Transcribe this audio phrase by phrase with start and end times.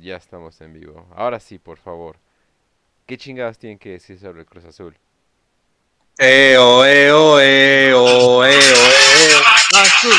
[0.00, 1.08] Ya estamos en vivo.
[1.16, 2.18] Ahora sí, por favor.
[3.06, 4.96] ¿Qué chingadas tienen que decir sobre el Cruz Azul?
[6.18, 9.38] Eo, eo, eo, eo, eo,
[9.74, 10.14] azul.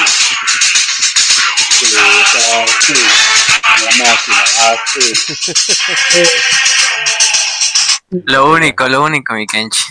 [1.79, 2.97] Cruz azul.
[3.85, 5.13] La máquina azul.
[8.25, 9.83] Lo único, lo único, mi Kenchi.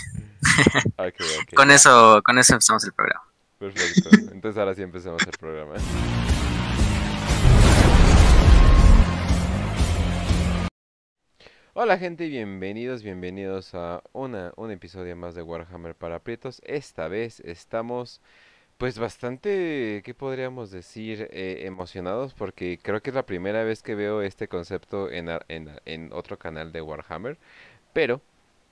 [1.55, 3.23] Con eso, con eso empezamos el programa.
[3.57, 4.09] Perfecto.
[4.31, 5.75] Entonces ahora sí empecemos el programa.
[11.81, 16.61] Hola gente, bienvenidos, bienvenidos a una, un episodio más de Warhammer para Prietos.
[16.65, 18.19] Esta vez estamos
[18.77, 21.29] pues bastante, ¿qué podríamos decir?
[21.31, 25.71] Eh, emocionados porque creo que es la primera vez que veo este concepto en, en,
[25.85, 27.37] en otro canal de Warhammer.
[27.93, 28.19] Pero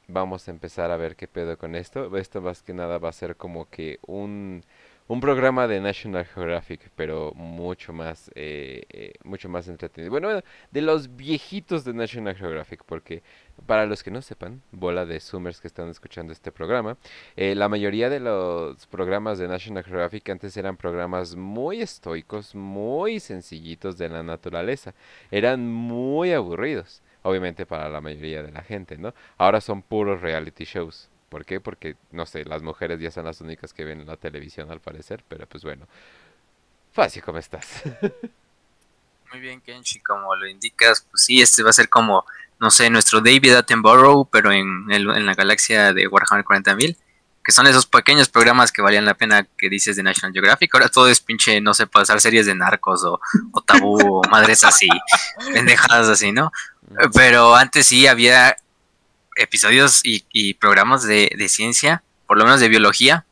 [0.10, 2.14] vamos a empezar a ver qué pedo con esto.
[2.18, 4.64] Esto más que nada va a ser como que un,
[5.08, 10.12] un programa de National Geographic, pero mucho más, eh, eh, mucho más entretenido.
[10.12, 13.24] Bueno, de los viejitos de National Geographic, porque
[13.66, 16.98] para los que no sepan, bola de Zoomers que están escuchando este programa,
[17.38, 23.20] eh, la mayoría de los programas de National Geographic antes eran programas muy estoicos, muy
[23.22, 24.94] sencillitos de la naturaleza.
[25.32, 29.14] Eran muy aburridos, obviamente para la mayoría de la gente, ¿no?
[29.38, 31.10] Ahora son puros reality shows.
[31.38, 31.60] ¿Por qué?
[31.62, 35.24] Porque, no sé, las mujeres ya son las únicas que ven la televisión al parecer,
[35.28, 35.88] pero pues bueno.
[36.92, 37.84] Fácil, ¿cómo estás?
[39.32, 42.26] Muy bien, Kenchi, como lo indicas, pues sí, este va a ser como,
[42.60, 46.98] no sé, nuestro David Attenborough, pero en, el- en la galaxia de Warhammer 40.000,
[47.44, 50.74] que son esos pequeños programas que valían la pena que dices de National Geographic.
[50.74, 53.20] Ahora todo es pinche, no sé, pasar series de narcos o,
[53.52, 54.88] o tabú o madres así,
[55.54, 56.52] pendejadas así, ¿no?
[57.14, 58.56] Pero antes sí había
[59.38, 63.26] episodios y, programas de, ciencia, por lo menos de biología,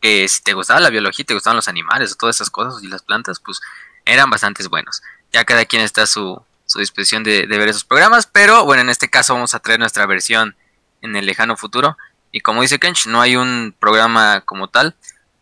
[0.00, 3.02] que si te gustaba la biología, te gustaban los animales todas esas cosas y las
[3.02, 3.60] plantas, pues
[4.04, 5.02] eran bastantes buenos.
[5.32, 6.42] Ya cada quien está a su,
[6.76, 10.06] disposición de, de ver esos programas, pero bueno, en este caso vamos a traer nuestra
[10.06, 10.56] versión
[11.02, 11.96] en el lejano futuro.
[12.32, 14.96] Y como dice Kench, no hay un programa como tal.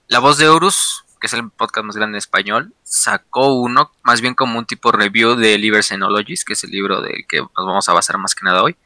[0.08, 4.20] La voz de Horus, que es el podcast más grande en español, sacó uno, más
[4.20, 7.50] bien como un tipo review de Liber Xenologies, que es el libro del que nos
[7.56, 8.76] vamos a basar más que nada hoy.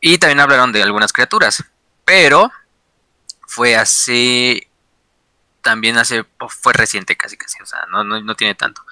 [0.00, 1.64] Y también hablaron de algunas criaturas.
[2.04, 2.50] Pero
[3.46, 4.68] fue hace.
[5.62, 6.24] También hace.
[6.48, 7.60] Fue reciente casi casi.
[7.62, 8.82] O sea, no, no, no tiene tanto.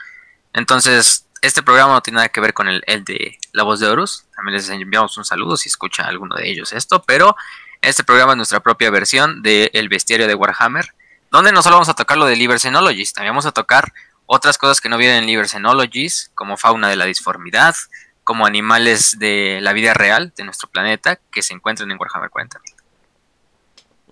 [0.52, 3.88] Entonces, este programa no tiene nada que ver con el, el de La Voz de
[3.88, 4.24] Horus.
[4.34, 7.02] También les enviamos un saludo si escucha alguno de ellos esto.
[7.02, 7.36] Pero
[7.80, 10.94] este programa es nuestra propia versión de El Bestiario de Warhammer.
[11.30, 13.92] Donde no solo vamos a tocar lo de Liber Xenologies, también vamos a tocar
[14.26, 17.74] otras cosas que no vienen en Liber Xenologies, como fauna de la disformidad,
[18.24, 22.60] como animales de la vida real de nuestro planeta que se encuentran en Warhammer 40.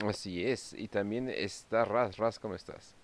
[0.08, 0.74] Así es.
[0.76, 2.16] Y también está Raz.
[2.16, 2.94] Raz, ¿cómo estás?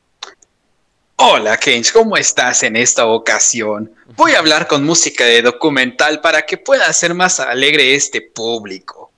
[1.17, 3.93] Hola, Kench, ¿cómo estás en esta ocasión?
[4.15, 9.11] Voy a hablar con música de documental para que pueda hacer más alegre este público.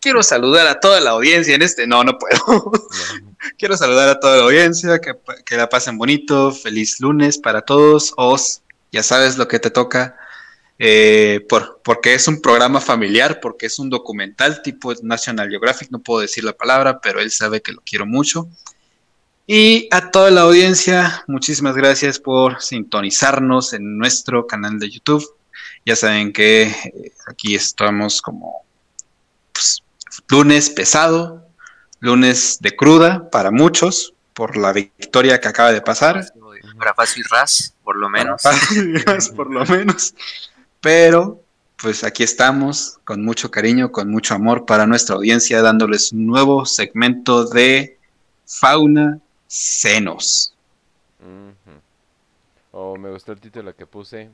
[0.00, 1.86] Quiero saludar a toda la audiencia en este...
[1.86, 2.38] No, no puedo.
[2.46, 2.72] No.
[3.58, 5.14] Quiero saludar a toda la audiencia, que,
[5.44, 8.12] que la pasen bonito, feliz lunes para todos.
[8.16, 10.16] Os, ya sabes lo que te toca,
[10.78, 16.00] eh, por, porque es un programa familiar, porque es un documental tipo National Geographic, no
[16.00, 18.48] puedo decir la palabra, pero él sabe que lo quiero mucho.
[19.46, 25.24] Y a toda la audiencia, muchísimas gracias por sintonizarnos en nuestro canal de YouTube.
[25.84, 28.64] Ya saben que eh, aquí estamos como
[29.52, 29.82] pues,
[30.28, 31.46] lunes pesado,
[32.00, 36.26] lunes de cruda para muchos por la victoria que acaba de pasar.
[36.76, 38.42] Para fácil ras, por lo menos.
[38.42, 38.58] Para-
[39.36, 40.12] por lo menos.
[40.86, 41.42] Pero
[41.78, 46.64] pues aquí estamos con mucho cariño, con mucho amor para nuestra audiencia, dándoles un nuevo
[46.64, 47.98] segmento de
[48.46, 50.54] fauna senos.
[51.18, 51.80] Ujú.
[52.70, 54.30] O me gustó el título que puse.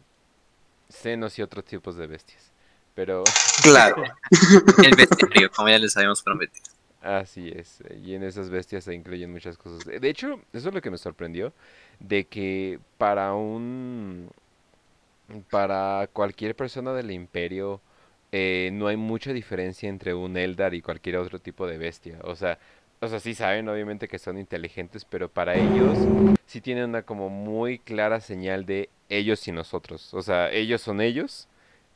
[0.91, 2.53] Senos y otros tipos de bestias.
[2.95, 3.25] Pero
[3.63, 4.03] Claro.
[4.85, 6.67] El bestiario, como ya les habíamos prometido.
[7.01, 7.79] así es.
[8.05, 9.87] Y en esas bestias se incluyen muchas cosas.
[9.87, 11.55] De hecho, eso es lo que me sorprendió.
[11.99, 14.29] De que para un...
[15.51, 17.81] Para cualquier persona del imperio...
[18.33, 22.19] eh, no hay mucha diferencia entre un Eldar y cualquier otro tipo de bestia.
[22.25, 22.59] O sea,
[23.01, 26.09] o sea, sí saben obviamente que son inteligentes, pero para ellos
[26.47, 30.15] sí tienen una como muy clara señal de ellos y nosotros.
[30.15, 31.49] O sea, ellos son ellos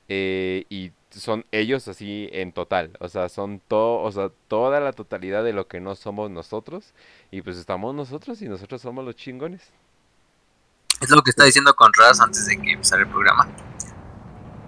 [0.09, 2.93] eh, y son ellos así en total.
[3.01, 6.95] O sea, son todo, o sea, toda la totalidad de lo que no somos nosotros.
[7.31, 9.73] Y pues estamos nosotros y nosotros somos los chingones.
[11.01, 13.49] Es lo que está diciendo con Raz antes de que empezara el programa.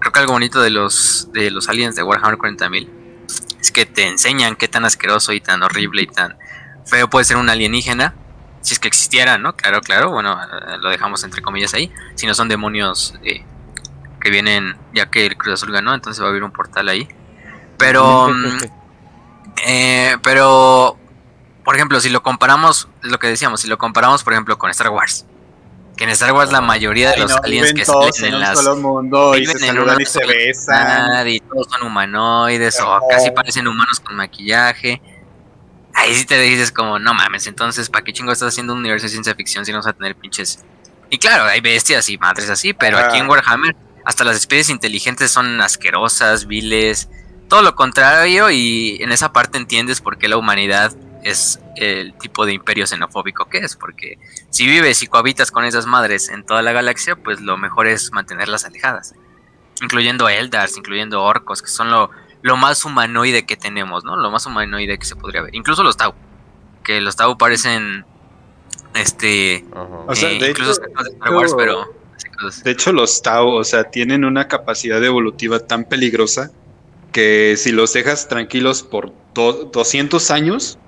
[0.00, 2.88] Creo que algo bonito de los de los aliens de Warhammer 40.000
[3.60, 6.38] es que te enseñan qué tan asqueroso y tan horrible y tan
[6.86, 8.14] feo puede ser un alienígena.
[8.60, 9.54] Si es que existiera, ¿no?
[9.56, 10.10] Claro, claro.
[10.10, 10.38] Bueno,
[10.80, 11.92] lo dejamos entre comillas ahí.
[12.14, 13.44] Si no son demonios eh,
[14.20, 17.08] que vienen, ya que el Cruz Azul ganó, entonces va a haber un portal ahí.
[17.78, 18.30] Pero,
[19.66, 20.98] eh, pero,
[21.64, 24.90] por ejemplo, si lo comparamos, lo que decíamos, si lo comparamos, por ejemplo, con Star
[24.90, 25.24] Wars.
[25.98, 28.40] Que en Star Wars la mayoría de Ay, los no, aliens que salen en un
[28.40, 31.28] las solo mundo y viven se en una y se besan.
[31.28, 35.02] y todos son humanoides o casi parecen humanos con maquillaje.
[35.94, 39.06] Ahí sí te dices como, no mames, entonces, ¿para qué chingo estás haciendo un universo
[39.06, 40.64] de ciencia ficción si no vas a tener pinches...
[41.10, 43.74] Y claro, hay bestias y madres así, pero aquí en Warhammer
[44.04, 47.08] hasta las especies inteligentes son asquerosas, viles,
[47.48, 50.92] todo lo contrario y en esa parte entiendes por qué la humanidad
[51.28, 54.18] es el tipo de imperio xenofóbico que es, porque
[54.50, 58.12] si vives y cohabitas con esas madres en toda la galaxia, pues lo mejor es
[58.12, 59.14] mantenerlas alejadas
[59.80, 62.10] incluyendo Eldars, incluyendo orcos, que son lo,
[62.42, 64.16] lo más humanoide que tenemos, ¿no?
[64.16, 65.54] Lo más humanoide que se podría ver.
[65.54, 66.14] Incluso los Tau,
[66.82, 68.04] que los Tau parecen,
[68.94, 69.64] este.
[70.06, 71.94] O sea, eh, de incluso hecho, de Star Wars, pero.
[72.64, 76.50] De hecho, los Tau, o sea, tienen una capacidad evolutiva tan peligrosa
[77.12, 80.78] que si los dejas tranquilos por do- 200 años,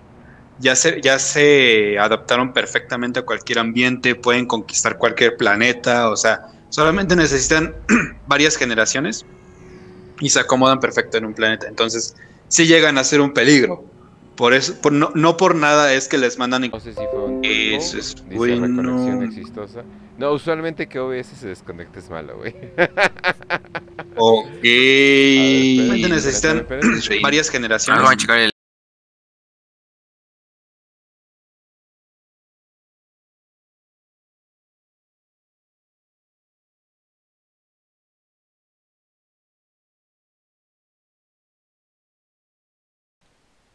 [0.61, 6.49] ya se, ya se adaptaron perfectamente a cualquier ambiente, pueden conquistar cualquier planeta, o sea,
[6.69, 7.75] solamente necesitan
[8.27, 9.25] varias generaciones
[10.21, 11.67] y se acomodan perfecto en un planeta.
[11.67, 12.15] Entonces,
[12.49, 13.85] sí llegan a ser un peligro.
[14.37, 17.25] Por eso, por, no, no por nada es que les mandan No sé si fue
[17.25, 19.25] un Eso truco, es dice bueno.
[19.25, 19.83] exitosa.
[20.19, 22.55] No, usualmente que OBS se desconecta es malo, güey.
[24.17, 24.49] Ok.
[24.62, 27.21] espera, necesitan espera, espera.
[27.23, 28.03] varias generaciones.
[28.03, 28.51] vamos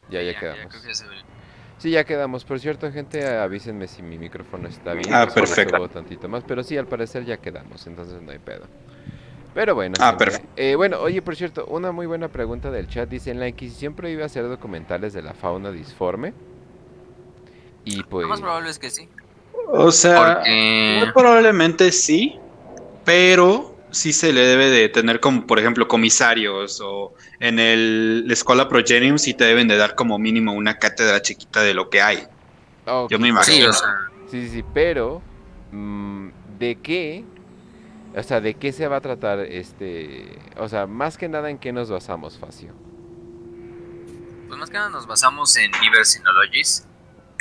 [0.09, 0.67] Ya, ya ya quedamos.
[0.67, 1.15] creo que ya se ve.
[1.77, 2.45] Sí, ya quedamos.
[2.45, 5.13] Por cierto, gente, avísenme si mi micrófono está bien.
[5.13, 5.89] Ah, pues, perfecto.
[5.89, 8.65] tantito más, pero sí, al parecer ya quedamos, entonces no hay pedo.
[9.53, 9.95] Pero bueno.
[9.99, 10.47] Ah, perfecto.
[10.57, 13.07] eh, bueno, oye, por cierto, una muy buena pregunta del chat.
[13.09, 16.33] Dice, en la Inquisición prohíbe hacer documentales de la fauna disforme.
[17.85, 18.23] Y pues...
[18.23, 19.07] Lo más probable es que sí.
[19.67, 20.97] O sea, Porque...
[20.99, 22.37] muy probablemente sí,
[23.03, 28.33] pero sí se le debe de tener como, por ejemplo, comisarios o en el, la
[28.33, 32.01] escuela Progenium sí te deben de dar como mínimo una cátedra chiquita de lo que
[32.01, 32.27] hay.
[32.85, 33.69] ok, yo me Sí, imagino.
[33.69, 33.89] o sea,
[34.25, 35.25] Sí, sí, sí, pero
[35.71, 37.29] mm, ¿de qué?
[38.13, 40.51] O sea, ¿de qué se va a tratar este?
[40.57, 42.81] O sea, más que nada en qué nos basamos, Facio.
[44.47, 46.87] pues más que nada nos basamos en Liber Sinologies,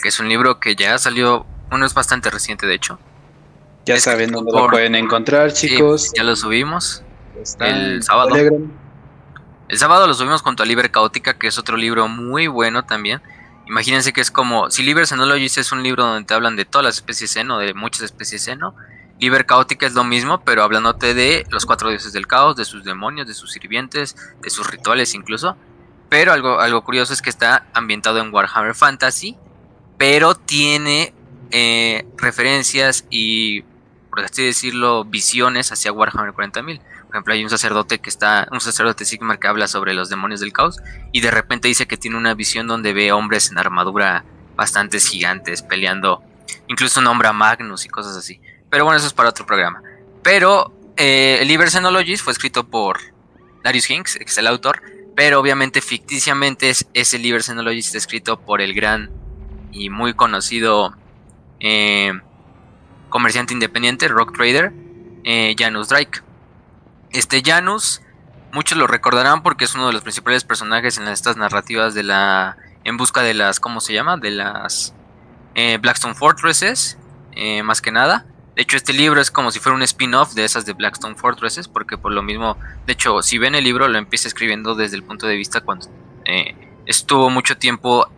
[0.02, 2.98] que es un libro que ya salió, uno es bastante reciente de hecho.
[3.86, 6.12] Ya Es saben dónde lo pueden encontrar, Sí, chicos.
[6.16, 7.02] ya lo subimos.
[7.40, 8.30] Está el sábado.
[8.30, 8.70] Telegram.
[9.68, 13.20] El sábado lo subimos junto a Liber Caótica, que es otro libro muy bueno también.
[13.66, 16.84] Imagínense que es como, si Liber Xenologies es un libro donde te hablan de todas
[16.84, 18.74] las especies seno, de muchas especies seno,
[19.20, 22.84] Liber Caótica es lo mismo, pero hablándote de los cuatro dioses del caos, de sus
[22.84, 25.56] demonios, de sus sirvientes, de sus rituales incluso.
[26.10, 29.36] Pero algo, algo curioso es que está ambientado en Warhammer Fantasy,
[29.96, 31.14] pero tiene
[31.50, 33.64] eh, referencias y,
[34.14, 36.78] por así decirlo, visiones hacia Warhammer 40.000.
[36.78, 40.38] Por ejemplo, hay un sacerdote que está, un sacerdote Sigmar que habla sobre los demonios
[40.38, 40.78] del caos
[41.10, 44.24] y de repente dice que tiene una visión donde ve hombres en armadura
[44.54, 46.22] bastantes gigantes peleando,
[46.68, 48.40] incluso nombra Magnus y cosas así.
[48.70, 49.82] Pero bueno, eso es para otro programa.
[50.22, 53.00] Pero eh, el Liber Xenologies fue escrito por
[53.64, 54.80] Darius Hinks, que es el autor,
[55.16, 59.10] pero obviamente ficticiamente es, ese Liber Xenologies escrito por el gran
[59.72, 60.94] y muy conocido
[61.58, 62.12] eh,
[63.14, 64.72] comerciante independiente, Rock Trader,
[65.22, 66.22] eh, Janus Drake.
[67.12, 68.02] Este Janus,
[68.52, 72.56] muchos lo recordarán porque es uno de los principales personajes en estas narrativas de la.
[72.82, 73.60] En busca de las.
[73.60, 74.16] ¿Cómo se llama?
[74.16, 74.96] De las.
[75.54, 76.98] eh, Blackstone Fortresses,
[77.36, 78.26] eh, más que nada.
[78.56, 81.68] De hecho, este libro es como si fuera un spin-off de esas de Blackstone Fortresses,
[81.68, 82.58] porque por lo mismo.
[82.84, 85.86] De hecho, si ven el libro, lo empieza escribiendo desde el punto de vista cuando
[86.84, 88.08] estuvo mucho tiempo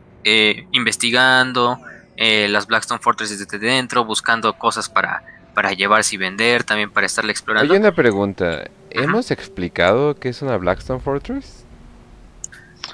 [0.72, 1.78] investigando
[2.16, 5.22] eh, las Blackstone Fortresses desde dentro, buscando cosas para,
[5.54, 7.72] para llevarse y vender, también para estarle explorando.
[7.72, 8.64] Oye, una pregunta.
[8.90, 11.64] ¿Hemos explicado qué es una Blackstone Fortress?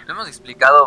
[0.06, 0.86] Lo hemos explicado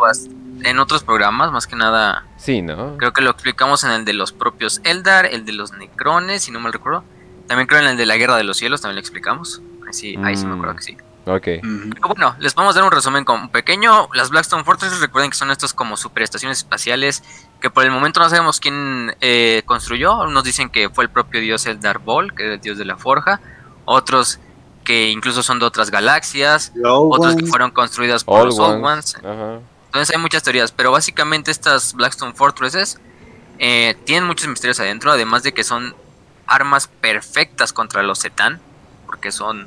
[0.62, 2.24] en otros programas, más que nada.
[2.36, 2.96] Sí, ¿no?
[2.98, 6.50] Creo que lo explicamos en el de los propios Eldar, el de los Necrones, si
[6.50, 7.04] no mal recuerdo.
[7.46, 9.62] También creo en el de la Guerra de los Cielos, también lo explicamos.
[9.86, 10.76] Ahí sí, ahí sí me acuerdo Mm.
[10.76, 10.96] que sí.
[11.28, 11.42] Ok.
[11.44, 14.08] Pero bueno, les vamos a dar un resumen como pequeño.
[14.14, 17.22] Las Blackstone Fortresses, recuerden que son estos como superestaciones espaciales
[17.60, 20.18] que por el momento no sabemos quién eh, construyó.
[20.20, 22.96] Unos dicen que fue el propio dios Eldar Bol, que era el dios de la
[22.96, 23.40] forja.
[23.84, 24.38] Otros
[24.84, 26.72] que incluso son de otras galaxias.
[26.84, 29.16] Otros que fueron construidas por All los Old Ones.
[29.16, 29.16] Ones.
[29.24, 29.60] Ajá.
[29.86, 33.00] Entonces hay muchas teorías, pero básicamente estas Blackstone Fortresses
[33.58, 35.94] eh, tienen muchos misterios adentro, además de que son
[36.46, 38.60] armas perfectas contra los Zetan,
[39.06, 39.66] porque son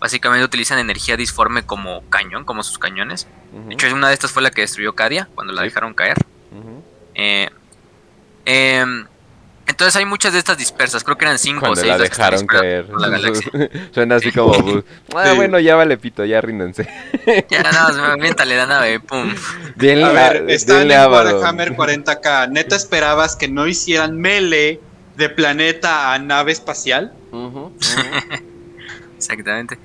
[0.00, 3.26] básicamente utilizan energía disforme como cañón, como sus cañones.
[3.52, 5.68] De hecho, una de estas fue la que destruyó Cadia cuando la Sí.
[5.68, 6.16] dejaron caer.
[6.50, 6.82] ujú.
[7.20, 7.48] Eh,
[8.46, 9.06] em,
[9.66, 12.46] entonces hay muchas de estas dispersas, creo que eran cinco o Cuando seis la dejaron
[12.46, 12.88] caer.
[12.88, 13.18] la.
[13.92, 14.52] Suena así como.
[15.08, 15.36] pues, Ah, Sí.
[15.36, 16.88] bueno, ya vale pito, ya ríndense.
[17.50, 19.34] Ya nada, más, aviéntale la nave, pum.
[19.74, 21.34] Denle, A ver, denle en Abaddon.
[21.34, 22.48] Warhammer 40k.
[22.50, 24.80] ¿Neta esperabas que no hicieran melee
[25.16, 27.12] de planeta a nave espacial?
[29.16, 29.78] Exactamente.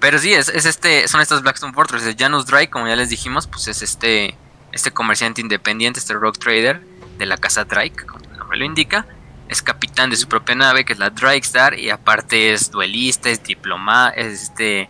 [0.00, 2.04] Pero sí, es, es este, son estas Blackstone Fortress.
[2.18, 4.36] Janus Drake, como ya les dijimos, pues es este,
[4.74, 6.80] este comerciante independiente, este rogue trader
[7.18, 9.06] de la casa Drake, como el nombre lo indica.
[9.48, 13.30] Es capitán de su propia nave, que es la Drake Star, y aparte es duelista,
[13.30, 14.88] es diploma, es este,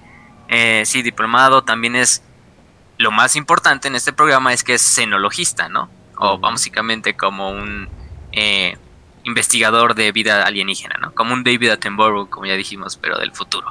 [0.48, 1.62] eh, sí, diplomado.
[1.62, 2.22] También es
[2.96, 5.90] lo más importante en este programa es que es xenologista, ¿no?
[6.16, 7.88] O básicamente como un
[8.32, 8.76] eh,
[9.24, 11.12] investigador de vida alienígena, ¿no?
[11.12, 13.66] Como un David Attenborough, como ya dijimos, pero del futuro.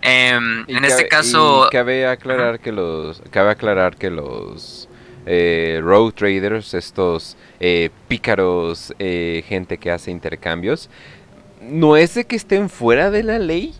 [0.00, 4.88] Em, en cabe- este caso, y cabe aclarar que los cabe aclarar que los
[5.26, 10.88] eh, road traders, estos eh, pícaros, eh, gente que hace intercambios,
[11.60, 13.74] no es de que estén fuera de la ley,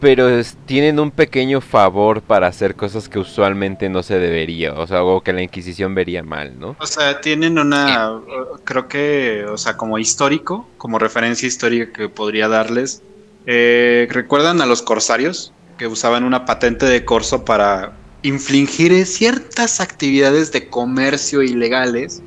[0.00, 0.28] pero
[0.66, 5.22] tienen un pequeño favor para hacer cosas que usualmente no se debería, o sea, algo
[5.22, 6.76] que la Inquisición vería mal, ¿no?
[6.78, 8.20] O sea, tienen una,
[8.64, 13.02] creo que, o sea, como histórico, como referencia histórica que podría darles.
[13.46, 20.52] eh, ¿Recuerdan a los corsarios que usaban una patente de corso para infligir ciertas actividades
[20.52, 22.22] de comercio ilegales,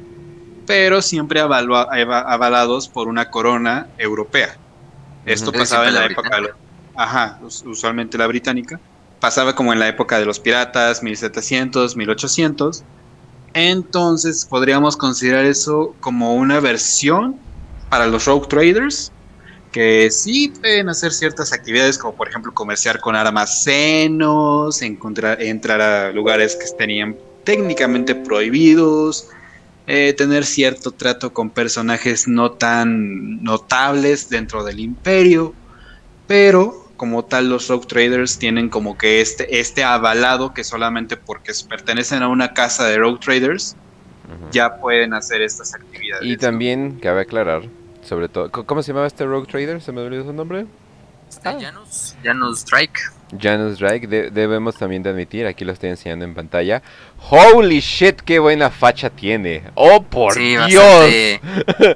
[0.66, 1.88] pero siempre avalua-
[2.28, 4.58] avalados por una corona europea?
[5.26, 6.52] Esto pasaba en la la época de los-
[6.96, 8.80] Ajá, us- usualmente la británica.
[9.20, 12.84] Pasaba como en la época de los piratas, 1700, 1800.
[13.54, 17.40] Entonces podríamos considerar eso como una versión
[17.90, 19.12] para los rogue traders
[19.72, 23.16] que sí pueden hacer ciertas actividades como por ejemplo comerciar con
[24.82, 29.30] encontrar, entrar a lugares que tenían técnicamente prohibidos,
[29.88, 35.54] eh, tener cierto trato con personajes no tan notables dentro del imperio,
[36.28, 41.52] pero como tal los rogue traders tienen como que este, este avalado que solamente porque
[41.68, 43.76] pertenecen a una casa de rogue traders
[44.52, 46.24] ya pueden hacer estas actividades.
[46.24, 46.38] Y ¿no?
[46.38, 47.64] también cabe aclarar,
[48.04, 49.82] sobre todo, ¿cómo- ¿cómo se llamaba este rogue trader?
[49.82, 50.66] ¿Se me olvidó su nombre?
[51.30, 51.58] este, Ah.
[51.62, 53.00] Janus, Janus Drake.
[53.40, 56.82] Janus Drake, de- debemos también de admitir, aquí lo estoy enseñando en pantalla.
[57.30, 59.64] Holy shit, qué buena facha tiene.
[59.76, 61.40] Oh, por sí, Dios.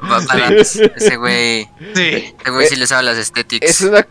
[0.02, 0.62] bastante.
[0.96, 3.70] Ese güey, Sí, ese güey sí le sabe las estéticas.
[3.70, 4.04] Es una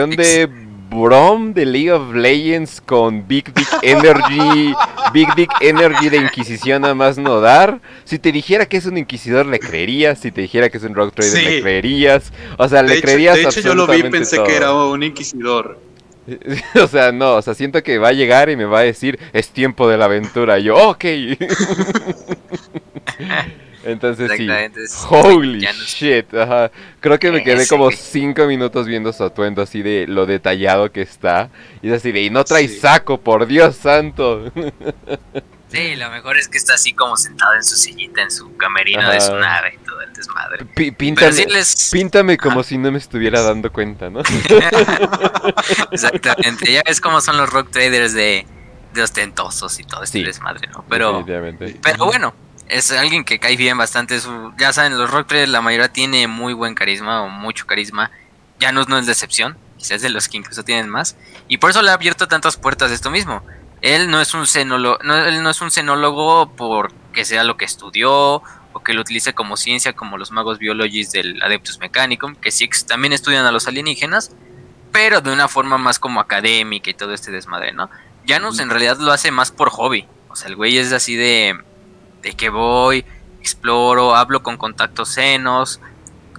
[0.00, 0.50] combinación de
[0.92, 4.74] Brom de League of Legends con Big Dick Energy,
[5.12, 7.80] Big Dick Energy de Inquisición a más no dar.
[8.04, 10.94] Si te dijera que es un inquisidor le creerías, si te dijera que es un
[10.94, 11.44] rock trader Sí.
[11.44, 12.32] le creerías.
[12.58, 14.46] O sea, de le hecho, creerías de hecho yo lo vi y pensé todo.
[14.46, 15.80] que era un inquisidor.
[16.80, 19.18] o sea, no, o sea, siento que va a llegar y me va a decir,
[19.32, 20.58] es tiempo de la aventura.
[20.60, 21.04] Y yo, ok.
[23.84, 24.48] Entonces sí.
[25.08, 26.70] Holy shit, ajá.
[27.00, 27.96] Creo que me quedé Ese como güey.
[27.96, 31.50] 5 minutos viendo su atuendo así de lo detallado que está.
[31.82, 32.78] Y es así de, y no trae Sí.
[32.78, 34.50] saco, por Dios santo.
[35.72, 39.08] Sí, lo mejor es que está así como sentado en su sillita, en su camerino
[39.10, 39.40] de su Ajá.
[39.40, 40.66] nave y todo el desmadre.
[40.74, 41.88] Pero píntame, sí les...
[41.90, 44.20] píntame como si no me estuviera dando cuenta, ¿no?
[45.90, 48.46] Exactamente, ya ves cómo son los rock traders de,
[48.92, 50.24] de ostentosos y todo este Sí.
[50.24, 50.84] desmadre, ¿no?
[50.90, 51.24] Pero,
[51.82, 52.34] pero bueno,
[52.72, 54.20] es alguien que cae bien bastante.
[54.20, 58.10] su- ya saben, los rock la mayoría tiene muy buen carisma o mucho carisma.
[58.60, 61.16] Janus no es la excepción, quizás de los que incluso tienen más.
[61.48, 63.42] Y por eso le ha abierto tantas puertas esto mismo.
[63.80, 67.64] Él no es un xenólogo, no, él no es un xenólogo porque sea lo que
[67.64, 68.42] estudió
[68.74, 72.70] o que lo utilice como ciencia como los magos biologis del Adeptus Mechanicum, que sí
[72.86, 74.30] también estudian a los alienígenas,
[74.92, 77.90] pero de una forma más como académica y todo este desmadre, ¿no?
[78.26, 80.06] Janus en realidad lo hace más por hobby.
[80.28, 81.58] O sea, el güey es así de,
[82.22, 83.04] de que voy,
[83.40, 85.80] exploro, hablo con contactos senos,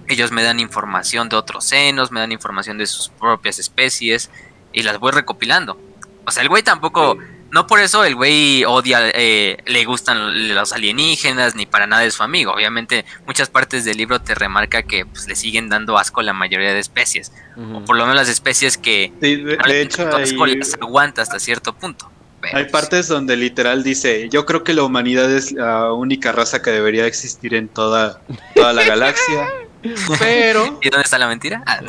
[0.08, 4.30] ellos me dan información de otros senos, me dan información de sus propias especies
[4.72, 5.80] y las voy recopilando.
[6.26, 7.18] O sea, el güey tampoco,
[7.50, 12.10] no por eso el güey odia, eh, le gustan los alienígenas ni para nada de
[12.10, 12.52] su amigo.
[12.52, 16.72] Obviamente muchas partes del libro te remarca que pues, le siguen dando asco la mayoría
[16.72, 17.32] de especies.
[17.56, 20.74] O por lo menos las especies que Sí, de, de hecho, tanto asco hay, las
[20.74, 22.10] aguanta hasta cierto punto.
[22.44, 26.62] Pero, hay partes donde literal dice, yo creo que la humanidad es la única raza
[26.62, 28.20] que debería existir en toda,
[28.54, 29.48] toda la galaxia.
[30.18, 31.62] Pero, ¿Y dónde está la mentira?
[31.66, 31.80] Ah,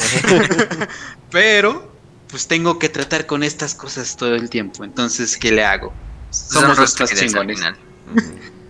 [1.31, 1.91] pero,
[2.29, 4.83] pues tengo que tratar con estas cosas todo el tiempo.
[4.83, 5.93] Entonces, ¿qué le hago?
[6.29, 7.61] Somos los más chingones.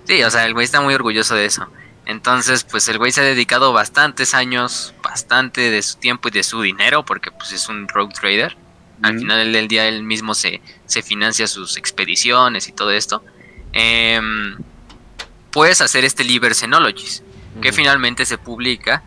[0.08, 1.68] Sí, o sea, el güey está muy orgulloso de eso.
[2.06, 6.44] Entonces, pues el güey se ha dedicado bastantes años, bastante de su tiempo y de
[6.44, 8.56] su dinero, porque pues es un rogue trader.
[9.02, 13.24] Al final del día él mismo se, se financia sus expediciones y todo esto.
[13.74, 14.58] Em,
[15.52, 17.24] puedes hacer este Liber Xenologies,
[17.62, 19.04] que finalmente se publica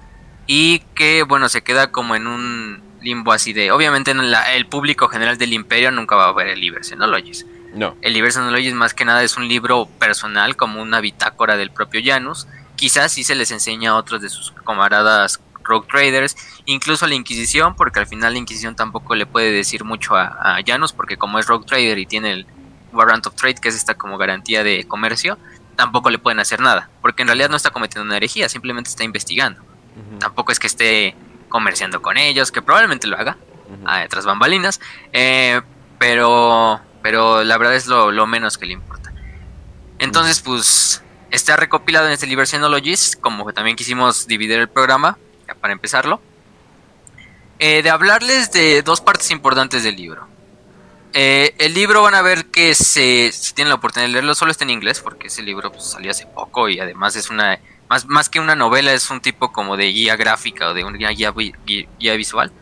[0.46, 3.70] y que, bueno, se queda como en un limbo así de...
[3.70, 7.46] Obviamente en el público general del imperio nunca va a ver el Liber Xenologies.
[7.74, 7.96] No.
[8.02, 12.00] El Liber Xenologies más que nada es un libro personal, como una bitácora del propio
[12.04, 12.46] Janus.
[12.76, 17.76] Quizás sí se les enseña a otros de sus camaradas Rogue Traders, incluso la Inquisición,
[17.76, 21.38] porque al final la Inquisición tampoco le puede decir mucho a, a Janus, porque como
[21.38, 22.46] es Rogue Trader y tiene el
[22.92, 25.38] Warrant of Trade, que es esta como garantía de comercio,
[25.76, 29.04] tampoco le pueden hacer nada, porque en realidad no está cometiendo una herejía, simplemente está
[29.04, 29.62] investigando.
[30.18, 31.14] Tampoco es que esté
[31.48, 33.36] comerciando con ellos, que probablemente lo haga,
[33.84, 34.80] a tras bambalinas,
[35.12, 35.60] eh,
[35.98, 39.12] pero, pero la verdad es lo, menos que le importa.
[39.98, 45.18] Entonces, pues, está recopilado en este libro Xenologies, como también quisimos dividir el programa,
[45.54, 46.20] para empezarlo,
[47.58, 50.26] eh, de hablarles de dos partes importantes del libro.
[51.14, 54.52] Eh, el libro van a ver que se, si tienen la oportunidad de leerlo, solo
[54.52, 58.06] está en inglés, porque ese libro pues, salió hace poco y además es una, más,
[58.06, 61.32] más que una novela, es un tipo como de guía gráfica o de una guía,
[61.66, 62.52] guía, visual.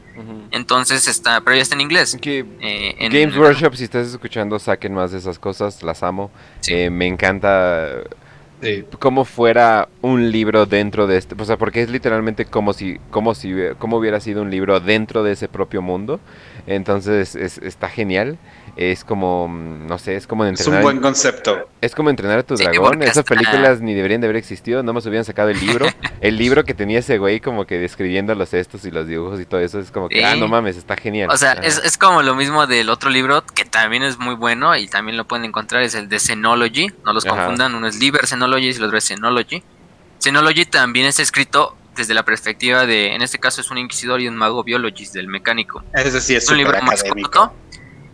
[0.50, 2.16] Entonces está, pero ya está en inglés.
[2.22, 6.30] Eh, Games Workshop, si estás escuchando, saquen más de esas cosas, las amo.
[6.90, 8.02] Me encanta
[8.98, 13.34] como fuera un libro dentro de este, o sea, porque es literalmente como si, como
[13.34, 16.20] si, como hubiera sido un libro dentro de ese propio mundo.
[16.66, 18.38] Entonces está genial.
[18.76, 20.74] Es como, mm, no sé, es como entrenar.
[20.74, 21.68] Es un buen concepto.
[21.80, 23.02] Es como entrenar a tu dragón.
[23.02, 25.86] Esas películas ni deberían de haber existido, no más hubieran sacado el libro.
[26.20, 29.46] el libro que tenía ese güey como que describiendo los estos y los dibujos y
[29.46, 29.80] todo eso.
[29.80, 31.30] Es como que, ah, no mames, está genial.
[31.30, 34.76] O sea, es, es, como lo mismo del otro libro que también es muy bueno
[34.76, 36.88] y también lo pueden encontrar, es el de Xenology.
[37.04, 39.62] No los confundan, uno es Liber Xenology y el otro es Xenology.
[40.20, 44.28] Xenology también está escrito desde la perspectiva de, en este caso es un inquisidor y
[44.28, 45.82] un mago biologist del mecánico.
[45.94, 47.54] Es decir, es un libro más corto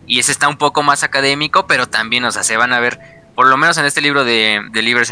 [0.05, 2.99] y ese está un poco más académico, pero también, o sea, se van a ver,
[3.35, 5.07] por lo menos en este libro de, de Liber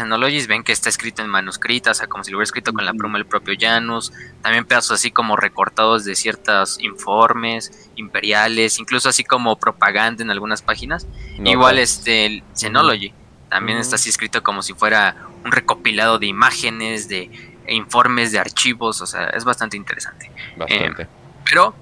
[0.48, 2.92] ven que está escrito en manuscritas, o sea, como si lo hubiera escrito con la
[2.92, 9.24] pluma del propio Janus, también pedazos así como recortados de ciertos informes imperiales, incluso así
[9.24, 11.06] como propaganda en algunas páginas.
[11.44, 13.12] Igual este el Xenology,
[13.48, 17.30] también está así escrito como si fuera un recopilado de imágenes, de
[17.68, 20.30] informes de archivos, o sea, es bastante interesante.
[20.56, 21.02] Bastante.
[21.02, 21.06] Eh,
[21.44, 21.74] pero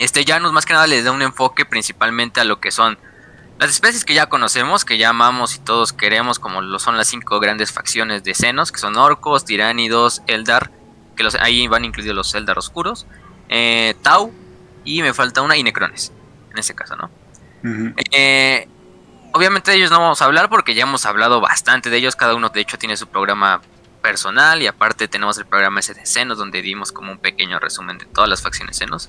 [0.00, 2.98] este Janus más que nada le da un enfoque principalmente a lo que son
[3.58, 7.08] las especies que ya conocemos, que ya amamos y todos queremos, como lo son las
[7.08, 10.70] cinco grandes facciones de senos, que son orcos, tiránidos, eldar,
[11.14, 13.06] que los, ahí van incluidos los eldar oscuros,
[13.50, 14.32] eh, tau,
[14.86, 16.10] y me falta una, y necrones,
[16.52, 17.10] en este caso, ¿no?
[18.12, 18.66] Eh,
[19.34, 22.34] obviamente de ellos no vamos a hablar porque ya hemos hablado bastante de ellos, cada
[22.34, 23.60] uno de hecho tiene su programa
[24.00, 27.98] personal y aparte tenemos el programa ese de senos donde dimos como un pequeño resumen
[27.98, 29.08] de todas las facciones senos.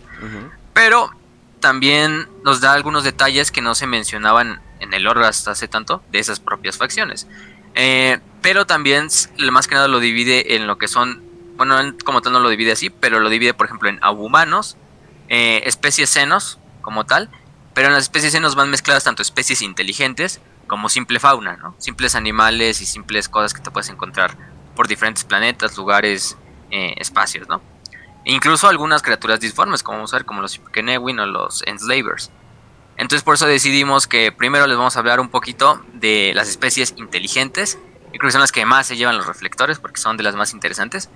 [0.73, 1.11] Pero
[1.59, 6.03] también nos da algunos detalles que no se mencionaban en el oro hasta hace tanto
[6.11, 7.27] de esas propias facciones.
[7.75, 9.07] Eh, pero también
[9.51, 11.23] más que nada lo divide en lo que son,
[11.55, 14.77] bueno, como tal no lo divide así, pero lo divide por ejemplo en humanos,
[15.29, 17.29] eh, especies senos como tal,
[17.73, 21.75] pero en las especies senos van mezcladas tanto especies inteligentes como simple fauna, ¿no?
[21.77, 24.37] Simples animales y simples cosas que te puedes encontrar
[24.75, 26.37] por diferentes planetas, lugares,
[26.69, 27.61] eh, espacios, ¿no?
[28.23, 32.31] Incluso algunas criaturas disformes, como vamos a ver, como los Kenewin o los Enslavers.
[32.97, 36.93] Entonces por eso decidimos que primero les vamos a hablar un poquito de las especies
[36.97, 37.79] inteligentes,
[38.13, 40.35] y creo que son las que más se llevan los reflectores, porque son de las
[40.35, 41.09] más interesantes,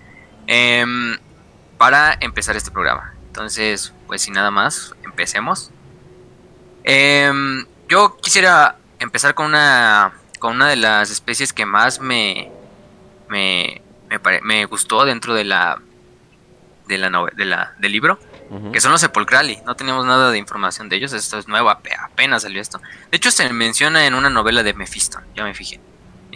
[0.47, 1.17] em,
[1.77, 3.13] para empezar este programa.
[3.27, 5.71] Entonces, pues sin nada más, empecemos.
[6.83, 12.51] Em, yo quisiera empezar con una, con una de las especies que más me,
[13.29, 13.81] me,
[14.43, 15.81] me, gustó dentro de la,
[16.87, 18.19] de la, de la del libro,
[18.71, 19.59] que son los sepulcrali.
[19.65, 22.79] No teníamos nada de información de ellos, esto es nuevo, apenas salió esto.
[23.11, 25.79] De hecho, se menciona en una novela de Mephiston, ya me fijé.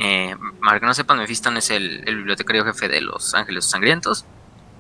[0.02, 4.25] Eh, para que no sepan, Mephiston es el, bibliotecario jefe de los Ángeles Sangrientos,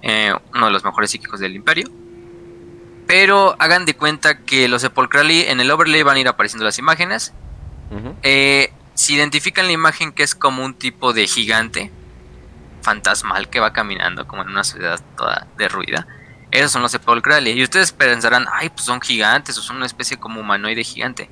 [0.01, 1.89] eh, uno de los mejores psíquicos del imperio.
[3.05, 6.77] Pero hagan de cuenta que los sepulcrali en el overlay van a ir apareciendo las
[6.79, 7.33] imágenes.
[8.23, 11.91] eh, si identifican la imagen que es como un tipo de gigante,
[12.89, 16.07] fantasmal que va caminando como en una ciudad toda derruida.
[16.49, 17.55] Esos son los sepulcrales.
[17.55, 21.29] Y ustedes pensarán, ay, pues son gigantes o son una especie como humanoide gigante.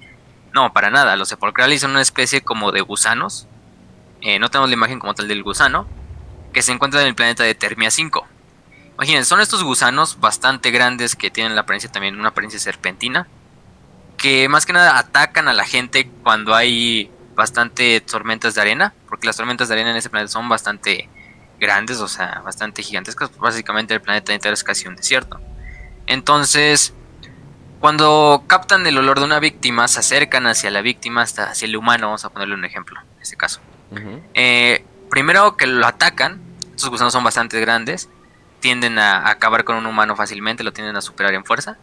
[0.54, 1.16] No, para nada.
[1.16, 3.48] Los sepulcrales son una especie como de gusanos.
[4.22, 5.88] Eh, no tenemos la imagen como tal del gusano.
[6.54, 8.28] Que se encuentra en el planeta de Termia 5.
[8.94, 13.28] Imagínense, son estos gusanos bastante grandes que tienen la apariencia también, una apariencia serpentina.
[14.16, 18.94] Que más que nada atacan a la gente cuando hay bastante tormentas de arena.
[19.10, 21.10] Porque las tormentas de arena en ese planeta son bastante
[21.60, 23.36] grandes, o sea, bastante gigantescas.
[23.38, 25.40] Básicamente el planeta entero es casi un desierto.
[26.06, 26.94] Entonces,
[27.80, 31.76] Cuando captan el olor de una víctima, se acercan hacia la víctima, hasta hacia el
[31.76, 33.60] humano, vamos a ponerle un ejemplo en este caso.
[34.34, 36.42] Eh, primero que lo atacan,
[36.76, 38.10] estos gusanos son bastante grandes,
[38.62, 41.78] tienden a acabar con un humano fácilmente, lo tienden a superar en fuerza.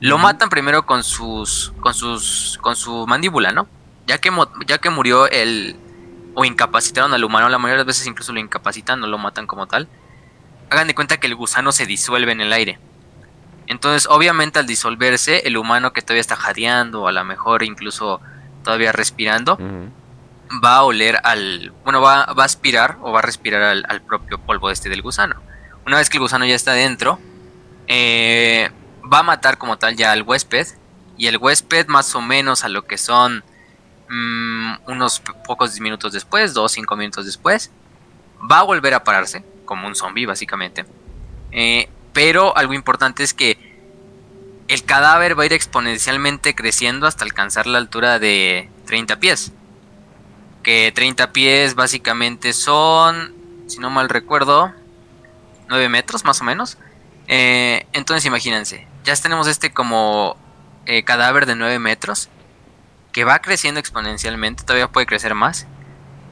[0.00, 3.66] Lo matan primero con sus, con sus, con su mandíbula, ¿no?
[4.06, 4.30] Ya que,
[4.66, 5.76] ya que murió el,
[6.34, 9.46] o incapacitaron al humano, la mayoría de las veces incluso lo incapacitan, no lo matan
[9.46, 9.88] como tal.
[10.70, 12.78] Hagan de cuenta que el gusano se disuelve en el aire.
[13.66, 18.20] Entonces, obviamente, al disolverse, el humano que todavía está jadeando, o a lo mejor incluso
[18.64, 19.58] todavía respirando,
[20.64, 21.72] va a oler al.
[21.84, 25.02] Bueno, va, va a aspirar o va a respirar al, al propio polvo este del
[25.02, 25.36] gusano.
[25.86, 27.18] Una vez que el gusano ya está dentro,
[27.86, 28.70] eh,
[29.12, 30.66] va a matar como tal ya al huésped.
[31.16, 33.44] Y el huésped, más o menos a lo que son
[34.10, 37.70] mm, unos pocos minutos después, dos, cinco minutos después,
[38.50, 40.84] va a volver a pararse, como un zombie, básicamente.
[41.52, 43.56] Eh, pero algo importante es que
[44.68, 49.52] el cadáver va a ir exponencialmente creciendo hasta alcanzar la altura de 30 pies
[50.62, 53.34] que 30 pies básicamente son,
[53.66, 54.72] si no mal recuerdo,
[55.68, 56.78] 9 metros más o menos.
[57.28, 60.36] Eh, entonces imagínense, ya tenemos este como
[60.86, 62.28] eh, cadáver de 9 metros
[63.12, 65.66] que va creciendo exponencialmente, todavía puede crecer más.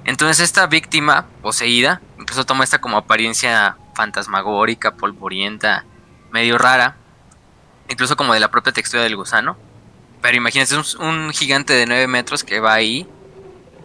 [0.05, 5.85] Entonces esta víctima poseída, incluso toma esta como apariencia fantasmagórica, polvorienta,
[6.31, 6.97] medio rara,
[7.89, 9.57] incluso como de la propia textura del gusano.
[10.23, 13.07] Pero imagínense, un, un gigante de 9 metros que va ahí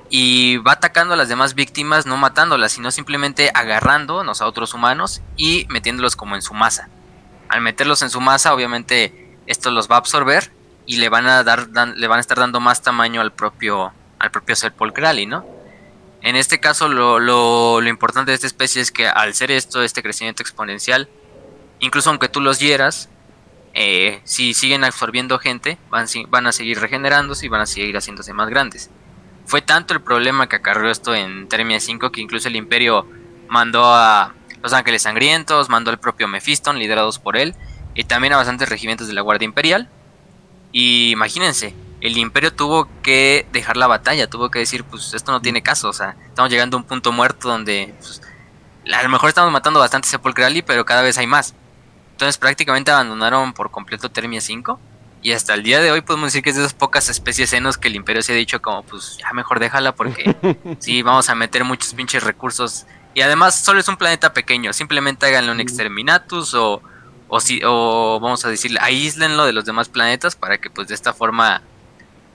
[0.10, 5.22] y va atacando a las demás víctimas, no matándolas, sino simplemente agarrándonos a otros humanos
[5.36, 6.90] y metiéndolos como en su masa.
[7.50, 10.52] Al meterlos en su masa, obviamente esto los va a absorber
[10.86, 13.92] y le van a dar, dan- le van a estar dando más tamaño al propio,
[14.20, 14.74] al propio ser
[15.28, 15.46] ¿no?
[16.22, 19.84] En este caso, lo, lo, lo importante de esta especie es que al ser esto,
[19.84, 21.10] este crecimiento exponencial,
[21.80, 23.10] incluso aunque tú los hieras,
[23.74, 28.32] eh, si siguen absorbiendo gente, van, van a seguir regenerándose y van a seguir haciéndose
[28.34, 28.90] más grandes.
[29.46, 33.06] Fue tanto el problema que acarreó esto en Termia 5 que incluso el Imperio
[33.50, 37.54] mandó a los Ángeles Sangrientos, mandó al propio Mephiston, liderados por él,
[37.96, 39.90] y también a bastantes regimientos de la Guardia Imperial.
[40.74, 45.40] Y imagínense, el Imperio tuvo que dejar la batalla, tuvo que decir, pues esto no
[45.40, 48.22] tiene caso, o sea, estamos llegando a un punto muerto donde pues,
[48.92, 51.54] a lo mejor estamos matando bastante Sepulcrali, pero cada vez hay más.
[52.12, 54.80] Entonces prácticamente abandonaron por completo Termia 5.
[55.22, 57.78] Y hasta el día de hoy podemos decir que es de esas pocas especies senos
[57.78, 60.36] que el imperio se ha dicho como pues ya mejor déjala porque
[60.80, 62.86] sí, vamos a meter muchos pinches recursos.
[63.14, 66.82] Y además solo es un planeta pequeño, simplemente háganle un exterminatus o,
[67.36, 70.94] o, si, o vamos a decirle aíslenlo de los demás planetas para que pues de
[70.94, 71.64] esta forma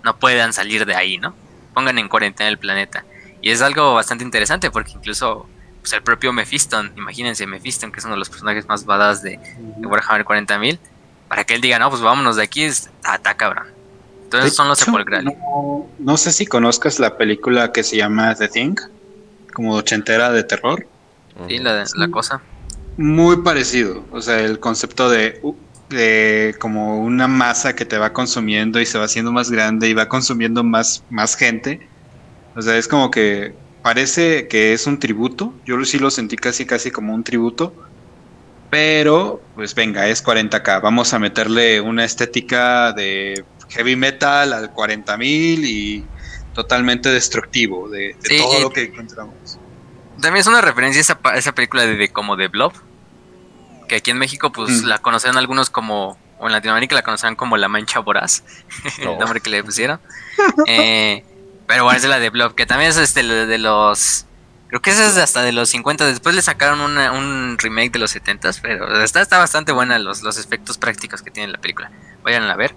[0.03, 1.37] no puedan salir de ahí, ¿no?
[1.73, 3.05] Pongan en cuarentena el planeta.
[3.41, 5.47] Y es algo bastante interesante porque incluso
[5.83, 9.39] pues, el propio Mephiston, imagínense Mephiston que es uno de los personajes más badass de,
[9.77, 10.81] de Warhammer 40.000
[11.29, 13.69] para que él diga, no, pues vámonos de aquí, está cabrón.
[14.25, 15.33] Entonces De son los hecho, sepulcrales.
[15.33, 18.75] No, no sé si conozcas la película que se llama The Thing,
[19.55, 20.85] como ochentera de terror.
[21.47, 22.43] Sí, la, la cosa.
[22.99, 25.41] Muy parecido, o sea, el concepto de,
[25.89, 29.95] de como una masa que te va consumiendo y se va haciendo más grande y
[29.95, 31.89] va consumiendo más, más gente.
[32.57, 35.55] O sea, es como que parece que es un tributo.
[35.65, 37.73] Yo sí lo sentí casi casi como un tributo.
[38.71, 40.83] Pero, pues venga, es 40k.
[40.83, 46.05] Vamos a meterle una estética de heavy metal al 40.000 y
[46.53, 49.59] totalmente destructivo de, de Sí, todo y- lo que encontramos.
[50.21, 52.73] También es una referencia a esa, esa película de, de como de Blob.
[53.89, 54.87] Que aquí en México, pues Mm.
[54.87, 56.19] la conocieron algunos como.
[56.41, 58.45] O en Latinoamérica la conocían como La Mancha Voraz.
[59.03, 59.13] No.
[59.15, 60.01] el nombre que le pusieron.
[60.67, 61.25] Eh,
[61.67, 62.55] pero bueno, es de la de Blob.
[62.55, 64.27] Que también es este, de, de los.
[64.69, 66.07] Creo que esa es hasta de los 50.
[66.07, 68.51] Después le sacaron una- un remake de los 70.
[68.63, 71.91] Pero está, está bastante buena los, los efectos prácticos que tiene la película.
[72.23, 72.75] Vayan a ver.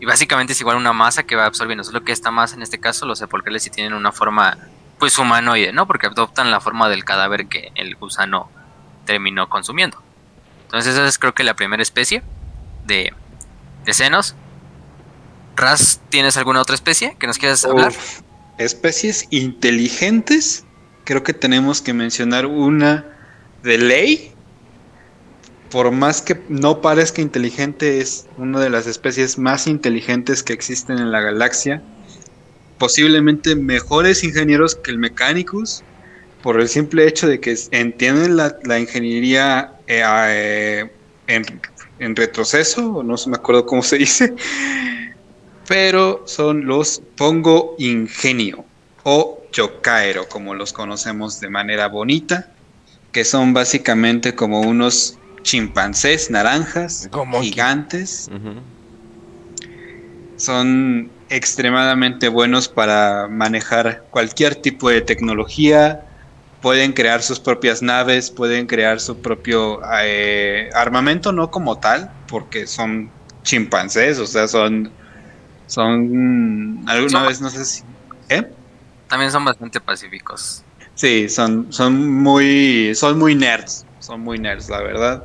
[0.00, 1.84] Y básicamente es igual una masa que va absorbiendo.
[1.84, 4.56] Solo que esta masa, en este caso, los sepulcrales sí tienen una forma
[4.98, 5.86] pues humanoide, ¿no?
[5.86, 8.50] Porque adoptan la forma del cadáver que el gusano
[9.04, 10.02] terminó consumiendo.
[10.66, 12.22] Entonces esa es creo que la primera especie
[12.86, 13.12] de,
[13.84, 14.34] de senos.
[15.56, 17.88] Raz, ¿tienes alguna otra especie que nos quieras hablar?
[17.88, 18.20] Uf,
[18.58, 20.64] especies inteligentes.
[21.04, 23.06] Creo que tenemos que mencionar una
[23.62, 24.32] de ley.
[25.70, 30.98] Por más que no parezca inteligente, es una de las especies más inteligentes que existen
[30.98, 31.82] en la galaxia.
[32.78, 35.82] Posiblemente mejores ingenieros que el Mechanicus.
[36.42, 40.90] Por el simple hecho de que entienden la, la ingeniería eh, eh,
[41.26, 41.44] en,
[41.98, 44.34] en retroceso, no se me acuerdo cómo se dice
[45.66, 48.64] pero son los Pongo Ingenio
[49.02, 52.50] o Yokaero, como los conocemos de manera bonita,
[53.12, 58.28] que son básicamente como unos chimpancés naranjas Como gigantes,
[60.36, 66.05] son extremadamente buenos para manejar cualquier tipo de tecnología,
[66.66, 72.66] pueden crear sus propias naves, pueden crear su propio eh, armamento, no como tal, porque
[72.66, 73.08] son
[73.44, 74.90] chimpancés, o sea, son,
[75.68, 77.84] son, alguna vez no sé si,
[78.30, 78.50] ¿eh?
[79.06, 80.64] También son bastante pacíficos.
[80.96, 85.22] Sí, son, son muy, son muy nerds, son muy nerds, la verdad.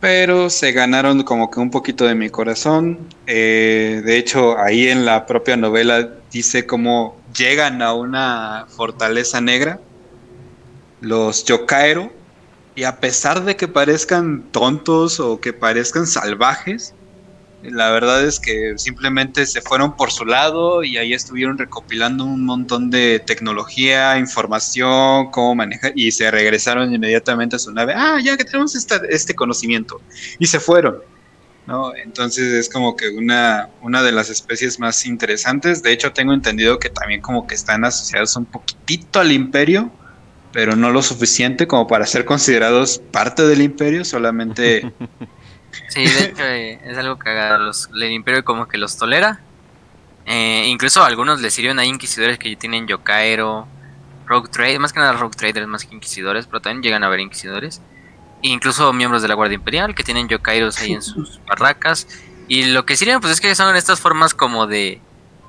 [0.00, 2.98] Pero se ganaron como que un poquito de mi corazón.
[3.28, 9.78] Eh, de hecho, ahí en la propia novela dice cómo llegan a una fortaleza negra
[11.04, 12.12] los Yokaero,
[12.74, 16.94] y a pesar de que parezcan tontos o que parezcan salvajes,
[17.62, 22.44] la verdad es que simplemente se fueron por su lado y ahí estuvieron recopilando un
[22.44, 27.94] montón de tecnología, información, cómo manejar, y se regresaron inmediatamente a su nave.
[27.96, 30.00] Ah, ya que tenemos este conocimiento.
[30.38, 30.98] Y se fueron.
[31.66, 31.94] ¿no?
[31.94, 35.82] Entonces es como que una, una de las especies más interesantes.
[35.82, 39.90] De hecho, tengo entendido que también como que están asociados un poquitito al imperio
[40.54, 44.90] pero no lo suficiente como para ser considerados parte del imperio, solamente...
[45.88, 49.40] Sí, de hecho eh, es algo que los, el imperio como que los tolera.
[50.24, 53.66] Eh, incluso a algunos les sirven a inquisidores que tienen Yokaero,
[54.24, 57.18] Rogue Trader, más que nada Rogue Traders más que inquisidores, pero también llegan a haber
[57.18, 57.82] inquisidores.
[58.44, 62.06] E incluso miembros de la Guardia Imperial que tienen Yokairos ahí en sus barracas.
[62.46, 65.00] Y lo que sirven pues es que son estas formas como de,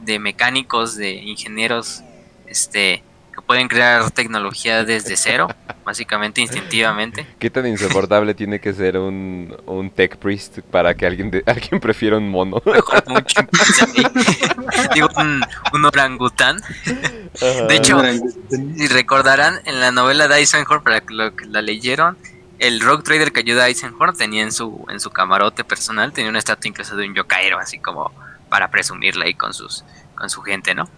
[0.01, 2.01] de mecánicos, de ingenieros,
[2.47, 3.03] este
[3.45, 5.47] pueden crear tecnología desde cero,
[5.83, 7.25] básicamente instintivamente.
[7.39, 11.79] ¿Qué tan insoportable tiene que ser un, un tech priest para que alguien, de, alguien
[11.79, 12.61] prefiera un mono?
[12.65, 13.15] Mejor un
[14.93, 16.61] Digo, un, orangután.
[17.67, 18.01] De hecho,
[18.49, 22.17] si recordarán, en la novela de Eisenhorn, para los que la leyeron,
[22.59, 26.29] el rock trader que ayuda a Eisenhorn tenía en su, en su camarote personal, tenía
[26.29, 28.11] una estatua incluso de un yokairo, así como
[28.49, 29.83] para presumirla ahí con, sus,
[30.15, 30.89] con su gente, ¿no?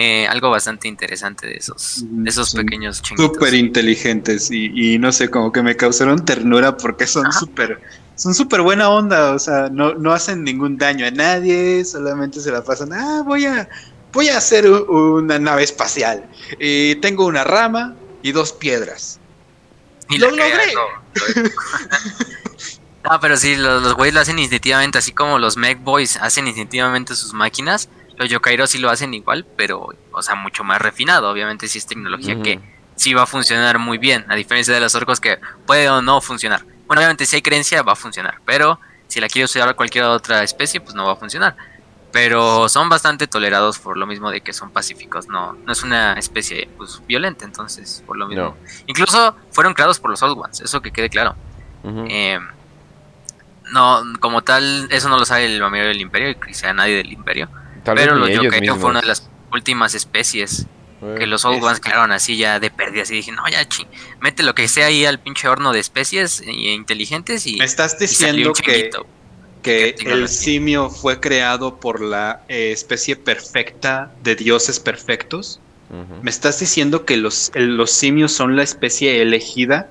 [0.00, 3.34] Eh, algo bastante interesante de esos, esos pequeños chinguitos.
[3.34, 7.80] Súper inteligentes y, no sé, como que me causaron ternura porque son súper
[8.14, 12.52] son súper buena onda, o sea, no, no hacen ningún daño a nadie, solamente se
[12.52, 13.68] la pasan, ah, voy a,
[14.12, 16.24] voy a hacer una nave espacial.
[16.60, 19.18] Y tengo una rama y dos piedras.
[20.10, 20.74] Y lo logré.
[23.04, 26.46] no, pero sí, los, los güeyes lo hacen instintivamente, así como los Mech Boys hacen
[26.46, 31.30] instintivamente sus máquinas los Yokairo sí lo hacen igual, pero, o sea, mucho más refinado.
[31.30, 32.60] Obviamente sí es tecnología que
[32.96, 36.20] sí va a funcionar muy bien, a diferencia de los orcos que puede o no
[36.20, 36.64] funcionar.
[36.86, 40.42] Bueno, obviamente si hay creencia va a funcionar, pero si la quiere usar cualquier otra
[40.42, 41.56] especie, pues no va a funcionar.
[42.10, 46.14] Pero son bastante tolerados por lo mismo de que son pacíficos, no, no es una
[46.14, 48.56] especie pues, violenta, entonces, por lo mismo.
[48.86, 51.36] Incluso fueron creados por los Old Ones, eso que quede claro.
[52.08, 52.40] Eh,
[53.70, 57.12] no, como tal, eso no lo sabe el mayoría del imperio, y sea nadie del
[57.12, 57.48] imperio.
[57.94, 60.66] Pero los Yokairo fue una de las últimas especies
[61.16, 63.10] que los Old Ones crearon así ya de pérdidas.
[63.10, 63.86] Y dije, no, ya ching,
[64.20, 67.56] mete lo que sea ahí al pinche horno de especies inteligentes y.
[67.56, 68.90] Me estás diciendo que,
[69.62, 75.60] que el simio fue creado por la eh, especie perfecta de dioses perfectos.
[76.22, 79.88] ¿Me estás diciendo que los, los simios son la especie elegida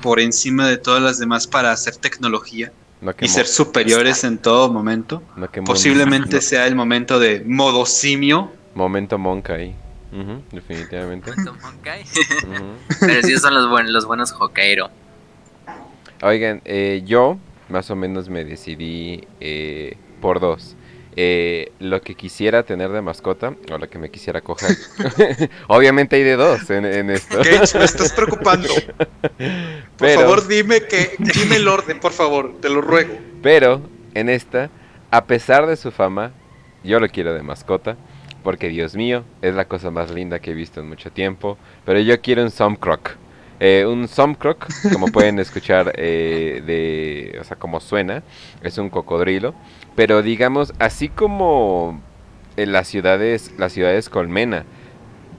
[0.00, 2.72] por encima de todas las demás para hacer tecnología?
[3.20, 5.22] Y ser superiores en todo momento.
[5.64, 8.52] Posiblemente sea el momento de modo simio.
[8.74, 9.74] Momento Monkai.
[10.52, 11.30] definitivamente.
[11.30, 12.04] Momento Monkai.
[13.00, 14.90] Pero sí son los, buenos, los buenos Hokkaido.
[16.22, 17.38] Oigan, eh, yo
[17.70, 20.76] más o menos me decidí eh, por dos.
[21.16, 24.76] Eh, lo que quisiera tener de mascota o lo que me quisiera coger.
[25.66, 27.40] Obviamente hay de dos en, esto.
[27.42, 27.58] ¿Qué?
[27.58, 28.68] Me estás preocupando.
[29.96, 33.18] Por favor, dime que dime el orden, por favor, te lo ruego.
[33.42, 33.82] Pero
[34.14, 34.70] en esta,
[35.10, 36.32] a pesar de su fama,
[36.84, 37.96] yo lo quiero de mascota.
[38.42, 41.58] Porque Dios mío, es la cosa más linda que he visto en mucho tiempo.
[41.84, 43.10] Pero yo quiero un Somcroc.
[43.60, 48.22] Eh, un Somcroc, como pueden escuchar, eh, de, o sea, como suena,
[48.62, 49.54] es un cocodrilo.
[49.94, 52.00] Pero digamos, así como
[52.56, 54.64] en las ciudades, las ciudades colmena,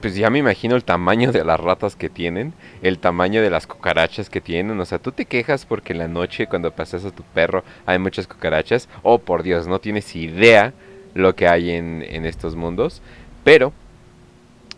[0.00, 3.66] pues ya me imagino el tamaño de las ratas que tienen, el tamaño de las
[3.66, 4.78] cucarachas que tienen.
[4.78, 7.98] O sea, tú te quejas porque en la noche cuando pasas a tu perro hay
[7.98, 8.88] muchas cucarachas.
[9.02, 10.72] Oh, por Dios, no tienes idea
[11.14, 13.02] lo que hay en, en estos mundos.
[13.44, 13.72] Pero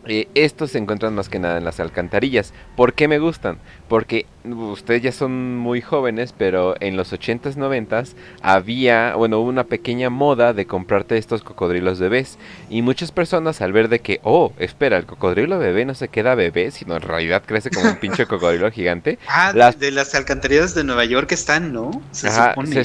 [0.06, 2.52] eh, estos se encuentran más que nada en las alcantarillas.
[2.76, 3.58] ¿Por qué me gustan?
[3.88, 10.10] Porque ustedes ya son muy jóvenes, pero en los 80s, 90s había, bueno, una pequeña
[10.10, 12.38] moda de comprarte estos cocodrilos bebés.
[12.68, 16.34] Y muchas personas al ver de que, oh, espera, el cocodrilo bebé no se queda
[16.34, 19.18] bebé, sino en realidad crece como un pinche cocodrilo gigante.
[19.36, 19.80] Ah, las...
[19.80, 22.02] de las alcantarillas de Nueva York están, ¿no?
[22.12, 22.84] Se supone.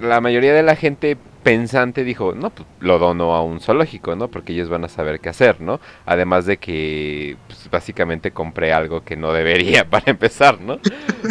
[0.00, 4.28] la mayoría de la gente pensante dijo, no, pues lo dono a un zoológico, ¿no?
[4.28, 5.80] Porque ellos van a saber qué hacer, ¿no?
[6.06, 10.78] Además de que pues, básicamente compré algo que no debería para empezar, ¿no?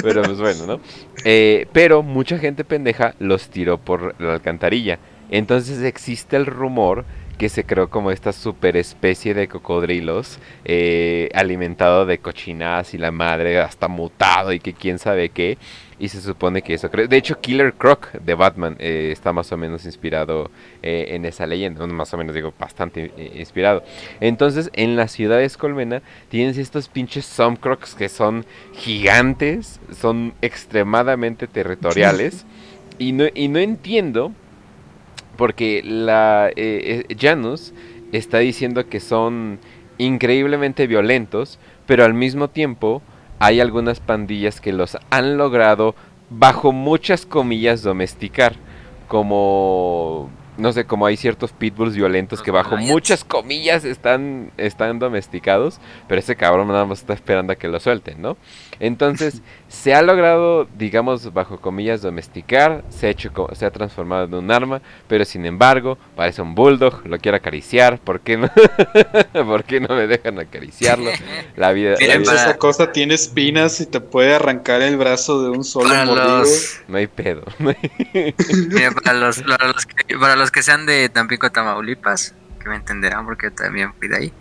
[0.03, 0.79] Pero pues bueno, ¿no?
[1.25, 4.99] Eh, pero mucha gente pendeja los tiró por la alcantarilla.
[5.31, 7.05] Entonces existe el rumor
[7.39, 13.11] que se creó como esta super especie de cocodrilos eh, alimentado de cochinadas y la
[13.11, 15.57] madre hasta mutado y que quién sabe qué.
[15.99, 16.87] Y se supone que eso...
[16.87, 20.49] De hecho, Killer Croc de Batman eh, está más o menos inspirado
[20.81, 21.85] eh, en esa leyenda.
[21.87, 23.83] Más o menos digo, bastante eh, inspirado.
[24.21, 31.47] Entonces, en la ciudad de Escolmena tienes estos pinches Crocs que son gigantes, son extremadamente
[31.47, 32.45] territoriales.
[32.97, 34.31] y, no, y no entiendo
[35.35, 36.51] porque la
[37.17, 37.73] Janus
[38.11, 39.59] está diciendo que son
[39.97, 43.01] increíblemente violentos, pero al mismo tiempo
[43.39, 45.95] hay algunas pandillas que los han logrado
[46.29, 48.55] bajo muchas comillas domesticar,
[49.07, 55.79] como no sé, como hay ciertos pitbulls violentos que bajo muchas comillas están, están domesticados,
[56.07, 58.37] pero ese cabrón nada más está esperando a que lo suelten, ¿no?
[58.79, 64.33] Entonces, se ha logrado, digamos, bajo comillas, domesticar, se ha, hecho, se ha transformado en
[64.33, 68.49] un arma, pero sin embargo, parece un bulldog, lo quiero acariciar, ¿por qué no,
[69.45, 71.11] ¿Por qué no me dejan acariciarlo?
[71.55, 71.93] La vida...
[71.93, 76.43] Esa cosa tiene espinas y te puede arrancar el brazo de un solo mordido.
[76.87, 77.43] No hay pedo.
[79.03, 84.07] para, los, para los que sean de Tampico, Tamaulipas, que me entenderán porque también fui
[84.07, 84.33] de ahí,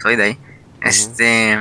[0.00, 0.38] soy de ahí.
[0.80, 1.58] Este,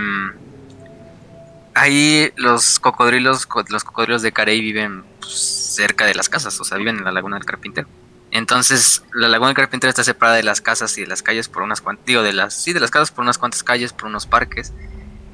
[1.73, 5.33] ahí los cocodrilos, los cocodrilos de Carey viven pues,
[5.75, 7.87] cerca de las casas, o sea, viven en la laguna del Carpintero.
[8.31, 11.63] Entonces, la laguna del Carpintero está separada de las casas y de las calles por
[11.63, 14.25] unas cuantas, digo, de las, sí, de las casas por unas cuantas calles, por unos
[14.25, 14.73] parques.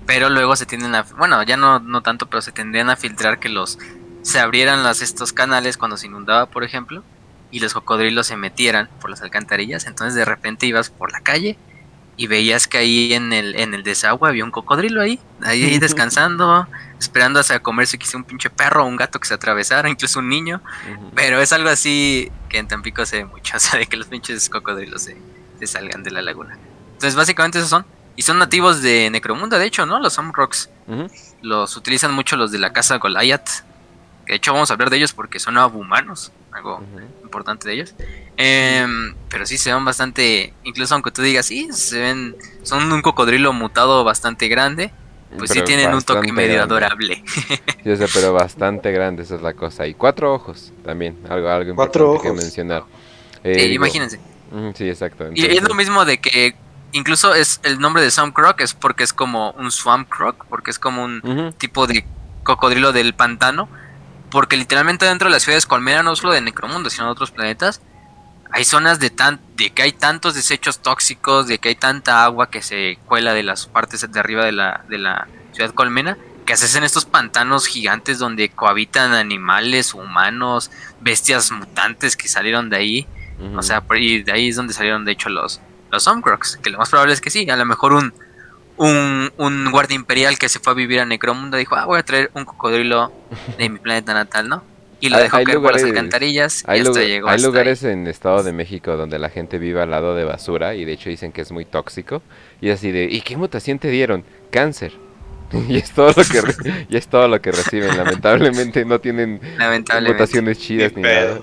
[0.06, 3.40] Pero luego se tienden a, bueno, ya no, no tanto, pero se tendrían a filtrar
[3.40, 3.78] que los,
[4.24, 7.04] se abrieran las, estos canales cuando se inundaba, por ejemplo
[7.52, 9.86] y los cocodrilos se metieran por las alcantarillas.
[9.86, 11.58] Entonces de repente ibas por la calle
[12.18, 16.68] y veías que ahí en el, en el desagüe había un cocodrilo ahí, ahí, descansando,
[17.00, 20.30] esperando hasta comerse quizá un pinche perro o un gato que se atravesara, incluso un
[20.30, 20.62] niño.
[21.16, 24.08] Pero es algo así que en Tampico se ve mucho, o sea, de que los
[24.08, 25.18] pinches cocodrilos se,
[25.68, 26.58] salgan de la laguna.
[26.94, 27.86] Entonces básicamente esos son.
[28.16, 30.00] Y son nativos de Necromunda, de hecho, ¿no?
[30.00, 30.72] Los Omrocks.
[31.44, 33.64] Los utilizan mucho los de la casa Goliath.
[34.26, 36.82] De hecho, vamos a hablar de ellos porque son humanos algo
[37.28, 37.96] importante de ellos.
[38.38, 43.02] Em, pero sí se ven bastante, incluso aunque tú digas, sí, se ven, son un
[43.02, 44.92] cocodrilo mutado bastante grande,
[45.38, 47.24] pues sí tienen un toque medio adorable.
[47.84, 49.88] Sí, pero bastante grande, esa es la cosa.
[49.88, 52.84] Y cuatro ojos también, algo, algo importante que mencionar.
[53.44, 54.20] Eh, imagínense.
[54.76, 55.30] sí, exacto.
[55.34, 56.54] Y es lo mismo de que
[56.92, 60.72] incluso es el nombre de Swamp Croc es porque es como un Swamp Croc, porque
[60.72, 62.06] es como un tipo de
[62.44, 63.70] cocodrilo del pantano
[64.38, 67.82] porque literalmente dentro de las ciudades Colmena, no solo de Necromundo, sino de otros planetas,
[68.52, 72.52] hay zonas de, tan, de que hay tantos desechos tóxicos, de que hay tanta agua
[72.52, 76.54] que se cuela de las partes de arriba de la, de la ciudad Colmena, que
[76.54, 80.70] hacen estos pantanos gigantes donde cohabitan animales, humanos,
[81.02, 83.08] bestias mutantes que salieron de ahí.
[83.56, 86.08] O sea, y de ahí es donde salieron de hecho los, los
[86.62, 88.14] que lo más probable es que sí, a lo mejor un,
[88.78, 92.04] un, un guardia imperial que se fue a vivir a Necromunda dijo, ah, voy a
[92.04, 93.12] traer un cocodrilo
[93.58, 94.64] de mi planeta natal, ¿no?
[95.00, 98.42] Y lo dejó caer por las alcantarillas hay y hasta llegó Hay lugares en Estado
[98.42, 101.42] de México donde la gente vive al lado de basura y de hecho dicen que
[101.42, 102.24] es muy tóxico.
[102.62, 104.24] Y así de, ¿y qué mutación te dieron?
[104.50, 104.94] Cáncer.
[105.70, 106.42] y es todo lo que
[106.90, 107.96] y es todo lo que reciben.
[107.98, 109.40] Lamentablemente no tienen
[110.08, 111.42] mutaciones chidas ni nada.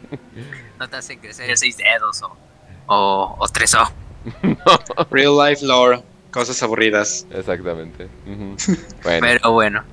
[0.78, 2.36] no te hacen crecer seis dedos o,
[2.86, 3.86] o, o tres o.
[5.10, 6.02] Real life lore.
[6.32, 7.26] Cosas aburridas.
[7.30, 8.08] Exactamente.
[9.02, 9.84] Pero bueno.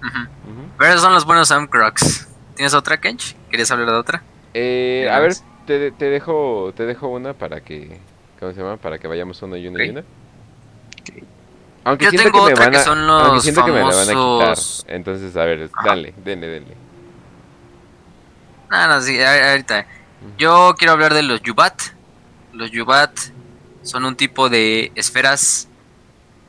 [0.77, 2.27] Pero esos son los buenos Sam Crocs.
[2.55, 3.35] ¿Tienes otra, Kench?
[3.49, 4.23] ¿Querías hablar de otra?
[4.53, 5.33] Eh, a ver,
[5.67, 7.99] te, te, dejo te dejo una para que
[8.39, 8.77] ¿cómo se llama?
[8.77, 10.03] Para que vayamos uno y una y una.
[11.83, 14.07] Aunque Yo siento tengo que me otra van a, que son los aunque siento famosos...
[14.07, 14.95] que me la van a quitar.
[14.95, 16.77] Entonces, a ver, dale, denle, denle.
[18.69, 19.85] No, no, sí, ahorita.
[20.37, 21.81] Yo quiero hablar de los Yubat.
[22.53, 23.17] Los Yubat
[23.81, 25.68] son un tipo de esferas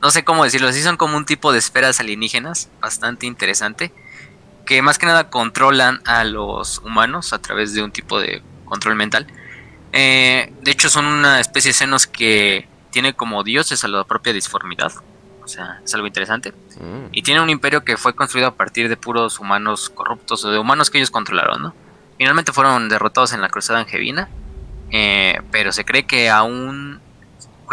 [0.01, 3.93] no sé cómo decirlo, así son como un tipo de esferas alienígenas, bastante interesante,
[4.65, 8.95] que más que nada controlan a los humanos a través de un tipo de control
[8.95, 9.27] mental.
[9.91, 14.33] Eh, de hecho, son una especie de senos que tiene como dioses a la propia
[14.33, 14.91] disformidad.
[15.43, 16.51] O sea, es algo interesante.
[16.51, 17.07] Mm.
[17.11, 20.59] Y tiene un imperio que fue construido a partir de puros humanos corruptos o de
[20.59, 21.75] humanos que ellos controlaron, ¿no?
[22.17, 24.29] Finalmente fueron derrotados en la cruzada angevina.
[24.91, 26.99] Eh, pero se cree que aún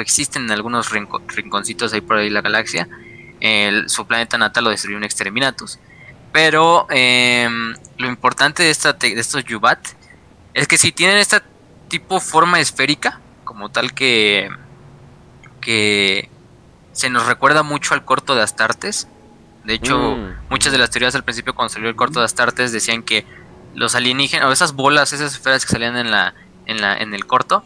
[0.01, 2.89] existen en algunos rinconcitos ahí por ahí la galaxia.
[3.87, 5.79] su planeta natal lo destruyó un Exterminatus.
[6.33, 9.79] Pero em, lo importante de, esta, de estos Yubat
[10.55, 11.43] es que si tienen esta
[11.89, 14.51] tipo forma esférica, como tal que,
[15.61, 16.29] que
[16.93, 19.09] se nos recuerda mucho al corto de Astartes.
[19.65, 20.35] De hecho, Mm.
[20.51, 23.25] muchas de las teorías al principio cuando salió el corto de Astartes decían que
[23.75, 26.35] los alienígenas, o esas bolas, esas esferas que salían en la,
[26.67, 27.65] en la, en el corto,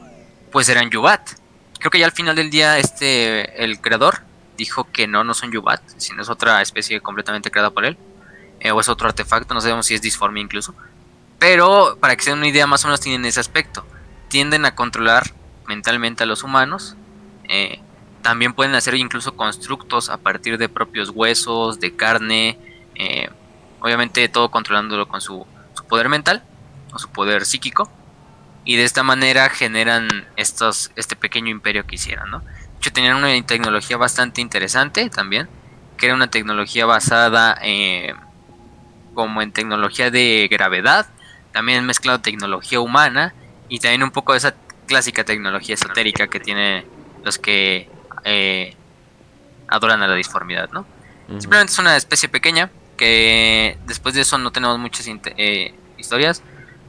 [0.51, 1.31] pues eran Yubat.
[1.83, 4.21] Creo que ya al final del día, este, el creador
[4.57, 7.99] dijo que no, no son Yubat, sino es otra especie completamente creada por él.
[8.61, 10.77] eh, o es otro artefacto, no sabemos si es disforme incluso.
[11.41, 13.85] Pero para que se den una idea, más o menos tienen ese aspecto.
[14.29, 15.25] Tienden a controlar
[15.67, 16.95] mentalmente a los humanos.
[17.49, 17.81] eh,
[18.23, 22.59] también pueden hacer incluso constructos a partir de propios huesos, de carne.
[22.95, 23.29] eh,
[23.81, 26.45] obviamente todo controlándolo con su, su poder mental
[26.93, 27.91] o su poder psíquico.
[28.65, 32.41] Y de esta manera generan estos, este pequeño imperio que hicieron, ¿no?
[32.41, 35.49] De hecho, tenían una tecnología bastante interesante también.
[35.97, 38.15] Que era una tecnología basada eh,
[39.15, 41.07] como en tecnología de gravedad.
[41.53, 43.35] También mezclado tecnología humana.
[43.69, 44.55] Y también un poco de esa
[44.87, 46.87] clásica tecnología esotérica que tiene
[47.25, 47.89] los que
[48.25, 48.77] eh,
[49.69, 50.87] adoran a la disformidad, ¿no?
[51.39, 56.43] Simplemente es una especie pequeña que después de eso no tenemos muchas eh, historias.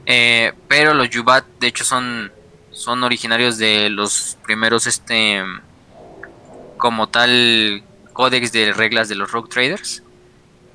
[0.06, 2.32] Eh, pero los Yubat de hecho son,
[2.70, 5.42] son originarios de los primeros este
[6.76, 7.82] como tal
[8.12, 10.02] códex de reglas de los Rogue Traders.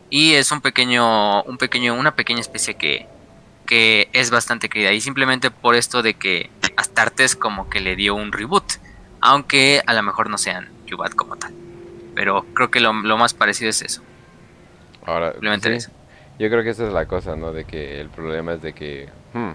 [0.10, 3.08] Y es un pequeño, un pequeño, una pequeña especie que,
[3.66, 4.92] que es bastante querida.
[4.94, 8.64] Y simplemente por esto de que Astartes como que le dio un reboot.
[9.22, 11.54] Aunque a lo mejor no sean Yubat como tal.
[12.16, 14.02] Pero creo que lo, lo más parecido es eso.
[15.06, 15.92] Ahora, Simplemente sí, eso.
[16.40, 17.52] yo creo que esa es la cosa, ¿no?
[17.54, 19.52] De que el problema es de que, hmm,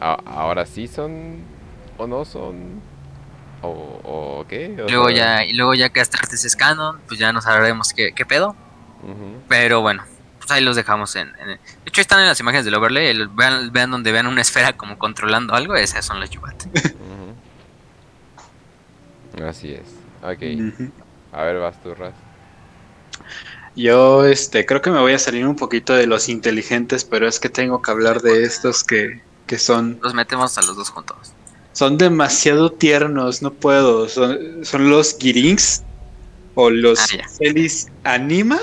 [0.00, 1.42] ahora sí son
[1.96, 2.80] o no son
[3.62, 3.68] o,
[4.04, 4.76] o qué.
[4.82, 7.92] O Luego sea, ya, y luego ya que Astartes es canon, pues ya no sabremos
[7.92, 8.54] qué, qué pedo.
[9.48, 10.04] Pero bueno,
[10.38, 13.06] pues ahí los dejamos en, en- De hecho están en las imágenes del overlay.
[13.08, 16.64] el- vean, vean donde vean una esfera como controlando algo, esas son las Yubat.
[19.46, 19.82] Así es.
[20.22, 20.42] Ok,
[21.32, 22.12] a ver, vas tú, Raz.
[23.78, 27.38] Yo este, creo que me voy a salir un poquito de los inteligentes, pero es
[27.38, 31.32] que tengo que hablar de estos que, que son, Los metemos a los dos juntos.
[31.72, 34.08] son demasiado tiernos, no puedo.
[34.08, 35.84] Son, son los Girings
[36.56, 36.98] o los
[38.04, 38.58] Ah, Anima.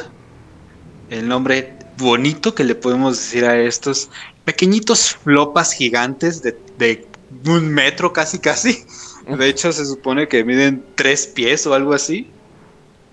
[1.09, 4.09] El nombre bonito que le podemos decir a estos
[4.43, 7.07] pequeñitos flopas gigantes de, de
[7.45, 8.84] un metro casi casi.
[9.28, 12.30] De hecho, se supone que miden tres pies o algo así.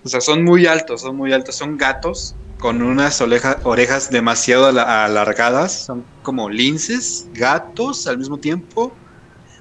[0.05, 1.57] O sea, son muy altos, son muy altos.
[1.57, 5.85] Son gatos con unas orejas demasiado ala- alargadas.
[5.85, 9.01] Son como linces, gatos al mismo tiempo.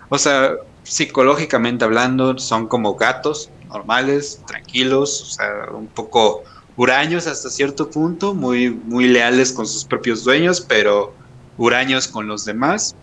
[0.09, 6.43] O sea, psicológicamente hablando, son como gatos normales, tranquilos, o sea, un poco
[6.75, 11.15] huraños hasta cierto punto, muy, muy leales con sus propios dueños, pero
[11.55, 12.95] huraños con los demás.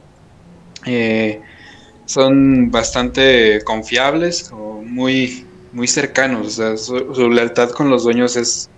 [0.86, 1.40] Eh,
[2.06, 6.46] son bastante confiables muy, muy cercanos.
[6.46, 8.70] O sea, su, lealtad con los dueños es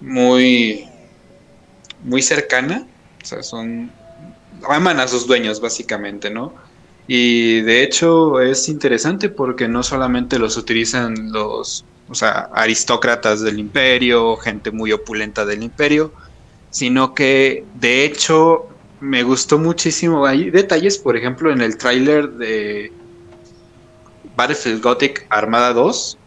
[0.00, 0.86] muy,
[2.02, 2.86] muy cercana.
[3.22, 3.90] O sea, son
[4.68, 6.54] aman a sus dueños básicamente, ¿no?
[7.06, 13.58] Y de hecho es interesante porque no solamente los utilizan los, o sea, aristócratas del
[13.58, 16.12] imperio, gente muy opulenta del imperio,
[16.70, 18.68] sino que de hecho
[19.00, 20.24] me gustó muchísimo.
[20.24, 22.90] Hay detalles, por ejemplo, en el tráiler de
[24.36, 26.18] Battlefield Gothic Armada 2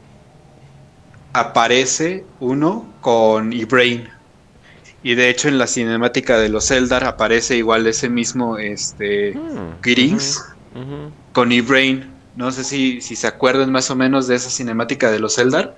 [1.33, 4.09] aparece uno con Ibrain.
[5.03, 9.79] Y de hecho en la cinemática de los Eldar aparece igual ese mismo este Hmm,
[9.81, 10.43] Greetings
[10.73, 11.11] ujú.
[11.33, 12.11] con E-Brain.
[12.35, 15.77] No sé si, si se acuerdan más o menos de esa cinemática de los Eldar.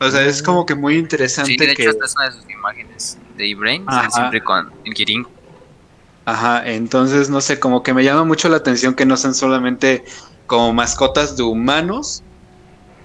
[0.00, 1.82] O sea, es como que muy interesante Sí, de que...
[1.82, 3.50] hecho esta es una de sus imágenes de.
[3.50, 5.26] Están siempre con el Kirin.
[6.24, 10.04] Ajá, entonces no sé, como que me llama mucho la atención que no sean solamente
[10.48, 12.24] como mascotas de humanos,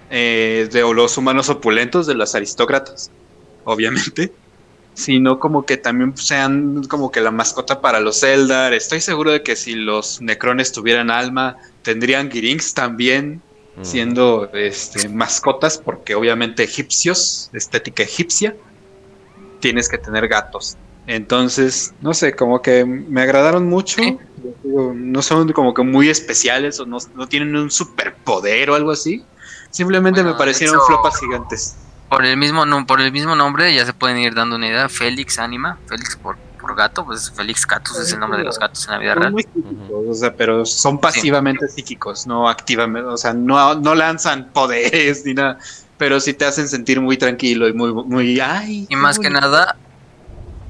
[0.10, 3.12] eh, de los humanos opulentos, de los aristócratas,
[3.66, 4.34] obviamente,
[4.96, 8.74] sino como que también sean como que la mascota para los Eldar.
[8.74, 13.42] Estoy seguro de que si los Necrones tuvieran alma, tendrían Girings también,
[13.82, 18.56] siendo este, mascotas, porque obviamente egipcios, estética egipcia,
[19.60, 20.78] tienes que tener gatos.
[21.08, 24.02] Entonces, no sé, como que me agradaron mucho.
[24.02, 24.18] Sí.
[24.64, 29.24] No son como que muy especiales o no, no tienen un superpoder o algo así.
[29.70, 31.76] Simplemente Bueno, me parecieron hecho- flopas gigantes.
[32.10, 34.88] Por el mismo por el mismo nombre ya se pueden ir dando una idea.
[34.88, 38.86] Félix Anima, Félix por, por gato, pues Félix Catus es el nombre de los gatos
[38.86, 39.34] en la vida Son real.
[39.34, 44.50] muy psíquicos, o sea, pero son pasivamente psíquicos, no activamente, o sea, no, no lanzan
[44.54, 45.58] poderes ni nada,
[45.98, 48.86] pero sí te hacen sentir muy tranquilo y muy, muy, ay.
[48.90, 49.76] Y más que nada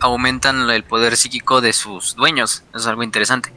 [0.04, 2.64] aumentan el poder psíquico de sus dueños.
[2.70, 3.54] Eso es algo interesante.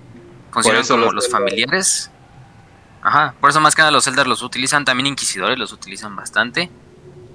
[0.50, 2.10] Funcionan como los familiares.
[3.02, 6.70] Ajá, por eso más que nada los Eldar los utilizan, también Inquisidores los utilizan bastante.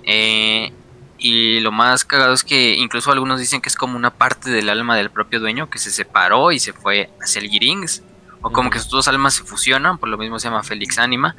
[0.03, 0.71] Eh,
[1.17, 4.69] y lo más cagado es que incluso algunos dicen que es como una parte del
[4.69, 8.03] alma del propio dueño que se separó y se fue hacia el Girings.
[8.41, 11.35] O como que sus dos almas se fusionan, por lo mismo se llama Félix Anima.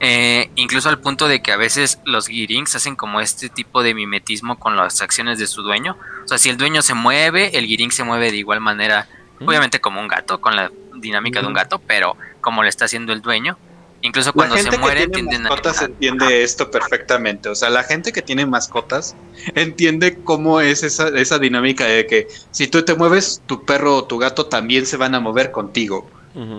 [0.00, 3.94] Eh, incluso al punto de que a veces los Girings hacen como este tipo de
[3.94, 5.96] mimetismo con las acciones de su dueño.
[6.28, 9.08] O sea, si el dueño se mueve, el Giring se mueve de igual manera,
[9.40, 9.48] Ujú.
[9.48, 10.70] obviamente como un gato, con la
[11.00, 11.56] dinámica de un Ujú.
[11.56, 13.58] gato, pero como lo está haciendo el dueño.
[14.02, 15.48] Incluso La cuando gente se que mueren tiene tienden a...
[15.48, 17.48] mascotas entiende esto perfectamente.
[17.48, 19.16] O sea, la gente que tiene mascotas
[19.54, 24.06] entiende cómo es esa, esa dinámica de que si tú te mueves, tu perro o
[24.06, 26.10] tu gato también se van a mover contigo.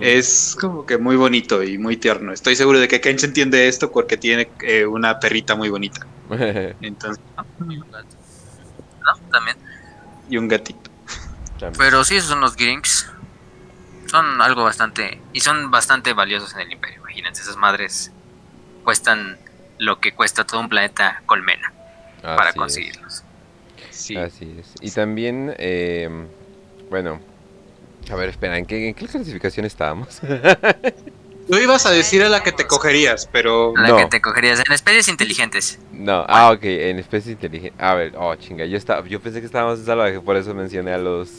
[0.01, 2.33] Es como que muy bonito y muy tierno.
[2.33, 6.05] Estoy seguro de que Kench entiende esto porque tiene eh, una perrita muy bonita.
[6.81, 7.23] Entonces,
[9.15, 9.29] ¿no?
[9.29, 9.57] También.
[10.29, 10.89] y un gatito.
[11.59, 11.73] También.
[11.77, 13.11] Pero sí, esos son los Girings.
[14.07, 15.21] Son algo bastante...
[15.33, 16.99] Y son bastante valiosos en el imperio.
[16.99, 18.11] Imagínense, esas madres
[18.83, 19.37] cuestan
[19.77, 21.71] lo que cuesta todo un planeta colmena
[22.21, 22.55] para es.
[22.55, 23.23] conseguirlos.
[23.91, 24.15] Sí.
[24.15, 24.73] Así es.
[24.81, 26.09] Y también, eh,
[26.89, 27.19] bueno,
[28.09, 30.19] a ver, espera, ¿en qué, en qué clasificación estábamos?
[31.49, 33.97] Tú ibas a decir a la que te cogerías, pero La No.
[33.97, 35.79] que te cogerías en especies inteligentes.
[35.91, 37.79] no, ah, ok, en especies inteligentes.
[37.81, 40.93] A ver, oh, chinga, yo, estaba, yo pensé que estábamos en salvaje, por eso mencioné
[40.93, 41.29] a los...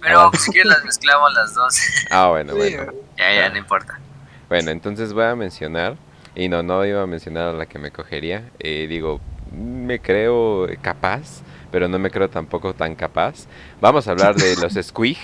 [0.00, 0.28] Pero Ah.
[0.30, 1.76] pues, si quieres las mezclamos las dos.
[2.10, 2.92] Ah, bueno, Sí, bueno.
[3.18, 4.00] ya, ya, no importa.
[4.48, 5.96] Bueno, entonces voy a mencionar,
[6.34, 8.50] y no, no iba a mencionar a la que me cogería.
[8.60, 9.20] eh, digo,
[9.52, 13.46] me creo capaz, pero no me creo tampoco tan capaz.
[13.80, 15.18] Vamos a hablar de los Squig.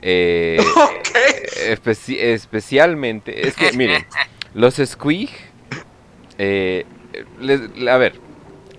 [0.00, 1.08] Eh, Ok.
[1.56, 4.04] Especi- especialmente, es que miren,
[4.54, 5.30] los Squig,
[6.38, 6.84] eh,
[7.90, 8.14] a ver,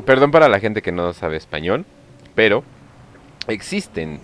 [0.05, 1.86] perdón para la gente que no sabe español,
[2.36, 2.63] pero
[3.47, 4.20] existen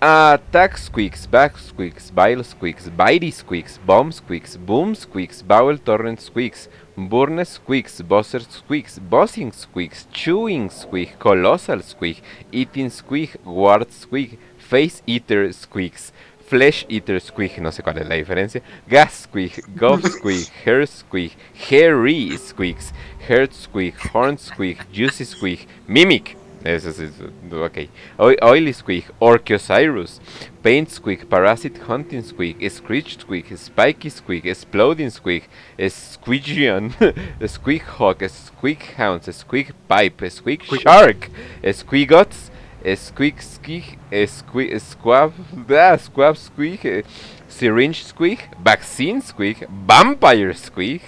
[0.00, 6.70] Attack Squeaks, Back Squeaks, Bile Squeaks, Bitey Squeaks, Bomb Squeaks, Boom Squeaks, Bowel Torrent Squeaks,
[6.96, 15.02] Burn Squeaks, Buzzer Squeaks, Buzzing Squeaks, Chewing Squeak, Colossal Squeak, Eating Squeak, Ward Squeak, Face
[15.04, 16.12] Eater Squeaks,
[16.48, 21.32] Flesh Eater Squeak, no sé cuál es la diferencia, Gas Squeak, Gob Squeak, Hair Squeak,
[21.70, 22.92] Hairy Squeaks,
[23.28, 27.24] Heart Squeak, Horn Squeak, Juicy Squeak, Mimic, eso es, eso,
[27.64, 27.88] ok,
[28.18, 30.20] Oi- Oily Squeak, Orcheocyrus,
[30.62, 36.92] Paint Squeak, Parasite Hunting Squeak, Screech Squeak, Spiky Squeak, Exploding Squeak, Squeegion,
[37.46, 41.28] Squeak Hawk, Squeak Hounds, Squeak Pipe, Squeak Shark,
[41.62, 42.50] Squeagots,
[42.84, 45.32] Squeak Squeak, Squeak, Squab,
[45.70, 47.04] ah, Squab Squeak, eh,
[47.48, 51.02] Syringe Squeak, Vaccine Squeak, Vampire Squeak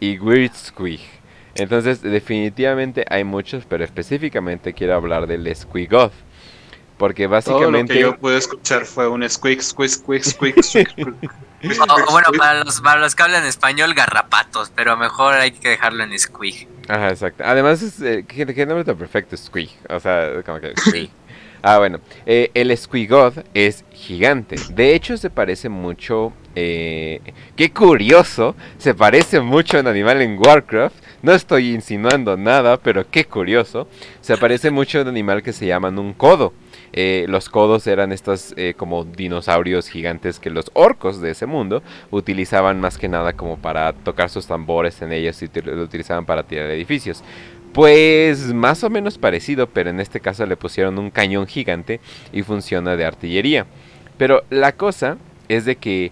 [0.00, 1.00] y Weird Squeak.
[1.54, 6.12] Entonces, definitivamente hay muchos, pero específicamente quiero hablar del Squeagoth.
[6.98, 7.94] Porque Todo lo básicamente...
[7.94, 10.98] que yo pude escuchar fue un squeak, squeak, squeak, squeak, squeak.
[10.98, 15.68] O, o bueno, para los, para los que hablan español, garrapatos, pero mejor hay que
[15.70, 16.68] dejarlo en squig.
[16.88, 17.44] Ajá, exacto.
[17.46, 19.36] Además, es, eh, ¿qué, qué nombre tan perfecto?
[19.36, 19.70] Squeak.
[19.88, 21.10] O sea, como que Squeak.
[21.60, 21.98] Ah, bueno.
[22.24, 24.54] eh, el Squeagoth es gigante.
[24.70, 26.32] De hecho, se parece mucho...
[26.54, 27.20] eh,
[27.56, 28.54] qué curioso.
[28.78, 30.94] Se parece mucho a un animal en Warcraft.
[31.20, 33.88] No estoy insinuando nada, pero qué curioso.
[34.20, 36.52] Se parece mucho a un animal que se llama un codo.
[37.00, 41.80] Eh, los codos eran estos eh, como dinosaurios gigantes que los orcos de ese mundo
[42.10, 46.42] utilizaban más que nada como para tocar sus tambores en ellos y lo utilizaban para
[46.42, 47.22] tirar edificios.
[47.72, 52.00] Pues más o menos parecido, pero en este caso le pusieron un cañón gigante
[52.32, 53.66] y funciona de artillería.
[54.16, 56.10] Pero la cosa es de que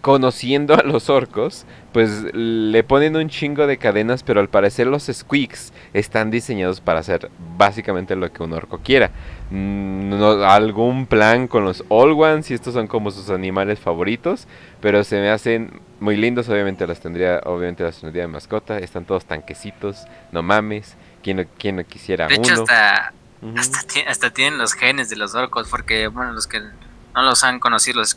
[0.00, 5.06] conociendo a los orcos, pues le ponen un chingo de cadenas, pero al parecer los
[5.12, 9.10] squeaks están diseñados para hacer básicamente lo que un orco quiera.
[9.50, 14.46] Mm, no- algún plan con los All Ones y estos son como sus animales favoritos,
[14.80, 19.04] pero se me hacen muy lindos, obviamente las tendría, obviamente las tendría de mascota, están
[19.04, 22.62] todos tanquecitos, no mames, quién no, quién no quisiera De hecho, uno.
[22.62, 23.12] hasta,
[23.56, 27.42] hasta, ti- hasta tienen los genes de los orcos, porque, bueno, los que no los
[27.42, 28.14] han conocido, los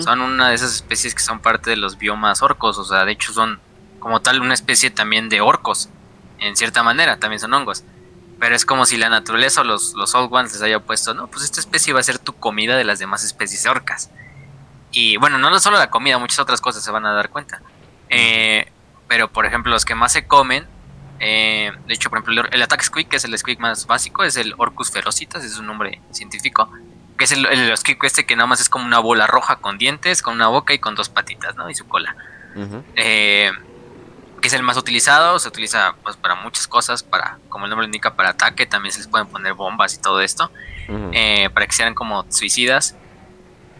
[0.00, 3.12] son una de esas especies que son parte de los biomas orcos, o sea, de
[3.12, 3.60] hecho son
[3.98, 5.90] como tal una especie también de orcos,
[6.38, 7.84] en cierta manera, también son hongos.
[8.38, 11.26] Pero es como si la naturaleza o los, los Old Ones les haya puesto, no,
[11.28, 14.10] pues esta especie va a ser tu comida de las demás especies de orcas.
[14.90, 17.62] Y bueno, no solo la comida, muchas otras cosas se van a dar cuenta.
[18.10, 18.70] Eh,
[19.08, 20.66] pero por ejemplo, los que más se comen,
[21.20, 24.24] eh, de hecho, por ejemplo, el, el Attack Squeak, que es el Squeak más básico,
[24.24, 26.70] es el Orcus ferocitas, es su nombre científico.
[27.16, 29.78] Que es el, el Squeak este que nada más es como una bola roja con
[29.78, 31.70] dientes, con una boca y con dos patitas, ¿no?
[31.70, 32.16] Y su cola.
[32.96, 33.50] Eh,
[34.40, 37.86] que es el más utilizado, se utiliza pues para muchas cosas, para, como el nombre
[37.86, 40.50] indica, para ataque, también se les pueden poner bombas y todo esto,
[41.12, 42.94] eh, para que sean como suicidas.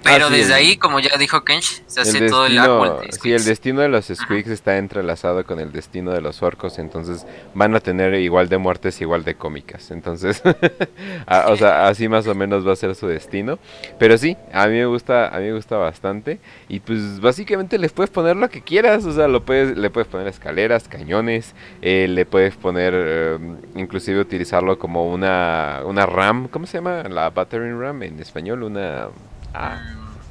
[0.05, 2.53] Pero Ah, sí, desde el- ahí, como ya dijo Kench, se hace El todo el
[2.55, 6.21] destino, árbol de sí, el destino de los Squeaks está entrelazado con el destino de
[6.21, 9.91] los orcos, entonces van a tener igual de muertes, igual de cómicas.
[9.91, 10.43] Entonces,
[11.27, 13.59] a- o sea, así más o menos va a ser su destino.
[13.99, 16.39] Pero sí, a mí me gusta, a mí me gusta bastante.
[16.69, 20.09] Y pues básicamente les puedes poner lo que quieras, o sea, lo puedes, le puedes
[20.09, 23.39] poner escaleras, cañones, eh, le puedes poner, eh,
[23.77, 27.03] inclusive utilizarlo como una, una RAM, ¿cómo se llama?
[27.05, 29.09] La battering RAM en español, una...
[29.55, 29.81] Ah,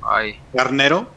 [0.01, 1.07] Ay, Carnero.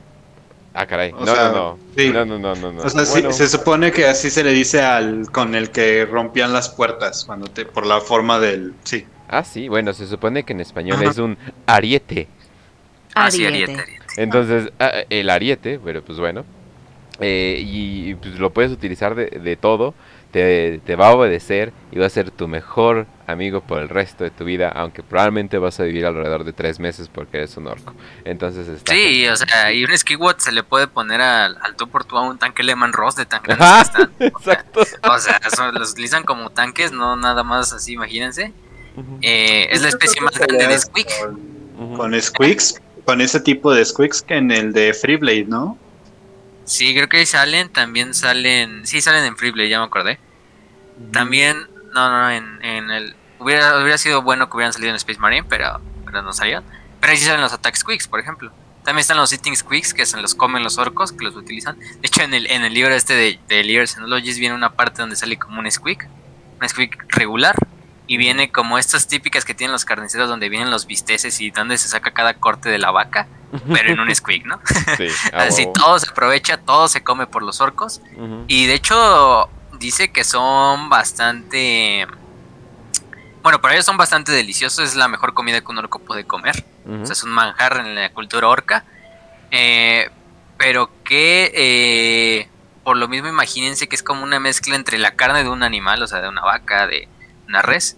[0.74, 2.11] ah caray, no, sea, no, no, sí.
[2.12, 2.82] no, no, no, no, no.
[2.84, 3.32] O sea, sí, Bueno.
[3.32, 7.48] se supone que así se le dice al con el que rompían las puertas cuando
[7.48, 9.07] te por la forma del sí.
[9.28, 11.11] Ah, sí, bueno, se supone que en español Ajá.
[11.11, 11.36] es un
[11.66, 12.28] ariete.
[13.14, 13.84] ah, sí, ariete.
[14.16, 16.44] Entonces, ah, el ariete, pero pues bueno.
[17.20, 19.94] eh, y pues lo puedes utilizar de, de todo.
[20.37, 24.22] Te, te va a obedecer y va a ser tu mejor amigo por el resto
[24.22, 24.68] de tu vida.
[24.68, 27.95] Aunque probablemente vas a vivir alrededor de tres meses porque eres un orco.
[28.26, 28.93] Entonces está.
[28.93, 32.18] Sí, o sea, y un Skyward se le puede poner al, al tú por tú
[32.18, 34.34] a un tanque Lehman Ross de tan grandes Ajá, que están.
[34.34, 34.80] O sea, Exacto.
[35.11, 38.53] O sea, son- los utilizan como tanques, no nada más así, imagínense.
[39.22, 41.09] Eh, es la especie más grande de Squeak.
[41.97, 45.78] Con squeaks, con ese tipo de squeaks que en el de Freeblade, ¿no?
[46.66, 50.18] Sí, creo que ahí salen, también salen, sí salen en Freeblade, ya me acordé.
[51.12, 55.18] También, no, no, en, en el, hubiera, hubiera sido bueno que hubieran salido en Space
[55.18, 56.64] Marine, pero, pero no salieron.
[57.01, 58.51] Pero ahí sí salen los Attack Squeaks, por ejemplo.
[58.84, 61.78] También están los Eating Squeaks, que se los comen los orcos, que los utilizan.
[61.78, 63.97] De hecho, en el, en el libro este de, de Leaders
[64.38, 66.09] viene una parte donde sale como un Squeak,
[66.61, 67.55] un Squeak regular.
[68.09, 71.76] Y viene como estas típicas que tienen los carniceros, donde vienen los bisteces y donde
[71.76, 73.26] se saca cada corte de la vaca,
[73.72, 74.61] pero en un Squeak, ¿no?
[74.97, 78.01] Sí, Así todo se aprovecha, todo se come por los orcos.
[78.47, 82.07] Y de hecho, dice que son bastante.
[83.43, 84.91] Bueno, para ellos son bastante deliciosos.
[84.91, 86.64] Es la mejor comida que un orco puede comer.
[86.89, 88.85] O sea, es un manjar en la cultura orca.
[89.51, 90.11] Eh,
[90.59, 91.53] pero que.
[91.55, 92.49] eh,
[92.85, 96.01] por lo mismo, imagínense que es como una mezcla entre la carne de un animal,
[96.03, 97.09] o sea, de una vaca, de
[97.49, 97.97] una res.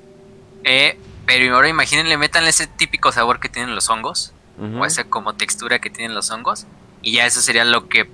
[0.64, 5.35] Eh, pero ahora imagínense, métanle ese típico sabor que tienen los hongos o esa como
[5.35, 6.66] textura que tienen los hongos
[7.03, 8.09] y ya eso sería lo que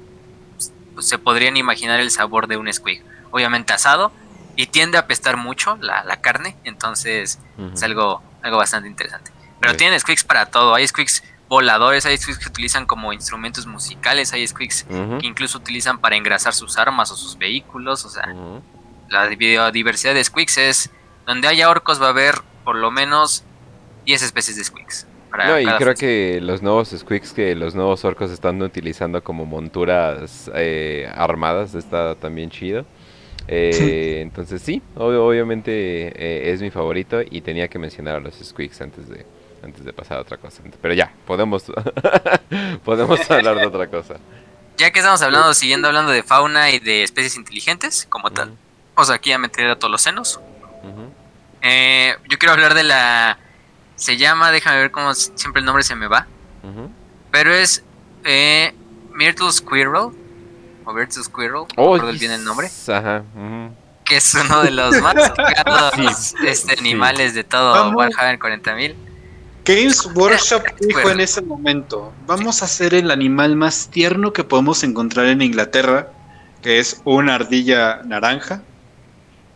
[0.95, 3.05] pues, se podrían imaginar el sabor de un squig
[3.35, 4.13] obviamente asado
[4.57, 7.41] y tiende a apestar mucho la, la carne entonces
[7.75, 9.79] es algo algo bastante interesante pero Sí.
[9.79, 14.47] tienen squigs para todo hay squigs voladores hay squigs que utilizan como instrumentos musicales hay
[14.47, 15.19] squigs Ujú.
[15.19, 18.33] que incluso utilizan para engrasar sus armas o sus vehículos o sea
[19.09, 20.91] la biodiversidad de squigs es
[21.27, 23.43] donde haya orcos va a haber por lo menos
[24.07, 25.07] 10 especies de squigs
[25.37, 30.49] No, y creo que los nuevos squeaks que los nuevos orcos están utilizando como monturas
[30.55, 32.85] eh, armadas está también chido.
[33.49, 38.35] Eh, entonces sí, ob- obviamente eh, es mi favorito y tenía que mencionar a los
[38.43, 39.27] squeaks antes de
[39.63, 40.63] antes de pasar a otra cosa.
[40.83, 41.65] Pero ya, podemos
[42.85, 44.15] podemos hablar de otra cosa.
[44.77, 48.57] Ya que estamos hablando, siguiendo hablando de fauna y de especies inteligentes, como tal, Ujú,
[48.97, 50.41] o sea, aquí ya me entré a todos los senos.
[51.63, 53.39] Eh, yo quiero hablar de la.
[53.97, 56.27] Se llama, déjame ver cómo siempre el nombre se me va.
[57.31, 57.83] Pero es
[58.25, 58.73] eh,
[59.13, 60.11] Myrtle Squirrel.
[60.85, 62.69] O Myrtle Squirrel, no Oh, recuerdo bien el nombre.
[62.89, 63.23] Ajá.
[64.05, 66.81] Que es uno de los más tocados Sí, este, sí.
[66.81, 67.95] animales de todo Vamos.
[67.97, 68.95] Warhammer 40.000.
[69.65, 74.83] Games Workshop dijo en ese momento, vamos a hacer el animal más tierno que podemos
[74.85, 76.09] encontrar en Inglaterra,
[76.63, 78.61] que es una ardilla naranja,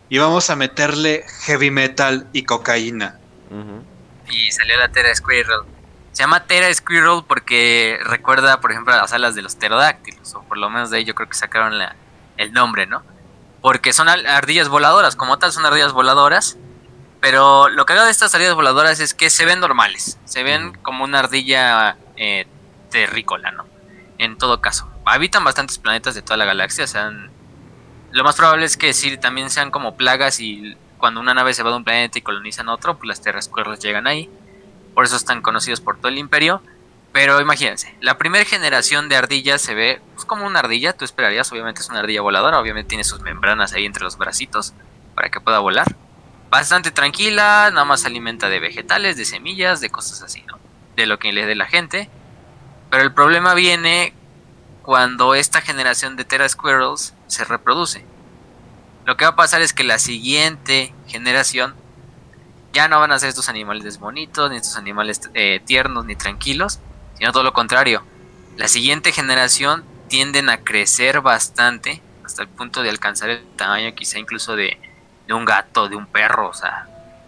[0.09, 3.19] y vamos a meterle heavy metal y cocaína.
[4.31, 5.59] Y salió la Tera Squirrel.
[6.11, 10.33] Se llama Tera Squirrel porque recuerda, por ejemplo, a las alas de los pterodáctilos.
[10.35, 11.95] O por lo menos de ahí yo creo que sacaron la-
[12.37, 13.03] el nombre, ¿no?
[13.61, 16.57] Porque son ardillas voladoras, como tal son ardillas voladoras.
[17.21, 20.17] Pero lo que hago de estas ardillas voladoras es que se ven normales.
[20.25, 22.47] Se ven como una ardilla eh,
[22.89, 23.65] terrícola, ¿no?
[24.17, 24.89] En todo caso.
[25.05, 26.85] Habitan bastantes planetas de toda la galaxia.
[26.85, 27.11] O sea,
[28.11, 31.63] lo más probable es que sí también sean como plagas y cuando una nave se
[31.63, 34.29] va de un planeta y colonizan otro, pues las Terra Squirrels llegan ahí.
[34.93, 36.61] Por eso están conocidos por todo el imperio.
[37.11, 41.51] Pero imagínense, la primera generación de ardillas se ve pues, como una ardilla, tú esperarías,
[41.51, 44.73] obviamente es una ardilla voladora, obviamente tiene sus membranas ahí entre los bracitos
[45.15, 45.87] para que pueda volar.
[46.51, 50.59] Bastante tranquila, nada más se alimenta de vegetales, de semillas, de cosas así, ¿no?
[50.95, 52.09] De lo que le dé la gente.
[52.91, 54.13] Pero el problema viene
[54.83, 58.05] cuando esta generación de Terra Squirrels se reproduce.
[59.05, 61.75] Lo que va a pasar es que la siguiente generación
[62.79, 66.79] ya no van a ser estos animales bonitos, ni estos animales eh, tiernos, ni tranquilos,
[67.17, 68.05] sino todo lo contrario.
[68.55, 74.17] La siguiente generación tienden a crecer bastante hasta el punto de alcanzar el tamaño quizá
[74.17, 74.79] incluso de,
[75.27, 76.87] de un gato, de un perro, o sea,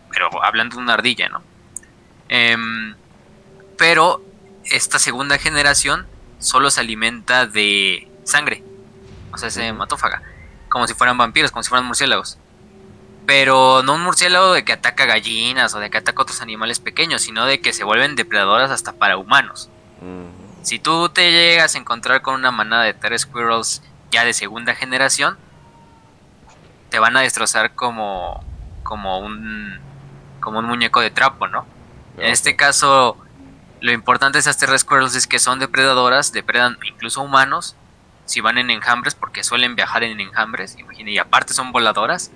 [0.10, 1.44] pero hablando de una ardilla, ¿no?
[2.30, 2.96] Em,
[3.78, 4.24] pero
[4.64, 6.08] esta segunda generación
[6.40, 8.64] solo se alimenta de sangre.
[9.34, 10.22] O sea, es hematófaga.
[10.70, 12.38] Como si fueran vampiros, como si fueran murciélagos.
[13.34, 17.22] Pero no un murciélago de que ataca gallinas o de que ataca otros animales pequeños,
[17.22, 19.70] sino de que se vuelven depredadoras hasta para humanos.
[20.64, 24.76] Si tú te llegas a encontrar con una manada de Terra Squirrels ya de segunda
[24.76, 25.38] generación,
[26.90, 28.44] te van a destrozar como,
[28.84, 29.80] como un
[30.42, 31.66] como un muñeco de trapo, ¿no?
[32.18, 33.16] En este caso,
[33.80, 37.78] lo importante de estas Terra Squirrels es que son depredadoras, depredan incluso humanos,
[38.26, 42.30] si van en enjambres, porque suelen viajar en enjambres, y aparte son voladoras,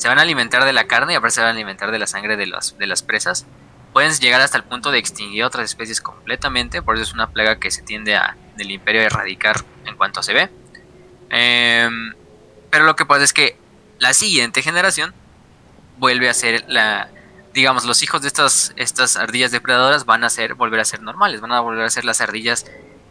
[0.00, 2.06] se van a alimentar de la carne y aparte se van a alimentar de la
[2.06, 3.44] sangre de, las de las presas.
[3.92, 7.60] Pueden llegar hasta el punto de extinguir otras especies completamente, por eso es una plaga
[7.60, 10.48] que se tiende a, del imperio a erradicar en cuanto se ve.
[11.28, 12.14] Em,
[12.70, 13.58] pero lo que pasa es que
[13.98, 15.12] la siguiente generación
[15.98, 17.10] vuelve a ser la,
[17.52, 21.42] digamos, los hijos de estas, estas ardillas depredadoras van a ser, volver a ser normales,
[21.42, 22.64] van a volver a ser las ardillas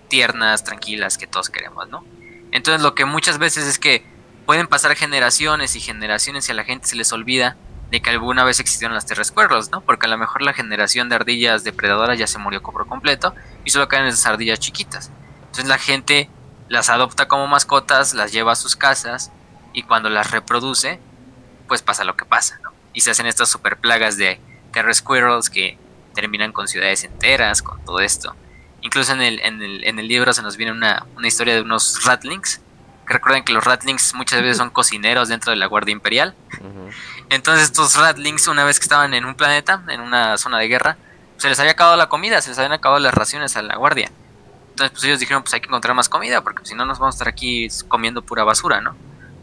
[0.08, 2.04] tiernas, tranquilas que todos queremos, ¿no?
[2.52, 4.04] Entonces lo que muchas veces es que
[4.50, 7.56] pueden pasar generaciones y generaciones y a la gente se les olvida
[7.92, 9.82] de que alguna vez existieron las Squirrels, ¿no?
[9.82, 13.70] Porque a lo mejor la generación de ardillas depredadoras ya se murió por completo y
[13.70, 15.12] solo quedan esas ardillas chiquitas.
[15.42, 16.32] Entonces la gente
[16.68, 19.32] las adopta como mascotas, las lleva a sus casas
[19.72, 21.00] y cuando las reproduce,
[21.68, 22.72] pues pasa lo que pasa, ¿no?
[22.92, 24.42] Y se hacen estas super plagas de
[24.74, 25.78] Terra Squirrels que
[26.16, 28.36] terminan con ciudades enteras, con todo esto.
[28.82, 31.62] Incluso en el, en el, en el libro se nos viene una, una historia de
[31.62, 32.62] unos ratlings.
[33.10, 36.36] Recuerden que los ratlings muchas veces son cocineros dentro de la Guardia Imperial.
[37.30, 40.98] Entonces estos ratlings una vez que estaban en un planeta, en una zona de guerra,
[41.38, 44.12] se les había acabado la comida, se les habían acabado las raciones a la Guardia.
[44.70, 47.16] Entonces pues ellos dijeron pues hay que encontrar más comida porque si no nos vamos
[47.16, 48.96] a estar aquí comiendo pura basura, ¿no?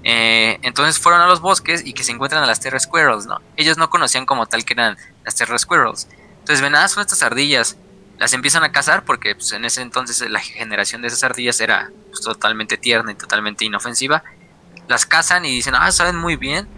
[0.05, 3.41] Eh, entonces fueron a los bosques y que se encuentran a las Terra Squirrels, ¿no?
[3.57, 6.07] Ellos no conocían como tal que eran las Terra Squirrels.
[6.39, 7.77] Entonces ven, ah, son estas ardillas.
[8.19, 11.91] Las empiezan a cazar porque pues, en ese entonces la generación de esas ardillas era
[12.09, 14.23] pues, totalmente tierna y totalmente inofensiva.
[14.89, 16.69] Las cazan y dicen, ah, saben muy bien.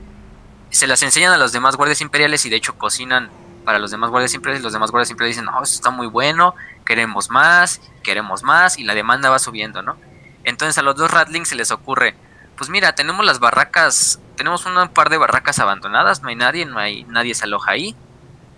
[0.70, 3.30] Se las enseñan a los demás guardias imperiales y de hecho cocinan
[3.64, 4.62] para los demás guardias imperiales.
[4.62, 8.84] Los demás guardias imperiales dicen, no, esto está muy bueno, queremos más, queremos más y
[8.84, 9.97] la demanda va subiendo, ¿no?
[10.45, 12.14] Entonces a los dos Ratlings se les ocurre,
[12.59, 16.78] pues mira, tenemos las barracas, tenemos un par de barracas abandonadas, no hay nadie, no
[16.78, 17.95] hay nadie se aloja ahí.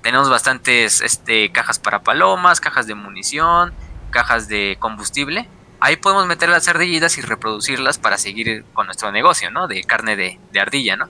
[0.02, 3.74] Tenemos bastantes este, cajas para palomas, cajas de munición,
[4.10, 5.48] cajas de combustible.
[5.80, 9.66] Ahí podemos meter las ardillitas y reproducirlas para seguir con nuestro negocio, ¿no?
[9.66, 11.08] De carne de, de ardilla, ¿no?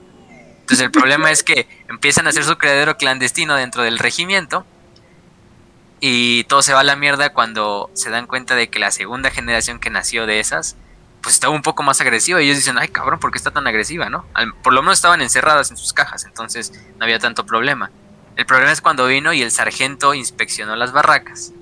[0.61, 4.65] Entonces el problema es que empiezan a hacer su criadero clandestino dentro del regimiento
[5.99, 9.29] y todo se va a la mierda cuando se dan cuenta de que la segunda
[9.29, 10.77] generación que nació de esas
[11.21, 13.67] pues estaba un poco más agresiva y ellos dicen, ay cabrón, ¿por qué está tan
[13.67, 14.25] agresiva, no?
[14.63, 17.91] por lo menos estaban encerradas en sus cajas, entonces no había tanto problema.
[18.41, 21.53] El problema es cuando vino y el sargento inspeccionó las barracas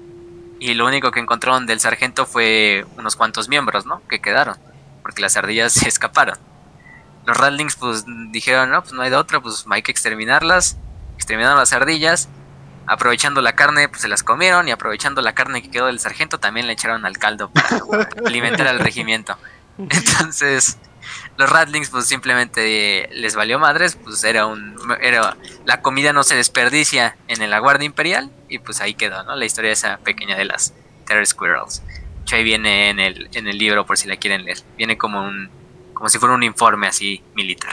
[0.62, 4.02] y lo único que encontraron del sargento fue unos cuantos miembros, ¿no?
[4.08, 4.56] Que quedaron,
[5.02, 6.38] porque las ardillas se escaparon.
[7.26, 10.78] Los Ratlings pues dijeron, no, pues no hay de otra, pues hay que exterminarlas.
[11.18, 12.30] Exterminaron las ardillas
[12.88, 16.40] aprovechando la carne, pues se las comieron y aprovechando la carne que quedó del sargento,
[16.40, 19.38] también le echaron al caldo para alimentar al regimiento.
[19.78, 20.78] Entonces,
[21.40, 26.36] los Ratlings pues simplemente les valió madres, pues era un era la comida no se
[26.36, 29.38] desperdicia en la Guardia Imperial y pues ahí quedó, ¿no?
[29.38, 30.74] La historia esa pequeña de las
[31.08, 31.82] Terror Squirrels.
[32.34, 34.58] ahí viene en el en el libro por si la quieren leer.
[34.76, 35.50] Viene como un
[35.94, 37.72] como si fuera un informe así militar.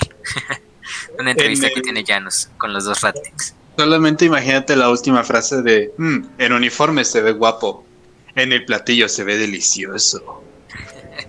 [1.19, 3.53] Una entrevista que tiene Janus con los dos Ratlings.
[3.77, 7.85] Solamente imagínate la última frase de, mm, en uniforme se ve guapo,
[8.37, 10.45] en el platillo se ve delicioso.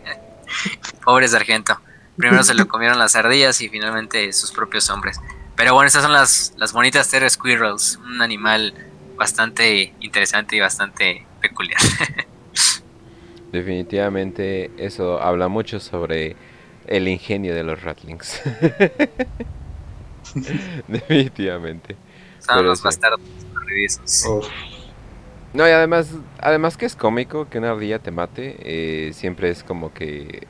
[1.04, 1.82] Pobre sargento.
[2.18, 5.20] Primero se lo comieron las ardillas y finalmente sus propios hombres.
[5.56, 8.74] Pero bueno, estas son las, las bonitas Terra Squirrels, un animal
[9.16, 11.80] bastante interesante y bastante peculiar.
[13.52, 16.36] Definitivamente eso habla mucho sobre
[16.86, 18.42] el ingenio de los Ratlings.
[20.88, 21.96] Definitivamente.
[25.54, 26.10] No, y además,
[26.40, 30.48] además que es cómico que una ardilla te mate, eh, siempre es como que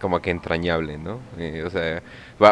[0.00, 1.20] como que entrañable, ¿no?
[1.38, 2.02] Eh, o sea,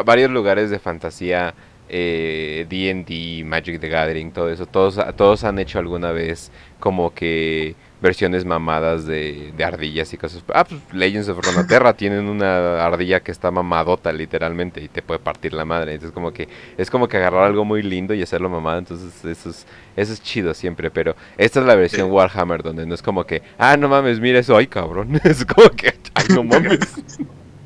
[0.04, 1.54] varios lugares de fantasía,
[1.88, 7.74] D&D, eh, Magic the Gathering, todo eso, todos, todos han hecho alguna vez como que
[8.00, 10.42] versiones mamadas de, ardillas y cosas.
[10.54, 15.20] Ah, pues Legends of Runeterra tienen una ardilla que está mamadota literalmente y te puede
[15.20, 15.94] partir la madre.
[15.94, 18.78] Entonces como que es como que agarrar algo muy lindo y hacerlo mamada.
[18.78, 19.66] Entonces eso es,
[19.96, 20.90] eso es chido siempre.
[20.90, 24.38] Pero esta es la versión Warhammer donde no es como que, ah, no mames, mira
[24.38, 25.20] eso, ay cabrón.
[25.24, 26.80] es como que, ay, no mames.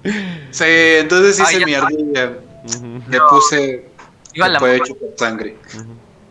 [0.51, 2.33] sí, entonces hice mi ardilla.
[3.09, 3.91] Le puse...
[4.33, 5.57] Iba la puede chupar sangre.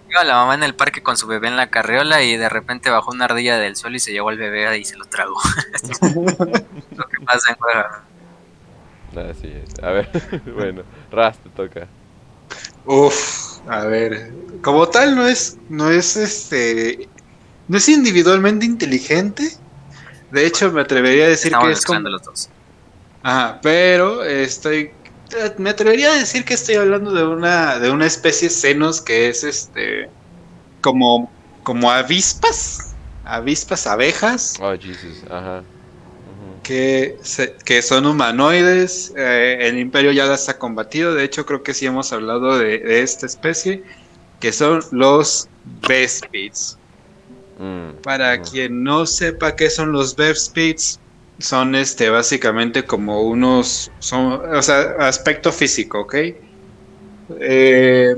[0.10, 2.90] Iba la mamá en el parque con su bebé en la carriola y de repente
[2.90, 5.40] bajó una ardilla del suelo y se llevó al bebé y se lo tragó.
[6.02, 8.04] lo que pasa en Guadalajara.
[9.32, 9.84] Así es.
[9.84, 10.10] A ver,
[10.56, 11.88] bueno, Ras te toca.
[12.86, 14.32] Uf, a ver,
[14.62, 17.08] como tal no es, no es este,
[17.68, 19.52] no es individualmente inteligente.
[20.32, 22.50] De hecho, me atrevería a decir Estamos que es como, los dos.
[23.24, 24.92] Ajá, pero estoy.
[25.58, 29.44] Me atrevería a decir que estoy hablando de una, de una especie senos que es
[29.44, 30.10] este.
[30.82, 31.32] como.
[31.64, 32.96] como avispas.
[33.24, 34.56] Avispas, abejas.
[34.60, 35.64] Oh, Jesus, ajá.
[36.64, 39.14] Que, se- que son humanoides.
[39.16, 41.14] eh, el imperio ya las ha combatido.
[41.14, 43.84] De hecho, creo que sí hemos hablado de, de esta especie.
[44.40, 46.78] Que son los Vespids.
[47.60, 51.00] Mm, Para quien no sepa qué son los Speeds,
[51.40, 56.16] son este básicamente como unos, son, o sea, aspecto físico, ¿ok?
[57.40, 58.16] Eh,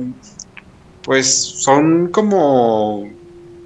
[1.04, 3.10] pues son como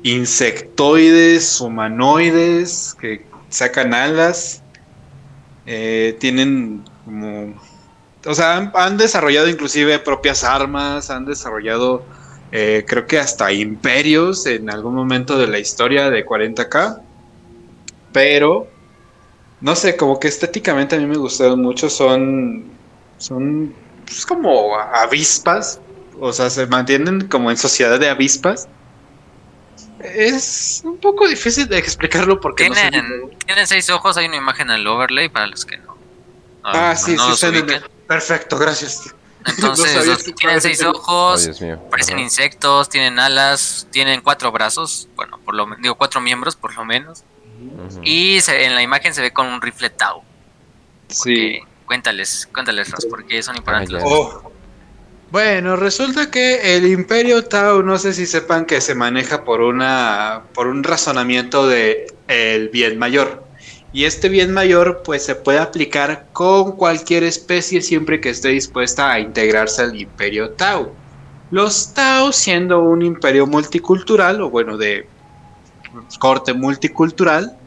[0.03, 4.61] insectoides, humanoides, que sacan alas,
[5.65, 7.53] eh, tienen como,
[8.25, 12.03] o sea, han, han desarrollado inclusive propias armas, han desarrollado
[12.51, 17.01] eh, creo que hasta imperios en algún momento de la historia de 40k.
[18.13, 18.67] Pero,
[19.61, 21.89] no sé, como que estéticamente a mí me gustaron mucho.
[21.89, 22.63] Son,
[23.17, 23.73] son
[24.05, 25.79] pues, como avispas.
[26.19, 28.67] O sea, se mantienen como en sociedad de avispas.
[29.99, 34.37] Es un poco difícil de explicarlo porque no sé- Tienen, tienen seis ojos, hay una
[34.37, 35.87] imagen en el overlay para los que no.
[35.87, 35.95] no-
[36.63, 37.47] Ah, sí, no sí,
[38.07, 39.13] Perfecto, gracias.
[39.45, 41.49] Entonces, los- que tienen seis Oh, ojos,
[41.89, 42.23] parecen ajá.
[42.23, 47.23] insectos, tienen alas, tienen cuatro brazos, bueno, por lo digo cuatro miembros por lo menos.
[48.03, 50.21] Y se- en la imagen se ve con un rifle Tau.
[51.09, 51.59] Sí.
[51.85, 54.01] cuéntales, cuéntales, Ras, porque son importantes.
[54.03, 54.51] Oh.
[55.31, 60.43] Bueno, resulta que el Imperio Tau, no sé si sepan que se maneja por una
[60.53, 63.43] por un razonamiento de el bien mayor.
[63.93, 69.11] Y este bien mayor pues se puede aplicar con cualquier especie siempre que esté dispuesta
[69.11, 70.91] a integrarse al Imperio Tau.
[71.51, 75.07] Los Tau siendo un imperio multicultural o bueno de
[76.19, 77.57] corte multicultural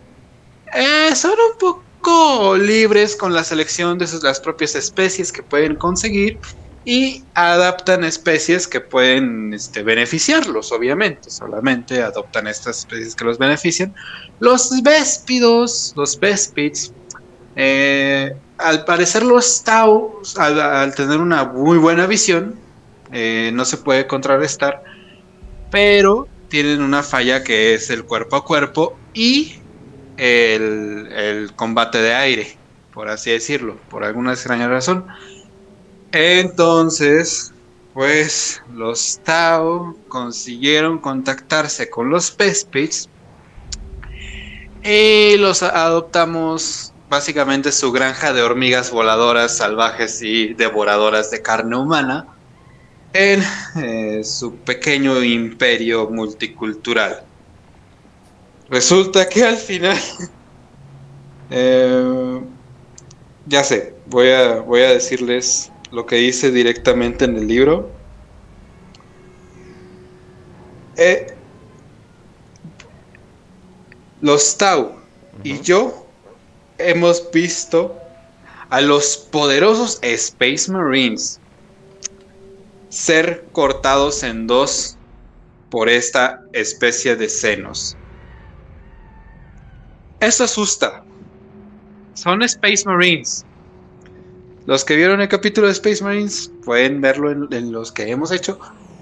[0.75, 5.77] eh, son un poco libres con la selección de sus, las propias especies que pueden
[5.77, 6.39] conseguir
[6.85, 11.31] y adaptan especies que pueden este, beneficiarlos, obviamente.
[11.31, 13.95] Solamente adoptan estas especies que los benefician.
[14.41, 16.93] Los véspidos, los véspids,
[17.57, 22.59] eh, al parecer los tau, al, tener una muy buena visión,
[23.13, 24.83] eh, no se puede contrarrestar,
[25.71, 29.61] pero tienen una falla que es el cuerpo a cuerpo y
[30.17, 32.57] el, combate de aire,
[32.93, 35.07] por así decirlo, por alguna extraña razón.
[36.13, 37.53] Entonces,
[37.95, 43.09] pues los Tau consiguieron contactarse con los Pespits
[44.83, 52.27] y los adoptamos básicamente su granja de hormigas voladoras salvajes y devoradoras de carne humana
[53.13, 53.43] en
[53.77, 57.23] eh, su pequeño imperio multicultural.
[58.71, 59.99] Resulta que al final.
[61.51, 62.41] eh,
[63.47, 67.91] ya sé, voy a, voy a decirles lo que dice directamente en el libro.
[70.97, 71.35] Eh,
[74.21, 74.97] los Tau
[75.45, 76.07] y yo
[76.77, 77.97] hemos visto
[78.69, 81.41] a los poderosos Space Marines
[82.89, 84.97] ser cortados en dos
[85.71, 87.97] por esta especie de senos.
[90.21, 91.05] Eso asusta.
[92.15, 93.45] Son Space Marines.
[94.67, 98.33] Los que vieron el capítulo de Space Marines pueden verlo en, en los que hemos
[98.33, 98.59] hecho.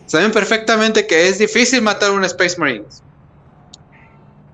[0.07, 3.03] Saben perfectamente que es difícil matar a un Space Marines.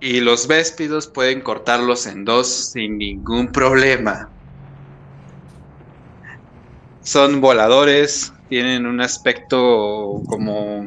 [0.00, 4.28] Y los Véspidos pueden cortarlos en dos sin ningún problema.
[7.02, 10.84] Son voladores, tienen un aspecto como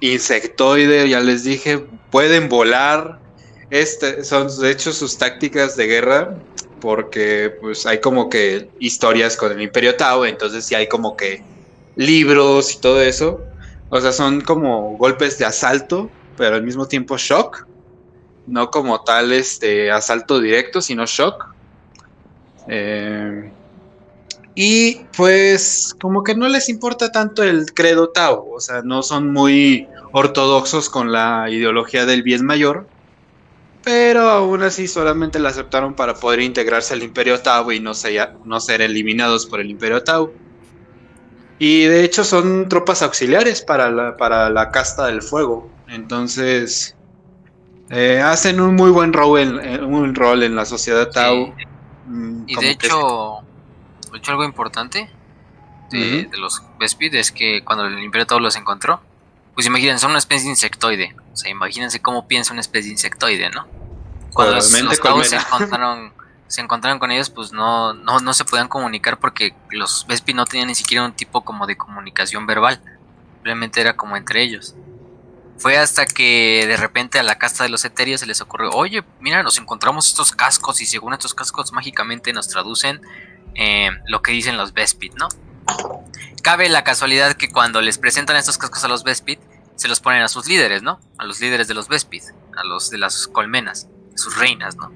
[0.00, 3.18] insectoide, ya les dije, pueden volar.
[3.68, 6.38] Este, son de hecho sus tácticas de guerra,
[6.80, 11.42] porque pues hay como que historias con el Imperio Tau, entonces sí hay como que
[11.96, 13.42] libros y todo eso.
[13.90, 16.08] O sea, son como golpes de asalto,
[16.38, 17.66] pero al mismo tiempo shock.
[18.46, 21.44] No como tal este asalto directo, sino shock.
[22.68, 23.52] Eh,
[24.54, 29.32] y pues como que no les importa tanto el credo Tau, o sea, no son
[29.32, 32.86] muy ortodoxos con la ideología del bien mayor,
[33.82, 38.34] pero aún así solamente la aceptaron para poder integrarse al Imperio Tau y no, ser-
[38.44, 40.32] no ser eliminados por el Imperio Tau.
[41.58, 45.70] Y de hecho son tropas auxiliares para la, para la casta del fuego.
[45.88, 46.96] Entonces,
[47.90, 51.54] eh, hacen un muy buen rol en, un rol en la sociedad Tau.
[52.04, 53.41] Mm, y de hecho,
[54.12, 55.10] de hecho, algo importante
[55.90, 59.02] de, los Vespid es que cuando el Imperio Tau los encontró,
[59.54, 61.14] pues imagínense, son una especie de insectoide.
[61.32, 63.66] O sea, imagínense cómo piensa una especie de insectoide, ¿no?
[64.32, 66.12] Cuando los, los se encontraron,
[66.46, 70.46] se encontraron con ellos, pues no, no, no se podían comunicar porque los Vespi no
[70.46, 72.80] tenían ni siquiera un tipo como de comunicación verbal.
[73.34, 74.74] Simplemente era como entre ellos.
[75.58, 79.04] Fue hasta que de repente a la casta de los etéreos se les ocurrió, oye,
[79.20, 83.00] mira, nos encontramos estos cascos y según estos cascos mágicamente nos traducen
[83.54, 85.28] eh, lo que dicen los Vespid, ¿no?
[86.42, 89.38] Cabe la casualidad que cuando les presentan estos cascos a los Vespid,
[89.76, 91.00] se los ponen a sus líderes, ¿no?
[91.18, 92.22] A los líderes de los Vespid,
[92.56, 94.92] a los de las colmenas, sus reinas, ¿no?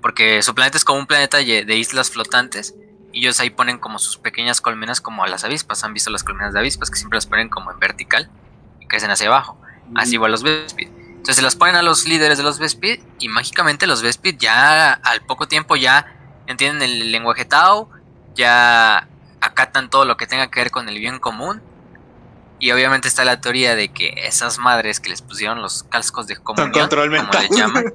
[0.00, 2.74] Porque su planeta es como un planeta de islas flotantes.
[3.12, 5.84] Y ellos ahí ponen como sus pequeñas colmenas como a las avispas.
[5.84, 8.30] Han visto las colmenas de avispas que siempre las ponen como en vertical
[8.80, 9.60] y crecen hacia abajo.
[9.94, 10.88] Así igual los Vespid.
[10.88, 14.92] Entonces se las ponen a los líderes de los Vespid y mágicamente los Vespid ya
[14.92, 17.88] al poco tiempo ya entienden el lenguaje Tao,
[18.34, 19.08] ya
[19.40, 21.62] acatan todo lo que tenga que ver con el bien común.
[22.58, 26.36] Y obviamente está la teoría de que esas madres que les pusieron los cascos de
[26.36, 27.92] comunión, como les llaman,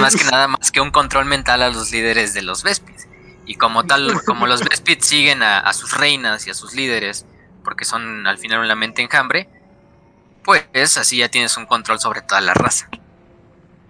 [0.00, 3.06] más que nada más que un control mental a los líderes de los Vespids.
[3.44, 7.26] Y como tal, como los Vespids siguen a, sus reinas y a sus líderes,
[7.64, 9.48] porque son al final una mente enjambre,
[10.42, 12.88] pues así ya tienes un control sobre toda la raza.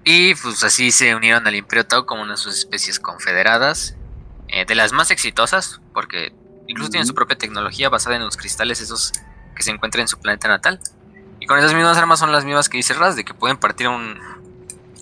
[0.04, 3.96] Y pues así se unieron al Imperio Tau como una de sus especies confederadas,
[4.48, 6.32] eh, de las más exitosas, porque
[6.66, 9.12] incluso tienen su propia tecnología basada en los cristales esos
[9.54, 10.80] que se encuentran en su planeta natal.
[11.40, 13.88] Y con esas mismas armas son las mismas que dice Raz, de que pueden partir
[13.88, 14.18] un,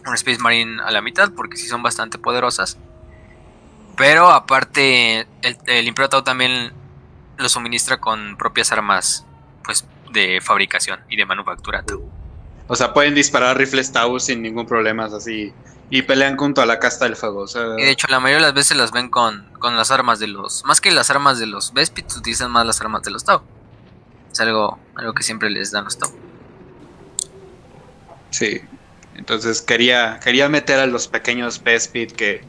[0.06, 2.78] un Space Marine a la mitad, porque sí son bastante poderosas.
[3.96, 6.72] Pero aparte, el, el Imperio Tau también
[7.38, 9.26] lo suministra con propias armas
[9.62, 11.84] pues de fabricación y de manufactura
[12.68, 15.52] O sea, pueden disparar rifles Tau sin ningún problema, así.
[15.88, 17.46] Y pelean junto a la casta del fuego.
[17.78, 20.26] y de hecho, la mayoría de las veces las ven con, con las armas de
[20.26, 20.64] los.
[20.64, 23.42] Más que las armas de los Vespids, utilizan más las armas de los Tau.
[24.32, 26.10] Es algo, algo que siempre les dan los Tau.
[28.30, 28.60] Sí.
[29.14, 32.44] Entonces quería, quería meter a los pequeños Bespid que,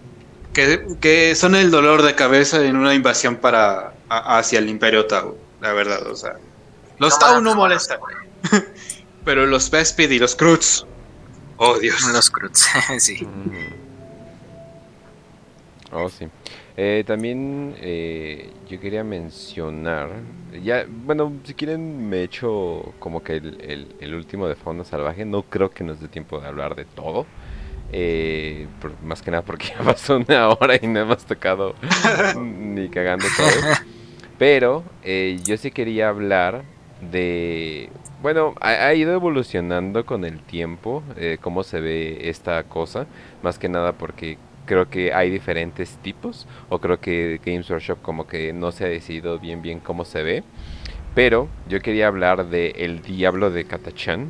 [0.54, 5.74] que, son el dolor de cabeza en una invasión para hacia el Imperio Tau, la
[5.74, 6.38] verdad, o sea.
[6.98, 8.00] Los Tau no molestan.
[9.28, 10.86] Pero los Bespid y los Krutz.
[11.58, 12.02] Oh, Dios.
[12.14, 12.66] Los Krutz,
[12.98, 13.28] sí.
[15.92, 16.28] Oh, sí.
[16.78, 20.12] Eh, también eh, yo quería mencionar,
[20.64, 25.72] ya, bueno, si quieren me echo como que el, último de Fauna Salvaje, no creo
[25.72, 27.26] que nos dé tiempo de hablar de todo,
[27.92, 28.68] eh,
[29.04, 31.76] más que nada porque ya pasó una hora y no hemos tocado
[32.40, 33.74] ni cagando todo,
[34.40, 36.64] pero yo sí quería hablar
[37.12, 37.90] de,
[38.22, 41.04] bueno, ha, ido evolucionando con el tiempo
[41.42, 43.06] cómo se ve esta cosa,
[43.44, 48.28] más que nada porque creo que hay diferentes tipos o creo que Games Workshop como
[48.28, 50.44] que no se ha decidido bien bien cómo se ve
[51.16, 54.30] pero yo quería hablar de El Diablo de Katachan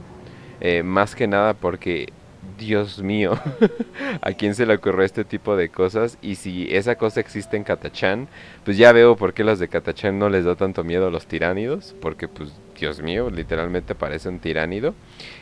[0.61, 2.13] eh, más que nada porque
[2.57, 3.33] Dios mío,
[4.21, 6.17] ¿a quién se le ocurrió este tipo de cosas?
[6.21, 8.27] Y si esa cosa existe en Katachan,
[8.63, 11.27] pues ya veo por qué los de Katachan no les da tanto miedo a los
[11.27, 14.93] tiránidos, porque pues Dios mío, literalmente parece un tiránido.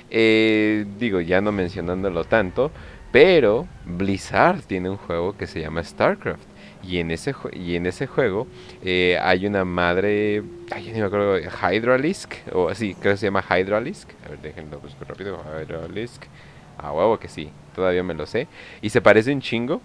[0.10, 2.72] Eh, digo, ya no mencionándolo tanto,
[3.12, 6.44] pero Blizzard tiene un juego que se llama StarCraft.
[6.84, 8.48] Y en ese, y en ese juego
[8.84, 13.44] eh, hay una madre, ay, no me acuerdo, Hydralisk, o así, creo que se llama
[13.44, 14.12] Hydralisk.
[14.26, 16.26] A ver, déjenlo buscar rápido, Hydralisk.
[16.78, 18.48] Ah, huevo que sí, todavía me lo sé.
[18.82, 19.82] Y se parece un chingo.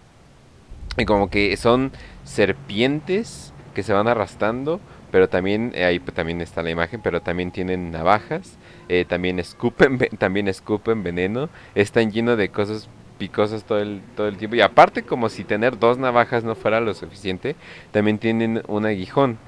[0.99, 1.93] Y como que son
[2.25, 4.81] serpientes que se van arrastrando,
[5.11, 8.57] pero también, eh, ahí también está la imagen, pero también tienen navajas,
[8.89, 12.89] eh, también escupen, también escupen veneno, están llenos de cosas
[13.19, 14.57] picosas todo el, todo el tiempo.
[14.57, 17.55] Y aparte, como si tener dos navajas no fuera lo suficiente,
[17.93, 19.39] también tienen un aguijón.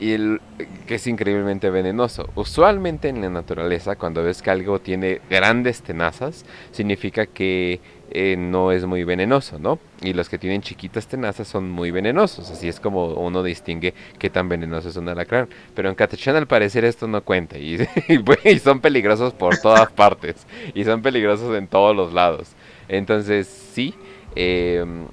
[0.00, 0.40] Y el,
[0.86, 2.30] que es increíblemente venenoso.
[2.34, 7.80] Usualmente en la naturaleza, cuando ves que algo tiene grandes tenazas, significa que
[8.12, 9.78] eh, no es muy venenoso, ¿no?
[10.02, 12.50] Y los que tienen chiquitas tenazas son muy venenosos.
[12.50, 15.48] Así es como uno distingue qué tan venenoso es un alacrán.
[15.74, 17.58] Pero en Catachan al parecer esto no cuenta.
[17.58, 17.78] Y,
[18.44, 20.46] y son peligrosos por todas partes.
[20.74, 22.56] Y son peligrosos en todos los lados.
[22.88, 23.94] Entonces, sí,
[24.34, 25.06] em,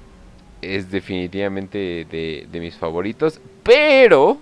[0.60, 3.40] es definitivamente de, mis favoritos.
[3.62, 4.38] Pero,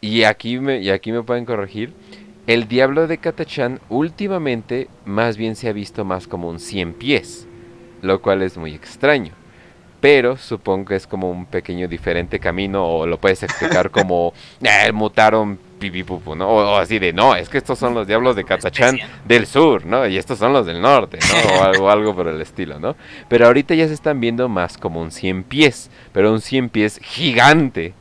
[0.00, 1.92] y aquí, me, y aquí me pueden corregir,
[2.46, 7.46] el Diablo de Katachan últimamente más bien se ha visto más como un 100 pies,
[8.02, 9.32] lo cual es muy extraño.
[10.00, 14.92] Pero supongo que es como un pequeño diferente camino o lo puedes explicar como eh,
[14.92, 16.48] mutaron pipipupu, ¿no?
[16.48, 19.86] O, o así de, no, es que estos son los diablos de Catachán del sur,
[19.86, 20.06] ¿no?
[20.06, 21.54] Y estos son los del norte, ¿no?
[21.54, 22.94] O algo, algo por el estilo, ¿no?
[23.28, 27.00] Pero ahorita ya se están viendo más como un 100 pies, pero un 100 pies
[27.02, 27.94] gigante.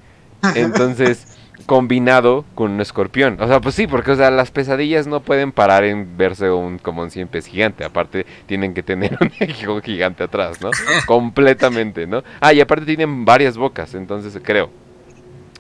[0.56, 1.33] Entonces,
[1.66, 3.38] combinado con un escorpión.
[3.42, 6.78] O sea, pues sí, porque o sea, las pesadillas no pueden parar en verse un
[6.80, 7.84] como un 100 pies gigante.
[7.84, 10.70] Aparte, tienen que tener un hijo gigante atrás, ¿no?
[11.06, 12.24] Completamente, ¿no?
[12.40, 14.70] Ah, y aparte tienen varias bocas, entonces creo.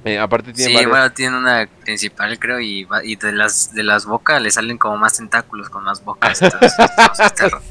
[0.06, 0.90] Eh, aparte tienen Sí, varias...
[0.92, 4.78] bueno, tiene una principal, creo, y, va- y de las de las bocas le salen
[4.78, 6.42] como más tentáculos con más bocas.
[6.42, 6.74] entonces.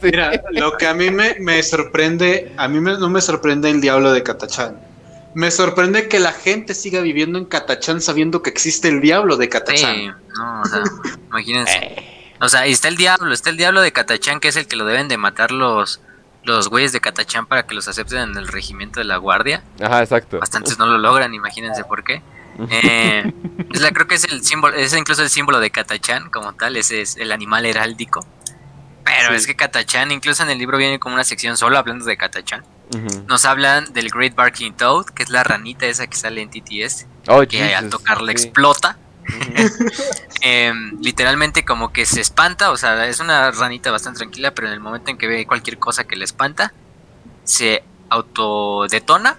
[0.01, 3.83] Mira, lo que a mí me, me sorprende, a mí me- no me sorprende el
[3.83, 4.78] diablo de Catachán.
[5.35, 9.49] Me sorprende que la gente siga viviendo en Catachán sabiendo que existe el diablo de
[9.49, 9.95] Catachán.
[9.95, 10.83] Sí, no, o sea,
[11.28, 11.97] imagínense.
[12.41, 14.76] O sea, y está el diablo, está el diablo de Catachán, que es el que
[14.76, 16.01] lo deben de matar los,
[16.45, 19.62] los güeyes de Catachán para que los acepten en el regimiento de la guardia.
[19.80, 20.39] Ajá, exacto.
[20.41, 22.20] Bastantes no lo logran, imagínense por qué.
[22.68, 23.33] Eh,
[23.72, 26.76] es la, creo que es el símbolo, es incluso el símbolo de Catachán como tal,
[26.76, 28.26] ese es el animal heráldico.
[29.05, 29.35] Pero Sí.
[29.37, 32.64] es que Catachán, incluso en el libro viene como una sección solo hablando de Catachán.
[33.26, 37.07] Nos hablan del Great Barking Toad, que es la ranita esa que sale en TTS,
[37.28, 38.32] Oh, que al tocarla sí.
[38.32, 38.99] explota.
[40.45, 44.74] Em, literalmente como que se espanta, o sea, es una ranita bastante tranquila, pero en
[44.74, 46.72] el momento en que ve cualquier cosa que le espanta,
[47.45, 49.36] se autodetona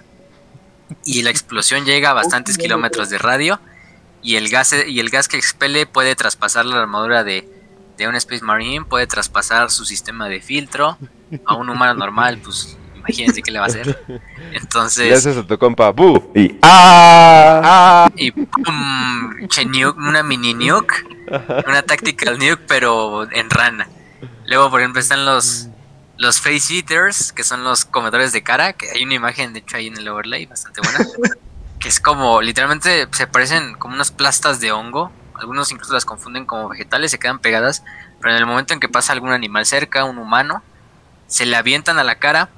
[1.03, 3.59] y la explosión llega a bastantes kilómetros de radio
[4.21, 7.49] y el gas y el gas que expele puede traspasar la armadura de,
[7.97, 10.97] de un Space Marine, puede traspasar su sistema de filtro
[11.45, 13.99] a un humano normal, pues imagínense qué le va a hacer.
[14.07, 14.21] Le
[14.53, 18.11] Entonces, haces a tu compa, bu, y ah, ah.
[18.15, 21.05] y pum, che nuke, una mini nuke,
[21.67, 23.87] una tactical nuke, pero en rana.
[24.45, 25.69] Luego, por ejemplo, están los
[26.17, 29.77] los face eaters, que son los comedores de cara, que hay una imagen, de hecho,
[29.77, 30.99] ahí en el overlay, bastante buena,
[31.79, 36.45] que es como, literalmente, se parecen como unas plastas de hongo, algunos incluso las confunden
[36.45, 37.83] como vegetales, se quedan pegadas,
[38.21, 40.63] pero en el momento en que pasa algún animal cerca, un humano,
[41.27, 42.49] se le avientan a la cara,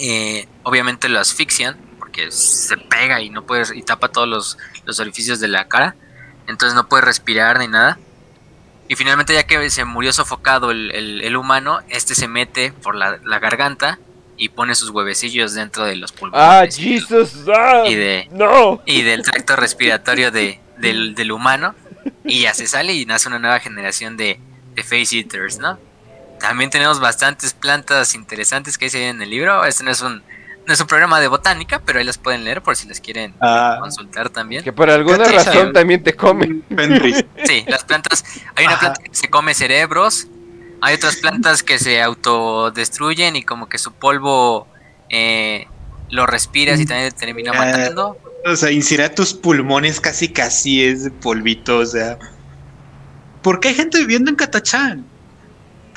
[0.00, 4.98] eh, obviamente lo asfixian, porque se pega y no puede, y tapa todos los, los
[5.00, 5.94] orificios de la cara,
[6.48, 7.98] entonces no puede respirar ni nada.
[8.88, 12.96] Y finalmente ya que se murió sofocado el, el- el humano, este se mete por
[12.96, 14.00] la, la garganta
[14.36, 16.44] y pone sus huevecillos dentro de los pulmones.
[16.44, 18.82] Ah, y, Jesus, ah, y de- no.
[18.86, 21.74] y del tracto respiratorio de, del, del humano.
[22.24, 24.40] Y ya se sale y nace una nueva generación de,
[24.74, 25.78] de face eaters, ¿no?
[26.40, 29.64] También tenemos bastantes plantas interesantes que hay en el libro.
[29.64, 30.22] Este no es un,
[30.66, 33.34] no es un programa de botánica, pero ahí las pueden leer por si las quieren
[33.40, 34.64] Ah, consultar también.
[34.64, 36.64] Que por alguna razón también te comen.
[37.44, 38.24] Sí, las plantas.
[38.56, 40.26] Hay una planta que se come cerebros.
[40.82, 44.66] Hay otras plantas que se autodestruyen y como que su polvo
[45.10, 45.66] eh,
[46.08, 47.58] lo respiras y también te termina Ya.
[47.58, 48.16] matando.
[48.46, 52.18] O sea, incinerar tus pulmones casi casi es de polvito, o sea.
[53.42, 55.04] ¿Por qué hay gente viviendo en Catachán?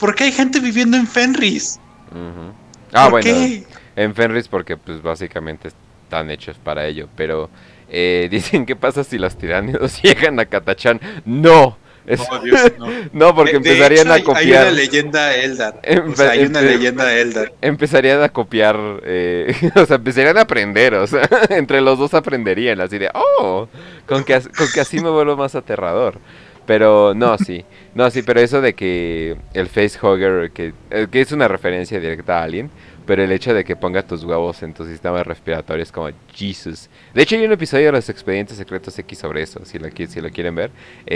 [0.04, 1.80] ¿Por qué hay gente viviendo en Fenris?
[2.12, 2.52] Ujú.
[2.92, 3.64] Ah, ¿Por bueno, qué?
[3.96, 7.50] en Fenris porque pues básicamente están hechos para ello, pero
[7.90, 11.00] eh, dicen qué pasa si los tiránidos llegan a Catachán.
[11.24, 12.88] No, es- Oh, Dios, no.
[13.14, 15.76] no porque De- de empezarían hecho, a hay- Hay copiar, una leyenda Eldar.
[15.76, 17.54] O Empe- sea, hay una leyenda Eldar.
[17.62, 22.82] empezarían a copiar, eh, o sea, empezarían a aprender, o sea, entre los dos aprenderían,
[22.82, 23.70] así de, oh,
[24.06, 26.20] con que, as- con que así me vuelvo más aterrador.
[26.66, 31.32] Pero no, sí, no, sí, pero eso de que el facehugger, que, eh, que es
[31.32, 32.70] una referencia directa a Alien,
[33.06, 36.90] pero el hecho de que ponga tus huevos en tu sistema respiratorio es como Jesus.
[37.14, 40.22] De hecho, hay un episodio de los expedientes secretos X sobre eso, si lo, si
[40.22, 40.72] lo quieren ver,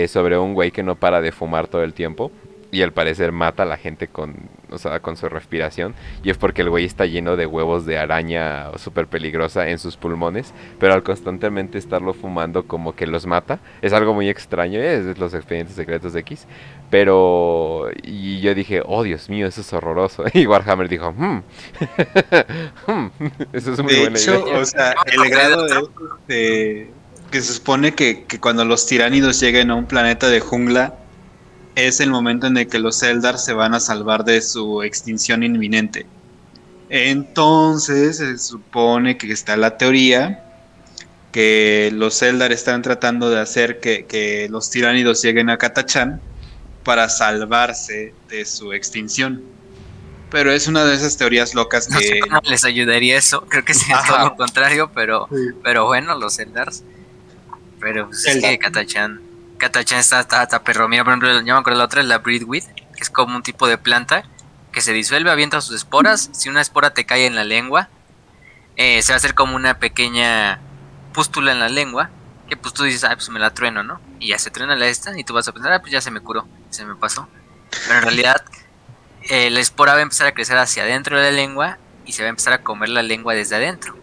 [0.08, 2.30] sobre un güey que no para de fumar todo el tiempo
[2.70, 4.34] y al parecer mata a la gente con,
[4.70, 5.94] o sea, con su respiración.
[6.22, 9.96] Y es porque el güey está lleno de huevos de araña súper peligrosa en sus
[9.96, 13.58] pulmones, pero al constantemente estarlo fumando como que los mata.
[13.80, 16.46] Es algo muy extraño, es de los expedientes secretos de X.
[16.90, 20.24] Pero, y yo dije, oh Dios mío, eso es horroroso.
[20.34, 21.42] Y Warhammer dijo, hmm,
[22.86, 23.06] hmm,
[23.52, 24.58] eso es muy De buena hecho, idea.
[24.58, 26.90] o sea, el grado de, de-
[27.30, 30.97] que se supone que, que cuando los tiránidos lleguen a un planeta de jungla
[31.86, 35.42] es el momento en el que los Eldar se van a salvar de su extinción
[35.42, 36.06] inminente.
[36.90, 40.44] Entonces se supone que está la teoría
[41.32, 46.20] que los Eldar están tratando de hacer que, que los tiránidos lleguen a Catachán
[46.84, 49.42] para salvarse de su extinción.
[50.30, 53.42] Pero es una de esas teorías locas No sé que cómo les ayudaría eso.
[53.48, 55.36] Creo que sería todo lo contrario, pero, Sí.
[55.62, 56.82] pero bueno, los Eldars.
[57.80, 58.50] Pero pues, es Eldar.
[58.50, 59.27] que Katachan.
[59.58, 60.88] Katachan está, está, está perro.
[60.88, 63.42] Mira, por ejemplo, yo me acuerdo la otra es la Breedweed, que es como un
[63.42, 64.24] tipo de planta
[64.72, 66.30] que se disuelve, avienta sus esporas.
[66.32, 67.88] Si una espora te cae en la lengua,
[68.76, 70.60] eh, se va a hacer como una pequeña
[71.12, 72.10] pústula en la lengua.
[72.48, 74.00] Que pues tú dices, ah, pues me la trueno, ¿no?
[74.20, 76.10] y ya se truena la esta y tú vas a pensar, ah, pues ya se
[76.10, 77.28] me curó, se me pasó.
[77.86, 78.44] Pero en realidad
[79.22, 82.22] eh, la espora va a empezar a crecer hacia adentro de la lengua y se
[82.22, 83.96] va a empezar a comer la lengua desde adentro.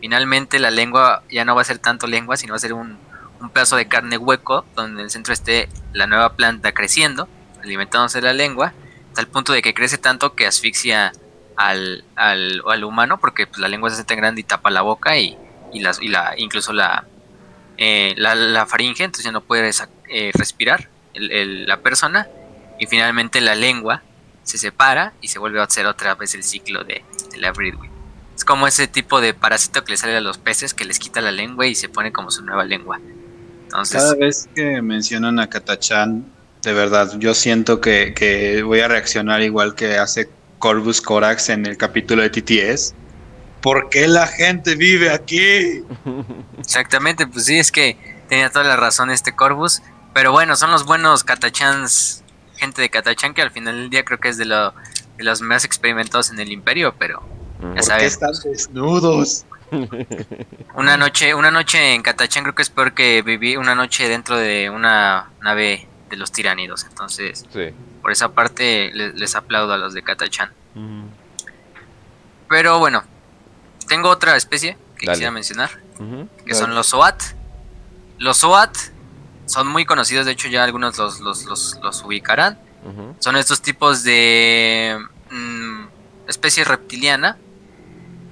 [0.00, 2.98] Finalmente la lengua ya no va a ser tanto lengua, sino va a ser un,
[3.42, 7.28] un pedazo de carne hueco donde en el centro esté la nueva planta creciendo,
[7.62, 8.72] alimentándose la lengua,
[9.18, 11.12] el punto de que crece tanto que asfixia
[11.56, 14.82] al, al, al humano, porque pues, la lengua se hace tan grande y tapa la
[14.82, 15.36] boca y,
[15.72, 17.04] y, la, y la, incluso la,
[17.76, 19.70] eh, la, faringe, entonces ya no puede
[20.08, 22.28] eh, respirar el, la persona,
[22.78, 24.02] y finalmente la lengua
[24.44, 27.90] se separa y se vuelve a hacer otra vez el ciclo de, de la breedwing.
[28.34, 31.20] Es como ese tipo de parásito que le sale a los peces que les quita
[31.20, 32.98] la lengua y se pone como su nueva lengua.
[33.72, 36.26] Entonces, Cada vez que mencionan a Katachan,
[36.62, 40.28] de verdad, yo siento que, que, voy a reaccionar igual que hace
[40.58, 42.94] Corvus Corax en el capítulo de TTS.
[43.62, 45.82] ¿Por qué la gente vive aquí?
[46.58, 47.96] Exactamente, pues sí, es que
[48.28, 49.80] tenía toda la razón este Corvus.
[50.12, 52.22] Pero bueno, son los buenos Katachans,
[52.56, 54.74] gente de Katachan que al final del día creo que es de, lo,
[55.16, 57.22] de los más experimentados en el Imperio, pero
[57.62, 59.46] ya ¿Por qué están desnudos?
[60.74, 64.36] Una noche, una noche en Katachan creo que es peor que viví una noche dentro
[64.36, 66.84] de una nave de los tiránidos.
[66.84, 67.70] Entonces, Sí.
[68.02, 70.50] por esa parte les, les aplaudo a los de Katachan.
[72.48, 73.02] Pero bueno,
[73.88, 75.14] tengo otra especie que Dale.
[75.16, 75.70] quisiera mencionar,
[76.46, 77.22] que son los SOAT.
[78.18, 78.76] Los SOAT
[79.46, 82.58] son muy conocidos, de hecho ya algunos los, los, los, los ubicarán.
[83.20, 84.98] Son estos tipos de
[85.30, 85.84] mm,
[86.28, 87.36] especie reptiliana,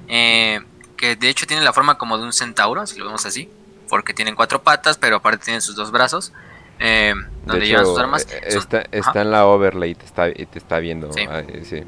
[0.08, 0.60] eh,
[1.00, 3.48] que de hecho tienen la forma como de un centauro, si lo vemos así,
[3.88, 6.30] porque tienen cuatro patas, pero aparte tienen sus dos brazos,
[6.78, 8.26] eh, De donde llevan sus armas.
[8.30, 8.60] eh,
[8.92, 11.10] está, en la overlay, te está, te está viendo.
[11.14, 11.22] Sí.
[11.26, 11.84] ah, eh.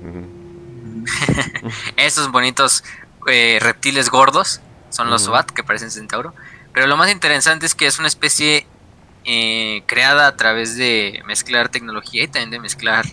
[1.98, 2.84] Estos bonitos
[3.26, 5.32] eh, reptiles gordos son los Ujú.
[5.32, 6.34] SOAT, que parecen centauro.
[6.72, 8.66] Pero lo más interesante es que es una especie
[9.26, 13.04] eh, creada a través de mezclar tecnología y también de mezclar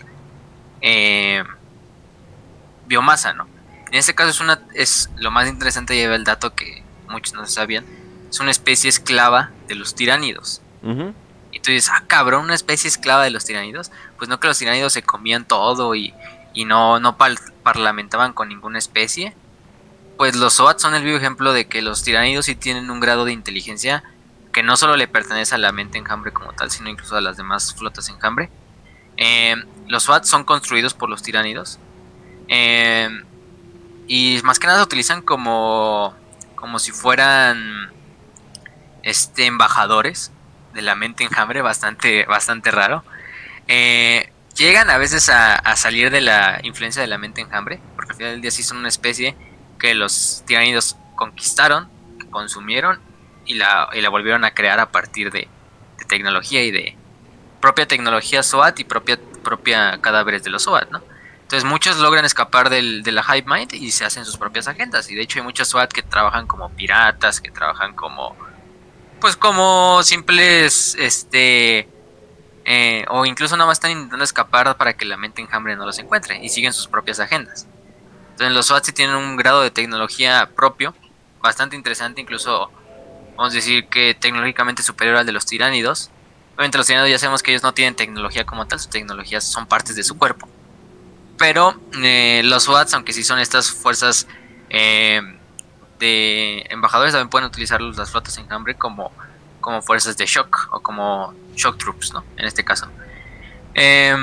[2.86, 3.49] biomasa, ¿no?
[3.90, 7.46] En este caso es una es lo más interesante lleva el dato que muchos no
[7.46, 7.84] sabían.
[8.30, 10.62] Es una especie esclava de los tiránidos.
[11.52, 13.90] Y tú dices, ah, cabrón, una especie esclava de los tiránidos.
[14.16, 16.14] Pues no que los tiránidos se comían todo y,
[16.54, 17.00] y no,
[17.62, 19.34] parlamentaban con ninguna especie.
[20.16, 23.24] Pues los SOAT son el vivo ejemplo de que los tiránidos sí tienen un grado
[23.24, 24.04] de inteligencia
[24.52, 27.36] que no solo le pertenece a la mente enjambre como tal, sino incluso a las
[27.36, 28.50] demás flotas enjambre.
[29.16, 29.56] Eh,
[29.88, 31.78] los SWAT son construidos por los tiránidos.
[32.48, 33.08] Eh,
[34.12, 36.16] y más que nada se utilizan como,
[36.56, 37.92] como si fueran
[39.04, 40.32] este, embajadores
[40.74, 43.04] de la mente enjambre, bastante, bastante raro.
[43.68, 48.16] Eh, llegan a veces a, salir de la influencia de la mente enjambre, porque al
[48.16, 49.36] final del día sí son una especie
[49.78, 51.88] que los tiránidos conquistaron,
[52.32, 52.98] consumieron
[53.46, 55.46] y la, y la volvieron a crear a partir de,
[55.98, 56.96] de tecnología y de
[57.60, 61.00] propia tecnología SOAT y propia, propia cadáveres de los SOAT, ¿no?
[61.50, 65.10] Entonces muchos logran escapar del, de la Hive Mind y se hacen sus propias agendas.
[65.10, 68.36] Y de hecho hay muchos SWAT que trabajan como piratas, que trabajan como...
[69.20, 71.88] Pues como simples, este...
[72.64, 75.98] Eh, o incluso nada más están intentando escapar para que la mente enjambre no los
[75.98, 77.66] encuentre y siguen sus propias agendas.
[78.30, 80.94] Entonces los SWAT sí tienen un grado de tecnología propio,
[81.42, 82.70] bastante interesante, incluso
[83.36, 86.12] vamos a decir que tecnológicamente superior al de los tiránidos.
[86.54, 89.66] Obviamente los tiránidos ya sabemos que ellos no tienen tecnología como tal, sus tecnologías son
[89.66, 90.48] partes de su cuerpo
[91.40, 94.26] pero eh, los SWATs, aunque sí son estas fuerzas
[94.68, 95.22] eh,
[95.98, 99.10] de embajadores, también pueden utilizar las flotas enjambre como,
[99.62, 102.22] como fuerzas de shock o como shock troops, ¿no?
[102.36, 102.88] En este caso.
[103.74, 104.14] Eh,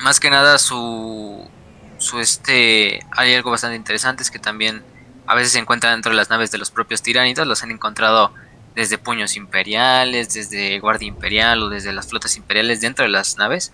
[0.00, 1.48] más que nada su,
[1.96, 4.84] su este, hay algo bastante interesante es que también
[5.26, 8.34] a veces se encuentran dentro de las naves de los propios tiránidos, los han encontrado
[8.74, 13.72] desde puños imperiales, desde guardia imperial o desde las flotas imperiales dentro de las naves.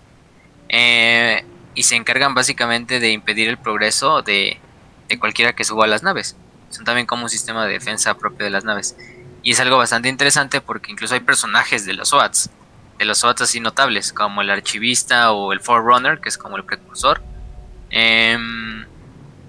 [0.69, 1.43] Eh,
[1.75, 4.59] y se encargan básicamente de impedir el progreso de,
[5.09, 6.35] de, cualquiera que suba a las naves.
[6.69, 8.95] Son también como un sistema de defensa propio de las naves.
[9.43, 12.49] Y es algo bastante interesante porque incluso hay personajes de los SWATs,
[12.97, 16.63] de los SWATs así notables, como el archivista o el Forerunner, que es como el
[16.63, 17.21] precursor.
[17.91, 18.37] Eh,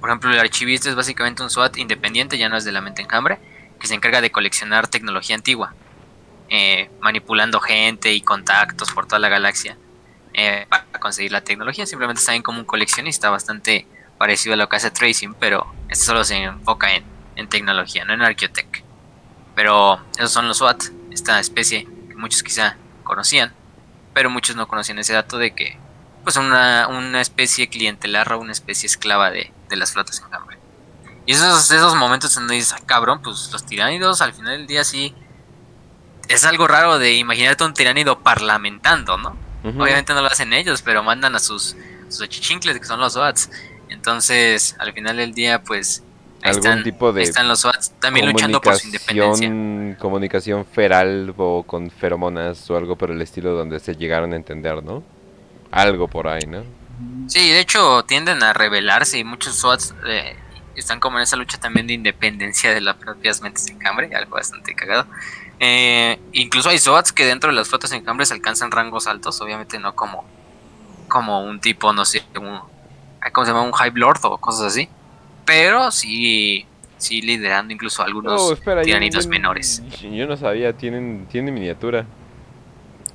[0.00, 3.02] por ejemplo, el archivista es básicamente un SWAT independiente, ya no es de la mente
[3.02, 3.38] enjambre,
[3.80, 5.74] que se encarga de coleccionar tecnología antigua,
[6.48, 9.76] eh, manipulando gente y contactos por toda la galaxia.
[10.38, 11.86] Eh, para conseguir la tecnología.
[11.86, 13.86] Simplemente está bien como un coleccionista bastante
[14.18, 17.04] parecido a lo que hace Tracing, pero este solo se enfoca en,
[17.36, 18.84] en tecnología, no en Archeotech.
[19.54, 23.54] Pero esos son los SWAT, esta especie que muchos quizá conocían,
[24.12, 25.78] pero muchos no conocían ese dato de que
[26.22, 30.58] pues una, una especie clientelar una especie esclava de, de las flotas en hambre.
[31.24, 34.66] Y esos, esos momentos en donde dices, ah, cabrón, pues los tiránidos al final del
[34.66, 35.14] día sí
[36.28, 39.45] es algo raro de imaginarte un tiránido parlamentando, ¿no?
[39.66, 41.76] Obviamente no lo hacen ellos, pero mandan a sus,
[42.08, 43.50] sus achichincles, que son los SWATs.
[43.88, 46.02] Entonces, al final del día, pues
[46.42, 49.98] algún están, tipo de están los SWATs también luchando por su independencia.
[49.98, 54.82] Comunicación feral o con feromonas o algo por el estilo donde se llegaron a entender,
[54.82, 55.02] ¿no?
[55.70, 56.62] Algo por ahí, ¿no?
[57.26, 60.36] Sí, de hecho tienden a rebelarse y muchos SWATs eh,
[60.76, 64.36] están como en esa lucha también de independencia de las propias mentes en cambre, algo
[64.36, 65.06] bastante cagado.
[65.58, 69.78] Eh, incluso hay SWATs que dentro de las flotas en cambres alcanzan rangos altos, obviamente
[69.78, 70.24] no como,
[71.08, 72.60] como un tipo, no sé, un,
[73.32, 73.62] ¿cómo se llama?
[73.62, 74.88] Un High Lord o cosas así.
[75.44, 76.66] Pero sí,
[76.98, 79.82] sí liderando incluso algunos oh, tiranitos menores.
[80.02, 82.04] Yo no sabía, tienen, tienen miniatura.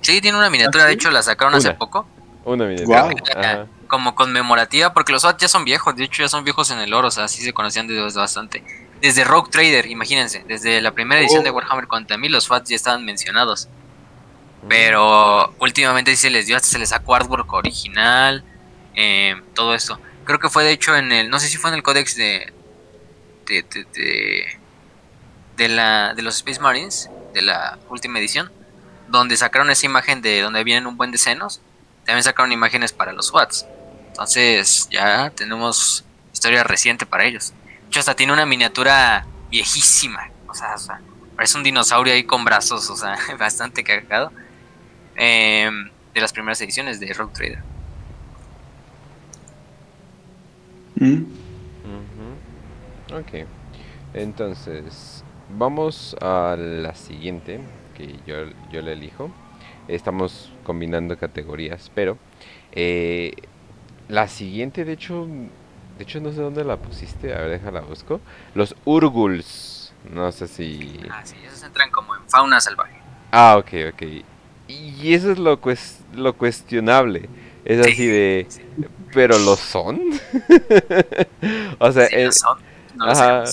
[0.02, 2.08] Sí, tiene una miniatura, de hecho la sacaron hace poco.
[2.44, 3.68] Una miniatura.
[3.88, 6.94] Como conmemorativa, porque los SWAT ya son viejos, de hecho ya son viejos en el
[6.94, 8.64] oro, o sea, sí se conocían desde bastante.
[9.02, 11.54] Desde Rogue Trader, imagínense, desde la primera edición de oh.
[11.54, 13.68] Warhammer 40.000 los SWAT ya estaban mencionados.
[14.62, 14.68] Mm.
[14.68, 18.44] Pero últimamente sí se les dio, hasta se les sacó artwork original,
[18.96, 20.00] eh, todo eso.
[20.24, 22.54] Creo que fue de hecho en el, no sé si fue en el códex de,
[23.48, 24.60] de, de,
[25.58, 28.52] de, la, de los Space Marines, de la última edición,
[29.08, 31.60] donde sacaron esa imagen de donde vienen un buen de senos,
[32.06, 33.66] también sacaron imágenes para los SWATs.
[34.10, 37.54] Entonces ya tenemos historia reciente para ellos.
[37.92, 40.30] De hecho, hasta tiene una miniatura viejísima.
[40.48, 40.76] O sea,
[41.36, 44.32] parece un dinosaurio ahí con brazos, o sea, bastante cagado.
[45.18, 47.60] Em, de las primeras ediciones de Rogue Trader.
[50.96, 51.24] Mm.
[53.14, 53.46] Ok.
[54.14, 57.60] Entonces, vamos a la siguiente,
[57.98, 59.30] que yo, yo le elijo.
[59.90, 62.18] Estamos combinando categorías, pero
[62.72, 63.34] eh,
[64.08, 65.28] la siguiente, de hecho,
[66.02, 68.20] de hecho no sé dónde la pusiste, a ver, déjala busco.
[68.56, 71.00] Los Urguls, no sé si...
[71.12, 72.98] Ah, sí, esos entran como en fauna salvaje.
[73.32, 74.02] Ah, ok, ok.
[74.68, 75.60] Y eso es lo,
[76.16, 77.30] lo cuestionable.
[77.66, 78.48] Es así de...
[79.14, 80.02] ¿Pero lo son?
[81.78, 82.58] o sea, sí, son.
[82.96, 83.44] No ajá,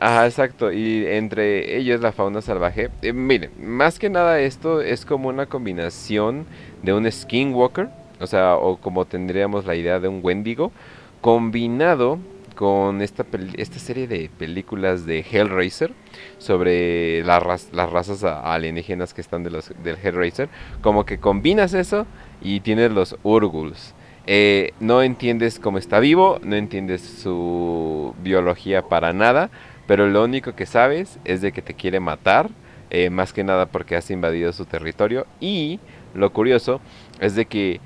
[0.00, 0.72] ajá, exacto.
[0.72, 2.88] Y entre ellos la fauna salvaje.
[3.02, 6.46] Eh, miren, más que nada esto es como una combinación
[6.82, 7.90] de un skinwalker
[8.20, 10.72] o sea, o como tendríamos la idea de un Wendigo,
[11.20, 12.18] combinado
[12.54, 13.24] con esta,
[13.56, 15.92] esta serie de películas de Hellraiser
[16.38, 17.42] sobre las
[17.72, 20.50] razas alienígenas que están de los, del Hellraiser,
[20.82, 22.06] como que combinas eso
[22.42, 23.94] y tienes los Urguls.
[24.26, 29.50] Eh, no entiendes cómo está vivo, no entiendes su biología para nada,
[29.86, 32.50] pero lo único que sabes es de que te quiere matar,
[32.90, 35.26] eh, más que nada porque has invadido su territorio.
[35.40, 35.80] Y
[36.14, 36.80] lo curioso
[37.20, 37.80] es de que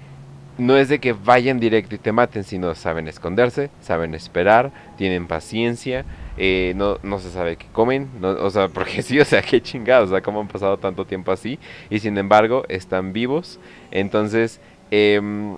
[0.56, 5.26] no es de que vayan directo y te maten, sino saben esconderse, saben esperar, tienen
[5.26, 6.04] paciencia,
[6.36, 10.10] eh, no, no se sabe qué comen, o sea, porque sí, o sea, qué chingados,
[10.10, 11.58] o sea, cómo han pasado tanto tiempo así,
[11.90, 13.58] y sin embargo están vivos,
[13.90, 14.60] entonces
[14.90, 15.56] em,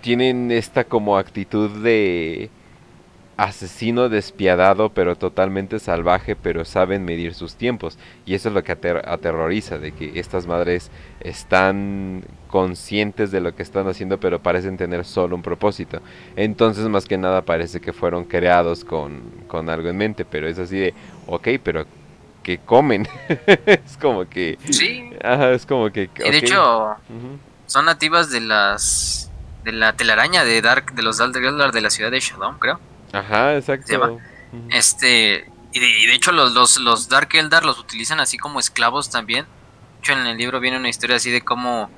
[0.00, 2.50] tienen esta como actitud de
[3.40, 7.98] asesino despiadado pero totalmente salvaje pero saben medir sus tiempos.
[8.26, 10.90] Y eso es lo que aterroriza de que estas madres
[11.20, 16.02] están conscientes de lo que están haciendo pero parecen tener solo un propósito.
[16.36, 20.58] Entonces más que nada parece que fueron creados con, con algo en mente pero es
[20.58, 20.94] así de
[21.26, 21.86] ok pero
[22.42, 23.08] que comen
[23.66, 25.10] es como que sí.
[25.22, 26.94] es como que de hecho
[27.64, 29.30] son nativas de las
[29.64, 33.56] de la telaraña de Dark de los Daldar de la ciudad de Shadow creo Ajá,
[33.56, 34.18] exacto.
[34.70, 39.44] Este, y de, hecho los, los, los, Dark Eldar los utilizan así como esclavos también.
[39.44, 41.90] De hecho en el libro viene una historia así de cómo...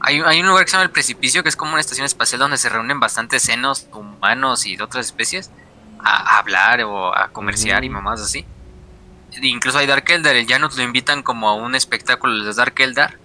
[0.00, 2.40] Hay, hay un lugar que se llama el precipicio, que es como una estación espacial
[2.40, 5.50] donde se reúnen bastantes senos humanos y de otras especies
[5.98, 8.44] a, hablar o a comerciar y mamás así.
[9.42, 12.74] incluso hay Dark Eldar, el Janus lo invitan como a un espectáculo de los Dark
[12.78, 13.18] Eldar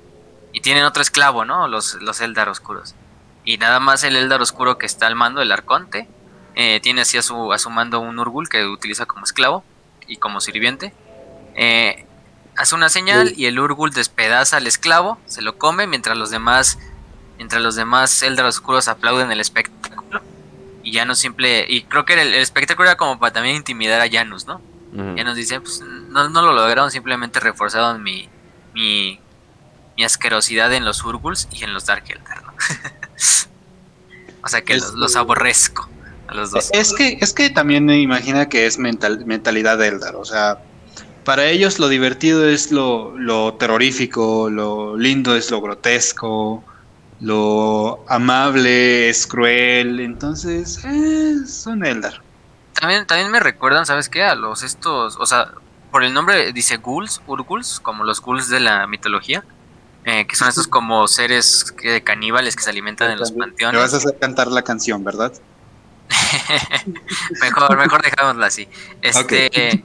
[0.54, 1.68] y tienen otro esclavo, ¿no?
[1.68, 2.96] Los, los Eldar oscuros.
[3.44, 6.08] Y nada más el Eldar oscuro que está al mando, el Arconte,
[6.56, 9.64] eh, tiene así a su, a su mando un Urgul que utiliza como esclavo
[10.08, 10.94] y como sirviente.
[11.56, 12.06] Eh,
[12.58, 16.78] hace una señal y el Urgul despedaza al esclavo, se lo come mientras los demás,
[17.38, 20.22] mientras los demás Eldar Oscuros aplauden el espectáculo.
[20.84, 24.46] Y Janus simple, y creo que el, espectáculo era como para también intimidar a Janus,
[24.48, 24.62] ¿no?
[24.92, 28.28] Janus dice, pues no, no, lo lograron, simplemente reforzaron mi,
[28.74, 29.20] mi,
[29.96, 32.54] mi asquerosidad en los Urguls y en los Dark Eldar, ¿no?
[34.44, 35.88] o sea que los, los aborrezco.
[36.72, 40.60] Es que, es que también me imagina que es mental, mentalidad de Eldar, o sea,
[41.26, 46.64] para ellos lo divertido es lo, lo terrorífico, lo lindo es lo grotesco,
[47.20, 52.22] lo amable es cruel, entonces es un Eldar.
[52.80, 54.24] También, también me recuerdan, ¿sabes qué?
[54.24, 55.52] A los estos, o sea,
[55.92, 59.44] por el nombre dice ghouls, urguls, como los ghouls de la mitología,
[60.06, 63.48] eh, que son estos como seres que- caníbales que se alimentan en los Me vas
[63.48, 63.94] a panteones.
[63.94, 65.34] hacer cantar la canción, ¿verdad?
[67.42, 68.68] mejor, mejor dejámoslo así.
[69.02, 69.84] Este,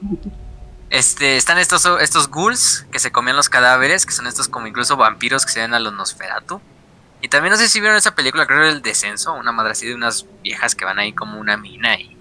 [0.90, 4.96] este, están estos, estos ghouls que se comían los cadáveres, que son estos como incluso
[4.96, 6.60] vampiros que se ven a los Nosferatu.
[7.20, 9.94] Y también no sé si vieron esa película, creo El Descenso, una madre así de
[9.94, 12.16] unas viejas que van ahí como una mina y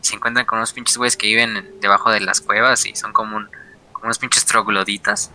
[0.00, 3.12] se encuentran con unos pinches güeyes que viven en- debajo de las cuevas y son
[3.12, 3.48] como, un-
[3.92, 5.30] como unos pinches trogloditas.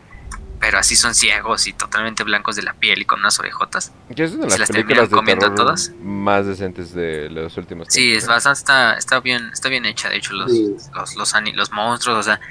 [0.59, 3.93] Pero así son ciegos y totalmente blancos de la piel y con unas orejotas.
[4.13, 5.91] Que es una de las las películas de comiendo terror todas.
[6.03, 8.27] más decentes de los últimos Sí, tiempos, es ¿eh?
[8.33, 10.75] bastante, está, está bien, está bien hecha, de hecho, los, Sí.
[10.93, 12.41] los, los, ani- los monstruos, o sea,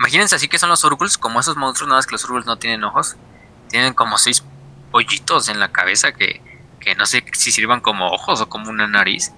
[0.00, 2.56] imagínense así que son los Urguls, como esos monstruos, nada más que los Urguls no
[2.58, 3.14] tienen ojos,
[3.68, 4.42] tienen como seis
[4.90, 6.40] pollitos en la cabeza que,
[6.80, 9.30] que no sé si sirvan como ojos o como una nariz.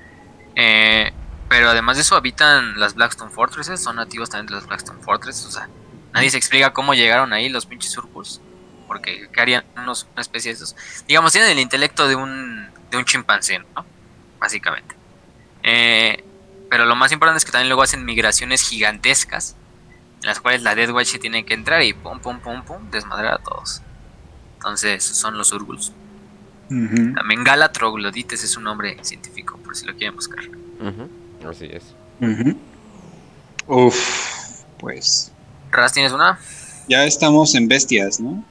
[0.55, 1.12] Eh,
[1.51, 5.44] pero además de eso habitan las Blackstone Fortresses, son nativos también de las Blackstone Fortresses,
[5.44, 5.68] o sea,
[6.16, 8.40] nadie se explica cómo llegaron ahí los pinches Urguls,
[8.88, 10.74] porque ¿qué harían unos, una especie de esos?
[11.06, 13.84] Digamos, tienen el intelecto de un, de un chimpancé, ¿no?
[14.40, 14.94] Básicamente.
[15.62, 16.24] Eh,
[16.70, 19.56] pero lo más importante es que también luego hacen migraciones gigantescas,
[20.22, 22.90] en las cuales la Death Watch se tiene que entrar y pum, pum, pum, pum,
[22.90, 23.82] desmadrar a todos.
[24.55, 25.93] Entonces, son los Urguls.
[26.70, 27.14] Ujú.
[27.14, 30.44] También Gala Troglodites es un nombre científico, por si lo quieren buscar.
[30.80, 31.10] Ujú,
[31.48, 31.94] Así es.
[32.20, 32.59] Ujú.
[33.66, 35.32] Uf, pues
[35.77, 36.39] Raz, ¿tienes una?
[36.89, 38.44] ya estamos en bestias, ¿no?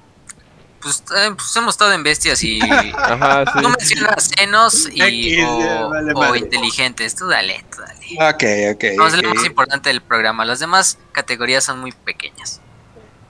[0.81, 2.60] Pues, eh, pues hemos estado en bestias y.
[2.95, 3.60] Ajá, sí.
[3.61, 7.15] Tú mencionas senos y, X, o, vale inteligentes.
[7.15, 8.34] Tú dale, tú dale.
[8.34, 8.97] Ok, ok.
[8.97, 9.23] Vamos a ok.
[9.23, 10.45] lo más importante del programa.
[10.45, 12.61] Las demás categorías son muy pequeñas.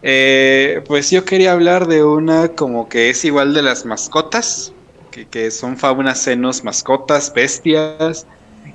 [0.02, 4.74] Eh, pues yo quería hablar de una como que es igual de las mascotas,
[5.12, 8.28] que, que son faunas, senos, mascotas, bestias,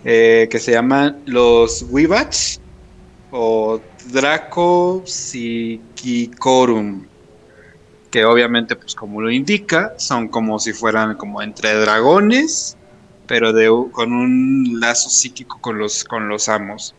[0.05, 2.59] eh, que se llaman los Wibach
[3.31, 3.81] o
[4.13, 7.07] Dracopsiquicorum,
[8.11, 12.77] que obviamente, pues como lo indica, son como si fueran como entre dragones,
[13.27, 16.95] pero de, con un lazo psíquico con los, con los amos.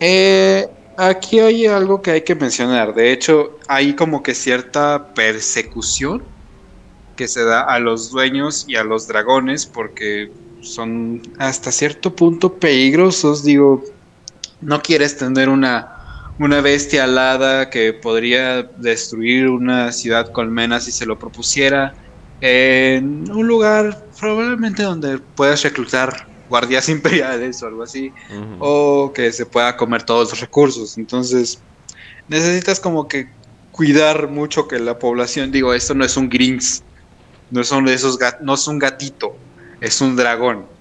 [0.00, 2.94] Eh, Aquí hay algo que hay que mencionar.
[2.94, 6.22] De hecho, hay como que cierta persecución
[7.16, 10.30] que se da a los dueños y a los dragones porque
[10.60, 13.42] son hasta cierto punto peligrosos.
[13.42, 13.82] Digo,
[14.60, 15.93] no quieres tener una,
[16.38, 21.94] una bestia alada que podría destruir una ciudad colmena si se lo propusiera
[22.40, 26.14] en un lugar probablemente donde puedas reclutar
[26.48, 28.12] guardias imperiales o algo así
[28.58, 30.98] o que se pueda comer todos los recursos.
[30.98, 31.64] Entonces,
[32.28, 33.26] necesitas como que
[33.70, 36.82] cuidar mucho que la población, digo, esto no es un Grinch,
[37.50, 39.42] no son de esos gat- no es un gatito,
[39.80, 40.73] es un dragón.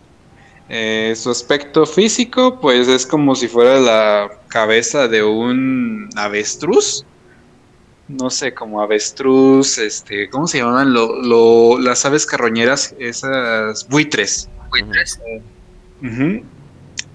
[0.75, 7.05] Eh, su aspecto físico, pues es como si fuera la cabeza de un avestruz.
[8.07, 10.91] No sé, como avestruz, este, ¿cómo se llaman?
[10.91, 14.49] Lo, lo- las aves carroñeras, esas buitres.
[14.71, 15.19] Buitres.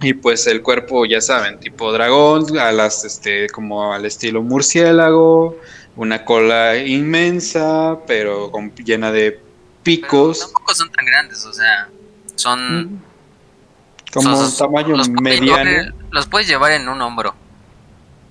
[0.01, 5.59] Y pues el cuerpo, ya saben, tipo dragón, a las, este, como al estilo murciélago,
[5.97, 9.43] una cola inmensa, pero con- llena de Pero
[9.83, 11.89] picos, tampoco son tan grandes, o sea,
[12.37, 13.08] son...
[14.23, 15.93] como son- un tamaño los mediano.
[16.11, 17.35] los puedes llevar en un hombro.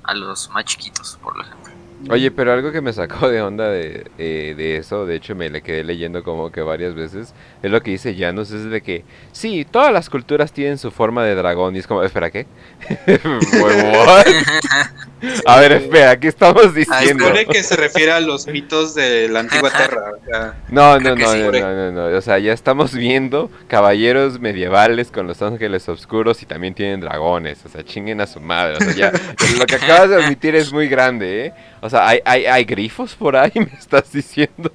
[0.04, 1.74] A los más chiquitos, por ejemplo.
[2.10, 5.50] Oye, pero algo que me sacó de onda de, eh, de eso, de hecho me
[5.50, 7.34] le quedé leyendo como que varias veces,
[7.64, 11.24] es lo que dice Janus, es de que, sí, todas las culturas tienen su forma
[11.26, 12.46] de dragón, y es como, espera, ¿qué?
[15.22, 15.41] What?
[15.45, 17.26] A ver, espera, ¿qué estamos diciendo?
[17.26, 20.11] Supone que se refiere a los mitos de la antigua Tierra.
[20.11, 21.39] o sea, No, no, no, sí.
[21.39, 26.44] no, no, no, no, o sea, ya estamos viendo caballeros medievales con los ángeles oscuros
[26.44, 29.11] y también tienen dragones, o sea, chinguen a su madre, o sea, ya,
[29.57, 31.53] lo que acabas de admitir es muy grande, ¿eh?
[31.81, 34.72] O sea, ¿hay, hay, hay grifos por ahí, me estás diciendo?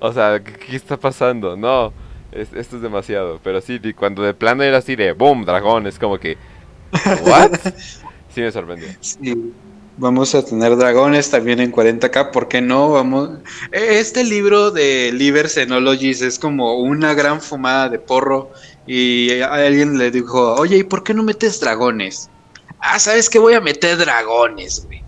[0.00, 1.56] O sea, ¿qué, qué está pasando?
[1.56, 1.92] No,
[2.32, 5.98] es- esto es demasiado, pero sí, cuando de plano era así de, boom, dragón, es
[6.00, 6.36] como que,
[7.22, 7.52] ¿what?
[8.34, 8.88] Sí me sorprendió.
[9.00, 9.52] Sí,
[9.98, 12.90] vamos a tener dragones también en 40k, ¿por qué no?
[12.92, 13.40] Vamos.
[13.72, 18.52] e- Este libro de Liber Xenologies es como una gran fumada de porro
[18.86, 22.30] y alguien le dijo, oye, ¿y por qué no metes dragones?
[22.80, 23.38] Ah, ¿sabes qué?
[23.38, 25.04] Voy a meter dragones, güey.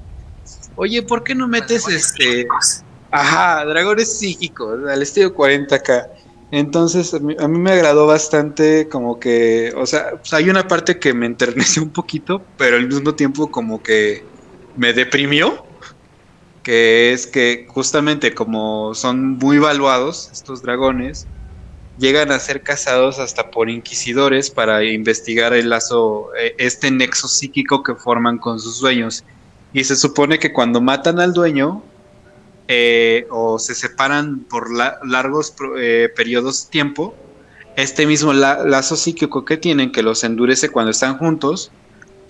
[0.75, 2.25] Oye, ¿por qué no metes Dragones este...
[2.25, 2.85] psíquicos.
[3.11, 6.09] Ajá, dragones psíquicos, al estilo 40k.
[6.53, 10.67] Entonces, a mí, a mí me agradó bastante como que, o sea, pues, hay una
[10.69, 14.31] parte que me enterneció un poquito, pero al mismo tiempo como que
[14.77, 15.65] me deprimió,
[16.63, 21.27] que es que justamente como son muy valuados estos dragones,
[21.99, 27.83] llegan a ser cazados hasta por inquisidores para investigar el lazo, eh, este nexo psíquico
[27.83, 29.25] que forman con sus dueños.
[29.73, 31.83] Y se supone que cuando matan al dueño
[32.69, 37.15] eh, o se separan por largos eh, periodos de tiempo,
[37.77, 41.71] este mismo lazo psíquico que tienen, que los endurece cuando están juntos,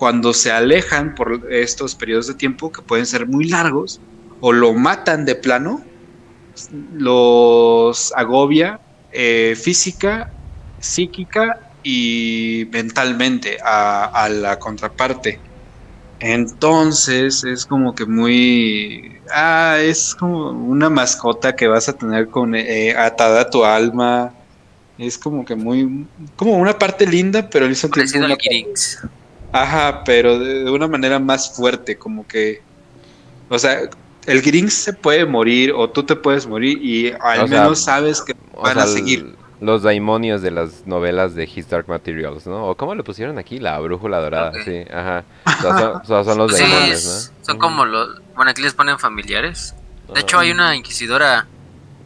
[0.01, 4.01] cuando se alejan por estos periodos de tiempo, que pueden ser muy largos,
[4.41, 5.85] o lo matan de plano,
[6.95, 8.81] los agobia
[9.13, 10.33] eh, física,
[10.79, 15.39] psíquica y mentalmente a, la contraparte.
[16.19, 19.19] Entonces es como que muy...
[19.31, 24.33] Ah, es como una mascota que vas a tener con eh, atada a tu alma.
[24.97, 26.07] Es como que muy...
[26.37, 28.17] Como una parte linda, pero al mismo tiempo...
[28.17, 28.37] Una
[29.53, 32.63] Ajá, pero de, una manera más fuerte, como que...
[33.49, 33.81] O sea,
[34.27, 38.37] el Grinch se puede morir o tú te puedes morir y al menos sabes que
[38.63, 42.69] van a seguir los daimonios de las novelas de His Dark Materials, ¿no?
[42.69, 45.25] O cómo le pusieron aquí, la brújula dorada, sí, ajá.
[46.07, 47.45] son, los daimonios, ¿no?
[47.45, 49.75] Son como los, bueno, aquí les ponen familiares.
[50.15, 51.47] De hecho, hay una inquisidora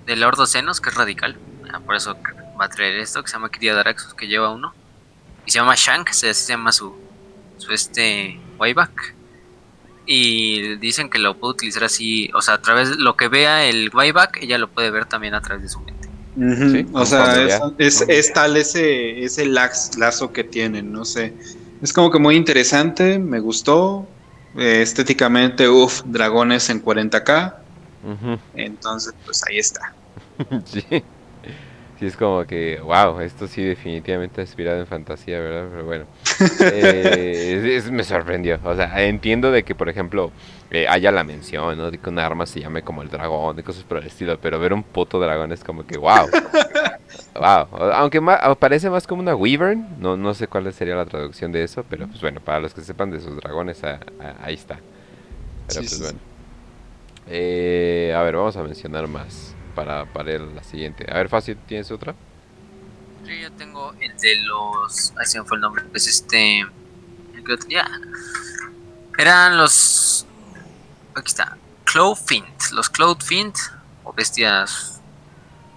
[0.05, 1.37] del Ordo Senos que es radical.
[1.73, 2.17] Ah, por eso
[2.61, 4.75] va a traer esto, que se llama Kiria Daraxus, que lleva uno.
[5.47, 6.95] Y se llama Shank, se, llama su,
[7.59, 9.15] su este, Wayback.
[10.07, 13.65] Y dicen que lo puede utilizar así, o sea, a través de lo que vea
[13.65, 16.05] el Wayback, ella lo puede ver también a través de su mente
[16.93, 21.33] o sea, es, tal ese, ese lazo que tienen, no sé.
[21.81, 24.07] Es como que muy interesante, me gustó.
[24.57, 27.55] Eh, estéticamente, uff, dragones en 40k.
[28.55, 29.95] Entonces, pues ahí está.
[30.65, 31.03] sí.
[32.05, 35.69] Sí, es como que, wow, esto sí definitivamente ha inspirado en fantasía, ¿verdad?
[35.71, 36.05] Pero bueno,
[36.61, 38.59] eh, me sorprendió.
[38.63, 40.31] O sea, entiendo de que, por ejemplo,
[40.71, 41.91] eh, haya la mención, ¿no?
[41.91, 44.61] De que un arma se llame como el dragón, de cosas por el estilo, pero
[44.61, 46.29] ver un puto dragón es como que, wow.
[47.37, 47.93] wow.
[47.95, 48.21] Aunque
[48.59, 52.07] parece más como una wyvern, no, no sé cuál sería la traducción de eso, pero
[52.07, 53.83] pues bueno, para los que sepan de sus dragones,
[54.43, 54.79] ahí está.
[55.69, 56.19] Pero pues bueno.
[57.29, 61.07] Eh, a ver, vamos a mencionar más para, para la siguiente.
[61.11, 62.15] A ver, Fácil, ¿tienes otra?
[63.27, 65.13] Sí, yo tengo el de los.
[65.19, 65.85] Ahí se me fue el nombre.
[65.91, 66.61] Pues este.
[66.61, 67.89] El que tenía.
[69.19, 70.27] Eran los.
[71.15, 71.57] Aquí está.
[71.85, 72.71] Cloudfint.
[72.73, 73.57] Los Cloudfint.
[74.05, 75.01] O bestias.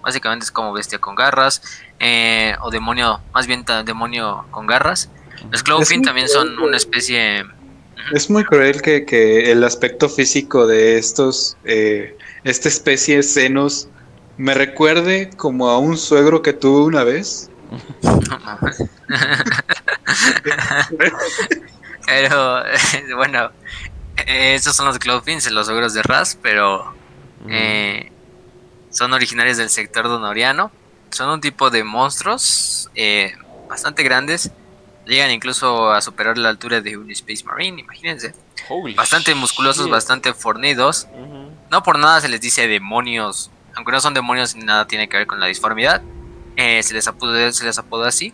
[0.02, 1.62] Básicamente es como bestia con garras.
[1.98, 3.20] Eh, o demonio.
[3.32, 5.08] Más bien demonio con garras.
[5.50, 7.46] Los Cloudfint también son una especie.
[8.12, 11.56] Es muy cruel que, que el aspecto físico de estos.
[11.64, 13.88] Eh, esta especie de senos
[14.36, 17.50] me recuerde como a un suegro que tuve una vez.
[22.06, 22.62] pero
[23.16, 23.50] bueno,
[24.26, 26.94] esos son los Cloudfins, los suegros de Raz, pero
[27.48, 28.10] eh,
[28.90, 30.70] son originarios del sector donoriano.
[31.10, 33.34] Son un tipo de monstruos eh,
[33.68, 34.50] bastante grandes.
[35.06, 38.34] Llegan incluso a superar la altura de un Space Marine, imagínense.
[38.94, 41.08] bastante musculosos, bastante fornidos.
[41.70, 45.16] No por nada se les dice demonios, aunque no son demonios ni nada tiene que
[45.18, 46.02] ver con la disformidad.
[46.56, 48.32] Eh, se, les les así.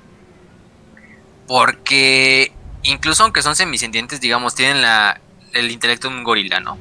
[1.46, 2.52] Porque
[2.82, 5.20] incluso aunque son semisentientes, digamos, tienen la,
[5.52, 6.78] el intelecto de un gorila, ¿no?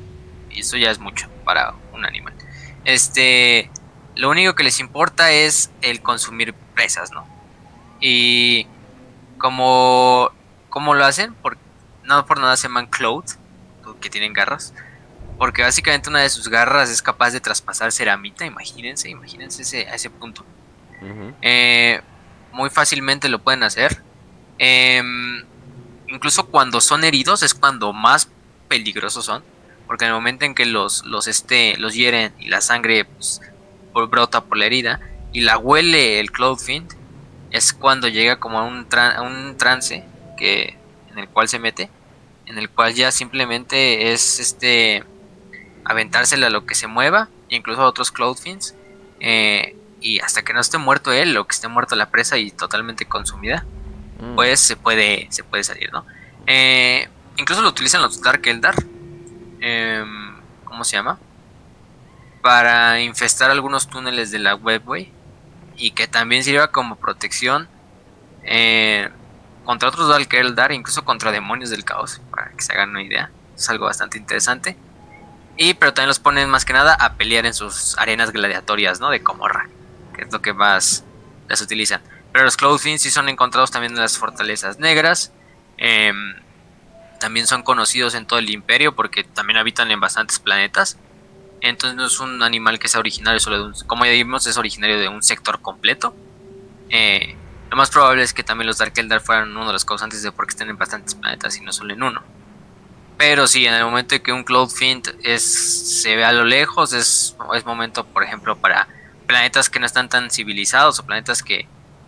[0.49, 2.33] Y eso ya es mucho para un animal.
[2.85, 3.69] Este,
[4.15, 7.25] lo único que les importa es el consumir presas, ¿no?
[7.99, 8.67] Y
[9.37, 10.31] como,
[10.69, 11.33] ¿cómo lo hacen?
[11.33, 11.57] Por,
[12.03, 13.25] no por nada se llaman cloud,
[13.99, 14.73] que tienen garras.
[15.37, 19.95] Porque básicamente una de sus garras es capaz de traspasar ceramita, imagínense, imagínense ese, a
[19.95, 20.45] ese punto.
[21.41, 21.99] Eh,
[22.51, 24.01] muy fácilmente lo pueden hacer.
[24.57, 25.43] Em,
[26.07, 28.29] incluso cuando son heridos es cuando más
[28.67, 29.43] peligrosos son.
[29.87, 33.41] Porque en el momento en que los, los, este, los hieren y la sangre pues,
[33.93, 35.01] brota por la herida
[35.33, 36.93] y la huele el Cloudfiend,
[37.51, 38.87] es cuando llega como a un,
[39.21, 40.03] un trance
[40.37, 40.77] que,
[41.11, 41.89] en el cual se mete,
[42.45, 45.03] en el cual ya simplemente es este
[45.85, 48.75] aventársela a lo que se mueva, incluso a otros Cloudfins,
[49.19, 52.51] eh, y hasta que no esté muerto él o que esté muerto la presa y
[52.51, 53.65] totalmente consumida,
[54.19, 54.35] mm.
[54.35, 56.05] pues se puede, se puede salir, ¿no?
[56.45, 57.07] Eh,
[57.37, 58.75] incluso lo utilizan los Dark Eldar,
[59.61, 60.35] em,
[60.65, 61.17] ¿cómo se llama?
[62.41, 65.11] Para infestar algunos túneles de la Webway
[65.77, 67.69] y que también sirva como protección
[68.43, 69.09] eh,
[69.63, 73.31] contra otros Dark Eldar, incluso contra demonios del caos, para que se hagan una idea.
[73.55, 74.75] Es algo bastante interesante.
[75.57, 79.09] Y pero también los ponen más que nada a pelear en sus arenas gladiatorias, ¿no?
[79.09, 79.69] De Comorra,
[80.15, 81.03] que es lo que más
[81.47, 82.01] las utilizan.
[82.31, 85.31] Pero los Cloudfins sí son encontrados también en las fortalezas negras.
[85.77, 86.35] Em,
[87.19, 90.97] también son conocidos en todo el imperio porque también habitan en bastantes planetas.
[91.61, 93.73] Entonces no es un animal que sea originario solo de un...
[93.87, 96.15] Como ya vimos, es originario de un sector completo.
[96.89, 97.35] Eh,
[97.69, 100.31] lo más probable es que también los Dark Eldar fueran uno de los causantes de
[100.31, 102.21] por qué estén en bastantes planetas y no solo en uno.
[103.17, 107.37] Pero sí, en el momento que un Cloudfiend es, se ve a lo lejos, es,
[107.53, 108.87] es momento, por ejemplo, para
[109.27, 111.67] planetas que no están tan civilizados o planetas que,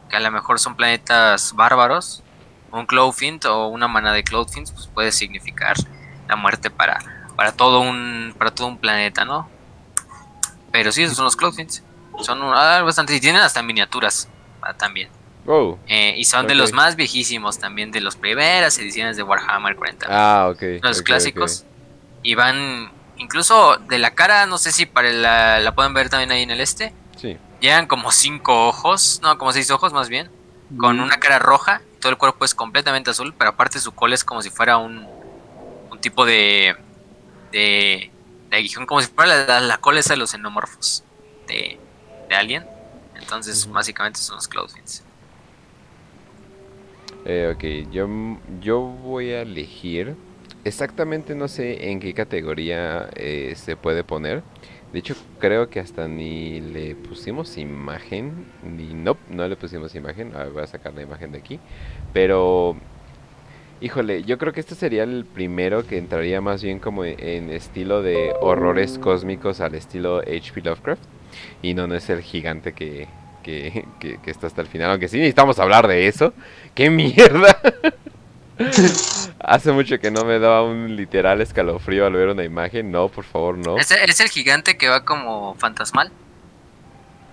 [0.09, 2.23] que a lo mejor son planetas bárbaros.
[2.71, 5.77] Un Cloudfiend o una mana de Cloudfiends pues puede significar
[6.27, 6.99] la muerte para,
[7.35, 9.49] para todo un para todo un planeta, ¿no?
[10.71, 11.83] Pero sí, esos son los Cloudfiends.
[12.21, 14.27] Son ah, bastante y tienen hasta miniaturas
[14.61, 15.09] ah, también.
[15.47, 19.75] Oh, Eh, y son de los más viejísimos también, de las primeras ediciones de Warhammer
[19.75, 20.07] 40.
[20.09, 20.61] ah, ok.
[20.81, 21.65] los clásicos.
[22.23, 26.31] Y van, incluso de la cara, no sé si para la, la pueden ver también
[26.31, 26.93] ahí en el este.
[27.21, 27.37] Sí.
[27.61, 30.29] Llegan como cinco ojos, no, como seis ojos más bien,
[30.77, 31.81] con una cara roja.
[32.01, 35.07] Todo el cuerpo es completamente azul, pero aparte su cola es como si fuera un,
[35.91, 36.75] un tipo de,
[37.51, 38.11] de,
[38.49, 41.03] de aguijón, como si fuera la, la- la cola esa de los xenomorfos
[41.47, 41.79] de,
[42.29, 42.65] de Alien.
[43.15, 45.03] Entonces, básicamente son los Cloudfiends.
[47.25, 48.07] Eh, ok, yo,
[48.61, 50.15] yo voy a elegir.
[50.63, 54.43] Exactamente no sé en qué categoría eh, se puede poner.
[54.93, 58.45] De hecho, creo que hasta ni le pusimos imagen.
[58.63, 60.35] Ni no, no le pusimos imagen.
[60.35, 61.59] A ver, voy a sacar la imagen de aquí.
[62.13, 62.77] Pero,
[63.81, 68.01] híjole, yo creo que este sería el primero que entraría más bien como en estilo
[68.03, 70.61] de horrores cósmicos al estilo H.P.
[70.61, 71.03] Lovecraft.
[71.61, 73.07] Y no, no es el gigante que,
[73.45, 74.89] que, que, que está hasta el final.
[74.89, 76.33] Aunque sí necesitamos hablar de eso.
[76.73, 77.55] ¡Qué mierda!
[79.39, 82.91] Hace mucho que no me daba un literal escalofrío al ver una imagen.
[82.91, 83.77] No, por favor, no.
[83.77, 86.09] ¿Es, es el gigante que va como fantasmal?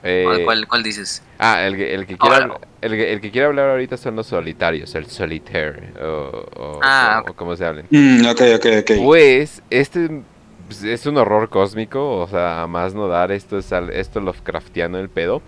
[0.05, 1.23] Eh, ¿O ¿Cuál, cuál dices?
[1.39, 3.97] ah, el, que- el que quiera, Ahora- habl- el, que- el que quiera hablar ahorita
[3.97, 7.87] son los solitarios, el solitaire, o, o, Ah, o- o como se hablen.
[7.89, 8.91] Mm, ok, ok, ok.
[9.05, 10.23] Pues, este
[10.67, 14.19] pues, es un horror cósmico, o sea, a más no dar, esto es al- esto
[14.21, 15.41] Lovecraftiano el pedo.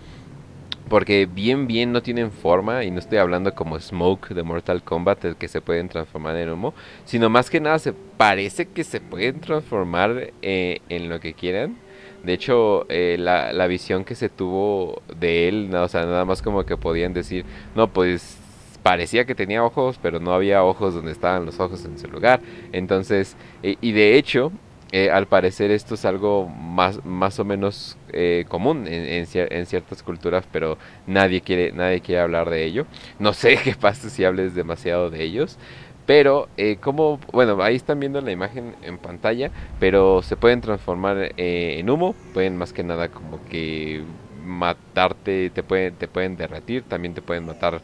[0.89, 5.25] Porque bien, bien no tienen forma, y no estoy hablando como Smoke de Mortal Kombat,
[5.25, 6.73] el que se pueden transformar en humo,
[7.05, 11.77] sino más que nada se parece que se pueden transformar eh, en lo que quieran.
[12.23, 16.25] De hecho, eh, la, la visión que se tuvo de él, no, o sea, nada
[16.25, 17.45] más como que podían decir,
[17.75, 18.37] no, pues
[18.83, 22.41] parecía que tenía ojos, pero no había ojos donde estaban los ojos en su lugar.
[22.71, 24.51] Entonces, y de hecho,
[24.91, 29.47] eh, al parecer esto es algo más, más o menos eh, común en, en cier-
[29.51, 32.85] en ciertas culturas, pero nadie quiere, nadie quiere hablar de ello.
[33.19, 35.57] No sé qué pasa si hables demasiado de ellos.
[36.05, 39.49] Pero, eh, como, bueno, ahí están viendo la imagen en pantalla,
[39.79, 44.03] pero se pueden transformar en humo, pueden más que nada como que
[44.43, 47.81] matarte, te pueden, te pueden derretir, también te pueden matar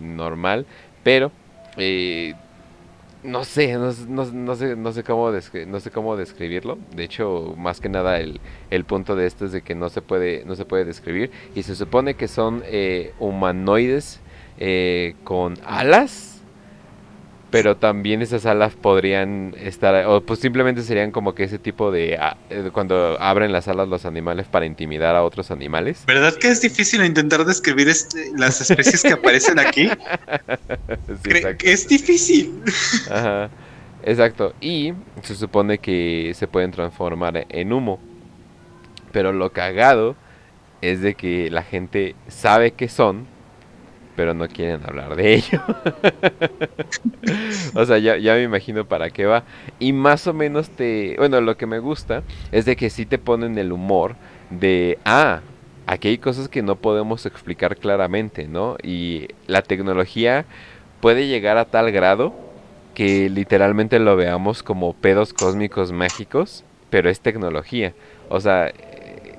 [0.00, 0.66] normal,
[1.02, 1.30] pero
[3.22, 6.78] no sé, no, no no sé, no sé cómo no sé cómo describirlo.
[6.94, 8.40] De hecho, más que nada el,
[8.70, 11.30] el punto de esto es de que no se puede, no se puede describir.
[11.54, 14.20] Y se supone que son eh, humanoides
[14.58, 16.31] eh, con alas.
[17.52, 22.16] Pero también esas alas podrían estar, o pues simplemente serían como que ese tipo de,
[22.18, 26.02] ah, eh, cuando abren las alas los animales para intimidar a otros animales.
[26.06, 29.88] ¿Verdad que es difícil intentar describir este- las especies que aparecen aquí?
[31.24, 32.62] Sí, es difícil.
[33.10, 33.50] Ajá,
[34.02, 34.54] exacto.
[34.60, 38.00] Y se supone que se pueden transformar en humo.
[39.12, 40.16] Pero lo cagado
[40.80, 43.26] es de que la gente sabe que son,
[44.16, 45.62] pero no quieren hablar de ello.
[47.74, 49.44] o sea, ya, ya me imagino para qué va.
[49.78, 51.16] Y más o menos te...
[51.18, 54.16] Bueno, lo que me gusta es de que sí te ponen el humor
[54.50, 54.98] de...
[55.04, 55.40] Ah,
[55.86, 58.76] aquí hay cosas que no podemos explicar claramente, ¿no?
[58.82, 60.44] Y la tecnología
[61.00, 62.34] puede llegar a tal grado
[62.94, 67.94] que literalmente lo veamos como pedos cósmicos mágicos, pero es tecnología.
[68.28, 68.72] O sea,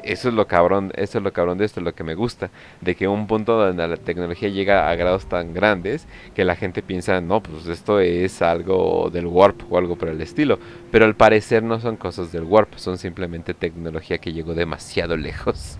[0.04, 2.50] eso es lo cabrón, eso es lo cabrón de esto, lo que me gusta,
[2.82, 6.06] de que un punto donde la tecnología llega a grados tan grandes
[6.36, 10.22] que la gente piensa, no, pues esto es algo del warp o algo por el
[10.22, 10.60] estilo,
[10.92, 15.78] pero al parecer no son cosas del warp, son simplemente tecnología que llegó demasiado lejos.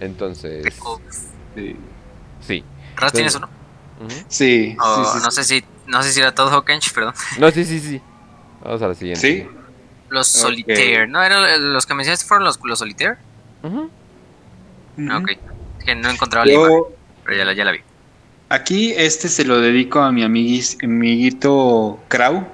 [0.00, 0.74] Entonces,
[1.54, 1.76] Sí,
[2.40, 2.64] sí.
[2.96, 3.48] ¿Raz tienes uno?
[4.00, 4.26] Ujú.
[4.28, 5.30] sí, O sí, sí, no sí.
[5.30, 7.14] sé si no sé si era todo Hawkench, perdón.
[7.38, 8.00] No, sí, sí, sí.
[8.64, 9.20] Vamos a la siguiente.
[9.20, 9.46] ¿Sí?
[10.16, 10.42] Los Ok.
[10.42, 11.22] Solitaire, ¿no?
[11.22, 13.16] ¿Eran los que mencionaste fueron los, los Solitaire?
[13.62, 15.30] Ah, Ok.
[15.78, 16.82] Es que no encontraba la imagen,
[17.24, 17.78] pero ya la, ya la vi.
[18.48, 22.46] aquí este se lo dedico a mi amiguis- amiguito Krau,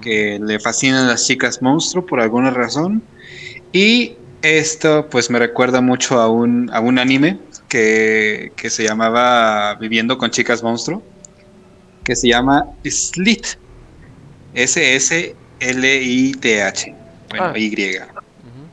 [0.00, 3.02] que le fascinan las chicas monstruo por alguna razón.
[3.72, 7.38] Y esto pues me recuerda mucho a un, a un anime
[7.68, 11.02] que, que se llamaba Viviendo con chicas monstruo,
[12.04, 13.46] que se llama Slit.
[15.62, 16.94] S-S-L-I-T-H.
[17.30, 17.58] Bueno, Ah.
[17.58, 17.74] Y.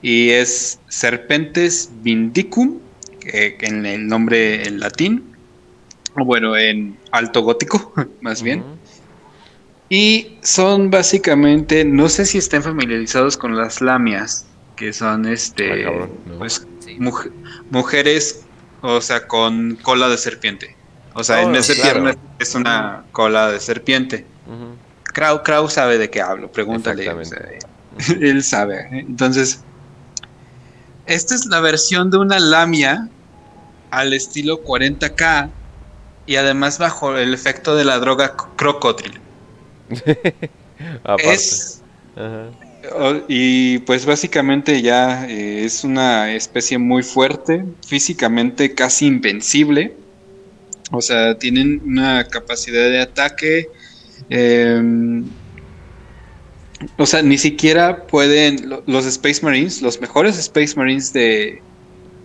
[0.01, 2.79] Y es Serpentes Vindicum,
[3.19, 5.35] que, que en el nombre en latín,
[6.17, 8.63] o bueno, en alto gótico, más bien.
[9.89, 14.45] Y son básicamente, no sé si estén familiarizados con las lamias,
[14.75, 16.37] que son este, Ah, no.
[16.37, 16.97] pues, Sí.
[17.69, 18.45] mujeres,
[18.81, 20.75] o sea, con cola de serpiente.
[21.13, 22.03] O sea, Oh, en ese claro.
[22.03, 24.25] pierna es una cola de serpiente.
[25.19, 27.09] Krau, Krau sabe de qué hablo, pregúntale.
[27.09, 27.45] o sea,
[28.21, 28.79] él sabe.
[28.79, 29.05] ¿eh?
[29.05, 29.59] Entonces,
[31.07, 33.09] esta es la versión de una lamia
[33.91, 35.49] al estilo 40K
[36.25, 39.19] y además bajo el efecto de la droga crocodril.
[41.17, 41.81] Es,
[42.15, 43.19] Ajá.
[43.27, 49.93] y pues básicamente ya eh, es una especie muy fuerte, físicamente casi invencible.
[50.91, 53.67] O sea, tienen una capacidad de ataque.
[54.27, 55.39] Em,
[56.97, 61.63] o sea, ni siquiera pueden lo- los Space Marines, los mejores Space Marines de,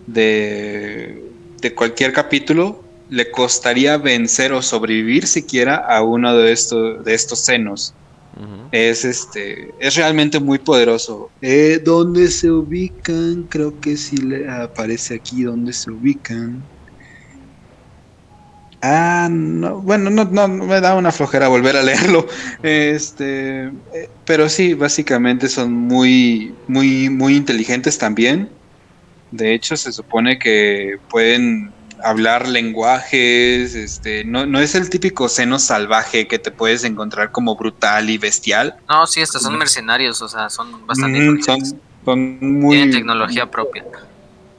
[0.05, 1.21] de,
[1.61, 7.43] de cualquier capítulo, le costaría vencer o sobrevivir siquiera a uno de estos, de estos
[7.45, 7.97] senos.
[8.71, 11.33] Es este, es realmente muy poderoso.
[11.41, 13.45] Eh, ¿Dónde se ubican?
[13.49, 16.69] Creo que sí le aparece aquí dónde se ubican.
[18.87, 22.27] Ah, no, bueno, no, no, me da una flojera volver a leerlo.
[22.61, 28.47] Este, eh, pero sí, básicamente son muy, muy, muy inteligentes también.
[29.31, 35.57] De hecho, se supone que pueden hablar lenguajes, este, no, no es el típico seno
[35.57, 38.75] salvaje que te puedes encontrar como brutal y bestial.
[38.87, 42.75] No, sí, estos son mercenarios, o sea, son bastante Mm, son muy...
[42.75, 43.83] Tienen tecnología propia.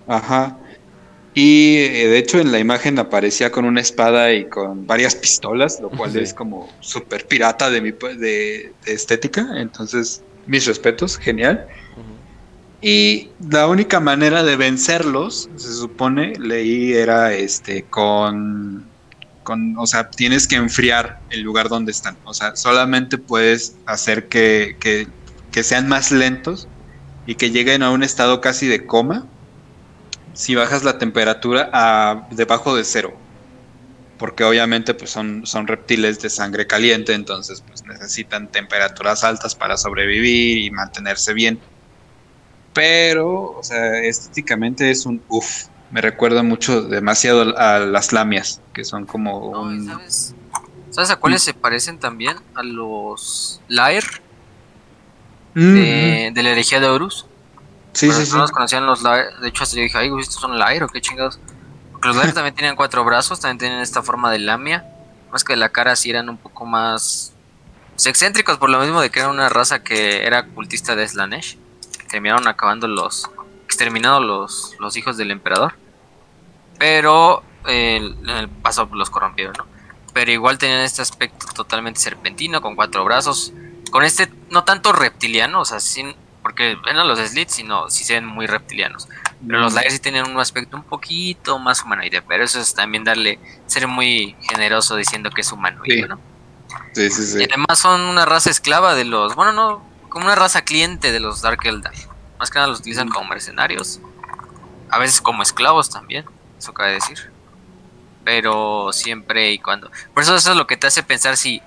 [0.08, 0.58] Ajá.
[1.38, 5.80] Y eh, de hecho en la imagen aparecía con una espada y con varias pistolas,
[5.82, 6.20] lo cual Sí.
[6.20, 9.46] es como súper pirata de, mi, de, de estética.
[9.56, 11.66] Entonces, mis respetos, genial.
[12.80, 18.86] Y la única manera de vencerlos, se supone, leí, era este con,
[19.42, 22.16] con, o sea, tienes que enfriar el lugar donde están.
[22.24, 25.06] O sea, solamente puedes hacer que, que,
[25.52, 26.66] que sean más lentos
[27.26, 29.26] y que lleguen a un estado casi de coma
[30.36, 33.14] si bajas la temperatura a debajo de cero.
[34.18, 39.76] Porque obviamente pues son, son reptiles de sangre caliente, entonces pues necesitan temperaturas altas para
[39.76, 41.58] sobrevivir y mantenerse bien.
[42.72, 45.66] Pero, o sea, estéticamente es un uff.
[45.90, 49.86] Me recuerda mucho demasiado a las lamias, que son como No, ¿y un...
[49.86, 50.34] ¿sabes?
[50.90, 52.36] ¿Sabes a cuáles se parecen también?
[52.54, 54.04] A los Lair
[55.56, 57.24] Mm, de, de la herejía de Horus.
[57.96, 58.36] Sí, Bueno, sí, sí.
[58.36, 59.36] los conocían los Lair.
[59.40, 61.38] De hecho, hasta yo dije, ay, estos son Lair o qué chingados.
[61.92, 64.84] Porque los Lair también tienen cuatro brazos, también tienen esta forma de lamia.
[65.32, 67.32] Más que la cara sí eran un poco más
[67.94, 71.58] pues, excéntricos, por lo mismo de que era una raza que era cultista de Slanesh.
[72.08, 73.30] Terminaron acabando los.
[73.64, 75.74] exterminando los, los hijos del emperador.
[76.78, 78.14] Pero eh,
[78.62, 79.66] paso los corrompieron, ¿no?
[80.12, 83.52] Pero igual tenían este aspecto totalmente serpentino, con cuatro brazos.
[83.90, 86.14] Con este, no tanto reptiliano, o sea, sin,
[86.46, 89.08] porque eran los slits, sino sí se ven muy reptilianos.
[89.44, 92.22] Pero los Lairs sí tenían un aspecto un poquito más humanoide.
[92.22, 96.08] Pero eso es también darle, ser muy generoso diciendo que es humanoide, Sí.
[96.08, 96.20] ¿no?
[96.92, 97.38] Sí, sí, sí.
[97.40, 101.18] Y además son una raza esclava de los, bueno, no, como una raza cliente de
[101.18, 101.92] los Dark Eldar.
[102.38, 103.12] Más que nada los utilizan Mm.
[103.12, 103.98] como mercenarios.
[104.88, 106.24] A veces como esclavos también,
[106.56, 107.32] eso cabe decir.
[108.24, 109.90] Pero siempre y cuando.
[110.14, 111.60] Por eso eso es lo que te hace pensar si.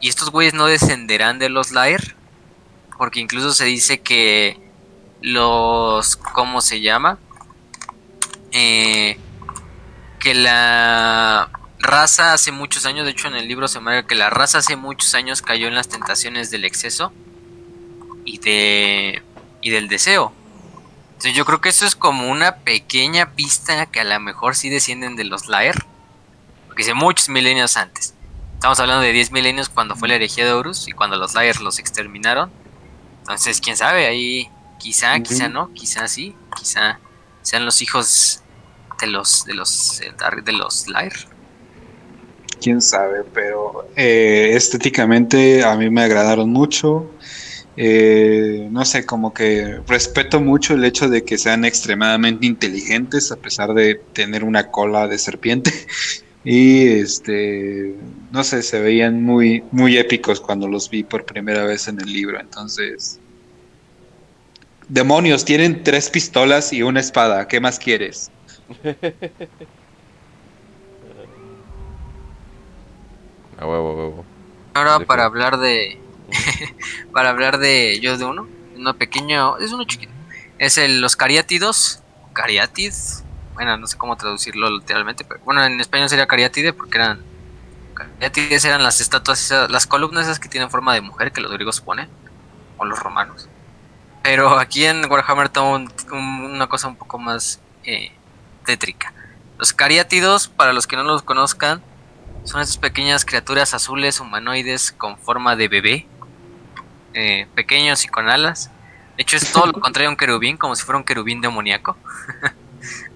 [0.00, 2.15] ¿Y estos güeyes no descenderán de los Lair?
[2.98, 4.58] Porque incluso se dice que
[5.20, 6.16] los.
[6.16, 7.18] ¿Cómo se llama?
[8.52, 9.18] Eh,
[10.18, 14.30] que la raza hace muchos años, de hecho en el libro se marca que la
[14.30, 17.12] raza hace muchos años cayó en las tentaciones del exceso
[18.24, 19.22] y de
[19.60, 20.32] y del deseo.
[21.08, 24.68] Entonces yo creo que eso es como una pequeña pista que a lo mejor sí
[24.68, 25.76] descienden de los Laer,
[26.66, 28.14] porque dice muchos milenios antes.
[28.54, 31.60] Estamos hablando de 10 milenios cuando fue la herejía de Horus y cuando los Laer
[31.60, 32.50] los exterminaron.
[33.26, 34.48] Entonces, quién sabe, ahí
[34.78, 37.00] quizá, quizá no, quizá sí, quizá
[37.42, 38.40] sean los hijos
[39.00, 40.12] de los de los eh,
[40.44, 41.12] de los Lair.
[42.60, 47.10] quién sabe, pero eh, estéticamente a mí me agradaron mucho.
[47.76, 53.36] Eh, no sé, como que respeto mucho el hecho de que sean extremadamente inteligentes a
[53.36, 55.72] pesar de tener una cola de serpiente.
[56.48, 57.96] Y este,
[58.30, 62.12] no sé, se veían muy, muy épicos cuando los vi por primera vez en el
[62.12, 62.38] libro.
[62.38, 63.18] Entonces,
[64.88, 67.48] demonios, tienen tres pistolas y una espada.
[67.48, 68.30] ¿Qué más quieres?
[73.58, 74.24] A huevo, a huevo.
[74.74, 75.98] Ahora para hablar de
[77.12, 78.46] para hablar de yo de uno,
[78.76, 80.12] uno pequeño, es uno chiquito.
[80.58, 82.02] Es el los cariátidos,
[82.34, 83.24] cariátids.
[83.56, 87.26] Bueno, no sé cómo traducirlo literalmente, pero bueno, en español sería cariátide porque eran
[87.94, 91.52] Cariátides eran las estatuas, esas- las columnas esas que tienen forma de mujer que los
[91.52, 92.10] griegos ponen,
[92.76, 93.50] o los romanos.
[94.22, 98.20] Pero aquí en Warhammer toma un- un- una cosa un poco más eh,
[98.64, 99.14] tétrica.
[99.58, 101.82] Los cariátidos, para los que no los conozcan,
[102.44, 106.12] son esas pequeñas criaturas azules humanoides con forma de bebé,
[107.14, 108.70] eh, pequeños y con alas.
[109.16, 111.98] De hecho, es todo lo contrario a un querubín, como si fuera un querubín demoníaco.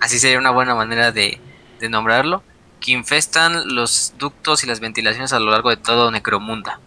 [0.00, 1.40] Así sería una buena manera de,
[1.78, 2.42] de nombrarlo.
[2.80, 6.80] Que infestan los ductos y las ventilaciones a lo largo de todo Necromunda.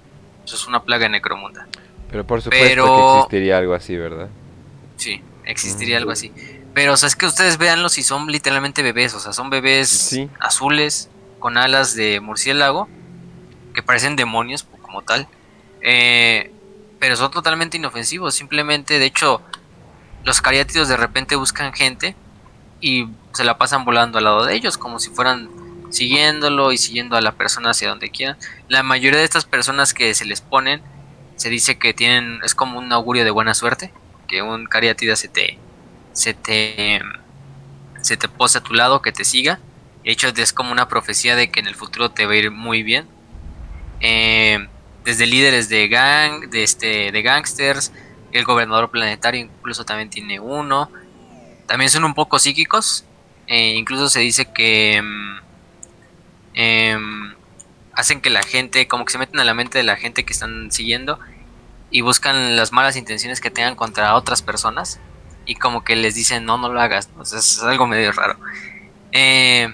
[0.44, 1.68] Eso es una plaga de Necromunda.
[2.10, 4.28] Pero por supuesto que existiría algo así, ¿verdad?
[4.98, 6.00] Sí, existiría Mm.
[6.00, 6.32] algo así.
[6.74, 9.14] Pero, o sea, es que ustedes véanlos y son literalmente bebés.
[9.14, 10.30] O sea, son bebés Sí.
[10.40, 12.88] azules con alas de murciélago
[13.76, 15.28] que parecen demonios como tal.
[15.82, 16.52] Eh,
[17.00, 18.34] pero son totalmente inofensivos.
[18.34, 19.42] Simplemente, de hecho,
[20.24, 22.16] los cariátidos de repente buscan gente
[22.84, 25.50] y se la pasan volando al lado de ellos, como si fueran
[25.90, 28.38] siguiéndolo y siguiendo a la persona hacia donde quieran.
[28.68, 30.82] La mayoría de estas personas que se les ponen
[31.38, 33.94] se dice que tienen es como un augurio de buena suerte,
[34.28, 35.58] que un cariátida se te
[36.12, 37.02] se te
[38.02, 39.60] se te pose a tu lado, que te siga.
[40.04, 42.52] De hecho, es como una profecía de que en el futuro te va a ir
[42.52, 43.08] muy bien.
[44.02, 44.68] Eh,
[45.06, 47.94] desde líderes de gang, de este, de gangsters,
[48.34, 50.92] el gobernador planetario incluso también tiene uno.
[51.68, 53.06] También son un poco psíquicos.
[53.48, 55.38] eh, incluso se dice que mm,
[56.54, 57.34] em,
[57.94, 60.34] hacen que la gente, como que se meten a la mente de la gente que
[60.34, 61.20] están siguiendo
[61.92, 65.00] y buscan las malas intenciones que tengan contra otras personas
[65.46, 67.10] y como que les dicen no, no lo hagas.
[67.24, 68.38] Sea, es algo medio raro.
[69.12, 69.74] Eh,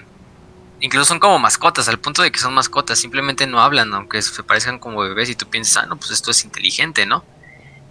[0.80, 4.42] incluso son como mascotas, al punto de que son mascotas, simplemente no hablan, aunque se
[4.42, 7.24] parezcan como bebés y tú piensas, ah, no, pues esto es inteligente, ¿no?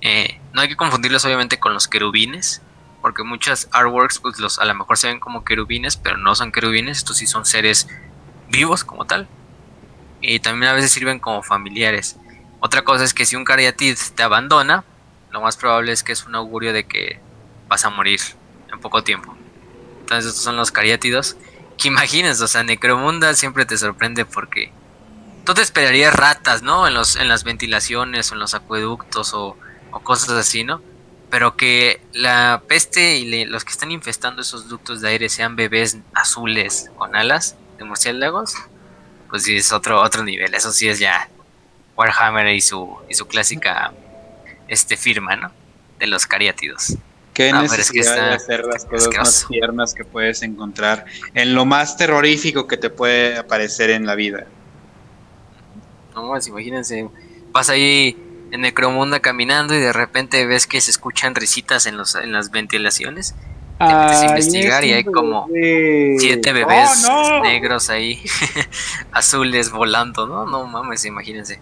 [0.01, 2.61] Eh, no hay que confundirlos obviamente con los querubines,
[3.01, 6.51] porque muchas artworks pues los a lo mejor se ven como querubines, pero no son
[6.51, 7.87] querubines, estos sí son seres
[8.49, 9.27] vivos como tal.
[10.21, 12.17] Y también a veces sirven como familiares.
[12.59, 14.83] Otra cosa es que si un cariatid te abandona,
[15.31, 17.19] lo más probable es que es un augurio de que
[17.67, 18.19] vas a morir
[18.71, 19.35] en poco tiempo.
[20.01, 21.37] Entonces estos son los cariátidos.
[21.77, 24.73] Que imagines, o sea, Necromunda siempre te sorprende porque
[25.45, 26.85] tú te esperarías ratas, ¿no?
[26.87, 29.55] En, los, en las ventilaciones o en los acueductos o,
[29.91, 30.81] o cosas así, ¿no?
[31.29, 35.55] Pero que la peste y le- los que están infestando esos ductos de aire sean
[35.55, 38.55] bebés azules con alas de murciélagos,
[39.29, 40.53] pues sí es otro, otro nivel.
[40.55, 41.29] Eso sí es ya
[41.95, 43.93] Warhammer y su, y su clásica
[44.67, 45.51] este, firma, ¿no?
[45.99, 46.95] De los cariátidos.
[47.33, 49.47] Qué Ah, pero es que necesidad de hacer las cosas más asqueroso.
[49.49, 54.45] tiernas que puedes encontrar en lo más terrorífico que te puede aparecer en la vida.
[56.15, 57.07] No más, imagínense,
[57.51, 58.17] vas ahí
[58.51, 62.51] en Necromunda caminando y de repente ves que se escuchan risitas en, los, en las
[62.51, 63.35] ventilaciones.
[63.77, 65.47] Te metes a investigar y hay como
[66.17, 67.07] siete bebés
[67.43, 68.21] negros ahí,
[69.11, 70.45] azules volando, ¿no?
[70.45, 71.59] No mames, imagínense.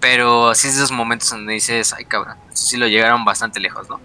[0.00, 4.00] Pero sí es esos momentos donde dices, ay cabrón, sí lo llegaron bastante lejos, ¿no?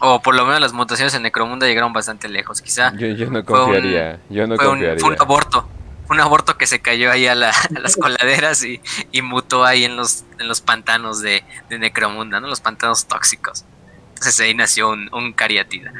[0.00, 2.60] O por lo menos las mutaciones en Necromunda llegaron bastante lejos.
[2.60, 5.00] Quizá Yo, yo no un- confiaría, yo no fue, un, confiaría.
[5.00, 5.68] fue un aborto.
[6.12, 8.80] Un aborto que se cayó ahí a, la- a las coladeras y,
[9.12, 12.48] y mutó ahí en los, en los pantanos de, de Necromunda, ¿no?
[12.48, 13.64] Los pantanos tóxicos.
[14.10, 15.92] Entonces ahí nació un, un cariatida.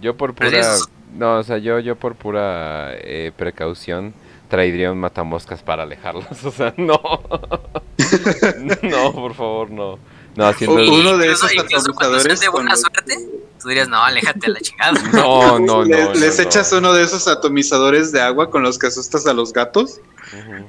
[0.00, 4.14] Yo por pura, eso- no, o sea, yo, yo por pura eh, precaución
[4.48, 7.00] traería un matamoscas para alejarlos, o sea, no.
[8.82, 9.98] no, por favor, no.
[10.40, 10.76] No, haciendo...
[10.76, 13.28] Uno de esos atomizadores de buena con suerte,
[13.60, 14.98] tú dirías, no, aléjate a la chingada.
[15.12, 15.84] No, no, no.
[15.84, 16.44] les, no, les no.
[16.44, 20.00] echas uno de esos atomizadores de agua con los que asustas a los gatos.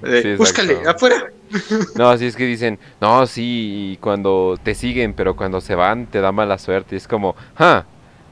[0.03, 1.31] Eh, sí, búscale, afuera.
[1.95, 6.19] No, así es que dicen, no, sí, cuando te siguen, pero cuando se van te
[6.19, 6.95] da mala suerte.
[6.95, 7.85] Y es como, ah,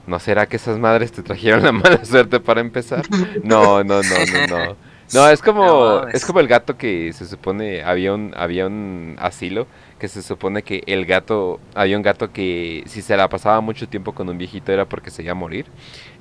[0.07, 3.06] ¿no será que esas madres te trajeron la mala suerte para empezar?
[3.44, 4.76] No, no, no, no, no.
[5.14, 9.68] No, es como, es como el gato que se supone, había un, había un asilo
[10.00, 13.88] que se supone que el gato, había un gato que si se la pasaba mucho
[13.88, 15.66] tiempo con un viejito era porque se iba a morir.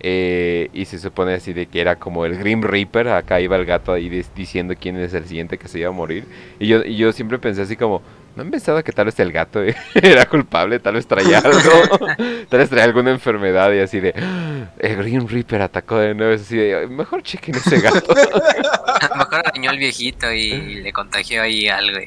[0.00, 3.64] Eh, y se supone así de que era como el Grim Reaper, acá iba el
[3.64, 6.24] gato ahí diciendo quién es el siguiente que se iba a morir.
[6.58, 9.32] Y yo, y yo siempre pensé así como, ¿no han pensado que tal vez el
[9.32, 9.60] gato
[9.94, 10.78] era culpable?
[10.80, 12.06] Tal vez traía algo,
[12.48, 16.34] tal vez traía alguna enfermedad y así de, "Ah, el Grim Reaper atacó de nuevo,
[16.34, 18.12] así de, mejor chequen ese gato.
[18.12, 21.98] A lo mejor arañó al viejito y le contagió ahí algo.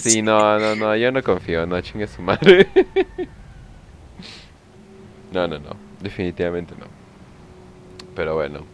[0.00, 2.66] sí, no, no, no, yo no confío, no, chingue su madre.
[5.32, 6.86] no, no, no, definitivamente no.
[8.14, 8.64] Pero bueno,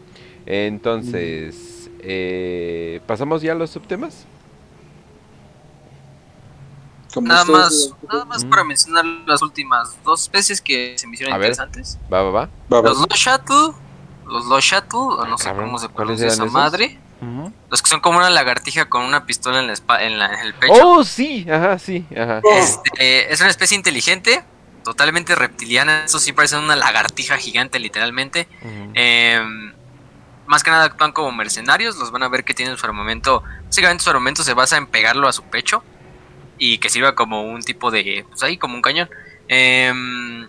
[0.45, 4.25] entonces, eh, ¿pasamos ya a los subtemas?
[7.13, 8.49] Como Nada más, nada más Mm.
[8.49, 11.51] para mencionar las últimas dos especies que se me hicieron A ver.
[11.51, 11.97] interesantes.
[12.11, 12.49] Va, va, va.
[12.81, 13.75] Los Loshatu,
[14.25, 16.51] los Loshatu, o no sé cabrón, cómo se ¿cuáles pronuncia esa esos?
[16.51, 16.99] madre.
[17.69, 20.39] Los que son como una lagartija con una pistola en, la espa- en, la- en
[20.41, 20.73] el pecho.
[20.73, 22.41] Oh, sí, ajá, sí, ajá.
[22.51, 24.43] Este, es una especie inteligente,
[24.83, 26.03] totalmente reptiliana.
[26.03, 28.49] Eso sí parece una lagartija gigante, literalmente.
[28.93, 29.71] Em,
[30.47, 31.95] más que nada actúan como mercenarios.
[31.95, 33.41] Los van a ver que tienen su armamento.
[33.67, 35.81] Básicamente su armamento se basa en pegarlo a su pecho.
[36.57, 38.25] Y que sirva como un tipo de.
[38.29, 39.09] Pues ahí, como un cañón.
[39.47, 40.47] Em,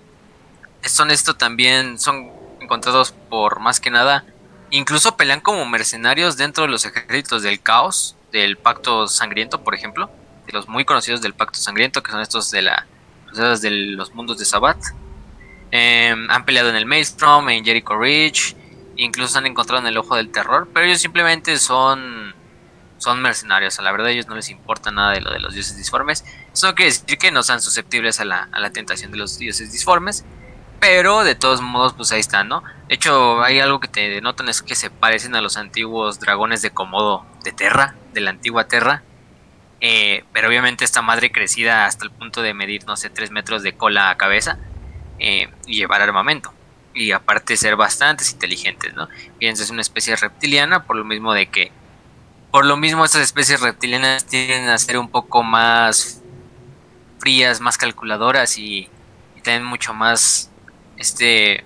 [0.82, 1.98] son esto también.
[1.98, 4.24] Son encontrados por más que nada.
[4.70, 8.16] Incluso pelean como mercenarios dentro de los ejércitos del caos.
[8.32, 10.10] Del pacto sangriento, por ejemplo.
[10.46, 12.02] De los muy conocidos del pacto sangriento.
[12.02, 12.86] Que son estos de la.
[13.26, 14.82] Cruzadas de los mundos de Sabbath.
[15.70, 18.54] Em, han peleado en el Maelstrom, en Jericho Ridge,
[18.96, 22.33] incluso se han encontrado en el Ojo del Terror, pero ellos simplemente son
[23.04, 25.54] son mercenarios, a la verdad a ellos no les importa nada de lo de los
[25.54, 26.24] dioses disformes.
[26.52, 29.38] Eso no quiere decir que no sean susceptibles a la, a la tentación de los
[29.38, 30.24] dioses disformes,
[30.80, 32.62] pero de todos modos pues ahí están, ¿no?
[32.88, 36.62] De hecho hay algo que te denotan es que se parecen a los antiguos dragones
[36.62, 39.02] de Komodo de Terra, de la antigua Terra,
[39.86, 43.62] eh, pero obviamente esta madre crecida hasta el punto de medir, no sé, 3 metros
[43.62, 44.58] de cola a cabeza
[45.18, 46.54] eh, y llevar armamento.
[46.94, 49.08] Y aparte ser bastantes inteligentes, ¿no?
[49.38, 51.70] Fíjense, es una especie reptiliana, por lo mismo de que,
[52.54, 56.22] por lo mismo estas especies reptilianas tienden a ser un poco más
[57.18, 58.88] frías, más calculadoras y,
[59.34, 60.52] y también mucho más,
[60.96, 61.64] este,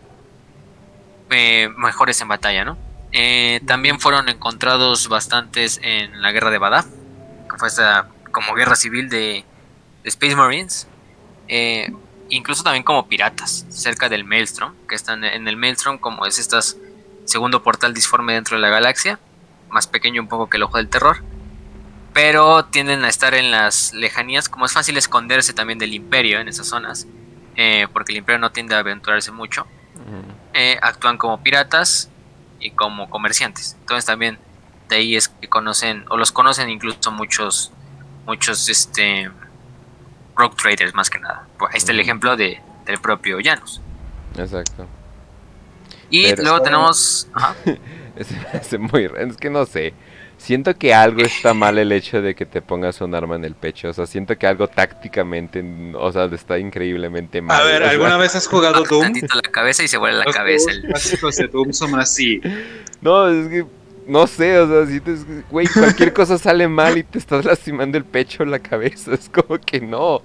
[1.29, 2.79] eh, mejores en batalla, ¿no?
[3.13, 8.75] Eh, también fueron encontrados bastantes en la guerra de Badaf, que fue esta como guerra
[8.75, 9.45] civil de,
[10.03, 10.87] de Space Marines.
[11.49, 11.93] Eh,
[12.31, 16.57] incluso también como piratas, cerca del Maelstrom, que están en el Maelstrom como es este
[17.27, 19.21] segundo portal disforme dentro de la galaxia,
[19.71, 21.23] más pequeño un poco que el Ojo del Terror,
[22.13, 26.49] pero tienden a estar en las lejanías, como es fácil esconderse también del Imperio en
[26.49, 27.07] esas zonas,
[27.57, 29.67] eh, porque el Imperio no tiende a aventurarse mucho,
[30.55, 32.11] eh, actúan como piratas
[32.61, 34.39] y como comerciantes, entonces también
[34.89, 37.73] de ahí es que conocen, o los conocen incluso muchos,
[38.27, 39.31] muchos, este
[40.35, 41.47] rogue traders más que nada.
[41.59, 43.81] Pues ahí está el ejemplo de, del propio Janus.
[44.37, 44.87] Exacto.
[46.11, 47.29] Y Pero- luego tenemos.
[47.35, 47.55] Ajá.
[48.55, 49.95] Es, es muy es que no sé.
[50.37, 53.55] Siento que algo está mal el hecho de que te pongas un arma en el
[53.55, 53.89] pecho.
[53.89, 55.65] O sea, siento que algo tácticamente,
[55.95, 57.61] o sea, está increíblemente mal.
[57.61, 59.03] A ver, o sea, ¿alguna vez has jugado Doom?
[59.03, 60.71] tantito la cabeza y se vuelve la Los cabeza.
[60.87, 62.41] clásicos de Doom son así.
[63.01, 63.65] No, es que
[64.09, 65.21] no sé, o sea, sientes,
[65.51, 69.13] güey, cualquier cosa sale mal y te estás lastimando el pecho o la cabeza.
[69.15, 70.23] Es como que no.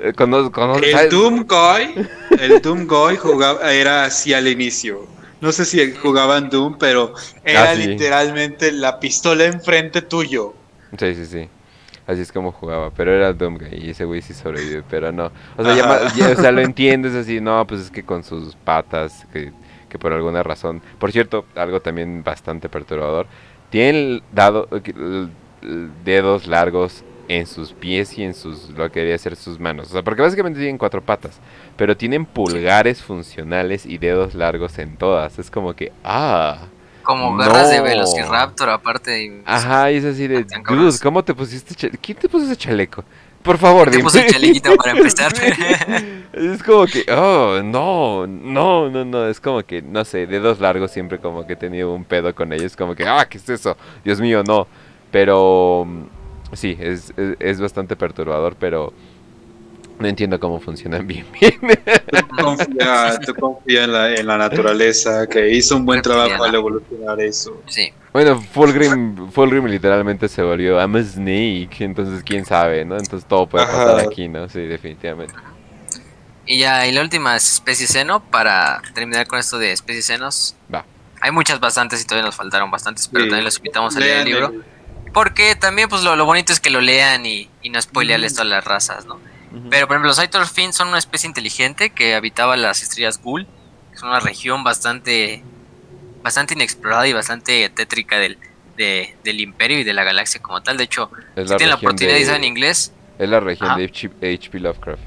[0.00, 2.06] Eh, Cuando, cuando El sabes- Doom Guy,
[2.40, 5.06] el Doom Guy jugaba, era así al inicio.
[5.40, 7.12] No sé si jugaban Doom, pero
[7.42, 7.84] era Ah, sí.
[7.86, 10.54] literalmente la pistola enfrente tuyo.
[10.98, 11.50] Sí, sí, sí.
[12.06, 15.30] Así es como jugaba, pero era Doom y ese güey sí sobrevive, pero no.
[15.56, 15.84] O sea, ya Ajá.
[15.84, 19.52] ma- ya, o sea, lo entiendes así, no, pues es que con sus patas, que,
[19.88, 20.82] que por alguna razón.
[20.98, 23.26] Por cierto, algo también bastante perturbador.
[23.70, 24.68] Tienen dado,
[26.04, 29.88] dedos largos en sus pies y en sus, lo que debería ser sus manos.
[29.88, 31.38] O sea, porque básicamente tienen cuatro patas,
[31.76, 35.38] pero tienen pulgares funcionales y dedos largos en todas.
[35.38, 36.58] Es como que, ah.
[37.02, 37.84] Como garras de No.
[37.84, 39.24] Velociraptor, aparte.
[39.24, 40.98] y- Ajá, y es así de, Están dude.
[41.02, 41.74] ¿cómo te pusiste?
[41.98, 43.04] ¿Quién te puso ese chaleco?
[43.42, 44.08] Por favor, Te dime.
[44.14, 45.32] el chalequito para empezar.
[46.32, 50.90] es como que, oh, no, no, no, no, es como que, no sé, dedos largos
[50.90, 53.76] siempre como que he tenido un pedo con ellos, como que, ah, ¿qué es eso?
[54.04, 54.66] Dios mío, no.
[55.10, 55.86] Pero,
[56.54, 58.92] sí, es, es, es bastante perturbador, pero
[59.98, 61.54] no entiendo cómo funcionan bien, bien.
[61.60, 66.54] Tú confía, tú confía en, la, en la naturaleza, que hizo un buen trabajo al
[66.54, 67.62] evolucionar eso.
[67.66, 67.92] sí.
[68.10, 72.96] Bueno, Fulgrim, Fulgrim literalmente se volvió I'm a snake, entonces quién sabe, ¿no?
[72.96, 74.08] Entonces todo puede pasar Ajá.
[74.08, 74.48] aquí, ¿no?
[74.48, 75.34] Sí, definitivamente.
[76.46, 80.56] Y ya, y la última es especie seno, para terminar con esto de especies senos.
[80.74, 80.86] Va.
[81.20, 83.30] Hay muchas bastantes y todavía nos faltaron bastantes, pero Sí.
[83.30, 84.52] también los invitamos a leer el libro.
[85.12, 88.48] Porque también, pues lo, lo bonito es que lo lean y, y no spoilearles todas
[88.48, 89.18] las razas, ¿no?
[89.70, 93.46] Pero, por ejemplo, los Aitor Finn son una especie inteligente que habitaba las estrellas Ghoul,
[93.90, 95.42] que es una región bastante
[96.22, 98.36] bastante inexplorada y bastante tétrica del,
[98.76, 100.76] de- del imperio y de la galaxia como tal.
[100.76, 103.70] De hecho, Es si la tienen la oportunidad de saber en inglés, es la región
[103.70, 103.78] Ajá.
[103.78, 104.60] de H.P.
[104.60, 105.00] Lovecraft.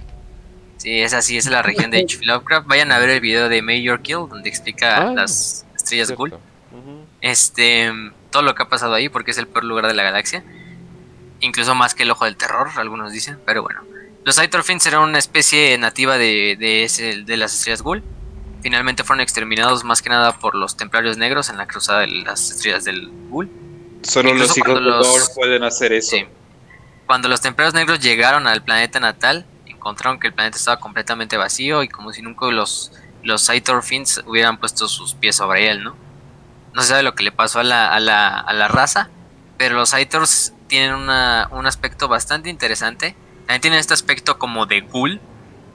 [0.77, 2.25] sí, es así, es la región de H.P.
[2.25, 2.65] Lovecraft.
[2.67, 6.29] Vayan a ver el video de Major Kill, donde explica Ah, las estrellas Ghoul.
[6.31, 6.45] Cierto.
[6.75, 7.05] Ujú.
[7.21, 7.91] este
[8.31, 10.43] todo lo que ha pasado ahí porque es el peor lugar de la galaxia.
[11.39, 13.81] Incluso más que el ojo del terror algunos dicen pero bueno.
[14.23, 18.03] Los Aitor Fins eran una especie nativa de, de, ese- de las estrellas Ghoul.
[18.61, 22.51] Finalmente fueron exterminados más que nada por los templarios negros en la cruzada de las
[22.51, 23.49] estrellas del Ghoul.
[24.03, 26.11] Solo Incluso los hijos de los- pueden hacer eso.
[26.17, 26.25] Sí.
[27.07, 31.81] cuando los templarios negros llegaron al planeta natal encontraron que el planeta estaba completamente vacío
[31.83, 32.91] y como si nunca los
[33.23, 35.95] los Aitor Fins hubieran puesto sus pies sobre él no
[36.73, 39.09] No se sabe lo que le pasó a la, a la, a la raza,
[39.57, 43.15] pero los Aitors tienen una, un aspecto bastante interesante.
[43.45, 45.19] También tienen este aspecto como de ghoul,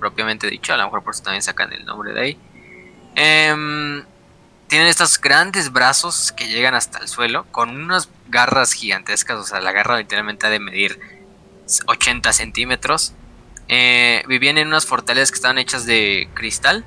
[0.00, 2.38] propiamente dicho, a lo mejor por eso también sacan el nombre de ahí.
[3.14, 4.04] Em,
[4.68, 9.60] tienen estos grandes brazos que llegan hasta el suelo, con unas garras gigantescas, o sea,
[9.60, 10.98] la garra literalmente ha de medir
[11.86, 13.14] 80 centímetros.
[13.68, 16.84] Eh, vivían en unas fortalezas que estaban hechas de cristal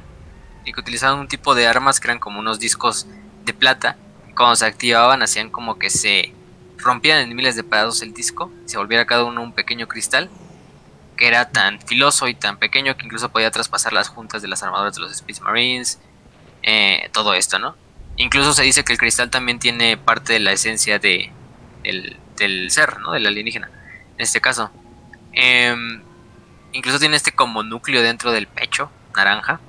[0.65, 3.07] y que utilizaban un tipo de armas que eran como unos discos
[3.49, 3.97] de plata.
[4.35, 6.34] Cuando se activaban hacían como que se
[6.77, 10.30] rompían en miles de pedazos el disco, se volviera cada uno un pequeño cristal
[11.17, 14.63] que era tan filoso y tan pequeño que incluso podía traspasar las juntas de las
[14.63, 15.99] armaduras de los Space Marines,
[16.63, 17.76] eh, todo esto, ¿no?
[18.15, 21.30] Incluso se dice que el cristal también tiene parte de la esencia de,
[21.84, 23.11] del, del ser, ¿no?
[23.11, 23.69] Del alienígena,
[24.15, 24.71] en este caso.
[25.34, 26.01] Em,
[26.71, 29.59] incluso tiene este como núcleo dentro del pecho, naranja,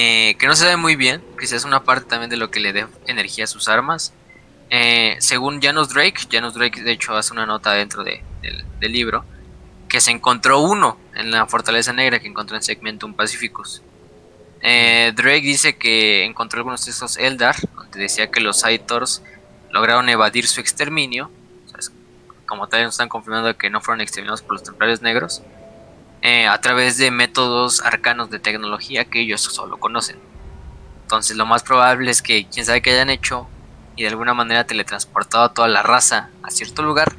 [0.00, 2.60] eh, que no se ve muy bien, quizás es una parte también de lo que
[2.60, 4.12] le dé energía a sus armas.
[4.70, 8.22] Eh, según Janos Drake, Janos Drake de hecho hace una nota dentro de,
[8.78, 9.24] del, libro,
[9.88, 13.82] que se encontró uno en la Fortaleza Negra que encontró en Segmentum Pacificus.
[14.60, 19.24] Eh, Drake dice que encontró algunos textos Eldar, donde decía que los Aitors
[19.72, 21.28] lograron evadir su exterminio.
[22.46, 25.42] como tal, nos están confirmando que no fueron exterminados por los templarios negros.
[26.20, 30.18] Eh, a través de métodos arcanos de tecnología que ellos solo conocen.
[31.02, 33.48] Entonces lo más probable es que quién sabe qué hayan hecho
[33.94, 37.14] y de alguna manera teletransportado a toda la raza a cierto lugar.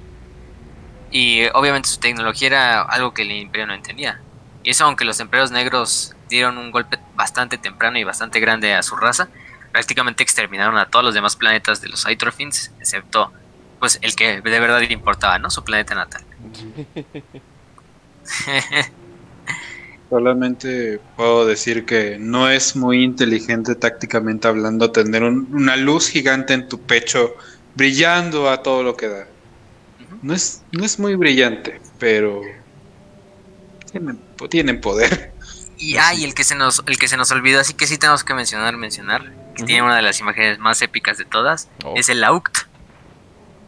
[1.11, 4.21] Y obviamente su tecnología era algo que el imperio no entendía.
[4.63, 8.83] Y eso aunque los imperios negros dieron un golpe bastante temprano y bastante grande a
[8.83, 9.29] su raza,
[9.71, 13.31] prácticamente exterminaron a todos los demás planetas de los Hydrofins, excepto
[13.79, 15.49] pues el que de verdad le importaba, ¿no?
[15.49, 16.23] Su planeta natal.
[20.09, 26.67] Solamente puedo decir que no es muy inteligente tácticamente hablando tener una luz gigante en
[26.67, 27.35] tu pecho
[27.75, 29.27] brillando a todo lo que da.
[30.23, 32.41] No es, no es muy brillante, pero
[34.49, 35.31] tienen, poder.
[35.77, 38.23] Y hay el que se nos el que se nos olvidó, así que sí tenemos
[38.23, 41.93] que mencionar, mencionar, que tiene una de las imágenes más épicas de todas, oh.
[41.95, 42.57] es el Auct.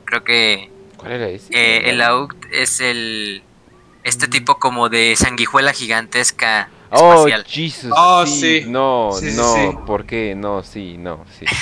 [0.06, 1.54] Creo que ¿Cuál era ese?
[1.54, 3.44] Eh, el Auct es el
[4.04, 8.64] este tipo como de sanguijuela gigantesca oh, Jesus, oh, sí.
[8.68, 10.36] No, no, ¿por qué?
[10.36, 11.46] No, sí, no, sí.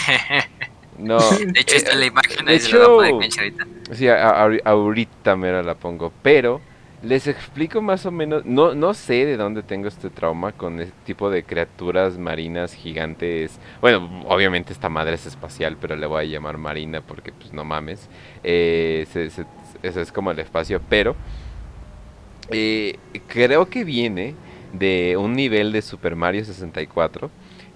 [0.98, 1.18] No.
[1.18, 3.66] De hecho, esta es la imagen de hecho, ahorita.
[3.94, 6.60] Sí, ahorita me la pongo, pero
[7.02, 10.94] les explico más o menos, no, no sé de dónde tengo este trauma con este
[11.06, 13.60] tipo de criaturas marinas gigantes.
[13.80, 17.64] Bueno, obviamente esta madre es espacial, pero le voy a llamar marina porque pues no
[17.64, 18.10] mames.
[18.44, 19.08] Eh,
[19.82, 21.16] eso es como el espacio, pero
[22.52, 22.98] eh,
[23.28, 24.36] creo que viene
[24.74, 27.30] de un nivel de Super Mario 64.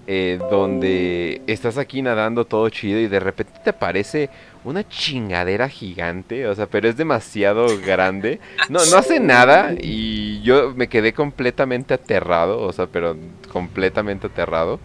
[0.06, 4.28] Eh, donde estás aquí nadando todo chido y de repente te aparece
[4.62, 8.38] una chingadera gigante, o sea, pero es demasiado grande.
[8.68, 13.16] No, no hace nada y yo me quedé completamente aterrado, o sea, pero
[13.50, 14.78] completamente aterrado.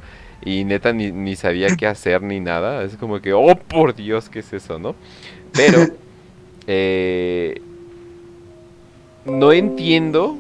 [0.46, 2.84] Y neta ni, ni sabía qué hacer ni nada.
[2.84, 4.96] Es como que, oh por Dios, ¿qué es eso, no?
[5.54, 5.80] Pero
[6.68, 7.62] eh,
[9.26, 10.38] no entiendo.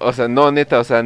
[0.00, 1.02] O sea, no, neta, o sea,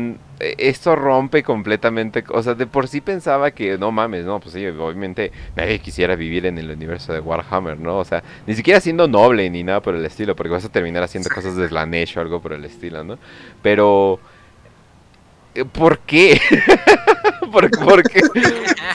[0.58, 2.24] esto rompe completamente.
[2.28, 6.16] O sea, de por sí pensaba que no mames, no, pues sí, obviamente nadie quisiera
[6.16, 7.98] vivir en el universo de Warhammer, ¿no?
[7.98, 11.02] O sea, ni siquiera siendo noble ni nada por el estilo, porque vas a terminar
[11.02, 13.18] haciendo cosas de Slanesh o algo por el estilo, ¿no?
[13.62, 14.18] Pero.
[15.54, 16.40] Eh, ¿Por qué?
[17.52, 17.70] ¿Por,
[18.02, 18.22] qué?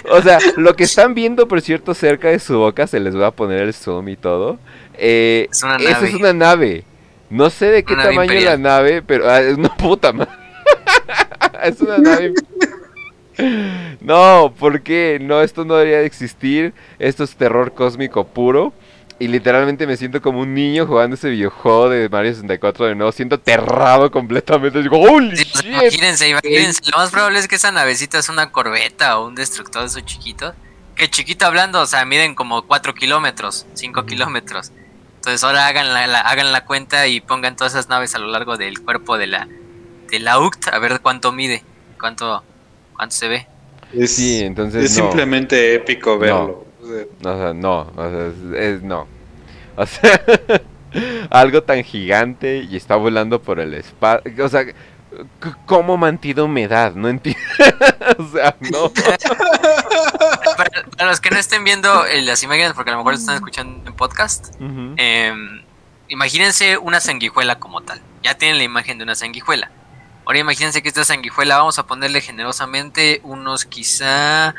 [0.09, 3.27] O sea, lo que están viendo, por cierto, cerca de su boca, se les va
[3.27, 4.57] a poner el zoom y todo.
[4.95, 6.83] Eh, es una Eso es una nave.
[7.29, 10.31] No sé de qué tamaño es la nave, pero ah, es una puta madre.
[11.63, 12.33] es una nave.
[14.01, 15.19] no, ¿por qué?
[15.21, 16.73] No, esto no debería de existir.
[16.99, 18.73] Esto es terror cósmico puro.
[19.19, 23.11] Y literalmente me siento como un niño jugando ese videojuego de Mario 64 de nuevo.
[23.11, 24.81] Siento aterrado completamente.
[24.81, 26.81] Digo, ¡Holy pues, Imagínense, imagínense.
[26.91, 30.05] Lo más probable es que esa navecita es una corbeta o un destructor de esos
[30.05, 30.53] chiquitos.
[30.95, 34.71] Que chiquito hablando, o sea, miden como 4 kilómetros, 5 kilómetros.
[35.27, 38.55] Entonces ahora hagan la, hagan la cuenta y pongan todas esas naves a lo largo
[38.55, 39.45] del cuerpo de la,
[40.09, 41.63] de la UCT a ver cuánto mide,
[41.99, 42.41] cuánto,
[42.95, 43.47] cuánto se ve.
[43.93, 46.65] Es, sí, entonces es simplemente épico verlo.
[47.19, 49.05] No, o sea, no, o sea, es, no.
[49.75, 50.21] O sea,
[51.29, 54.45] algo tan gigante y está volando por el espacio.
[54.45, 54.63] O sea,
[55.65, 56.93] ¿Cómo mantiene humedad?
[56.93, 57.41] No entiendo.
[58.17, 58.91] o sea, no.
[60.57, 63.87] para, los que no estén viendo eh, las imágenes, porque a lo mejor están escuchando
[63.87, 65.63] en podcast, em,
[66.09, 68.01] imagínense una sanguijuela como tal.
[68.23, 69.71] Ya tienen la imagen de una sanguijuela.
[70.25, 74.53] Ahora imagínense que esta sanguijuela vamos a ponerle generosamente unos quizá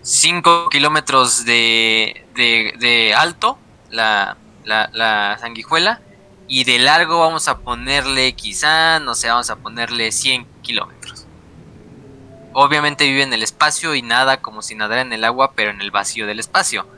[0.00, 3.58] 5 kilómetros de, de, alto
[3.90, 6.00] la, la, sanguijuela
[6.48, 10.97] y de largo vamos a ponerle quizá, no sé, vamos a ponerle 100 kilómetros.
[12.60, 15.80] Obviamente vive en el espacio y nada como si nadara en el agua, pero en
[15.80, 16.88] el vacío del espacio.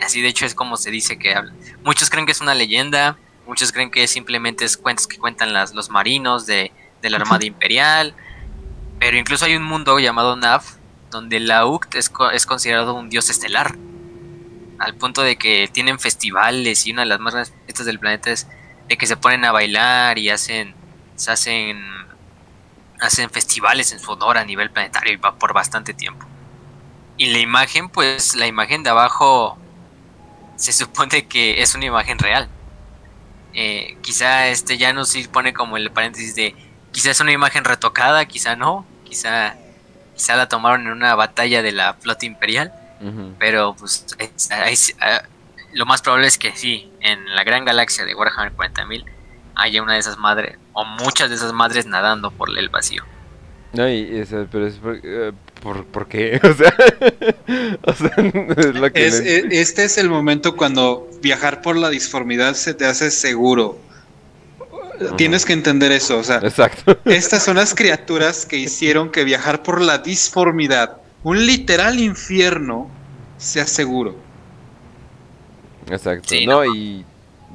[0.00, 1.52] Así de hecho es como se dice que habla.
[1.84, 5.74] Muchos creen que es una leyenda, muchos creen que simplemente es cuentos que cuentan las,
[5.74, 6.72] los marinos de,
[7.02, 8.14] de la Armada Imperial.
[8.98, 10.62] Pero incluso hay un mundo llamado Nav,
[11.10, 13.76] donde la UCT es, es considerado un dios estelar.
[14.78, 18.30] Al punto de que tienen festivales y una de las más grandes fiestas del planeta
[18.30, 18.48] es
[18.88, 20.74] de que se ponen a bailar y hacen,
[21.16, 21.78] se hacen,
[23.00, 26.26] hacen festivales en su honor a nivel planetario y va por bastante tiempo.
[27.16, 29.58] Y la imagen, pues la imagen de abajo
[30.56, 32.48] se supone que es una imagen real.
[33.52, 36.54] Eh, quizá este ya no se pone como el paréntesis de
[36.92, 39.56] quizá es una imagen retocada, quizá no, quizá,
[40.14, 42.72] quizá la tomaron en una batalla de la flota imperial,
[43.38, 44.06] pero pues
[45.00, 45.22] ah,
[45.72, 49.04] lo más probable es que sí, en la gran galaxia de Warhammer 40.000
[49.60, 53.04] haya una de esas madres, o muchas de esas madres nadando por el vacío.
[53.72, 55.32] No, y pero es eh,
[55.62, 56.40] por, por, qué?
[57.82, 58.14] O sea,
[58.94, 63.78] e, este es el momento cuando viajar por la disformidad se te hace seguro
[65.16, 66.98] Tienes que entender eso, o sea, Exacto.
[67.06, 72.90] estas son las criaturas que hicieron que viajar por la disformidad, un literal infierno,
[73.38, 74.14] sea seguro.
[75.90, 77.04] Exacto, no, y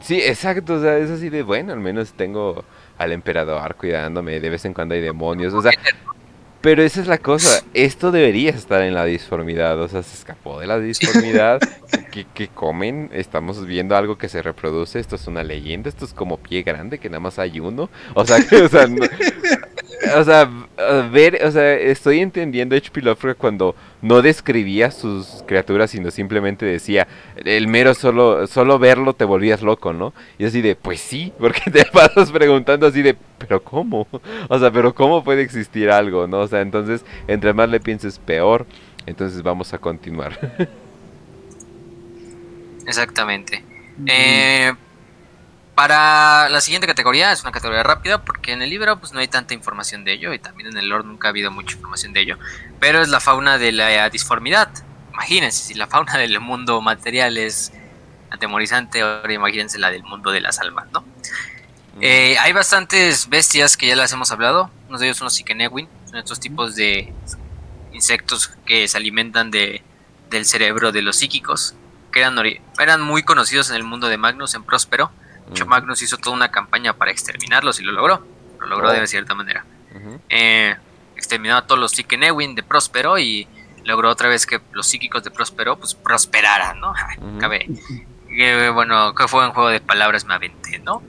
[0.05, 2.63] sí, exacto, o sea, es así de bueno, al menos tengo
[2.97, 5.71] al emperador cuidándome, de vez en cuando hay demonios, o sea,
[6.61, 10.59] pero esa es la cosa, esto debería estar en la disformidad, o sea, se escapó
[10.59, 11.59] de la disformidad,
[12.33, 16.37] que, comen, estamos viendo algo que se reproduce, esto es una leyenda, esto es como
[16.37, 18.87] pie grande, que nada más hay uno, o sea, o sea,
[20.17, 20.49] o sea,
[21.11, 23.01] ver, o sea, estoy entendiendo H.P.
[23.01, 27.07] Lovecraft cuando no describía sus criaturas, sino simplemente decía,
[27.43, 30.13] el mero solo, solo verlo te volvías loco, ¿no?
[30.37, 34.07] Y así de, pues sí, porque te pasas preguntando así de, pero ¿cómo?
[34.49, 36.39] O sea, pero ¿cómo puede existir algo, no?
[36.39, 38.65] O sea, entonces, entre más le pienses, peor.
[39.05, 40.37] Entonces vamos a continuar.
[42.87, 43.63] Exactamente.
[44.07, 44.71] Eh,
[45.75, 49.27] para la siguiente categoría es una categoría rápida porque en el libro pues no hay
[49.27, 52.21] tanta información de ello y también en el lore nunca ha habido mucha información de
[52.21, 52.39] ello,
[52.79, 54.69] pero es la fauna de la disformidad.
[55.13, 57.73] Imagínense, si la fauna del mundo material es
[58.31, 61.03] atemorizante, ahora imagínense la del mundo de las almas, ¿no?
[62.01, 65.87] Eh, hay bastantes bestias que ya las hemos hablado, uno de ellos son los Sikenewin,
[66.05, 67.13] son estos tipos de
[67.93, 69.81] insectos que se alimentan de,
[70.29, 71.73] del cerebro de los psíquicos,
[72.11, 72.37] que eran,
[72.79, 75.11] eran muy conocidos en el mundo de Magnus, en Próspero,
[75.65, 78.25] Magnus hizo toda una campaña para exterminarlos y lo logró.
[78.59, 79.07] Lo logró de oh.
[79.07, 79.65] cierta manera.
[80.29, 80.75] Eh,
[81.15, 83.47] exterminó a todos los Sikenewin de Próspero y
[83.83, 86.93] logró otra vez que los psíquicos de Próspero pues prosperaran, ¿no?
[87.39, 87.67] Cabe,
[88.73, 91.01] bueno, que fue un juego de palabras me aventé, ¿no?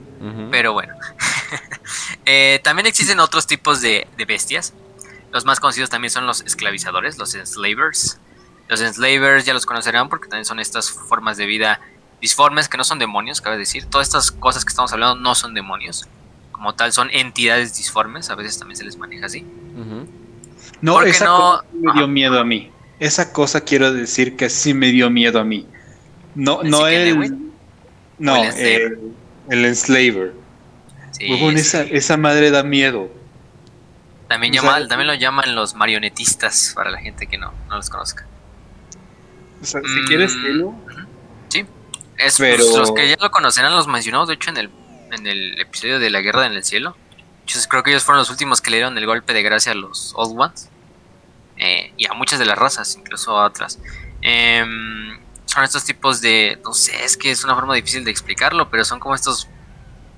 [0.51, 0.93] Pero bueno.
[2.29, 4.73] Eh, también existen otros tipos de, de, bestias.
[5.31, 8.19] Los más conocidos también son los esclavizadores, los enslavers.
[8.67, 11.79] Los enslavers ya los conocerán porque también son estas formas de vida
[12.21, 13.85] disformes que no son demonios, cabe decir.
[13.85, 16.07] Todas estas cosas que estamos hablando no son demonios.
[16.51, 18.29] Como tal, son entidades disformes.
[18.29, 19.45] A veces también se les maneja así.
[20.81, 22.71] No, esa cosa me dio miedo a mí.
[22.99, 25.67] Esa cosa quiero decir que sí me dio miedo a mí.
[26.33, 27.37] No, no el.
[28.17, 29.13] No, el,
[29.49, 30.33] el enslaver.
[31.19, 33.11] esa, madre da miedo.
[34.27, 38.25] También, llama, también lo llaman los marionetistas para la gente que no, no los conozca.
[39.61, 41.06] O sea, si quieres, mm, Sí,
[42.17, 44.69] es, pues, los que ya lo conocerán los mencionados, de hecho, en el,
[45.11, 46.95] en el episodio de la Guerra en el Cielo.
[47.41, 49.75] Entonces, creo que ellos fueron los últimos que le dieron el golpe de gracia a
[49.75, 50.69] los Old Ones.
[51.57, 53.79] Eh, y a muchas de las razas, incluso a otras.
[54.21, 58.69] Em, son estos tipos de, no sé, es que es una forma difícil de explicarlo,
[58.69, 59.47] pero son como estos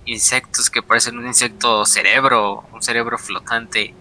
[0.06, 3.94] insectos que parecen un insecto cerebro, un cerebro flotante,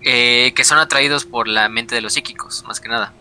[0.00, 3.12] eh, que son atraídos por la mente de los psíquicos, más que nada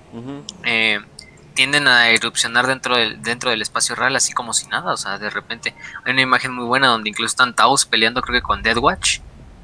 [1.53, 5.17] tienden a erupcionar dentro del, dentro del espacio real así como si nada, o sea,
[5.17, 5.73] de repente
[6.03, 9.19] hay una imagen muy buena donde incluso están Taos peleando creo que con Deadwatch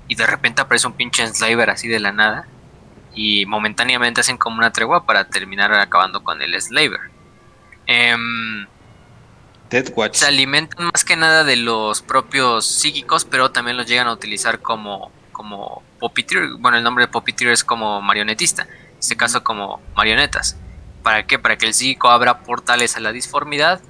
[0.07, 2.47] y de repente aparece un pinche Slaver así de la nada
[3.13, 6.99] y momentáneamente hacen como una tregua para terminar acabando con el Slaver.
[7.85, 8.67] Em,
[9.69, 10.15] Deadwatch.
[10.15, 14.59] Se alimentan más que nada de los propios psíquicos, pero también los llegan a utilizar
[14.61, 16.53] como, como Puppeteer.
[16.59, 18.63] Bueno, el nombre de Puppeteer es como marionetista.
[18.63, 20.57] En este caso como marionetas.
[21.03, 21.39] ¿Para qué?
[21.39, 23.81] Para que el psíquico abra portales a la disformidad,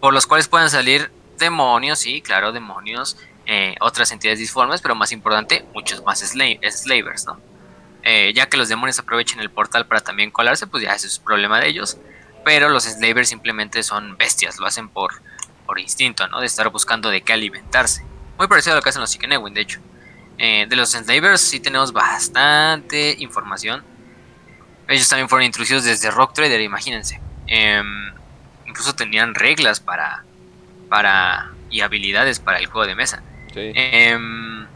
[0.00, 3.16] por los cuales puedan salir demonios, sí, claro, demonios,
[3.46, 7.38] eh, otras entidades disformes, pero más importante, muchos más slavers, ¿no?
[8.02, 11.18] Eh, ya que los demonios aprovechen el portal para también colarse, pues ya ese es
[11.18, 11.98] problema de ellos.
[12.44, 15.22] Pero los slavers simplemente son bestias, lo hacen por,
[15.66, 16.40] por instinto, ¿no?
[16.40, 18.04] De estar buscando de qué alimentarse.
[18.36, 19.80] Muy parecido a lo que hacen los Sikenewin, de hecho.
[20.36, 23.84] Eh, de los enslavers sí tenemos bastante información.
[24.88, 27.20] Ellos también fueron introducidos desde Rock Trader, imagínense.
[27.46, 28.12] Em,
[28.66, 30.24] incluso tenían reglas para,
[30.88, 33.22] para y habilidades para el juego de mesa.
[33.54, 34.66] Em,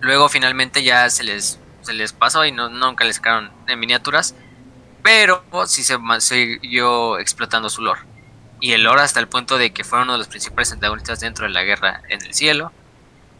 [0.00, 4.34] luego finalmente ya se les, se les pasó y no, nunca les sacaron en miniaturas.
[5.02, 8.00] Pero sí se siguió explotando su lore.
[8.60, 11.44] Y el lore hasta el punto de que fueron uno de los principales antagonistas dentro
[11.46, 12.72] de la guerra en el cielo.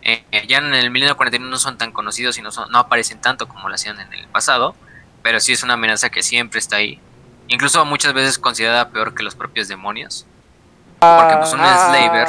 [0.03, 3.23] Eh, ya en el milenio 41 no son tan conocidos y no, son, no aparecen
[3.23, 4.77] tanto como lo hacían en el pasado.
[5.25, 7.01] Pero sí es una amenaza que siempre está ahí.
[7.49, 10.27] Incluso muchas veces considerada peor que los propios demonios.
[11.01, 12.29] Porque pues un slaver.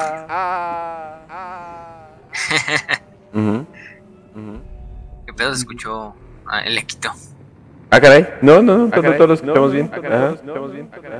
[5.26, 6.15] ¿Qué pedo se escuchó?
[6.47, 7.11] Ah, el equito.
[7.89, 8.30] Ah, caray.
[8.41, 9.91] No, no, no, todos lo escuchamos bien.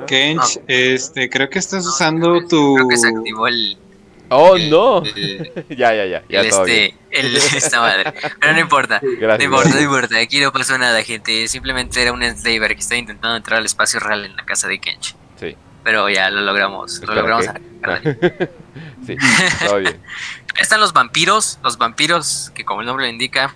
[0.08, 2.76] Kench, este, creo que estás usando tu.
[2.76, 3.78] Creo que se activó el.
[4.30, 5.04] Oh, no.
[5.70, 6.24] ya, ya, ya.
[6.28, 8.14] ya el este, el, esta madre.
[8.40, 9.02] Pero no importa.
[9.20, 10.20] No importa, no importa.
[10.20, 11.48] Aquí no pasó nada, gente.
[11.48, 14.80] Simplemente era un slaver que estaba intentando entrar al espacio real en la casa de
[14.80, 15.16] Kench.
[15.40, 15.56] Sí.
[15.84, 17.02] Pero ya lo logramos.
[17.02, 17.46] Lo logramos.
[19.06, 19.16] sí,
[19.66, 20.00] todo bien.
[20.60, 21.60] Están los vampiros.
[21.64, 23.56] Los vampiros, que como el nombre lo indica,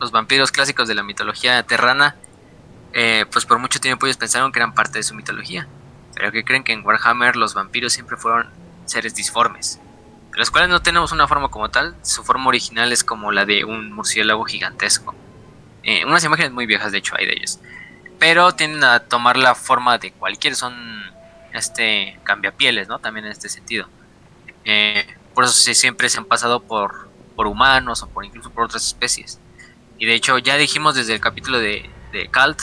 [0.00, 2.16] los vampiros clásicos de la mitología terrana.
[2.92, 5.66] Eh, pues por mucho tiempo ellos pensaron que eran parte de su mitología.
[6.14, 8.48] Pero que creen que en Warhammer los vampiros siempre fueron
[8.86, 9.80] seres disformes
[10.36, 11.96] los cuales no tenemos una forma como tal.
[12.02, 15.14] Su forma original es como la de un murciélago gigantesco.
[15.82, 17.58] Eh, unas imágenes muy viejas, de hecho, hay de ellos.
[18.18, 20.74] Pero tienden a tomar la forma de cualquier, son
[21.52, 22.98] este cambiapieles, ¿no?
[22.98, 23.88] También en este sentido.
[24.64, 28.86] Eh, por eso siempre se han pasado por, por humanos o por incluso por otras
[28.86, 29.40] especies.
[29.98, 32.60] Y de hecho, ya dijimos desde el capítulo de, de Cult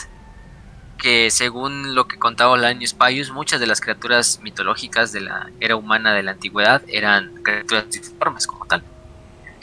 [1.04, 5.76] que según lo que contaba Lanius Paius, muchas de las criaturas mitológicas de la era
[5.76, 8.86] humana de la antigüedad eran criaturas disformes como tal.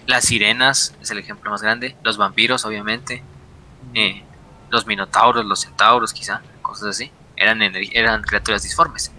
[0.06, 3.22] Las sirenas es el ejemplo más grande, los vampiros obviamente,
[3.94, 4.22] eh,
[4.68, 9.10] los minotauros, los centauros quizá, cosas así, eran, eran criaturas disformes.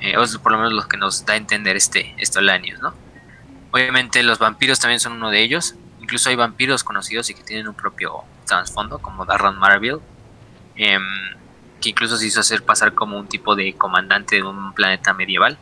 [0.00, 2.94] Eh, es por lo menos lo que nos da a entender este, esto Lanius, ¿no?
[3.70, 7.68] Obviamente los vampiros también son uno de ellos, incluso hay vampiros conocidos y que tienen
[7.68, 10.00] un propio trasfondo, como Darren Marville.
[10.74, 11.04] Em,
[11.80, 15.58] que incluso se hizo hacer pasar como un tipo de comandante de un planeta medieval.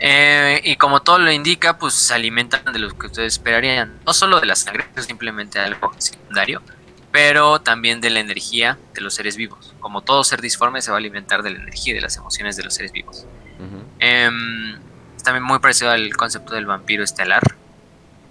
[0.00, 4.12] Eh, y como todo lo indica, pues se alimentan de lo que ustedes esperarían, no
[4.14, 6.62] solo de la sangre, es simplemente algo secundario,
[7.10, 9.74] pero también de la energía de los seres vivos.
[9.80, 12.56] Como todo ser disforme se va a alimentar de la energía y de las emociones
[12.56, 13.26] de los seres vivos.
[13.98, 17.42] Es también muy parecido al concepto del vampiro estelar,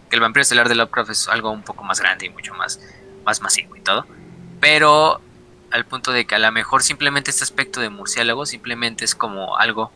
[0.10, 2.80] que el vampiro estelar de Lovecraft es algo un poco más grande y mucho más,
[3.26, 4.06] más masivo y todo.
[4.61, 5.22] Pero
[5.72, 9.57] al punto de que a lo mejor simplemente este aspecto de murciélago simplemente es como
[9.57, 9.91] algo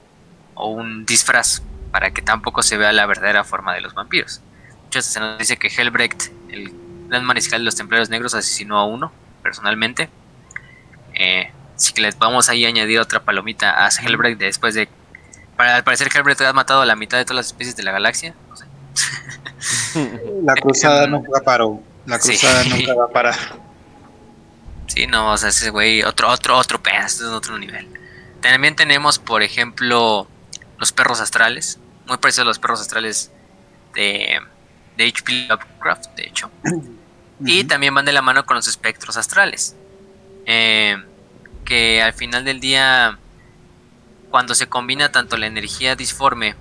[0.55, 1.61] o un disfraz
[1.91, 4.41] para que tampoco se vea la verdadera forma de los vampiros.
[4.83, 6.73] Muchas se nos dice que Helbrecht, el
[7.07, 9.11] gran mariscal de los templarios negros, asesinó a uno
[9.43, 10.09] personalmente.
[11.13, 14.89] Eh, así que les vamos ahí a añadir otra palomita a Helbrecht después de...
[15.57, 17.91] Para, al parecer Helbrecht ha matado a la mitad de todas las especies de la
[17.91, 18.33] galaxia.
[20.43, 21.81] La cruzada nunca paró.
[22.05, 23.35] La cruzada nunca va a parar.
[24.93, 27.87] Sí, no, o sea, ese güey, otro, otro, otro pedazo, es otro nivel.
[28.41, 30.27] También tenemos, por ejemplo,
[30.79, 33.31] los perros astrales, muy parecidos a los perros astrales
[33.93, 34.41] de,
[34.97, 35.47] de H.P.
[35.47, 36.51] Lovecraft, de hecho.
[37.43, 39.75] Y también van de la mano con los espectros astrales.
[40.45, 40.95] Eh,
[41.65, 43.17] que al final del día,
[44.29, 46.55] cuando se combina tanto la energía disforme,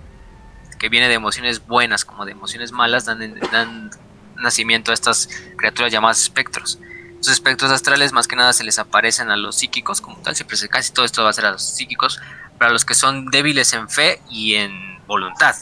[0.79, 3.91] que viene de emociones buenas como de emociones malas, dan, dan
[4.37, 5.29] nacimiento a estas
[5.59, 6.79] criaturas llamadas espectros.
[7.21, 10.57] Los espectros astrales más que nada se les aparecen a los psíquicos como tal, siempre
[10.69, 12.21] casi todo esto va a ser a los psíquicos,
[12.59, 15.55] para los que son débiles en fe y en voluntad,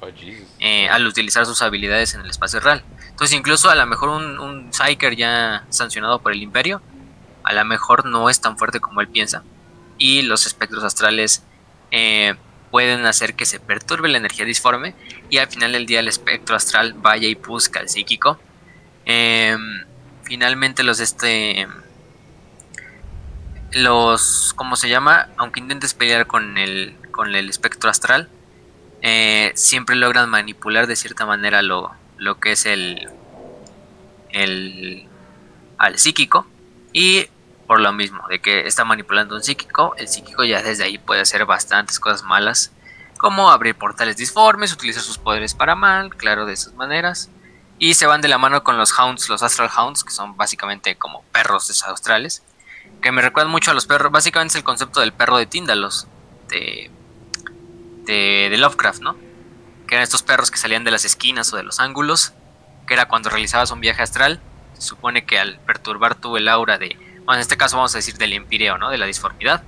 [0.00, 0.08] oh,
[0.58, 2.82] eh, al utilizar sus habilidades en el espacio real.
[3.08, 6.82] Entonces incluso a lo mejor un, un Psyker ya sancionado por el imperio,
[7.44, 9.44] a lo mejor no es tan fuerte como él piensa,
[9.98, 11.44] y los espectros astrales
[11.90, 12.34] eh,
[12.74, 14.96] pueden hacer que se perturbe la energía disforme
[15.30, 18.40] y al final del día el espectro astral vaya y busca al psíquico.
[19.06, 19.56] Eh,
[20.24, 21.66] finalmente los este
[23.72, 28.28] los cómo se llama aunque intentes pelear con el con el espectro astral
[29.06, 33.10] eh, siempre logran manipular de cierta manera lo, lo que es el
[34.30, 35.06] el
[35.76, 36.46] al psíquico.
[36.92, 37.28] Y
[37.66, 41.20] por lo mismo de que está manipulando un psíquico el psíquico ya desde ahí puede
[41.22, 42.72] hacer bastantes cosas malas
[43.16, 47.30] como abrir portales disformes utilizar sus poderes para mal claro de esas maneras
[47.78, 50.96] Y se van de la mano con los Hounds, los Astral Hounds, que son básicamente
[50.96, 52.42] como perros australes.
[53.02, 54.12] Que me recuerdan mucho a los perros.
[54.12, 56.06] Básicamente es el concepto del perro de Tíndalos.
[56.48, 56.90] De,
[58.04, 59.16] de, de Lovecraft, ¿no?
[59.86, 62.32] Que eran estos perros que salían de las esquinas o de los ángulos.
[62.86, 64.40] Que era cuando realizabas un viaje astral.
[64.74, 66.96] Se supone que al perturbar tú el aura de.
[67.24, 68.90] Bueno, en este caso vamos a decir del empireo, ¿no?
[68.90, 69.62] De la disformidad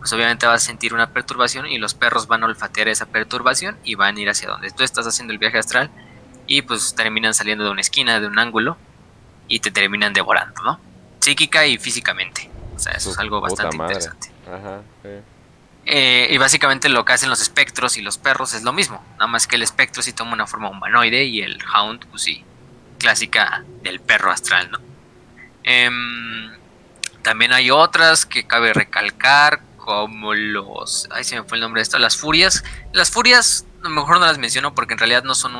[0.00, 3.78] pues obviamente vas a sentir una perturbación y los perros van a olfatear esa perturbación
[3.84, 5.90] y van a ir hacia donde tú estás haciendo el viaje astral
[6.50, 8.76] y pues terminan saliendo de una esquina, de un ángulo
[9.46, 10.80] y te terminan devorando, ¿no?
[11.20, 12.50] Psíquica y físicamente.
[12.74, 14.32] O sea, eso es algo bastante interesante.
[14.48, 14.82] Ajá,
[15.86, 19.28] eh, y básicamente lo que hacen los espectros y los perros es lo mismo, nada
[19.28, 22.44] más que el espectro sí toma una forma humanoide y el hound, pues sí,
[22.98, 24.80] clásica del perro astral, ¿no?
[25.62, 26.50] Em,
[27.22, 31.08] también hay otras que cabe recalcar, como los...
[31.12, 32.64] Ay, se me fue el nombre de esto, las furias.
[32.92, 35.54] Las furias, a lo mejor no las menciono porque en realidad no son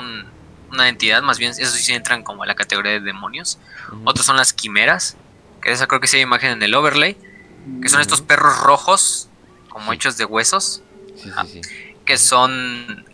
[0.70, 3.58] una entidad, más bien esos sí entran como a la categoría de demonios.
[4.04, 5.16] Otros son las quimeras,
[5.62, 7.16] que esa creo que sí hay imagen en el overlay,
[7.82, 9.28] que son estos perros rojos,
[9.68, 10.82] como hechos de huesos,
[12.04, 13.06] que son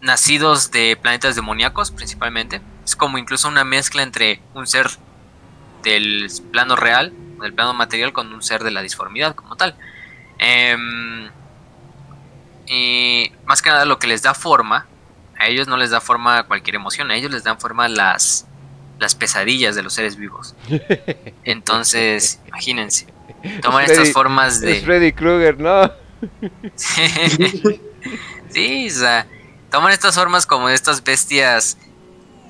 [0.00, 2.60] nacidos de planetas demoníacos principalmente.
[2.84, 4.90] Es como incluso una mezcla entre un ser
[5.82, 9.76] del plano real, del plano material, con un ser de la disformidad como tal.
[10.38, 11.30] Em,
[12.66, 14.86] y más que nada lo que les da forma,
[15.44, 18.46] a ellos no les da forma cualquier emoción, a ellos les dan forma las,
[18.98, 20.54] las pesadillas de los seres vivos.
[21.44, 23.06] Entonces, imagínense,
[23.62, 24.80] toman estas formas de...
[24.80, 25.92] Freddy Krueger, ¿no?
[28.50, 29.26] sí, o sea,
[29.70, 31.78] toman estas formas como estas bestias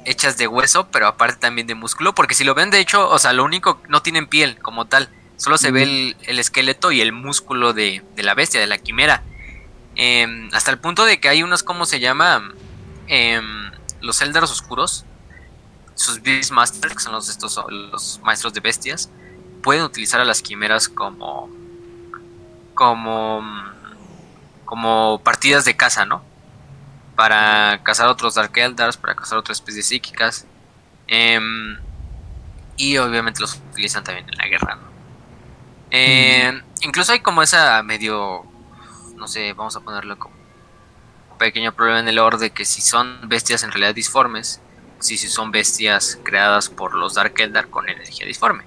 [0.04, 3.18] hechas de hueso, pero aparte también de músculo, porque si lo ven de hecho, o
[3.18, 7.12] sea, lo único, no tienen piel como tal, Solo se ve el, esqueleto y el
[7.12, 9.22] músculo de, la bestia, de la quimera.
[9.96, 12.52] Em, hasta el punto de que hay unos, ¿cómo se llama?
[13.06, 13.70] Em,
[14.00, 15.04] los Eldars oscuros.
[15.94, 19.10] Sus Beastmasters, que son los, estos, los maestros de bestias.
[19.62, 21.48] Pueden utilizar a las quimeras como.
[22.74, 23.42] como.
[24.64, 26.22] como partidas de caza, ¿no?
[27.16, 30.46] Para cazar otros Dark Eldars, para cazar otras especies psíquicas.
[31.06, 31.78] Em,
[32.76, 34.94] y obviamente los utilizan también en la guerra, ¿no?
[35.90, 38.44] Eh, incluso hay como esa medio,
[39.16, 40.34] no sé, vamos a ponerlo como
[41.44, 44.62] pequeño problema en el orden de que si son bestias en realidad disformes,
[44.98, 48.64] si son bestias creadas por los Dark Eldar con energía disforme.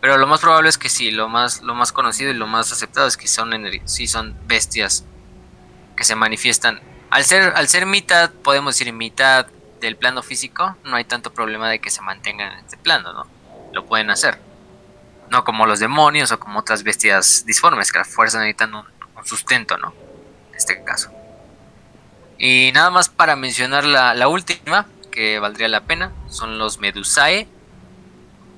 [0.00, 2.72] Pero lo más probable es que sí, lo más, lo más conocido y lo más
[2.72, 3.52] aceptado es que son,
[3.84, 5.04] sí son bestias
[5.94, 6.80] que se manifiestan.
[7.10, 9.46] Al ser, al ser mitad, podemos decir mitad
[9.82, 13.26] del plano físico, no hay tanto problema de que se mantengan en este plano, ¿no?
[13.74, 14.38] Lo pueden hacer.
[15.28, 18.86] No como los demonios o como otras bestias disformes que a fuerza necesitan un,
[19.24, 19.92] sustento, ¿no?
[20.50, 21.10] En este caso.
[22.38, 27.48] Y nada más para mencionar la, última, que valdría la pena, son los Medusae.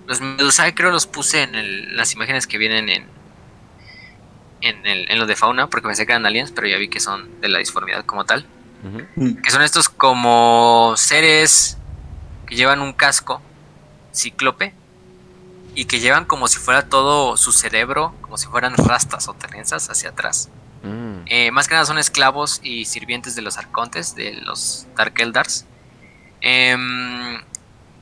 [0.06, 3.06] Los Medusae creo los puse en las imágenes que vienen en,
[4.60, 7.00] en, el, en lo de fauna, porque pensé que eran aliens, pero ya vi que
[7.00, 8.46] son de la disformidad como tal.
[9.42, 11.78] Que son estos como seres
[12.46, 13.42] que llevan un casco
[14.14, 14.72] cíclope
[15.74, 19.90] y que llevan como si fuera todo su cerebro, como si fueran rastas o trenzas
[19.90, 20.48] hacia atrás.
[20.82, 21.22] Mm.
[21.26, 25.66] Eh, más que nada son esclavos y sirvientes de los arcontes, de los Dark Eldars.
[26.40, 27.40] Em,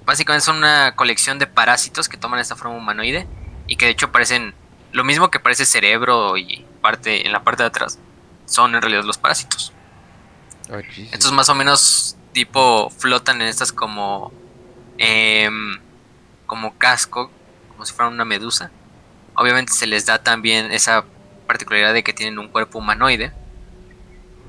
[0.05, 3.27] básicamente son una colección de parásitos que toman esta forma humanoide
[3.66, 4.55] y que de hecho parecen
[4.93, 7.98] lo mismo que parece cerebro y parte en la parte de atrás
[8.47, 9.73] son en realidad los parásitos.
[11.12, 14.32] Estos más o menos tipo flotan en estas como
[14.98, 15.78] em,
[16.47, 17.31] como casco
[17.70, 18.70] como si fueran una medusa.
[19.35, 21.05] Obviamente se les da también esa
[21.56, 23.32] particularidad de que tienen un cuerpo humanoide.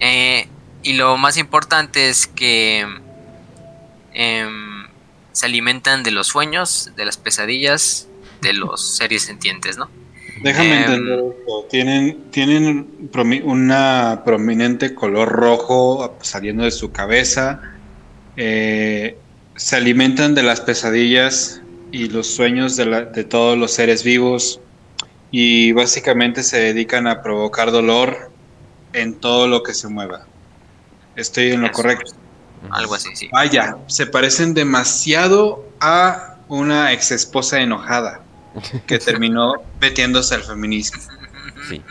[0.02, 0.48] Eh,
[0.84, 2.86] y lo más importante es que
[4.14, 4.88] em,
[5.32, 8.08] se alimentan de los sueños, de las pesadillas,
[8.42, 9.90] de los seres sentientes, ¿no?
[10.44, 11.24] Déjame em, entender
[11.70, 13.10] Tienen, tienen
[13.44, 17.62] una prominente color rojo saliendo de su cabeza.
[18.36, 19.18] Eh,
[19.56, 21.62] se alimentan de las pesadillas
[21.92, 24.60] y los sueños de, todos los seres vivos
[25.32, 28.32] y básicamente se dedican a provocar dolor
[28.94, 30.26] en todo lo que se mueva.
[31.16, 32.14] Estoy en lo correcto.
[32.72, 33.30] Algo así, sí.
[33.32, 38.22] Vaya, se parecen demasiado a una ex esposa enojada
[38.86, 41.02] que terminó metiéndose al feminismo.
[41.70, 41.82] Sí.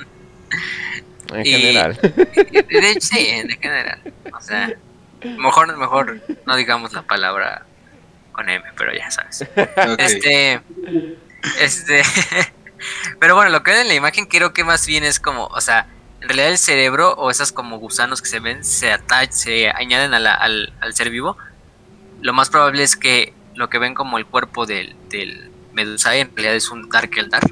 [1.33, 1.99] En general.
[2.03, 4.01] De hecho, sí, en general.
[4.33, 4.73] O sea,
[5.39, 7.67] mejor, mejor no digamos la palabra
[8.33, 9.45] con M, pero ya sabes.
[9.99, 10.61] Este,
[11.61, 12.03] este,
[13.20, 15.61] pero bueno, lo que ven en la imagen creo que más bien es como, o
[15.61, 15.86] sea,
[16.20, 18.90] en realidad el cerebro o esas como gusanos que se ven se,
[19.74, 21.36] añaden al, al, ser vivo.
[22.20, 26.35] Lo más probable es que lo que ven como el cuerpo del, del Medusae en
[26.35, 27.43] realidad es un Dark Eldar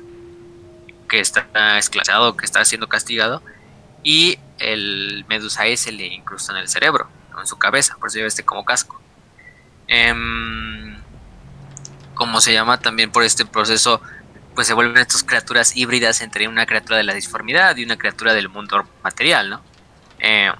[1.09, 1.47] que está
[1.79, 3.43] esclavizado, que está siendo castigado
[4.03, 8.29] y el Medusae se le incrusta en el cerebro, en su cabeza, por eso lleva
[8.29, 9.01] este como casco.
[9.89, 10.97] Em,
[12.15, 14.01] como se llama también por este proceso,
[14.55, 18.35] pues se vuelven estas criaturas híbridas entre una criatura de la disformidad y una criatura
[18.35, 19.63] del mundo material, ¿no?
[20.21, 20.53] Eh,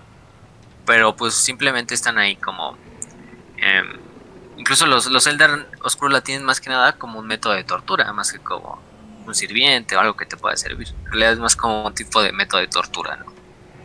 [0.87, 2.77] pero pues simplemente están ahí como...
[3.57, 3.99] Em,
[4.57, 8.13] incluso los, los Eldar Oscuros la tienen más que nada como un método de tortura,
[8.13, 8.83] más que como
[9.27, 10.89] un sirviente o algo que te pueda servir.
[10.89, 13.33] En realidad es más como un tipo de método de tortura, ¿no?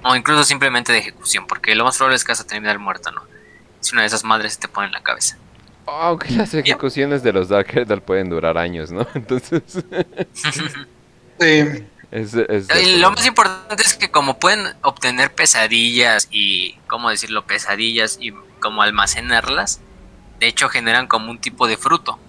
[0.03, 3.11] O incluso simplemente de ejecución, porque lo más probable es que vas a terminar muerto,
[3.11, 3.21] ¿no?
[3.79, 5.37] Si una de esas madres te pone en la cabeza.
[5.91, 9.07] Aunque las ejecuciones de los Dark Eldar pueden durar años, ¿no?
[9.15, 9.61] Entonces...
[11.39, 11.63] Sí.
[12.11, 17.45] es, es- Y lo más importante es que como pueden obtener pesadillas y, ¿cómo decirlo?
[17.45, 19.79] Pesadillas y como almacenarlas,
[20.39, 22.19] de hecho generan como un tipo de fruto,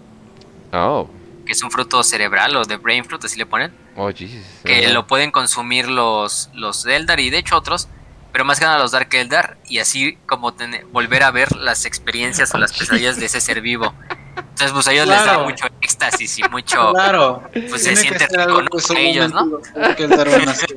[0.73, 1.11] Oh,
[1.45, 4.45] que es un fruto cerebral o de brain fruit, así le ponen, oh, Jesus.
[4.65, 7.89] que lo pueden consumir los, los Eldar y de hecho otros,
[8.33, 11.85] pero más que nada los Dark Eldar, y así como tener- volver a ver las
[11.85, 13.93] experiencias o las pesadillas de ese ser vivo.
[14.37, 16.93] Entonces, pues a ellos les da mucho éxtasis y mucho...
[16.93, 17.43] Claro.
[17.53, 18.69] Pues se Tiene que siente ser rico, algo ¿no?
[18.69, 19.39] que Con ellos, ¿no?
[19.41, 20.77] solamente los Dark Eldar van a hacer.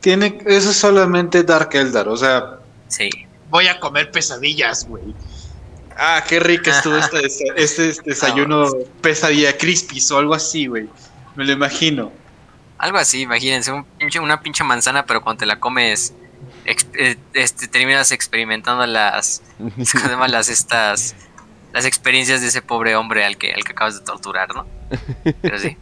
[0.00, 3.10] Tiene, eso es solamente Dark Eldar, o sea, Sí.
[3.50, 5.14] voy a comer pesadillas, güey.
[5.96, 7.44] Ah, qué rica estuvo este, este,
[7.88, 8.66] este desayuno
[9.02, 10.88] pesadilla crispy o algo así, güey.
[11.36, 12.10] Me lo imagino.
[12.78, 16.14] Algo así, imagínense, un pinche- una pinche manzana, pero cuando te la comes,
[17.34, 20.28] este, terminas experimentando las, ¿cómo se llama?
[20.28, 21.14] las estas,
[21.72, 24.66] las experiencias de ese pobre hombre al que, al que acabas de torturar, ¿no?
[25.40, 25.76] Pero sí,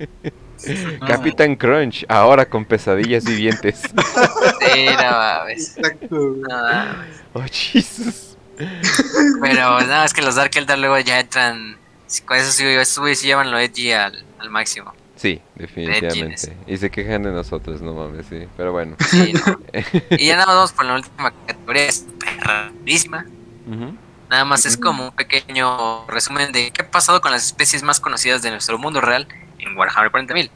[1.06, 3.81] Capitán Crunch, ahora con pesadillas vivientes.
[3.82, 6.06] sí, no mames, Exacto.
[6.10, 7.23] no mames.
[7.32, 8.36] Oh, Jesus.
[9.40, 11.77] Pero nada, es que los Dark Eldar luego ya entran,
[12.24, 14.93] con eso sí, güeyes sí llevan lo edgy al, al máximo.
[15.19, 16.57] Sí, definitivamente.
[16.66, 18.47] Y se quejan de nosotros, no mames, sí.
[18.57, 18.97] Pero bueno.
[19.01, 19.59] Sí, no.
[20.16, 22.07] Y ya nada más vamos por la última categoría, es
[22.39, 23.27] rarísima.
[23.66, 23.97] Ujú.
[24.31, 27.99] Nada más es como un pequeño resumen de qué ha pasado con las especies más
[27.99, 29.27] conocidas de nuestro mundo real
[29.59, 30.51] en Warhammer 40.000.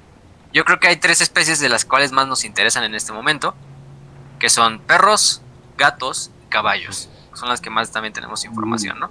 [0.53, 3.55] Yo creo que hay tres especies de las cuales más nos interesan en este momento,
[4.39, 5.43] que son perros,
[5.77, 7.09] gatos y caballos.
[7.35, 9.11] Son las que más también tenemos información, ¿no?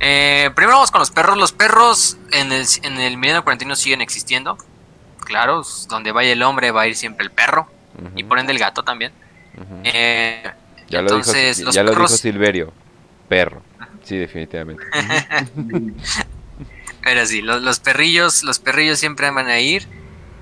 [0.00, 1.36] Eh, primero vamos con los perros.
[1.38, 4.58] Los perros en el, en el milenio 41 siguen existiendo.
[5.24, 7.68] Claro, donde vaya el hombre va a ir siempre el perro.
[8.16, 9.12] Y por ende el gato también.
[9.84, 10.42] Eh,
[10.88, 12.72] Ya lo entonces, los ya lo dijo perros- Silverio.
[13.28, 13.62] Perro.
[14.02, 14.82] Sí, definitivamente.
[17.02, 19.86] Pero sí, los, los perrillos, los perrillos siempre van a ir.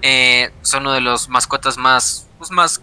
[0.03, 2.81] Eh, son uno de los mascotas más, pues, más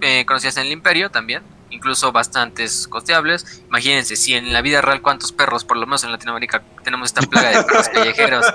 [0.00, 1.42] eh, conocidas en el imperio también.
[1.70, 3.62] Incluso bastantes costeables.
[3.68, 7.22] Imagínense, si en la vida real cuántos perros, por lo menos en Latinoamérica, tenemos esta
[7.22, 8.46] plaga de perros callejeros.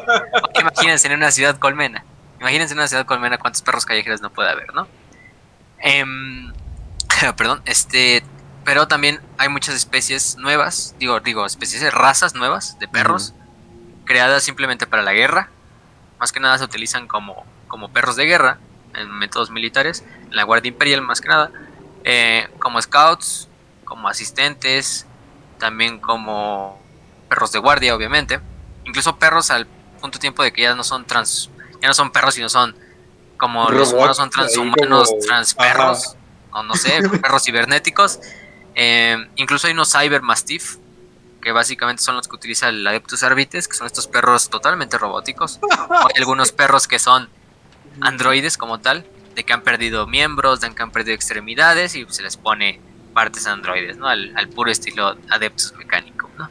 [0.59, 2.03] Imagínense en una ciudad colmena.
[2.39, 4.87] Imagínense en una ciudad colmena cuántos perros callejeros no puede haber, ¿no?
[5.79, 6.51] Em,
[7.37, 8.23] perdón, este,
[8.63, 13.33] pero también hay muchas especies nuevas, digo, digo, especies, razas nuevas de perros,
[14.05, 15.49] creadas simplemente para la guerra.
[16.19, 18.59] Más que nada se utilizan como, como perros de guerra
[18.95, 21.51] en métodos militares, en la Guardia Imperial más que nada,
[22.03, 23.47] eh, como scouts,
[23.85, 25.05] como asistentes,
[25.59, 26.81] también como
[27.29, 28.39] perros de guardia, obviamente,
[28.85, 29.65] incluso perros al
[30.01, 31.49] punto tiempo de que ya no son trans,
[31.81, 32.75] ya no son perros, sino son
[33.37, 36.15] como los humanos son transhumanos, como- transperros,
[36.51, 38.19] o no sé, perros cibernéticos.
[38.75, 40.77] Eh, incluso hay unos Cyber Mastiff,
[41.41, 45.59] que básicamente son los que utiliza el Adeptus Arbites, que son estos perros totalmente robóticos.
[45.89, 47.29] Hay algunos perros que son
[48.01, 49.05] androides como tal,
[49.35, 52.79] de que han perdido miembros, de que han perdido extremidades y se les pone
[53.13, 54.07] partes androides, ¿no?
[54.07, 56.49] Al, al puro estilo Adeptus mecánico, ¿no?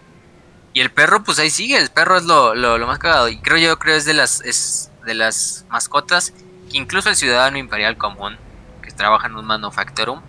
[0.74, 3.28] Y el perro, pues ahí sigue, el perro es lo, lo, lo más cagado.
[3.28, 6.32] Y creo yo, creo es de las, es de las mascotas
[6.70, 8.38] que incluso el ciudadano imperial común,
[8.82, 10.22] que trabaja en un manufactorum,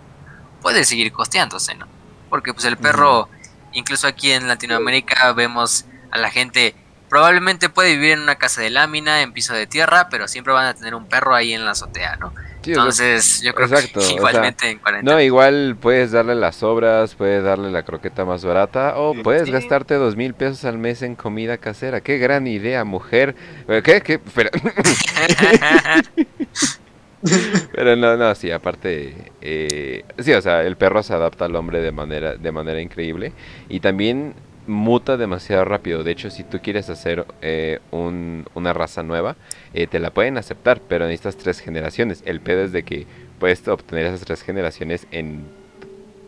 [0.60, 1.86] puede seguir costeándose, ¿no?
[2.28, 3.28] Porque pues el perro,
[3.72, 6.74] incluso aquí en Latinoamérica vemos a la gente,
[7.14, 10.66] probablemente puede vivir en una casa de lámina, en piso de tierra, pero siempre van
[10.66, 12.34] a tener un perro ahí en la azotea, ¿no?
[12.60, 15.12] Sí, Entonces, yo creo exacto, o que sea, igualmente en cuarentena.
[15.14, 19.52] No, igual puedes darle las sobras, puedes darle la croqueta más barata o puedes Sí.
[19.52, 22.00] gastarte dos mil pesos al mes en comida casera.
[22.00, 23.36] Qué gran idea, mujer.
[23.68, 24.00] Eh, ¿Qué?
[24.00, 24.14] ¿Qué?
[24.14, 24.50] Espera.
[27.72, 31.80] Pero no, no, sí, aparte, eh, sí, o sea, el perro se adapta al hombre
[31.80, 33.32] de manera, de manera increíble
[33.68, 34.34] y también
[34.66, 36.02] muta demasiado rápido.
[36.04, 39.36] De hecho, si tú quieres hacer eh, un- una raza nueva,
[39.74, 42.22] eh, te la pueden aceptar, pero necesitas tres generaciones.
[42.26, 43.06] El pedo es de que
[43.38, 45.44] puedes obtener esas tres generaciones en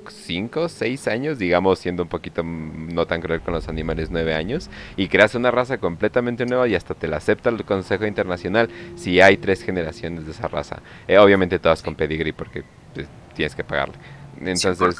[0.08, 4.70] 5, 6 años, digamos, siendo un poquito no tan cruel con los animales, 9 años,
[4.96, 9.20] y creas una raza completamente nueva y hasta te la acepta el Consejo Internacional si
[9.20, 10.80] hay tres generaciones de esa raza.
[11.08, 12.62] Eh, obviamente todas con pedigree porque
[12.94, 13.96] pues, tienes que pagarle.
[14.40, 14.96] Entonces,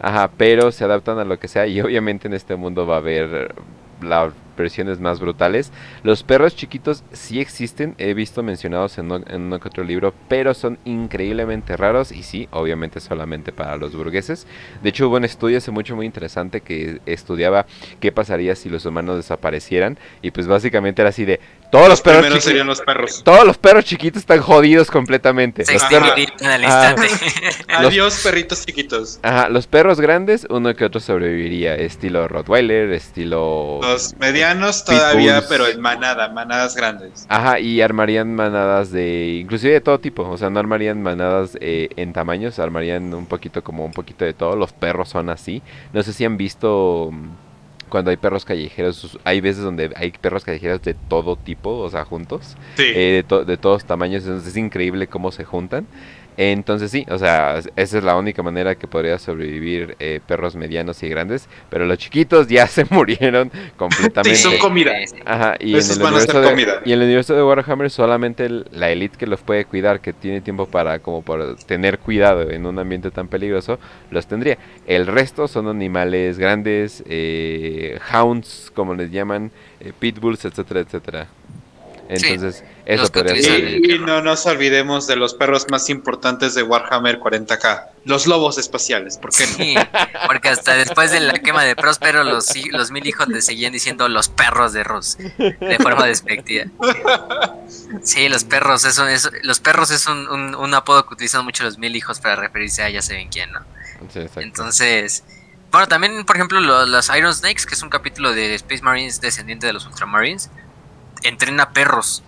[0.00, 2.98] ajá, pero se adaptan a lo que sea y obviamente en este mundo va a
[2.98, 3.54] haber
[4.02, 5.72] la versiones más brutales.
[6.02, 11.76] Los perros chiquitos sí existen, he visto mencionados en, un otro libro, pero son increíblemente
[11.76, 14.46] raros y sí, obviamente solamente para los burgueses.
[14.82, 17.66] De hecho hubo un estudio hace mucho muy interesante que estudiaba
[18.00, 21.40] qué pasaría si los humanos desaparecieran y pues básicamente era así de
[21.70, 23.22] todos los, perros chiquitos, serían los perros.
[23.24, 25.66] Todos los perros chiquitos están jodidos completamente.
[25.66, 27.08] Se en instante.
[27.68, 29.20] Adiós, perritos chiquitos.
[29.22, 33.80] Ajá, los perros grandes, uno que otro sobreviviría, estilo Rottweiler, estilo...
[33.82, 34.47] Los medianos
[34.84, 37.26] todavía, pero en manada, manadas grandes.
[37.28, 39.38] Ajá, y armarían manadas de...
[39.42, 43.62] inclusive de todo tipo, o sea, no armarían manadas eh, en tamaños, armarían un poquito
[43.62, 45.62] como un poquito de todo, los perros son así.
[45.92, 47.12] No sé si han visto
[47.88, 52.04] cuando hay perros callejeros, hay veces donde hay perros callejeros de todo tipo, o sea,
[52.04, 55.86] juntos, eh, de, todos tamaños, es increíble cómo se juntan.
[56.40, 61.02] Entonces sí, o sea, esa es la única manera que podría sobrevivir eh, perros medianos
[61.02, 64.36] y grandes, pero los chiquitos ya se murieron completamente.
[64.36, 64.92] Sí, son comida.
[65.24, 69.18] Ajá, y en, el universo de, y en el universo de Warhammer solamente la elite
[69.18, 73.10] que los puede cuidar, que tiene tiempo para como por tener cuidado en un ambiente
[73.10, 73.80] tan peligroso,
[74.12, 74.58] los tendría.
[74.86, 79.50] El resto son animales grandes, eh, hounds, como les llaman,
[79.80, 81.26] eh, pitbulls, etcétera, etcétera.
[82.08, 83.84] Entonces, eso podría ser.
[83.84, 89.18] Y, no nos olvidemos de los perros más importantes de Warhammer 40k, los lobos espaciales,
[89.18, 89.52] ¿por qué no?
[89.52, 89.74] Sí,
[90.26, 94.08] porque hasta después de la quema de Próspero, los, los mil hijos le seguían diciendo
[94.08, 96.64] los perros de Rus, de forma despectiva.
[98.02, 101.76] Sí, los perros, eso, es, los perros es un, un, apodo que utilizan mucho los
[101.76, 103.60] mil hijos para referirse a ya se ven quién, ¿no?
[104.36, 105.24] Entonces,
[105.70, 109.66] bueno, también, por ejemplo, los Iron Snakes, que es un capítulo de Space Marines descendiente
[109.66, 110.50] de los Ultramarines
[111.22, 112.22] entrena perros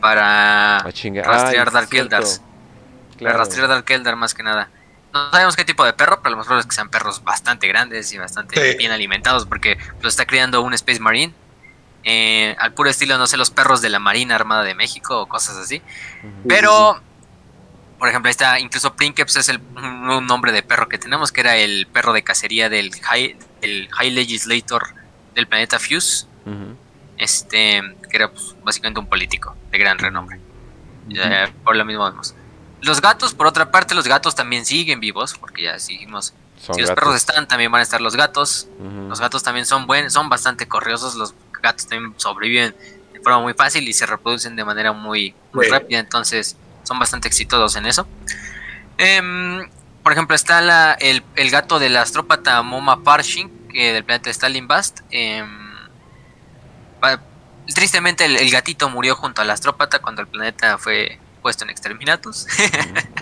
[0.00, 2.42] para ah, rastrear Dark Eldars.
[3.18, 4.70] Para rastrear Dark Eldar más que nada.
[5.12, 7.66] No sabemos qué tipo de perro, pero lo más probable es que sean perros bastante
[7.66, 11.34] grandes y bastante bien alimentados porque los está criando un Space Marine.
[12.04, 15.26] Eh, al puro estilo, no sé, los perros de la Marina Armada de México o
[15.26, 15.82] cosas así.
[16.48, 17.02] Pero,
[17.98, 21.42] por ejemplo, ahí está, incluso Princeps es el, un nombre de perro que tenemos, que
[21.42, 23.36] era el perro de cacería del High,
[23.90, 24.94] high Legislator
[25.34, 26.26] del planeta Fuse
[27.20, 30.38] este, que era pues, básicamente un político de gran renombre.
[31.64, 32.34] por lo mismo vemos.
[32.82, 36.90] Los gatos, por otra parte, los gatos también siguen vivos, porque ya dijimos, si los
[36.90, 38.68] perros están, también van a estar los gatos.
[39.08, 42.74] Los gatos también son buenos, son bastante corriosos, los gatos también sobreviven
[43.12, 47.28] de forma muy fácil y se reproducen de manera muy, muy rápida, entonces son bastante
[47.28, 48.06] exitosos en eso.
[48.96, 49.68] Em,
[50.02, 54.66] por ejemplo, está la, el, el, gato del astrópata Moma Parshin, que del planeta Stalin
[54.66, 55.00] Bast.
[55.10, 55.44] Eh,
[57.74, 62.46] Tristemente el, gatito murió junto al astrópata cuando el planeta fue puesto en exterminatus.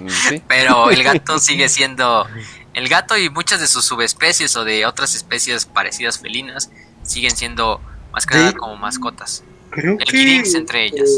[0.01, 2.27] Mm, Pero el gato sigue siendo...
[2.75, 6.71] El gato y muchas de sus subespecies o de otras especies parecidas felinas
[7.03, 7.81] siguen siendo
[8.13, 9.43] más que nada como mascotas.
[9.71, 10.43] Creo el que...
[10.57, 11.11] entre ellas.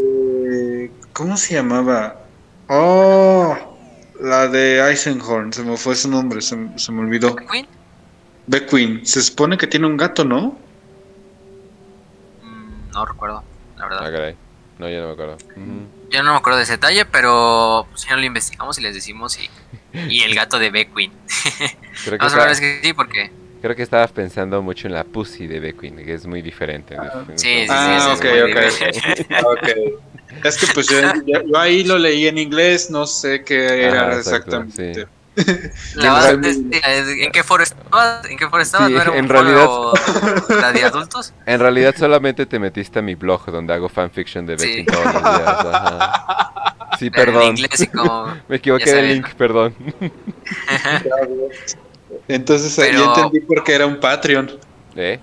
[0.51, 2.25] Eh, ¿Cómo se llamaba?
[2.69, 3.57] Oh,
[4.21, 7.37] la de Eisenhorn, se me fue su nombre, se, me olvidó.
[8.49, 9.05] ¿The Queen?
[9.07, 10.59] Se supone que tiene un gato, ¿no?
[12.93, 13.45] No recuerdo,
[13.77, 14.01] la verdad.
[14.05, 14.35] Ah,
[14.79, 15.37] no, yo no me acuerdo.
[16.11, 19.39] Yo no me acuerdo de ese detalle, pero si no lo investigamos y les decimos
[19.39, 19.51] y,
[20.09, 21.13] y el gato de Beckwin.
[22.05, 23.31] Creo que, a que sí, porque...
[23.61, 26.97] Creo que estabas pensando mucho en la pussy de Beckwin, que es muy diferente.
[26.97, 28.27] Ah, sí, sí, ah, sí,
[29.45, 29.99] okay,
[30.43, 30.99] Es que pues yo,
[31.59, 35.07] ahí lo leí en inglés, no sé qué era exactamente.
[35.37, 38.25] ¿En qué foro estabas?
[38.29, 38.91] ¿En qué foro estabas?
[38.91, 39.69] ¿No era en realidad,
[40.49, 41.33] la de adultos?
[41.47, 45.23] En realidad solamente te metiste a mi blog donde hago fanfiction de Becky todos los
[45.23, 45.67] días.
[46.99, 47.55] Sí, perdón.
[48.49, 49.75] Me equivoqué de link, perdón.
[52.29, 54.51] Entonces ahí entendí por qué era un Patreon.
[54.97, 55.19] ¿Eh?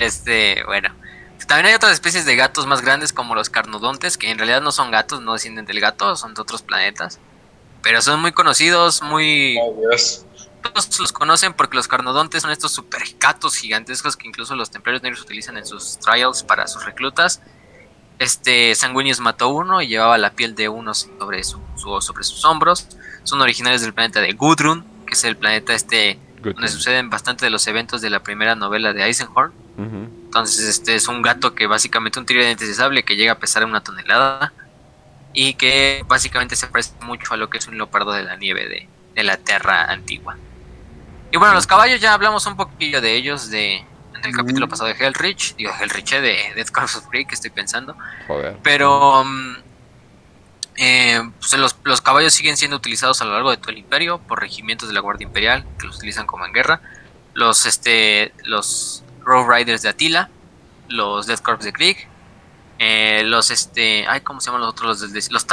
[0.00, 0.88] este, bueno.
[1.46, 4.72] También hay otras especies de gatos más grandes como los carnodontes, que en realidad no
[4.72, 7.20] son gatos, no descienden del gato, son de otros planetas.
[7.82, 9.58] Pero son muy conocidos, muy...
[10.62, 15.02] Todos los conocen porque los carnodontes son estos super gatos gigantescos que incluso los templarios
[15.02, 17.40] negros utilizan en sus trials para sus reclutas.
[18.18, 22.88] Este Sanguinius mató uno y llevaba la piel de uno sobre, su, sobre sus hombros.
[23.22, 27.50] Son originarios del planeta de Gudrun, que es el planeta este donde suceden bastante de
[27.50, 29.52] los eventos de la primera novela de Eisenhorn.
[29.76, 33.64] Entonces, este es un gato que básicamente un tridente de sable que llega a pesar
[33.64, 34.52] una tonelada
[35.32, 38.68] y que básicamente se parece mucho a lo que es un leopardo de la nieve
[38.68, 40.36] de, de la Tierra antigua.
[41.30, 44.88] Y bueno, los caballos ya hablamos un poquillo de ellos de, en el capítulo pasado
[44.88, 47.96] de Hellrich, digo Hellrich eh, de Death Comes of Creek, estoy pensando.
[48.26, 48.56] Joder.
[48.62, 49.56] Pero mm,
[50.76, 54.18] eh, pues, los, los caballos siguen siendo utilizados a lo largo de todo el imperio
[54.18, 56.80] por regimientos de la Guardia Imperial que los utilizan como en guerra.
[57.34, 60.30] Los, este, los Road Riders de Attila,
[60.88, 62.08] los Death Corps de Krieg,
[62.78, 65.00] eh, los, este, ay, ¿cómo se llaman los otros?
[65.00, 65.46] Los, de- los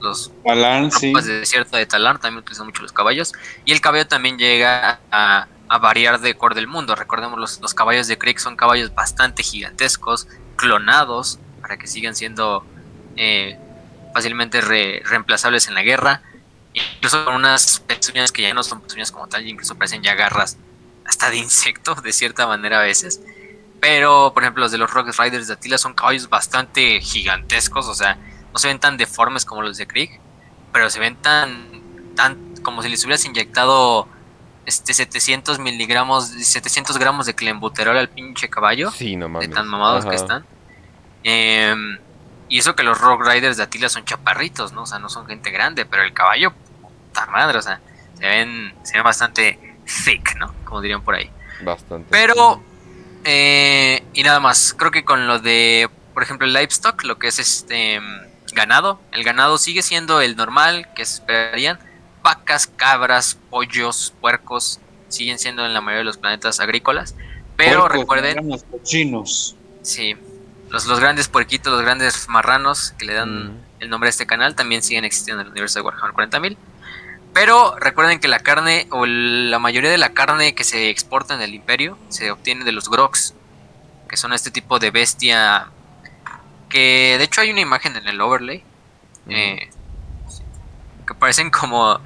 [0.00, 1.12] los Alan, sí.
[1.12, 3.32] tropas de desierto de Talarn también utilizan mucho los caballos.
[3.64, 6.94] Y el caballo también llega a, a variar de acuerdo del mundo.
[6.94, 12.64] Recordemos, los, los caballos de Krieg son caballos bastante gigantescos, clonados, para que sigan siendo
[13.16, 13.58] eh,
[14.14, 16.22] fácilmente re- reemplazables en la guerra.
[16.72, 20.56] Incluso con unas pezuñas que ya no son pezuñas como tal, incluso parecen ya garras
[21.04, 23.20] hasta de insecto, de cierta manera a veces.
[23.80, 27.94] Pero, por ejemplo, los de los Rock Riders de Attila son caballos bastante gigantescos, o
[27.94, 28.18] sea,
[28.52, 30.20] no se ven tan deformes como los de Krieg,
[30.72, 34.06] pero se ven tan, tan como si les hubieras inyectado
[34.66, 39.50] este 700 miligramos, 700 gramos de clenbuterol al pinche caballo, Sí, no de mames.
[39.50, 40.44] tan mamados que están.
[41.22, 41.98] Em,
[42.48, 44.82] y eso que los Rock Riders de Attila son chaparritos, ¿no?
[44.82, 47.80] O sea, no son gente grande, pero el caballo, puta madre, o sea,
[48.18, 50.54] se ven, se ven bastante thick, ¿no?
[50.64, 51.30] Como dirían por ahí.
[51.62, 52.08] Bastante.
[52.10, 52.62] Pero,
[53.24, 57.28] eh, y nada más, creo que con lo de, por ejemplo, el livestock, lo que
[57.28, 61.78] es este mm, ganado, el ganado sigue siendo el normal que se esperarían.
[62.22, 67.14] Vacas, cabras, pollos, puercos, siguen siendo en la mayoría de los planetas agrícolas.
[67.56, 69.56] Pero Puercos, recuerden, marranos, cochinos.
[69.82, 70.16] sí,
[70.68, 73.64] los, los grandes puerquitos, los grandes marranos que le dan Mm.
[73.80, 76.56] el nombre a este canal también siguen existiendo en el universo de Warhammer 40.000.
[77.32, 81.42] Pero recuerden que la carne o la mayoría de la carne que se exporta en
[81.42, 83.34] el imperio se obtiene de los Grox,
[84.08, 85.68] que son este tipo de bestia
[86.68, 88.62] que de hecho hay una imagen en el overlay
[89.28, 89.70] eh,
[91.06, 92.00] que parecen como...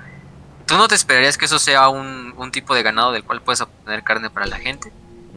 [0.66, 3.60] Tú no te esperarías que eso sea un, un tipo de ganado del cual puedes
[3.60, 4.92] obtener carne para la gente.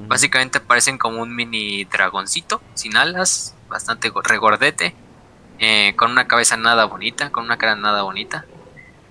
[0.07, 4.95] Básicamente parecen como un mini dragoncito, sin alas, bastante go- regordete,
[5.59, 8.45] eh, con una cabeza nada bonita, con una cara nada bonita.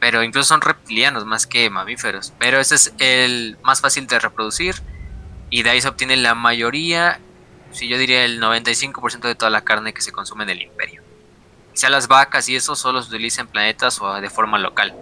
[0.07, 2.33] Pero incluso son reptilianos más que mamíferos.
[2.39, 4.76] Pero ese es el más fácil de reproducir.
[5.51, 7.18] Y de ahí se obtiene la mayoría,
[7.73, 11.02] si yo diría el 95% de toda la carne que se consume en el imperio.
[11.73, 14.94] Sea las vacas y eso solo se utiliza en planetas o de forma local.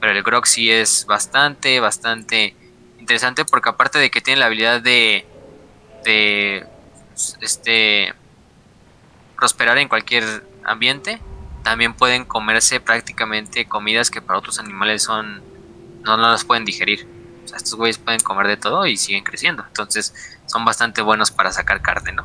[0.00, 2.56] Pero el grog es bastante, bastante
[2.98, 5.26] interesante porque aparte de que tiene la habilidad de,
[6.02, 6.66] de
[7.42, 8.14] este
[9.36, 10.24] prosperar en cualquier
[10.64, 11.20] ambiente,
[11.66, 15.42] también pueden comerse prácticamente comidas que para otros animales son
[16.04, 17.08] no, no las pueden digerir.
[17.44, 19.64] O sea, estos güeyes pueden comer de todo y siguen creciendo.
[19.66, 20.14] Entonces
[20.46, 22.24] son bastante buenos para sacar carne, ¿no?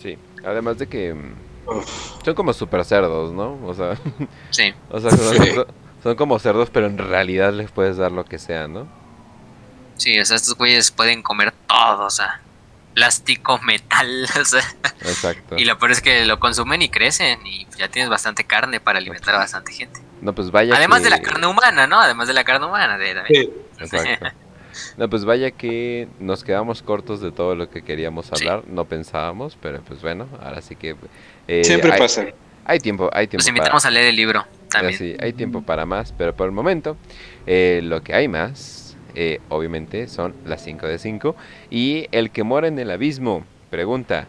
[0.00, 0.16] Sí.
[0.46, 1.34] Además de que mm,
[2.24, 3.58] son como super cerdos, ¿no?
[3.66, 3.96] O sea,
[4.50, 4.72] Sí.
[4.90, 5.50] o sea son, Sí.
[5.54, 5.66] son-
[6.04, 8.86] son como cerdos, pero en realidad les puedes dar lo que sea, ¿no?
[9.96, 12.40] Sí, o sea, estos güeyes pueden comer todo, o sea,
[12.98, 14.62] plástico, metal, o sea,
[15.02, 15.56] Exacto.
[15.56, 18.98] y lo peor es que lo consumen y crecen y ya tienes bastante carne para
[18.98, 20.00] alimentar a bastante gente.
[20.20, 22.00] No, pues vaya Además de la carne humana, ¿no?
[22.00, 22.98] Además de la carne humana.
[22.98, 23.50] De, Sí.
[23.78, 24.26] Exacto.
[24.96, 28.32] No, pues vaya que nos quedamos cortos de todo lo que queríamos Sí.
[28.46, 28.64] hablar.
[28.66, 30.96] No pensábamos, pero pues bueno, ahora sí que
[31.46, 32.26] eh, Siempre hay, pasa.
[32.64, 34.98] hay tiempo, hay tiempo para, invitamos a leer el libro también.
[34.98, 36.96] sí, hay tiempo para más, pero por el momento
[37.46, 41.36] eh, lo que hay más, eh, obviamente, son las 5 de 5
[41.70, 44.26] y el que mora en el abismo pregunta.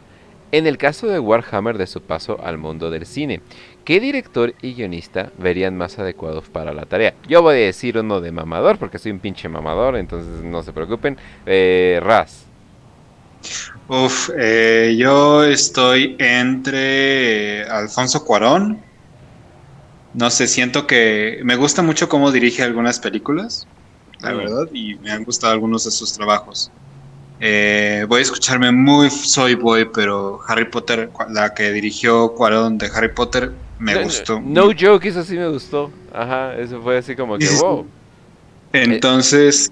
[0.51, 3.41] En el caso de Warhammer de su paso al mundo del cine,
[3.85, 7.14] ¿qué director y guionista verían más adecuados para la tarea?
[7.27, 10.74] Yo voy a decir uno de mamador, porque soy un pinche mamador, entonces no se
[10.74, 11.17] preocupen.
[11.45, 12.45] Eh, Raz.
[13.88, 18.80] Uf, eh, yo estoy entre Alfonso Cuarón.
[20.14, 23.67] No sé, siento que me gusta mucho cómo dirige algunas películas,
[24.22, 26.72] la verdad, y me han gustado algunos de sus trabajos.
[27.39, 32.88] Eh, voy a escucharme muy soy boy, pero Harry Potter, la que dirigió Cuarón de
[32.93, 34.41] Harry Potter, me no, gustó.
[34.41, 35.89] No joke, eso sí me gustó.
[36.14, 37.88] Ajá, eso fue así como que wow.
[38.73, 39.72] Entonces,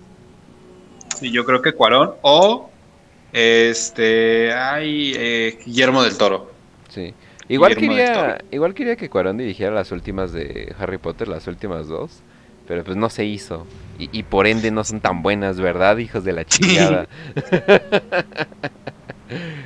[1.20, 2.70] sí, yo creo que Cuarón o
[3.34, 6.50] este, ay, eh, Guillermo del Toro.
[6.88, 7.14] Sí.
[7.50, 8.38] Igual Guillermo quería, Toro.
[8.52, 12.22] igual quería que Cuarón dirigiera las últimas de Harry Potter, las últimas dos,
[12.68, 13.66] pero pues no se hizo.
[14.00, 17.08] Y, y por ende no son tan buenas, ¿verdad, hijos de la chingada?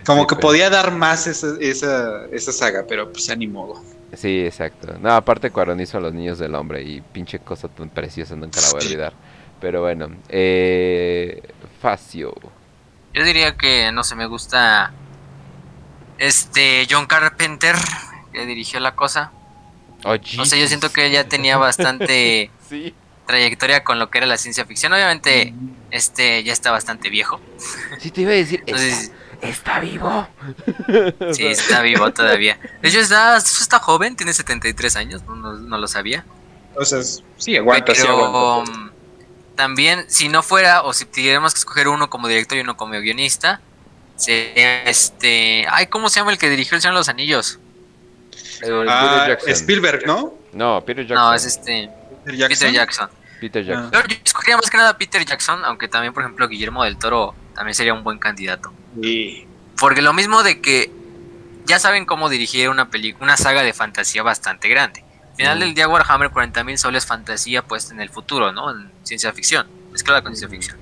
[0.05, 3.81] Como Sí, que pero- podía dar más esa, esa, esa saga, pero pues ni modo.
[4.13, 4.97] Sí, exacto.
[4.99, 8.59] No, aparte Cuarón hizo a los niños del hombre y pinche cosa tan preciosa, nunca
[8.59, 9.13] la voy a olvidar.
[9.61, 11.41] Pero bueno, eh,
[11.81, 12.33] Facio.
[13.13, 14.91] Yo diría que, no sé, me gusta
[16.17, 17.75] este John Carpenter,
[18.33, 19.31] que dirigió la cosa.
[20.03, 22.93] Oh, O sea, yo siento que ya tenía bastante Sí.
[23.27, 24.93] trayectoria con lo que era la ciencia ficción.
[24.93, 25.53] Obviamente,
[25.91, 27.39] este ya está bastante viejo.
[27.99, 30.27] Sí, te iba a decir, está, Entonces, está vivo.
[31.33, 32.59] sí, está vivo todavía.
[32.81, 36.25] De hecho, está, está joven, tiene 73 años, no, no- no lo sabía.
[36.69, 38.71] Entonces, sí, aguanta, sí, Pero aguanta.
[38.71, 38.89] um,
[39.55, 42.93] también, si no fuera, o si tuviéramos que escoger uno como director y uno como
[42.99, 43.59] guionista,
[44.15, 45.65] sería este.
[45.69, 47.59] Ay, ¿cómo se llama el que dirigió El Señor de los Anillos?
[48.87, 49.51] Ah, Jackson.
[49.51, 50.33] Spielberg, ¿no?
[50.53, 51.25] No, Peter Jackson.
[51.25, 51.89] No, es este.
[52.23, 52.49] Peter Jackson.
[52.49, 53.09] Peter Jackson.
[53.39, 53.91] Peter Jackson.
[53.91, 56.97] Pero yo escogería más que nada a Peter Jackson, aunque también, por ejemplo, Guillermo del
[56.97, 58.71] Toro también sería un buen candidato.
[59.01, 59.47] Sí.
[59.79, 60.91] Porque lo mismo de que
[61.65, 65.03] ya saben cómo dirigir una película, una saga de fantasía bastante grande.
[65.31, 68.71] Al final del día Warhammer 40.000 solo es fantasía puesta en el futuro, ¿no?
[68.71, 70.77] En ciencia ficción, mezclada con ciencia ficción.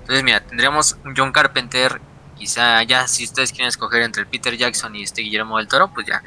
[0.00, 2.00] Entonces, mira, tendríamos un John Carpenter,
[2.36, 5.92] quizá ya si ustedes quieren escoger entre el Peter Jackson y este Guillermo del Toro,
[5.92, 6.22] pues ya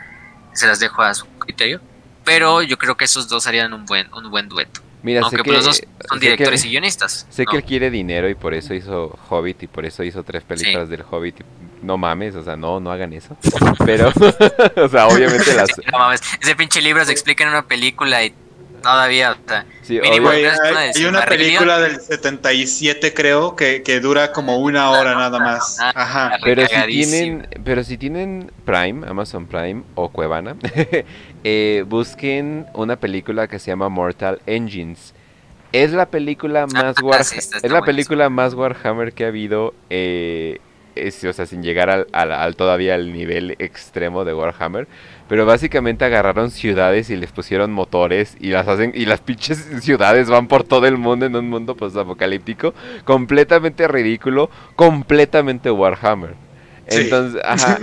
[0.53, 1.81] se las dejo a su criterio.
[2.23, 4.81] Pero yo creo que esos dos harían un buen, un buen dueto.
[5.01, 7.27] Mira, sé Aunque que, los dos son que- directores y guionistas.
[7.29, 7.51] Sé ¿no?
[7.51, 10.87] que él quiere dinero y por eso hizo Hobbit y por eso hizo tres películas
[10.87, 11.41] del Hobbit.
[11.41, 11.43] y
[11.85, 13.35] No mames, o sea, no, no hagan eso.
[13.85, 14.07] Pero,
[14.77, 15.67] o sea, obviamente las...
[15.75, 18.33] Sí, no mames, ese pinche libro se explica en una película y
[18.83, 24.31] todavía, o sea, Sí, Mínimo, una hay, una película del 77, creo, que, que dura
[24.31, 25.77] como una hora nada más.
[25.81, 26.37] Ah, Ajá.
[26.43, 30.55] Pero si tienen, pero si tienen Prime, Amazon Prime o Cuevana,
[31.43, 35.13] eh, busquen una película que se llama Mortal Engines.
[35.71, 39.29] Es la película más Ah, Warha- sí, está- es la película más Warhammer que ha
[39.29, 40.59] habido, eh,
[40.95, 44.87] es- o sea, sin llegar al, al- al todavía al nivel extremo de Warhammer.
[45.33, 50.29] Pero básicamente agarraron ciudades y les pusieron motores y las hacen y las pinches ciudades
[50.29, 56.35] van por todo el mundo en un mundo post-apocalíptico completamente ridículo, completamente Warhammer.
[56.87, 56.99] Sí.
[57.01, 57.79] Entonces, ajá.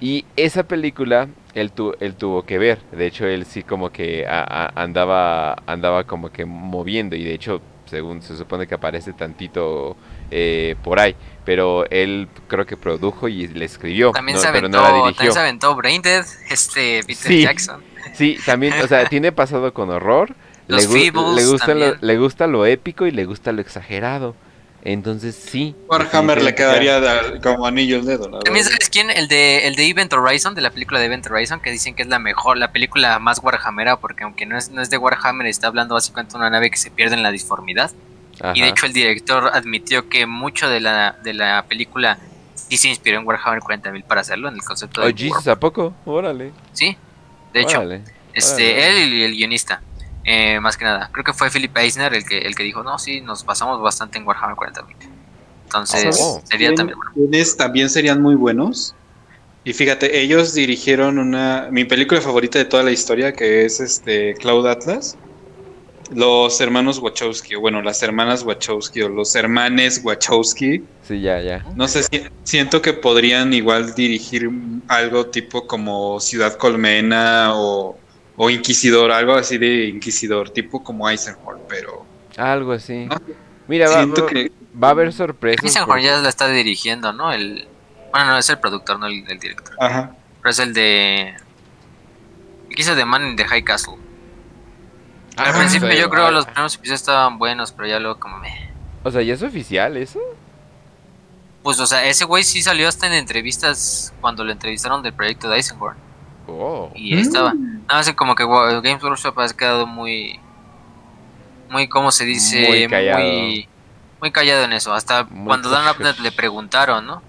[0.00, 2.78] Y esa película él, tu- él tuvo que ver.
[2.92, 7.34] De hecho, él sí como que a- a- andaba andaba como que moviendo y de
[7.34, 9.96] hecho, según se supone que aparece tantito
[10.30, 11.16] eh, por ahí,
[11.48, 14.88] pero él creo que produjo y le escribió, también, no- se pero aventó, no la
[14.90, 15.32] también dirigió.
[15.32, 17.40] se aventó Braindead, este Peter Sí.
[17.42, 17.82] Jackson.
[18.12, 20.34] Sí, también, o sea, tiene pasado con horror.
[20.66, 21.98] Los le, gu- le gusta lo, también.
[22.02, 24.36] le gusta lo épico y le gusta lo exagerado.
[24.84, 25.74] Entonces sí.
[25.88, 28.28] Warhammer le quedaría de- como anillo al dedo.
[28.40, 31.60] También sabes quién, el de el de Event Horizon, de la película de Event Horizon,
[31.60, 34.82] que dicen que es la mejor, la película más Warhammera, porque aunque no es, no
[34.82, 37.90] es de Warhammer, está hablando básicamente de una nave que se pierde en la disformidad.
[38.54, 42.18] Y de hecho el director admitió que mucho de la, de la película
[42.54, 45.58] sí se inspiró en Warhammer 40.000 para hacerlo, en el concepto Oh, de Jesus, ¿a
[45.58, 45.94] poco?
[46.04, 46.52] Órale.
[46.72, 46.96] Sí,
[47.52, 48.02] de hecho, órale.
[48.34, 49.02] este, órale.
[49.04, 49.80] él y el guionista,
[50.24, 51.08] eh, más que nada.
[51.12, 54.18] Creo que fue Philip Eisner el que, el que dijo, no, sí, nos basamos bastante
[54.18, 54.94] en Warhammer 40.000.
[55.64, 56.40] Entonces, Oh.
[56.44, 57.12] sería ¿Quién- también bueno.
[57.14, 58.94] quiénes también serían muy buenos.
[59.64, 64.34] Y fíjate, ellos dirigieron una mi película favorita de toda la historia, que es este
[64.34, 65.16] Cloud Atlas.
[66.14, 70.82] Los hermanos Wachowski, o bueno, las hermanas Wachowski, o los hermanes Wachowski.
[71.06, 71.64] Sí, ya, ya.
[71.76, 74.50] No sé, si, siento que podrían igual dirigir
[74.88, 77.98] algo tipo como Ciudad Colmena o,
[78.36, 82.04] o Inquisidor, algo así de Inquisidor, tipo como Eisenhower, pero
[82.36, 83.06] Algo así.
[83.10, 83.20] Ah,
[83.66, 85.64] Mira, va, siento va- que va a haber sorpresas.
[85.64, 87.32] Eisenhower porque- ya la está dirigiendo, ¿no?
[87.32, 87.66] El,
[88.12, 89.76] bueno, no, es el productor, no el, el director.
[89.78, 90.14] ajá.
[90.40, 91.34] Pero es el de...
[92.70, 93.94] El que hizo de Man in the High Castle.
[95.38, 98.38] Al Ah, principio yo creo ah, los primeros episodios estaban buenos, pero ya luego como
[98.38, 98.70] me...
[99.04, 100.20] O sea, ¿ya es oficial eso?
[101.62, 105.48] Pues, o sea, ese güey sí salió hasta en entrevistas cuando lo entrevistaron del proyecto
[105.48, 105.96] de Eisenhower.
[106.46, 106.90] Oh.
[106.94, 107.52] Y ahí estaba.
[107.52, 110.40] Nada más como que wow, Games Workshop ha quedado muy.
[111.68, 112.66] Muy, ¿cómo se dice?
[112.68, 113.18] Muy callado.
[113.18, 113.68] Muy,
[114.20, 114.94] muy callado en eso.
[114.94, 117.22] Hasta Muy cuando Dan Abnett le preguntaron, ¿no?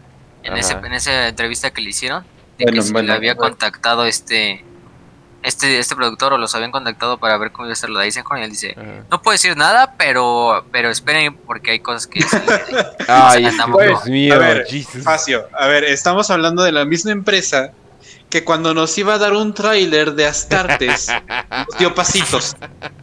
[0.44, 2.24] En, ese, en esa entrevista que le hicieron,
[2.58, 3.50] de Bueno, que si bueno, le había bueno.
[3.50, 4.64] contactado este.
[5.42, 8.06] Este, este productor o los habían contactado para ver cómo iba a ser lo de
[8.06, 9.06] Eisenhower y él dice, Ajá.
[9.10, 12.22] no puedo decir nada, pero pero esperen porque hay cosas que...
[12.24, 12.38] sí".
[13.08, 14.96] Ay, Dios mío, A ver, Jesus.
[14.96, 15.48] Espacio.
[15.58, 17.72] A ver, estamos hablando de la misma empresa
[18.30, 21.08] que cuando nos iba a dar un tráiler de Astartes
[21.68, 22.56] nos dio pasitos.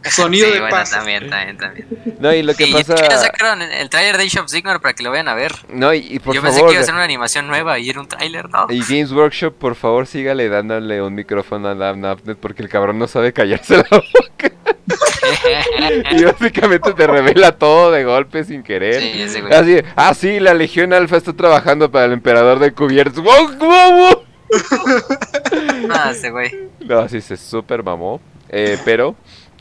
[0.03, 0.95] Sonido Sí, de bueno, pasos.
[0.95, 1.87] también, también, también.
[2.19, 2.95] No, y lo que Sí, pasa...
[2.95, 5.51] ya sacaron el trailer de Age of Sigmar para que lo vayan a ver.
[5.69, 6.69] No, y, y por Yo pensé favor...
[6.69, 8.67] que iba a ser una animación nueva y era un tráiler, ¿no?
[8.69, 12.97] Y Games Workshop, por favor, sígale dándole un micrófono a Dan Abnett porque el cabrón
[12.97, 14.51] no sabe callarse la boca.
[16.11, 19.01] Y básicamente te revela todo de golpe sin querer.
[19.01, 19.53] sí, ese güey.
[19.53, 23.21] Así, ah, sí, la Legión Alfa está trabajando para el emperador de cubiertos.
[23.21, 24.23] ¡Wow, wow, wow!
[25.89, 26.51] Ah, ese güey.
[26.85, 28.19] No, sí, se super mamó.
[28.49, 29.15] Eh, pero,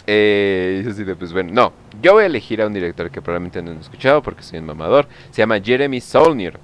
[0.06, 1.72] eh, pues bueno, no.
[2.02, 4.66] Yo voy a elegir a un director que probablemente no han escuchado porque soy un
[4.66, 5.08] mamador.
[5.30, 6.58] Se llama Jeremy Saulnier.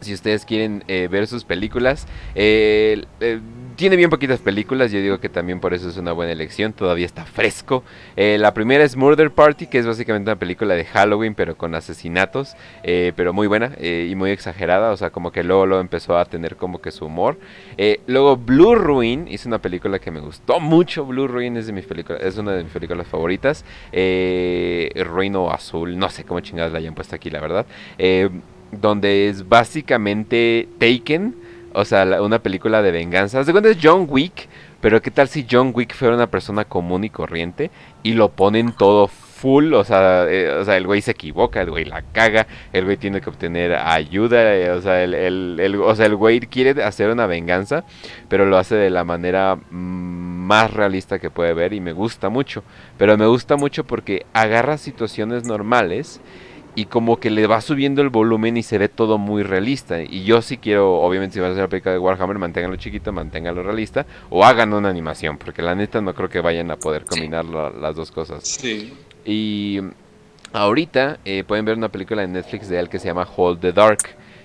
[0.00, 3.40] Si ustedes quieren eh, ver sus películas, eh, eh,
[3.82, 7.04] tiene bien poquitas películas, yo digo que también por eso es una buena elección, todavía
[7.04, 7.82] está fresco.
[8.14, 11.74] Eh, la primera es Murder Party, que es básicamente una película de Halloween, pero con
[11.74, 12.54] asesinatos,
[12.84, 16.16] eh, pero muy buena eh, y muy exagerada, o sea, como que luego lo empezó
[16.16, 17.38] a tener como que su humor.
[18.06, 21.86] luego Blue Ruin, es una película que me gustó mucho, Blue Ruin es, de mis
[21.86, 23.64] películas, es una de mis películas favoritas.
[23.90, 27.66] Reino Azul, no sé cómo chingadas la hayan puesto aquí, la verdad.
[28.70, 31.41] donde es básicamente Taken
[31.74, 33.42] o sea, una película de venganza.
[33.42, 34.48] De cuenta es John Wick,
[34.80, 37.70] pero ¿qué tal si John Wick fuera una persona común y corriente
[38.02, 39.74] y lo ponen todo full?
[39.74, 42.96] O sea, eh, o sea el güey se equivoca, el güey la caga, el güey
[42.96, 47.10] tiene que obtener ayuda, eh, o, sea, el, el, o sea, el güey quiere hacer
[47.10, 47.84] una venganza,
[48.28, 52.62] pero lo hace de la manera más realista que puede ver y me gusta mucho.
[52.98, 56.20] Pero me gusta mucho porque agarra situaciones normales
[56.74, 60.02] y como que le va subiendo el volumen y se ve todo muy realista.
[60.02, 63.12] Y yo sí quiero, obviamente si vas a hacer la película de Warhammer, manténganlo chiquito,
[63.12, 67.04] manténganlo realista, o hagan una animación, porque la neta no creo que vayan a poder
[67.04, 68.44] combinar las dos cosas.
[68.44, 68.92] Sí.
[69.24, 69.80] Y
[70.52, 73.72] ahorita eh, pueden ver una película en Netflix de él que se llama Hold the
[73.72, 73.98] Dark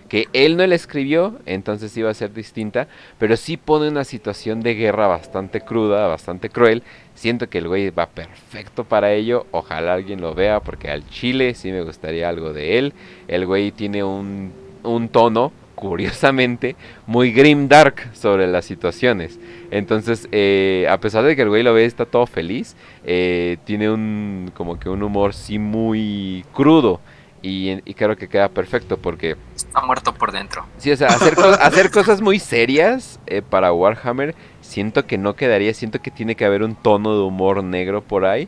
[0.07, 4.61] que él no la escribió, entonces iba a ser distinta, pero sí pone una situación
[4.61, 6.83] de guerra bastante cruda, bastante cruel.
[7.17, 11.55] Siento que el güey va perfecto para ello, ojalá alguien lo vea, porque al chile
[11.55, 12.93] sí me gustaría algo de él.
[13.27, 16.75] El güey tiene un, un tono, curiosamente,
[17.07, 19.39] muy grim dark sobre las situaciones.
[19.71, 23.89] Entonces, eh, a pesar de que el güey lo ve, está todo feliz, eh, tiene
[23.89, 26.99] un, como que un humor sí muy crudo.
[27.41, 29.35] Y, creo que queda perfecto porque...
[29.55, 30.65] Está muerto por dentro.
[30.77, 35.73] Sí, o sea, hacer, hacer cosas muy serias eh, para Warhammer, siento que no quedaría,
[35.73, 38.47] siento que tiene que haber un tono de humor negro por ahí.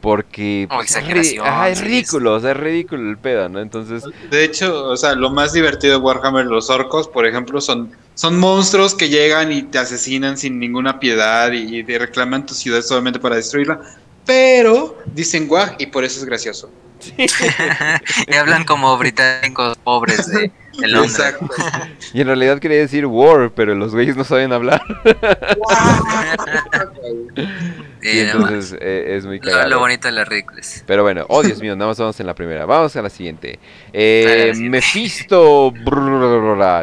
[0.00, 3.58] Porque pues, es, ridículo, o sea, es ridículo el pedo, ¿no?
[3.58, 4.04] Entonces...
[4.30, 8.38] De hecho, o sea, lo más divertido de Warhammer, los orcos, por ejemplo, son, son
[8.38, 13.18] monstruos que llegan y te asesinan sin ninguna piedad y, y reclaman tu ciudad solamente
[13.18, 13.80] para destruirla.
[14.24, 16.70] Pero dicen guaj y por eso es gracioso.
[18.26, 20.50] y hablan como británicos pobres de,
[20.86, 21.36] Londres.
[22.12, 24.82] y en realidad quería decir war, pero los güeyes no saben hablar.
[28.02, 29.68] y entonces eh, es muy cagado.
[29.68, 30.84] Lo, bonito de las ridículas.
[30.86, 32.64] Pero bueno, oh Dios mío, nada más vamos en la primera.
[32.64, 33.58] Vamos a la siguiente.
[33.92, 35.72] Eh, Mephisto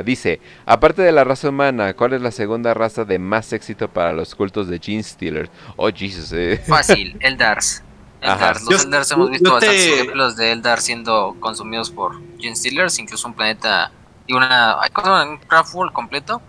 [0.04, 4.12] dice: Aparte de la raza humana, ¿cuál es la segunda raza de más éxito para
[4.12, 5.50] los cultos de Gene Stealers?
[5.78, 6.34] Oh, Jesus.
[6.34, 6.62] Eh.
[6.66, 7.82] Fácil, el Dars.
[8.22, 13.34] Los Eldars hemos visto bastantes ejemplos de Eldar siendo consumidos por Gen Stealers, incluso un
[13.34, 13.92] planeta
[14.28, 16.42] y una hay un craft world completo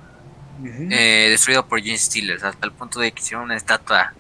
[0.65, 4.15] eh, destruido por Gen Stealers hasta el punto de que hicieron una estatua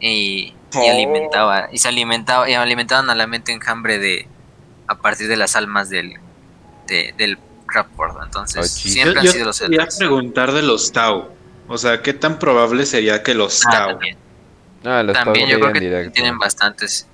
[0.00, 0.90] y, oh.
[0.90, 4.26] alimentaba y se alimentaba y alimentaban a la mente enjambre de
[4.88, 6.14] a partir de las almas del
[6.88, 8.18] del craft world.
[8.24, 9.96] Entonces siempre han sido los Eldars.
[9.96, 11.28] Quería preguntar de los Tau,
[11.68, 13.98] o sea, qué tan probable sería que los ah, Tau
[14.84, 17.06] Ah, También yo creo que tienen bastantes,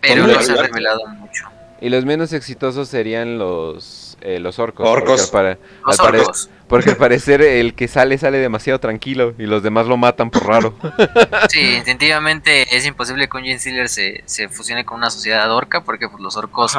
[0.00, 1.48] pero no se ha revelado mucho.
[1.80, 4.88] Y los menos exitosos serían los eh, los orcos.
[4.88, 5.30] Orcos.
[5.30, 6.48] Porque al, orcos.
[6.66, 10.46] porque al parecer el que sale sale demasiado tranquilo y los demás lo matan por
[10.46, 10.74] raro.
[11.50, 16.08] Sí, instintivamente es imposible que un Gen se, se fusione con una sociedad orca porque
[16.08, 16.76] pues, los orcos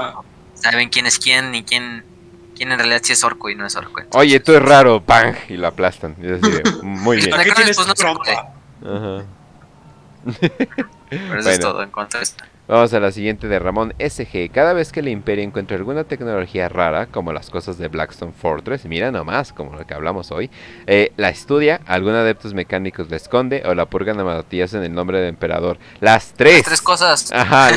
[0.56, 2.04] saben quién es quién y quién
[2.56, 4.02] quién en realidad sí es orco y no es orco.
[4.14, 5.36] Oye, esto es raro, ¡pang!
[5.50, 6.16] Y lo aplastan.
[6.82, 7.30] muy bien.
[7.30, 7.94] Pues, no
[8.84, 9.26] Ajá.
[11.10, 12.22] Pero eso es todo en cuanto a.
[12.68, 14.50] Vamos a la siguiente de Ramón SG.
[14.52, 18.86] Cada vez que el Imperio encuentra alguna tecnología rara, como las cosas de Blackstone Fortress,
[18.86, 20.50] mira nomás, como lo que hablamos hoy,
[20.88, 24.96] eh, la estudia, algún adeptos mecánicos la esconde o la purgan a matillas en el
[24.96, 25.78] nombre del emperador.
[26.02, 26.56] Las tres.
[26.56, 27.32] Las tres cosas.
[27.32, 27.70] Ajá,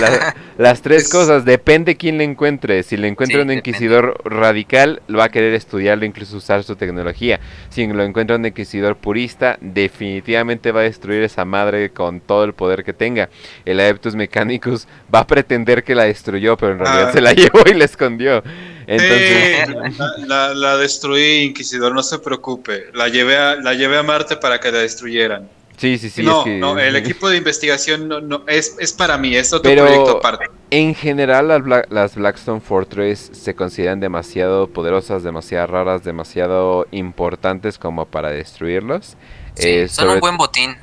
[0.57, 1.44] las tres cosas.
[1.44, 2.83] Depende quién le encuentre.
[2.83, 7.41] Si le encuentra un inquisidor radical, va a querer estudiarlo, incluso usar su tecnología.
[7.68, 12.55] Si lo encuentra un inquisidor purista, definitivamente va a destruir esa madre con todo el
[12.55, 13.28] poder que tenga.
[13.67, 14.77] El adeptos mecánicos
[15.12, 17.12] va a pretender que la destruyó, pero en realidad ah.
[17.12, 18.42] se la llevó y la escondió.
[18.86, 19.98] Entonces...
[20.26, 22.86] la, la, destruí, Inquisidor, no se preocupe.
[22.94, 25.48] La llevé a, la llevé a Marte para que la destruyeran.
[25.78, 26.23] Sí, sí, sí.
[26.24, 30.47] No, no, el equipo de investigación no, es, es, para mí, es otro proyecto aparte.
[30.70, 31.48] En general,
[31.89, 39.16] las, Blackstone Fortress se consideran demasiado poderosas, demasiado raras, demasiado importantes como para destruirlos.
[39.57, 40.76] Eh, son un buen botín.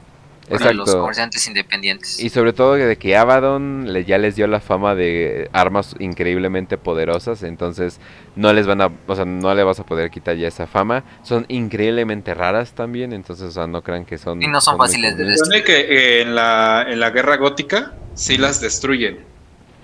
[0.50, 0.74] Exacto.
[0.74, 2.20] los comerciantes independientes.
[2.20, 6.78] Y sobre todo de que Abaddon le, ya les dio la fama de armas increíblemente
[6.78, 8.00] poderosas, entonces
[8.36, 11.04] no les van a, o sea, no le vas a poder quitar ya esa fama.
[11.24, 14.42] Son increíblemente raras también, entonces, o sea, no crean que son...
[14.42, 15.64] Y no son, fáciles de destruir.
[15.64, 19.20] que eh, en, la, en la guerra gótica sí las destruyen,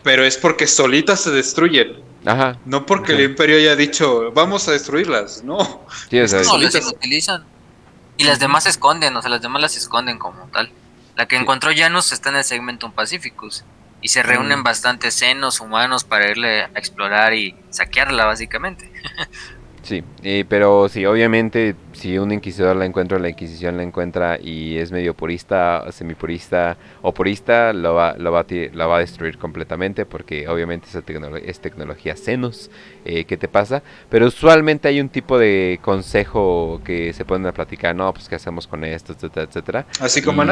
[0.03, 2.11] pero es porque solitas se destruyen.
[2.25, 2.59] Ajá.
[2.65, 5.85] No porque el imperio haya dicho, vamos a destruirlas, no.
[6.09, 7.43] Sí, o sea, no, les utilizan.
[8.22, 10.72] Y las demás se esconden, o sea, las demás las esconden como tal.
[11.16, 13.64] La que encontró Janus está en el Segmentum Pacificus.
[14.03, 14.64] Y se reúnen Mm.
[14.64, 18.91] bastantes senos humanos para irle a explorar y saquearla, básicamente.
[19.84, 24.77] Sí, eh, pero sí, obviamente, si un inquisidor la encuentra, la Inquisición la encuentra y
[24.77, 29.00] es medio purista, semipurista o purista, lo va, lo va, a, ti- lo va a
[29.00, 31.01] destruir completamente porque obviamente esa
[31.43, 32.69] es tecnología Xenos
[33.06, 33.82] eh, que te pasa.
[34.10, 38.35] Pero usualmente hay un tipo de consejo que se ponen a platicar, no, pues qué
[38.35, 39.85] hacemos con esto, etcétera, etcétera.
[40.00, 40.50] Así como en.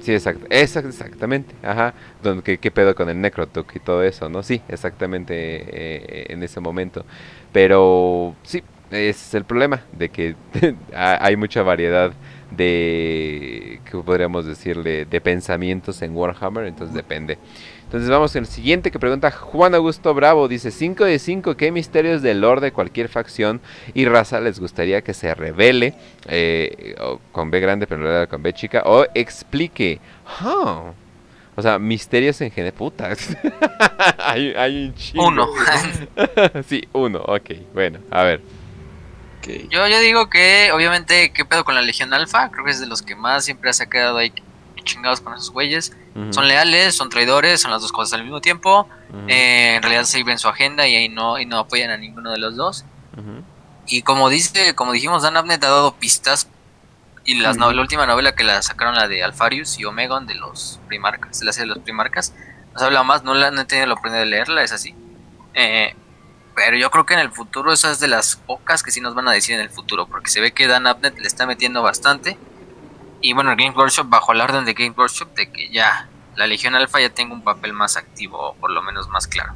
[0.00, 4.30] Sí, exact- exact- exactamente, ajá, donde, ¿qué, qué pedo con el Necrotuk y todo eso,
[4.30, 4.42] ¿no?
[4.42, 7.04] Sí, exactamente eh, en ese momento,
[7.52, 10.36] pero sí, es el problema, de que
[10.94, 12.12] ha- hay mucha variedad
[12.50, 17.38] de, ¿qué podríamos decirle?, de pensamientos en Warhammer, entonces depende.
[17.84, 22.22] Entonces vamos al siguiente que pregunta Juan Augusto Bravo, dice 5 de 5, ¿qué misterios
[22.22, 23.60] del lore de cualquier facción
[23.94, 25.94] y raza les gustaría que se revele?
[26.28, 26.94] eh,
[27.32, 29.98] con B grande pero con B chica, o explique.
[30.40, 30.92] Huh.
[31.60, 32.72] O sea, misterios en general.
[32.72, 33.10] Puta.
[34.18, 35.26] hay, hay un chingo.
[35.26, 35.46] Uno.
[36.66, 37.18] sí, uno.
[37.18, 38.40] Ok, bueno, a ver.
[39.68, 42.50] Yo, yo digo que, obviamente, ¿qué pedo con la Legión Alfa?
[42.50, 44.32] Creo que es de los que más siempre se ha quedado ahí
[44.84, 45.94] chingados con esos güeyes.
[46.30, 48.88] Son leales, son traidores, son las dos cosas al mismo tiempo.
[49.28, 52.38] Eh, en realidad sirven su agenda y ahí no, y no apoyan a ninguno de
[52.38, 52.86] los dos.
[53.86, 56.48] Y como dice, como dijimos, Dan Abnett ha dado pistas.
[57.24, 60.34] Y las no- la última novela que la sacaron, la de Alfarius y Omegon de
[60.34, 62.34] los Primarcas, de la serie de los Primarcas,
[62.72, 64.94] nos habla más, no, la, no he tenido la oportunidad de leerla, es así.
[65.54, 65.94] Eh,
[66.54, 69.14] pero yo creo que en el futuro esa es de las pocas que sí nos
[69.14, 71.82] van a decir en el futuro, porque se ve que Dan Abnett le está metiendo
[71.82, 72.36] bastante.
[73.22, 76.46] Y bueno, el Game Workshop, bajo la orden de Game Workshop, de que ya la
[76.46, 79.52] Legión Alpha ya tenga un papel más activo, o por lo menos más claro.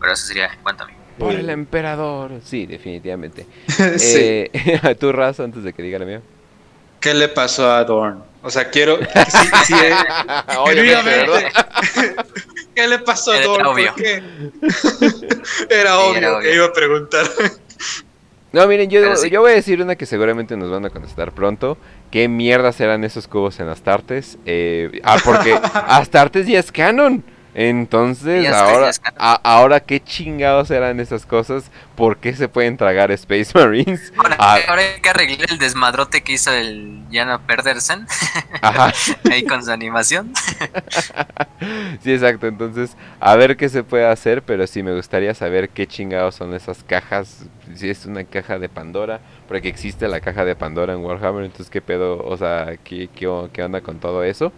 [0.00, 0.92] Pero eso sería en cuanto a mí.
[1.18, 2.40] Por el emperador.
[2.44, 3.46] Sí, definitivamente.
[3.98, 4.46] sí.
[4.54, 6.22] Eh, tu raza antes de que diga la mía.
[7.02, 8.22] ¿Qué le pasó a Dorn?
[8.42, 8.98] O sea, quiero.
[8.98, 9.92] Sí, sí, eh,
[10.58, 11.42] Obviamente, ¿verdad?
[11.42, 12.22] genuinamente.
[12.74, 13.66] ¿Qué le pasó a Era Dorn?
[13.66, 13.92] obvio.
[13.92, 14.14] ¿Por qué?
[15.70, 16.40] Era Sí, obvio era obvio.
[16.40, 17.26] que iba a preguntar.
[18.52, 19.30] No, miren, yo, Pero sí.
[19.30, 21.78] yo voy a decir una que seguramente nos van a contestar pronto.
[22.10, 24.36] ¿Qué mierda serán esos cubos en Astartes?
[24.44, 27.24] Eh, ah, porque Astartes ya es canon.
[27.54, 31.70] Entonces, ahora, a- ahora, ¿qué chingados eran esas cosas?
[31.96, 34.10] ¿Por qué se pueden tragar Space Marines?
[34.16, 38.06] Ahora, Ah, ahora hay que arreglar el desmadrote que hizo el Jana Pedersen
[38.62, 38.92] ajá,
[39.30, 40.32] ahí con su animación.
[42.02, 42.46] sí, exacto.
[42.46, 46.54] Entonces, a ver qué se puede hacer, pero sí me gustaría saber qué chingados son
[46.54, 47.44] esas cajas.
[47.74, 51.70] Si es una caja de Pandora, porque existe la caja de Pandora en Warhammer, entonces
[51.70, 54.52] qué pedo, o sea, qué, qué, qué onda con todo eso.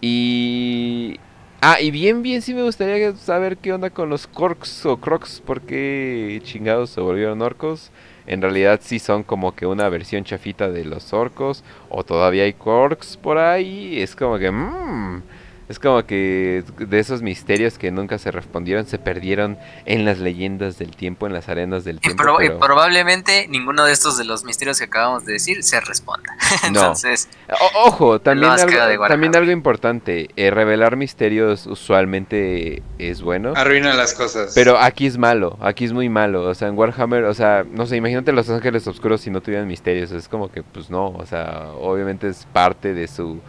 [0.00, 1.18] Y...
[1.62, 5.42] Ah, y bien, bien, sí me gustaría saber qué onda con los Corks o Crocs,
[5.44, 7.90] porque chingados se volvieron orcos.
[8.26, 12.54] En realidad sí son como que una versión chafita de los orcos, o todavía hay
[12.54, 14.00] Corks por ahí.
[14.00, 14.50] Es como que...
[14.50, 15.22] mmm,
[15.70, 20.78] es como que de esos misterios que nunca se respondieron, se perdieron en las leyendas
[20.78, 22.42] del tiempo, en las arenas del Y, tiempo.
[22.42, 26.36] y probablemente ninguno de estos de los misterios que acabamos de decir se responda.
[26.70, 26.80] No.
[26.80, 33.94] Entonces, O- ojo, también algo, también algo importante, eh, revelar misterios usualmente es bueno, Arruina
[33.94, 34.52] las cosas.
[34.54, 37.86] pero aquí es malo, aquí es muy malo, o sea, en Warhammer, o sea, no
[37.86, 41.26] sé, imagínate los ángeles oscuros si no tuvieran misterios, es como que, pues no, o
[41.26, 43.40] sea, obviamente es parte de su,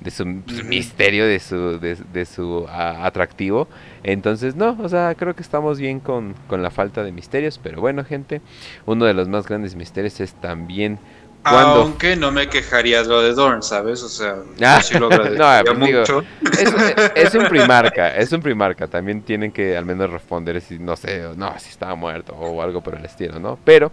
[0.00, 3.68] de su pues, misterio, de su, de, de su atractivo,
[4.02, 7.80] entonces no, o sea, creo que estamos bien con, con la falta de misterios, pero
[7.80, 8.40] bueno, gente,
[8.86, 10.98] uno de los más grandes misterios es también
[11.42, 14.02] cuando Aunque no me quejaría lo de Dorn, ¿sabes?
[14.02, 16.22] O sea, Ah, sí lo no, pues digo, mucho.
[16.52, 16.74] Es,
[17.14, 18.86] es un primarca, es un primarca.
[18.86, 22.82] También tienen que al menos responder si, no sé, no, si estaba muerto o algo
[22.82, 23.58] por el estilo, ¿no?
[23.64, 23.90] Pero,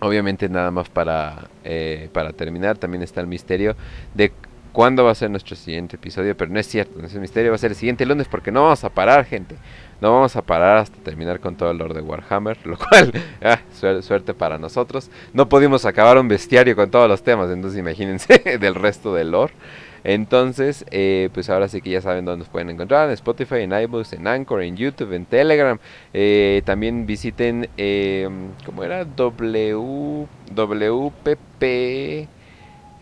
[0.00, 3.76] obviamente nada más para, eh, para terminar, también está el misterio
[4.14, 4.32] de
[4.72, 7.58] cuándo va a ser nuestro siguiente episodio, pero no es cierto, ese misterio va a
[7.58, 9.56] ser el siguiente lunes porque no vamos a parar, gente.
[10.00, 13.60] No vamos a parar hasta terminar con todo el lore de Warhammer, lo cual, ah,
[13.80, 15.10] suer- suerte para nosotros.
[15.32, 19.52] No pudimos acabar un bestiario con todos los temas, entonces imagínense del resto del lore.
[20.04, 23.72] Entonces, eh, pues ahora sí que ya saben dónde nos pueden encontrar, en Spotify, en
[23.72, 25.78] iBooks, en Anchor, en YouTube, en Telegram.
[26.12, 28.28] Eh, también visiten, eh,
[28.66, 29.04] ¿cómo era?
[29.04, 32.28] W, WPP,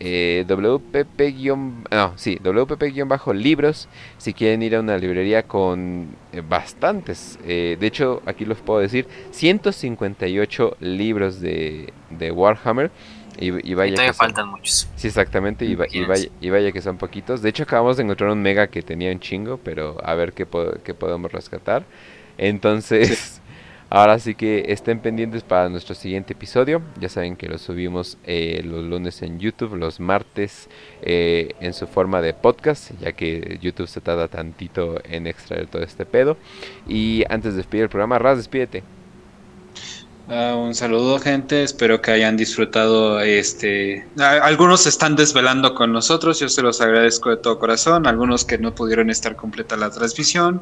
[0.03, 7.37] eh, WPP guion, no, sí, WPP-libros, si quieren ir a una librería con eh, bastantes,
[7.45, 12.91] eh, de hecho, aquí los puedo decir, 158 libros de, de Warhammer.
[13.37, 14.87] Y, y vaya y que son- faltan muchos.
[14.95, 16.27] Sí, exactamente, y, va- y Imagínense.
[16.29, 17.41] vaya, y vaya que son poquitos.
[17.41, 20.45] De hecho, acabamos de encontrar un mega que tenía un chingo, pero a ver qué,
[20.45, 21.83] po- qué podemos rescatar.
[22.37, 23.40] Entonces,
[23.93, 26.81] Ahora sí que estén pendientes para nuestro siguiente episodio.
[27.01, 30.69] Ya saben que lo subimos eh, los lunes en YouTube, los martes
[31.01, 35.83] eh, en su forma de podcast, ya que YouTube se tarda tantito en extraer todo
[35.83, 36.37] este pedo.
[36.87, 38.81] Y antes de despedir el programa, Raz, despídete.
[40.29, 44.07] Ah, un saludo gente, espero que hayan disfrutado este...
[44.17, 48.73] Algunos están desvelando con nosotros, yo se los agradezco de todo corazón, algunos que no
[48.73, 50.61] pudieron estar completa la transmisión,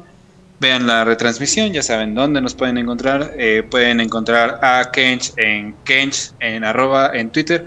[0.60, 5.74] vean la retransmisión, ya saben dónde nos pueden encontrar, eh, pueden encontrar a Kench en
[5.84, 7.66] Kench en arroba en Twitter,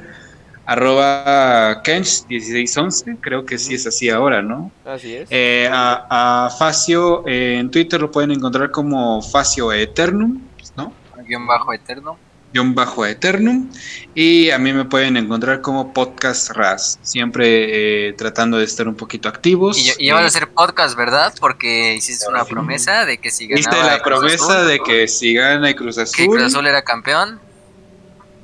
[0.65, 4.71] arroba Kench1611, creo que sí es así ahora, ¿no?
[4.85, 5.27] Así es.
[5.31, 10.39] Eh, a, a, Facio en Twitter lo pueden encontrar como Facio Eternum,
[10.77, 10.93] ¿no?
[11.23, 12.17] guion bajo eterno.
[12.53, 13.69] Guión bajo eternum.
[14.13, 16.99] Y a mí me pueden encontrar como Podcast Ras.
[17.01, 19.77] Siempre eh, tratando de estar un poquito activos.
[19.77, 21.33] Y, ya vas a hacer podcast, ¿verdad?
[21.39, 25.73] Porque hiciste una promesa de que si ganaba Hiciste la promesa de que si gana
[25.73, 26.15] Cruz Azul.
[26.15, 27.39] Que Cruz Azul era campeón.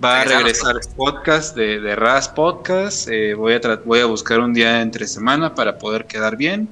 [0.03, 3.07] Va a regresar podcast de, de Ras Podcast.
[3.09, 6.67] Eh, voy, a voy a buscar un día entre semana para poder quedar bien.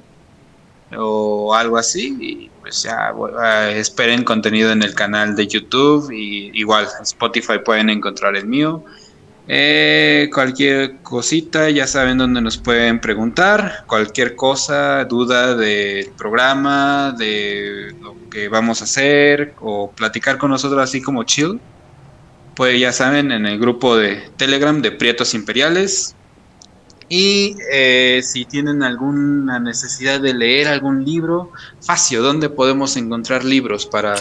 [0.96, 2.16] O algo así.
[2.20, 3.28] Y pues ya uh,
[3.70, 8.84] esperen contenido en el canal de YouTube y igual Spotify pueden encontrar el mío.
[9.46, 13.84] Eh, cualquier cosita, ya saben dónde nos pueden preguntar.
[13.86, 20.82] Cualquier cosa, duda del programa, de lo que vamos a hacer o platicar con nosotros
[20.82, 21.58] así como chill.
[22.54, 26.14] Pues ya saben, en el grupo de Telegram de Prietos Imperiales.
[27.08, 33.86] Y eh, si tienen alguna necesidad de leer algún libro, Facio, ¿dónde podemos encontrar libros
[33.86, 34.14] para,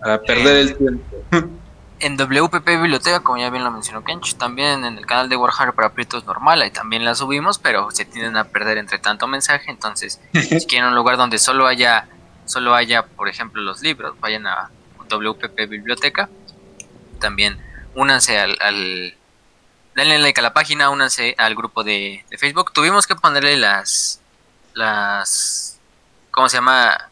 [0.00, 1.16] para perder el tiempo?
[2.00, 5.74] En WPP Biblioteca, como ya bien lo mencionó Kench, también en el canal de Warhammer
[5.74, 9.70] para Prietos normal, ahí también la subimos, pero se tienden a perder entre tanto mensaje,
[9.70, 12.08] entonces si quieren un lugar donde solo haya,
[12.46, 14.70] solo haya, por ejemplo, los libros, vayan a
[15.08, 16.28] WPP Biblioteca,
[17.20, 17.56] también
[17.94, 19.14] únanse al
[19.94, 22.72] denle like a la página, únanse al grupo de, Facebook.
[22.72, 24.20] Tuvimos que ponerle las,
[24.74, 25.78] las,
[26.30, 27.10] ¿cómo se llama?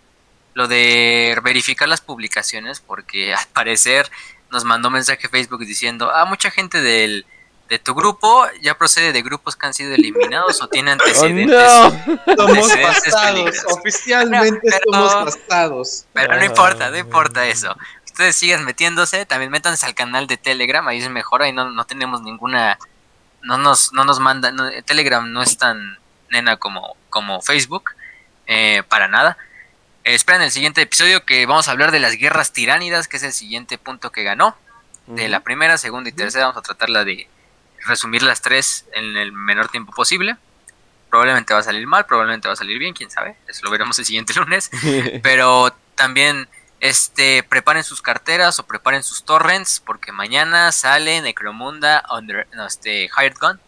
[0.55, 4.11] Lo de verificar las publicaciones, porque al parecer
[4.51, 7.25] nos mandó mensaje Facebook diciendo, ah, mucha gente del,
[7.70, 11.57] de tu grupo ya procede de grupos que han sido eliminados o tiene antecedentes.
[11.57, 11.91] Oh,
[12.36, 16.05] Somos pasados, oficialmente somos pasados.
[16.12, 17.75] Pero no importa, no importa eso
[18.12, 21.84] ustedes sigan metiéndose, también métanse al canal de Telegram, ahí es mejor, ahí no, no
[21.86, 22.78] tenemos ninguna,
[23.41, 24.52] no nos, no nos manda,
[24.84, 25.99] Telegram no es tan
[26.31, 27.91] nena como, como Facebook,
[28.47, 29.39] eh, para nada.
[30.05, 33.23] Eh, esperen el siguiente episodio que vamos a hablar de las guerras tiránidas, que es
[33.23, 34.57] el siguiente punto que ganó.
[35.07, 37.28] De la primera, segunda y tercera, vamos a tratarla de
[37.84, 40.36] resumir las tres en el menor tiempo posible.
[41.10, 43.36] Probablemente va a salir mal, probablemente va a salir bien, quién sabe.
[43.49, 44.70] Eso lo veremos el siguiente lunes.
[45.23, 46.49] Pero también
[46.83, 53.05] este, preparen sus carteras o preparen sus torrents porque mañana sale Necromunda under, no, este,
[53.05, 53.61] Hired Gun.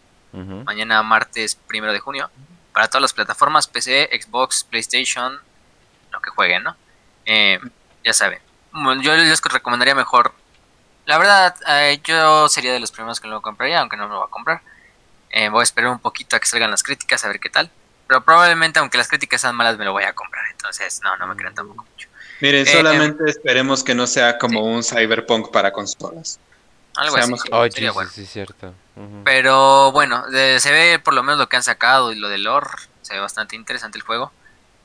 [0.65, 2.29] Mañana martes primero de junio.
[2.73, 5.39] Para todas las plataformas, PC, Xbox, PlayStation,
[6.11, 6.75] lo que jueguen, ¿no?
[7.25, 7.57] Eh,
[8.03, 8.39] ya saben.
[9.01, 10.33] Yo les recomendaría mejor.
[11.05, 14.19] La verdad, eh, yo sería de los primeros que lo compraría, aunque no me lo
[14.19, 14.61] voy a comprar.
[15.29, 17.71] Eh, voy a esperar un poquito a que salgan las críticas, a ver qué tal.
[18.07, 20.43] Pero probablemente, aunque las críticas sean malas, me lo voy a comprar.
[20.51, 22.09] Entonces, no, no me crean tampoco mucho.
[22.41, 26.39] Miren, eh, solamente em, esperemos que no sea como un cyberpunk para consolas.
[26.95, 27.33] Algo así.
[28.13, 28.73] sí, cierto.
[29.25, 32.69] Pero bueno, se ve por lo menos lo que han sacado y lo de lore.
[33.01, 34.31] Se ve bastante interesante el juego.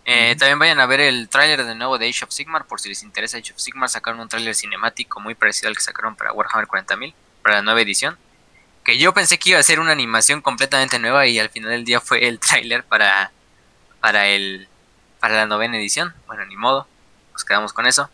[0.05, 2.89] Eh, también vayan a ver el tráiler de nuevo de Age of Sigmar, por si
[2.89, 6.33] les interesa Age of Sigmar, sacaron un tráiler cinemático muy parecido al que sacaron para
[6.33, 8.19] Warhammer 40.000, para la nueva edición.
[8.83, 11.85] Que yo pensé que iba a ser una animación completamente nueva y al final del
[11.85, 13.31] día fue el tráiler para,
[14.01, 14.69] para, el,
[15.21, 16.13] para la novena edición.
[16.27, 16.89] Bueno, ni modo
[17.45, 18.11] quedamos con eso.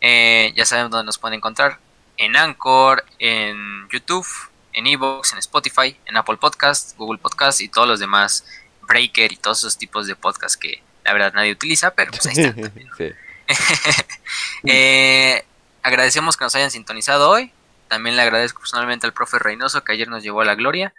[0.00, 1.78] Eh, ya saben dónde nos pueden encontrar.
[2.16, 4.26] En Anchor, en YouTube,
[4.72, 8.44] en Evox, en Spotify, en Apple Podcast, Google Podcast y todos los demás,
[8.82, 12.32] Breaker y todos esos tipos de podcasts que la verdad nadie utiliza, pero pues ahí
[12.36, 12.72] están
[14.64, 15.44] eh,
[15.82, 17.52] agradecemos que nos hayan sintonizado hoy.
[17.88, 20.92] También le agradezco personalmente al profe Reynoso que ayer nos llevó a la gloria.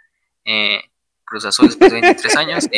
[0.44, 0.82] Eh,
[1.24, 2.68] Cruz Azul después de 23 años.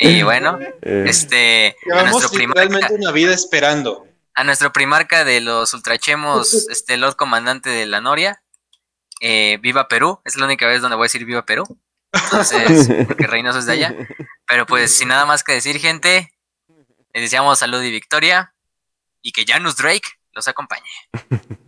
[0.00, 1.76] Y, bueno, este.
[1.94, 4.05] a nuestro primarca, una vida esperando
[4.36, 8.42] a nuestro primarca de los ultrachemos, este Lord Comandante de la Noria.
[9.20, 11.64] Eh, viva Perú, es la única vez donde voy a decir Viva Perú.
[12.12, 13.94] Entonces, porque Reynoso es de allá.
[14.46, 16.34] Pero pues sin nada más que decir, gente,
[17.14, 18.54] les deseamos salud y victoria.
[19.22, 20.88] Y que Janus Drake los acompañe.